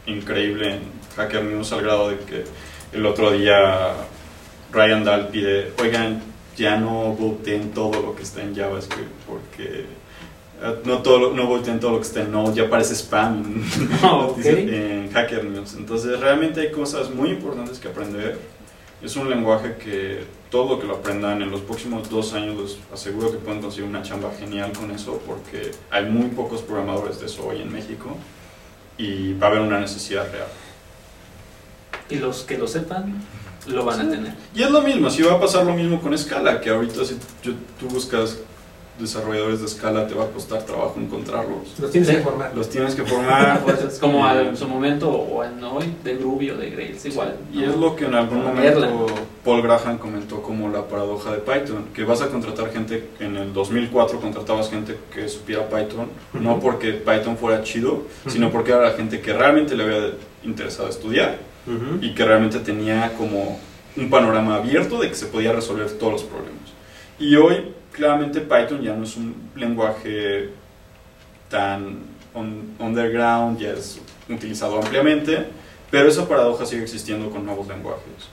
increíble 0.06 0.76
en 0.76 0.82
Hacker 1.16 1.44
News 1.44 1.72
al 1.74 1.82
grado 1.82 2.10
de 2.10 2.20
que 2.20 2.44
el 2.92 3.06
otro 3.06 3.32
día 3.32 3.94
Ryan 4.72 5.04
Dahl 5.04 5.28
pide, 5.30 5.74
oigan, 5.82 6.22
ya 6.56 6.78
no 6.78 7.14
volteen 7.14 7.72
todo 7.72 8.02
lo 8.02 8.16
que 8.16 8.22
está 8.22 8.44
en 8.44 8.56
JavaScript 8.56 9.12
porque 9.28 9.86
no, 10.86 11.00
todo, 11.00 11.34
no 11.34 11.48
volteen 11.48 11.80
todo 11.80 11.92
lo 11.92 11.98
que 11.98 12.08
está 12.08 12.22
en 12.22 12.32
Node, 12.32 12.56
ya 12.56 12.70
parece 12.70 12.94
spam 12.96 13.44
en, 14.04 14.10
Ok. 14.10 14.38
en 14.46 15.12
Hacker 15.12 15.44
News. 15.46 15.76
Entonces 15.78 16.20
realmente 16.20 16.62
hay 16.62 16.72
cosas 16.72 17.10
muy 17.10 17.30
importantes 17.30 17.80
que 17.80 17.88
aprender. 17.90 18.40
Es 19.02 19.16
un 19.18 19.30
lenguaje 19.30 19.76
que 19.76 20.24
todo 20.50 20.76
lo 20.76 20.80
que 20.80 20.88
lo 20.88 20.96
aprendan 20.96 21.42
en 21.42 21.52
los 21.52 21.60
próximos 21.62 22.10
dos 22.10 22.34
años 22.34 22.56
les 22.62 22.78
aseguro 22.94 23.32
que 23.32 23.38
pueden 23.38 23.62
conseguir 23.62 23.90
una 23.90 24.02
chamba 24.02 24.32
genial 24.40 24.72
con 24.72 24.92
eso 24.92 25.22
porque 25.28 25.72
hay 25.92 26.06
muy 26.06 26.30
pocos 26.30 26.62
programadores 26.62 27.20
de 27.20 27.26
eso 27.26 27.46
hoy 27.46 27.62
en 27.62 27.74
México 27.74 28.16
y 28.98 29.34
va 29.34 29.48
a 29.48 29.50
haber 29.50 29.62
una 29.62 29.80
necesidad 29.80 30.32
real. 30.32 30.48
Y 32.10 32.16
los 32.16 32.44
que 32.44 32.58
lo 32.58 32.68
sepan, 32.68 33.22
lo 33.68 33.84
van 33.84 34.08
a 34.08 34.10
tener. 34.10 34.34
Y 34.56 34.64
es 34.64 34.70
lo 34.72 34.82
mismo, 34.82 35.10
si 35.10 35.22
va 35.24 35.34
a 35.34 35.40
pasar 35.40 35.66
lo 35.66 35.74
mismo 35.74 36.00
con 36.00 36.18
Scala, 36.18 36.62
que 36.62 36.70
ahorita 36.70 37.04
si 37.04 37.18
tú 37.42 37.88
buscas 37.90 38.40
desarrolladores 39.00 39.60
de 39.60 39.66
escala 39.66 40.08
te 40.08 40.14
va 40.14 40.26
a 40.26 40.28
costar 40.28 40.62
trabajo 40.64 40.96
encontrarlos. 41.00 41.80
Los 41.80 41.92
tienes 41.92 42.10
Sí. 42.10 42.16
que 42.18 42.22
formar. 42.22 42.52
Los 42.56 42.70
tienes 42.70 42.96
que 42.96 43.04
formar. 43.04 43.62
Pues 43.66 43.82
es 43.82 44.00
como 44.00 44.26
al- 44.26 44.48
en 44.48 44.58
su 44.58 44.68
momento 44.68 45.10
o 45.10 45.44
en 45.44 45.64
hoy 45.64 45.86
de 46.04 46.16
Groovy 46.16 46.52
o 46.52 46.58
de 46.58 46.70
Grails, 46.70 47.06
igual. 47.06 47.36
Y 47.52 47.64
es 47.64 47.76
lo 47.76 47.96
que 47.96 48.06
en 48.06 48.14
algún 48.16 48.44
momento. 48.44 49.08
Paul 49.44 49.62
Graham 49.62 49.98
comentó 49.98 50.42
como 50.42 50.70
la 50.70 50.88
paradoja 50.88 51.32
de 51.34 51.40
Python, 51.40 51.86
que 51.94 52.04
vas 52.06 52.22
a 52.22 52.28
contratar 52.30 52.72
gente, 52.72 53.10
en 53.20 53.36
el 53.36 53.52
2004 53.52 54.20
contratabas 54.22 54.70
gente 54.70 54.98
que 55.14 55.28
supiera 55.28 55.68
Python, 55.68 56.08
no 56.34 56.52
Ujú. 56.54 56.62
porque 56.62 56.94
Python 56.94 57.36
fuera 57.36 57.62
chido, 57.64 58.04
sino 58.28 58.48
Ujú. 58.48 58.56
porque 58.56 58.72
era 58.72 58.82
la 58.82 58.92
gente 58.92 59.20
que 59.20 59.34
realmente 59.34 59.76
le 59.76 59.84
había 59.84 60.12
interesado 60.44 60.88
estudiar 60.88 61.40
Ujú. 61.68 61.98
y 62.02 62.14
que 62.14 62.24
realmente 62.24 62.60
tenía 62.60 63.14
como 63.18 63.60
un 63.98 64.10
panorama 64.10 64.56
abierto 64.56 65.00
de 65.02 65.10
que 65.10 65.16
se 65.16 65.26
podía 65.26 65.52
resolver 65.52 65.92
todos 65.98 66.14
los 66.14 66.24
problemas. 66.24 66.54
Y 67.20 67.36
hoy, 67.36 67.74
claramente, 67.94 68.42
Python 68.42 68.82
ya 68.82 68.94
no 68.96 69.04
es 69.04 69.16
un 69.16 69.36
lenguaje 69.56 70.50
tan 71.50 72.00
on- 72.34 72.72
underground, 72.80 73.60
ya 73.60 73.72
es 73.72 74.00
utilizado 74.30 74.78
ampliamente, 74.82 75.46
pero 75.92 76.08
esa 76.10 76.28
paradoja 76.28 76.66
sigue 76.66 76.82
existiendo 76.84 77.30
con 77.30 77.46
nuevos 77.46 77.68
lenguajes. 77.68 78.30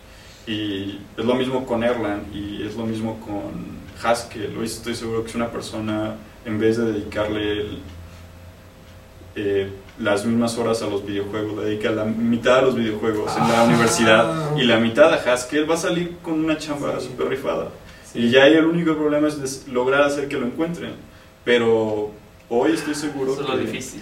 Y 0.47 0.99
es 1.16 1.24
lo 1.24 1.35
mismo 1.35 1.66
con 1.66 1.85
Erlang 1.85 2.23
y 2.32 2.66
es 2.66 2.74
lo 2.74 2.87
mismo 2.87 3.20
con 3.20 3.78
Haskell. 4.03 4.57
Hoy 4.59 4.65
estoy 4.66 4.95
seguro 4.95 5.23
que 5.24 5.31
si 5.31 5.37
una 5.37 5.51
persona, 5.51 6.15
en 6.45 6.59
vez 6.59 6.78
de 6.78 6.93
dedicarle 6.93 7.53
el- 7.61 7.78
eh, 9.37 9.70
las 9.99 10.24
mismas 10.24 10.57
horas 10.59 10.82
a 10.82 10.87
los 10.87 11.05
videojuegos, 11.07 11.59
le 11.59 11.65
dedica 11.70 11.91
la 11.91 12.05
mitad 12.05 12.59
a 12.59 12.62
los 12.62 12.74
videojuegos 12.74 13.31
en 13.37 13.47
la 13.49 13.61
Ah. 13.61 13.65
universidad 13.65 14.57
y 14.57 14.62
la 14.65 14.78
mitad 14.78 15.12
a 15.12 15.16
Haskell, 15.32 15.70
va 15.70 15.74
a 15.74 15.78
salir 15.78 16.16
con 16.23 16.43
una 16.43 16.57
chamba 16.59 16.99
Sí. 16.99 17.07
súper 17.07 17.28
rifada. 17.28 17.69
Sí. 18.12 18.19
Y 18.20 18.31
ya 18.31 18.45
ahí 18.45 18.55
el 18.55 18.66
único 18.66 18.95
problema 18.97 19.28
es 19.28 19.66
lograr 19.69 20.03
hacer 20.03 20.28
que 20.28 20.37
lo 20.37 20.47
encuentren. 20.47 20.93
Pero 21.45 22.11
hoy 22.49 22.73
estoy 22.73 22.95
seguro 22.95 23.32
Eso 23.32 23.43
es 23.43 23.49
lo 23.49 23.55
que- 23.57 23.62
difícil. 23.62 24.01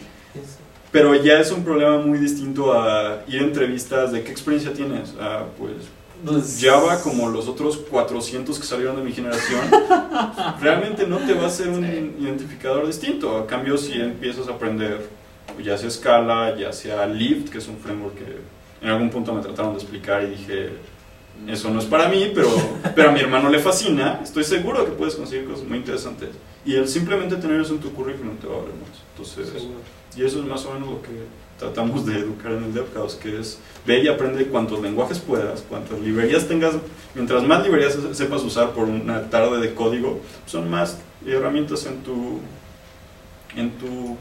Pero 0.91 1.15
ya 1.15 1.39
es 1.39 1.51
un 1.53 1.65
problema 1.65 1.99
muy 1.99 2.19
distinto 2.19 2.73
a 2.73 3.23
ir 3.29 3.41
a 3.41 3.45
entrevistas 3.45 4.11
de 4.13 4.23
qué 4.25 4.31
experiencia 4.31 4.73
tienes. 4.73 5.15
Ah, 5.21 5.45
pues 5.59 5.73
Pues, 6.25 6.59
Java, 6.61 7.01
como 7.03 7.29
los 7.29 7.47
otros 7.47 7.77
400 7.77 8.59
que 8.59 8.65
salieron 8.67 8.97
de 8.97 9.03
mi 9.03 9.13
generación, 9.13 9.61
realmente 10.61 11.07
no 11.07 11.19
te 11.19 11.35
va 11.35 11.47
a 11.47 11.51
ser 11.51 11.69
un 11.69 11.85
identificador 12.19 12.87
distinto. 12.87 13.37
A 13.37 13.47
cambio, 13.47 13.77
si 13.77 13.93
empiezas 14.01 14.49
a 14.49 14.53
aprender, 14.53 15.07
ya 15.63 15.77
sea 15.79 15.91
Scala, 15.91 16.57
ya 16.59 16.73
sea 16.73 17.07
Lift, 17.07 17.51
que 17.51 17.59
es 17.59 17.69
un 17.69 17.77
framework 17.79 18.17
que 18.17 18.39
en 18.83 18.89
algún 18.91 19.11
punto 19.11 19.33
me 19.33 19.43
trataron 19.43 19.73
de 19.75 19.79
explicar 19.79 20.25
y 20.25 20.31
dije, 20.31 20.71
eso 21.47 21.71
no 21.71 21.79
es 21.79 21.87
para 21.87 22.09
mí, 22.09 22.33
pero, 22.35 22.49
pero 22.95 23.11
a 23.11 23.13
mi 23.13 23.21
hermano 23.21 23.49
le 23.49 23.59
fascina, 23.59 24.21
estoy 24.23 24.45
seguro 24.45 24.85
que 24.85 24.93
puedes 24.93 25.15
conseguir 25.15 25.47
cosas 25.47 25.67
muy 25.67 25.79
interesantes. 25.79 26.31
Y 26.65 26.75
el 26.75 26.89
simplemente 26.89 27.37
tener 27.37 27.61
eso 27.61 27.75
en 27.75 27.81
tu 27.81 27.93
currículum 27.93 28.37
te 28.37 28.47
va 28.47 28.55
a 28.55 28.59
valer 28.59 28.75
más. 28.75 28.99
Entonces, 29.13 29.49
Seguro. 29.49 29.79
y 30.17 30.25
eso 30.25 30.41
es 30.41 30.45
más 30.47 30.65
o 30.67 30.75
menos 30.75 30.89
lo 30.91 31.03
que 31.03 31.09
tratamos 31.59 32.05
de 32.07 32.19
educar 32.19 32.53
en 32.53 32.65
el 32.65 32.75
DevChaos, 32.75 33.15
que 33.17 33.41
es 33.41 33.59
ve 33.87 34.03
y 34.03 34.09
aprende 34.09 34.47
cuantos 34.47 34.81
lenguajes 34.81 35.19
puedas, 35.19 35.63
cuantas 35.63 35.99
librerías 36.01 36.47
tengas, 36.47 36.75
mientras 37.15 37.43
más 37.45 37.65
librerías 37.65 37.95
se- 37.95 38.15
sepas 38.15 38.43
usar 38.43 38.71
por 38.73 38.85
una 38.85 39.29
tarde 39.31 39.59
de 39.61 39.75
código, 39.75 40.21
son 40.47 40.69
más 40.71 40.99
herramientas 41.27 41.87
en 41.87 42.03
tu 42.03 42.41
en 43.57 43.71
tu, 43.73 44.17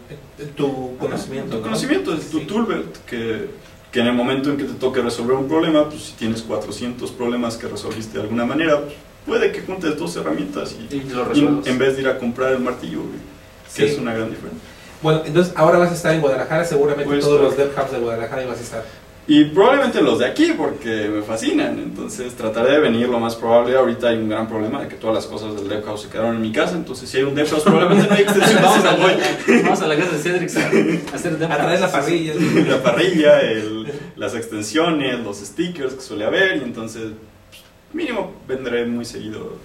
Tu 0.55 0.97
conocimiento. 0.97 1.51
tu 1.51 1.57
¿no? 1.57 1.61
conocimiento, 1.63 2.13
en 2.13 2.21
tu 2.21 2.39
Sí. 2.39 2.45
toolbelt, 2.45 2.97
que, 3.05 3.49
que 3.91 3.99
en 4.01 4.07
el 4.07 4.13
momento 4.13 4.49
en 4.49 4.57
que 4.57 4.63
te 4.65 4.73
toque 4.73 5.01
resolver 5.01 5.35
un 5.35 5.47
problema, 5.47 5.89
pues 5.89 6.03
si 6.03 6.13
tienes 6.13 6.41
400 6.41 7.11
problemas 7.11 7.57
que 7.57 7.67
resolviste 7.67 8.17
de 8.17 8.23
alguna 8.23 8.45
manera, 8.45 8.81
pues, 8.81 8.95
puede 9.25 9.51
que 9.51 9.61
juntes 9.61 9.97
dos 9.97 10.15
herramientas 10.15 10.75
y, 10.79 10.95
Y 10.95 11.09
lo 11.09 11.33
y 11.33 11.61
en 11.69 11.77
vez 11.77 11.95
de 11.95 12.01
ir 12.01 12.07
a 12.07 12.17
comprar 12.17 12.53
el 12.53 12.59
martillo, 12.59 13.01
que 13.01 13.85
Sí. 13.85 13.91
es 13.91 13.97
una 13.97 14.13
gran 14.13 14.29
diferencia. 14.29 14.61
Bueno, 15.01 15.21
entonces 15.25 15.53
ahora 15.55 15.77
vas 15.77 15.91
a 15.91 15.93
estar 15.93 16.13
en 16.13 16.21
Guadalajara, 16.21 16.65
seguramente 16.65 17.15
a 17.15 17.19
todos 17.19 17.41
los 17.41 17.57
Dev 17.57 17.71
Hubs 17.77 17.91
de 17.91 17.99
Guadalajara 17.99 18.43
y 18.43 18.47
vas 18.47 18.57
a 18.57 18.61
estar. 18.61 18.85
Y 19.29 19.43
probablemente 19.45 20.01
los 20.01 20.19
de 20.19 20.25
aquí, 20.25 20.53
porque 20.57 21.09
me 21.09 21.21
fascinan. 21.21 21.77
Entonces 21.79 22.33
trataré 22.35 22.71
de 22.73 22.79
venir 22.79 23.09
lo 23.09 23.19
más 23.19 23.35
probable. 23.35 23.75
Ahorita 23.75 24.07
hay 24.07 24.17
un 24.19 24.29
gran 24.29 24.47
problema 24.47 24.81
de 24.81 24.87
que 24.87 24.95
todas 24.95 25.15
las 25.15 25.25
cosas 25.25 25.53
del 25.55 25.67
DevHouse 25.67 26.03
se 26.03 26.09
quedaron 26.09 26.35
en 26.37 26.41
mi 26.41 26.53
casa. 26.53 26.75
Entonces, 26.77 27.09
si 27.09 27.17
hay 27.17 27.23
un 27.23 27.35
DevHouse, 27.35 27.63
probablemente 27.63 28.07
no 28.07 28.15
hay 28.15 28.21
extensión. 28.23 28.61
Vamos 28.63 28.85
a, 28.85 28.91
la 28.93 28.97
voy. 29.03 29.11
la, 29.17 29.61
vamos 29.63 29.81
a 29.81 29.87
la 29.87 29.95
casa 29.97 30.11
de 30.11 30.17
Cedric 30.19 30.49
a, 30.57 31.17
de 31.17 31.79
la 31.79 31.91
parrilla. 31.91 32.33
La 32.67 32.81
parrilla, 32.83 33.41
el- 33.41 33.91
las 34.15 34.33
extensiones, 34.33 35.19
los 35.19 35.37
stickers 35.39 35.95
que 35.95 36.01
suele 36.01 36.23
haber. 36.23 36.57
Y 36.57 36.63
entonces, 36.63 37.11
pues, 37.49 37.61
mínimo, 37.93 38.31
vendré 38.47 38.85
muy 38.85 39.03
seguido. 39.03 39.57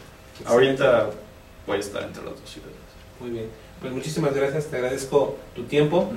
Ahorita 0.45 1.11
voy 1.69 1.77
a 1.77 1.81
estar 1.81 2.03
entre 2.03 2.25
las 2.25 2.33
dos 2.41 2.51
ciudades. 2.51 2.75
Muy 3.21 3.31
bien. 3.31 3.47
Pues 3.81 3.93
muchísimas 3.93 4.35
gracias, 4.35 4.67
te 4.67 4.77
agradezco 4.77 5.39
tu 5.55 5.63
tiempo. 5.65 6.13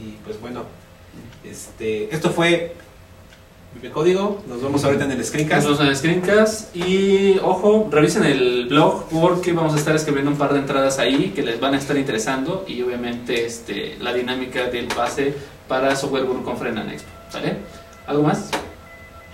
Y 0.00 0.12
pues 0.24 0.40
bueno, 0.40 0.62
este, 1.44 2.14
esto 2.14 2.30
fue 2.30 2.74
Código. 3.92 4.42
Nos 4.48 4.62
vemos 4.62 4.84
ahorita 4.84 5.04
en 5.04 5.12
el 5.12 5.18
Nos 5.18 5.26
Screencast. 5.28 5.64
vemos 5.64 5.80
en 5.80 5.86
el 5.86 5.96
Screencast 5.96 6.74
y 6.76 7.38
ojo, 7.42 7.88
revisen 7.90 8.24
el 8.24 8.66
blog 8.68 9.04
porque 9.10 9.52
vamos 9.52 9.74
a 9.74 9.76
estar 9.76 9.94
escribiendo 9.94 10.30
un 10.30 10.38
par 10.38 10.52
de 10.52 10.60
entradas 10.60 10.98
ahí 10.98 11.32
que 11.34 11.42
les 11.42 11.60
van 11.60 11.74
a 11.74 11.78
estar 11.78 11.96
interesando 11.96 12.64
y 12.66 12.80
obviamente 12.82 13.44
este, 13.44 13.96
la 14.00 14.12
dinámica 14.12 14.64
del 14.64 14.86
pase 14.86 15.34
para 15.68 15.94
Software 15.96 16.24
Guru 16.24 16.42
con 16.42 16.56
Frenan 16.56 16.88
Expo. 16.90 17.10
¿Sale? 17.30 17.56
¿Algo 18.06 18.22
más? 18.22 18.50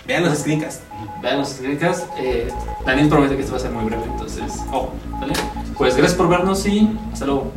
Vean 0.05 0.25
los 0.25 0.39
Screencast. 0.39 0.81
Vean 1.21 1.39
los 1.39 1.49
Screencasts. 1.49 2.07
Eh, 2.19 2.49
Daniel 2.85 3.09
promete 3.09 3.35
que 3.35 3.41
esto 3.41 3.53
va 3.53 3.57
a 3.57 3.61
ser 3.61 3.71
muy 3.71 3.85
breve, 3.85 4.03
entonces, 4.03 4.51
ojo. 4.71 4.93
¿Sale? 5.19 5.33
Pues 5.77 5.95
gracias 5.95 6.17
por 6.17 6.27
vernos 6.27 6.65
y 6.65 6.89
hasta 7.13 7.25
luego. 7.25 7.51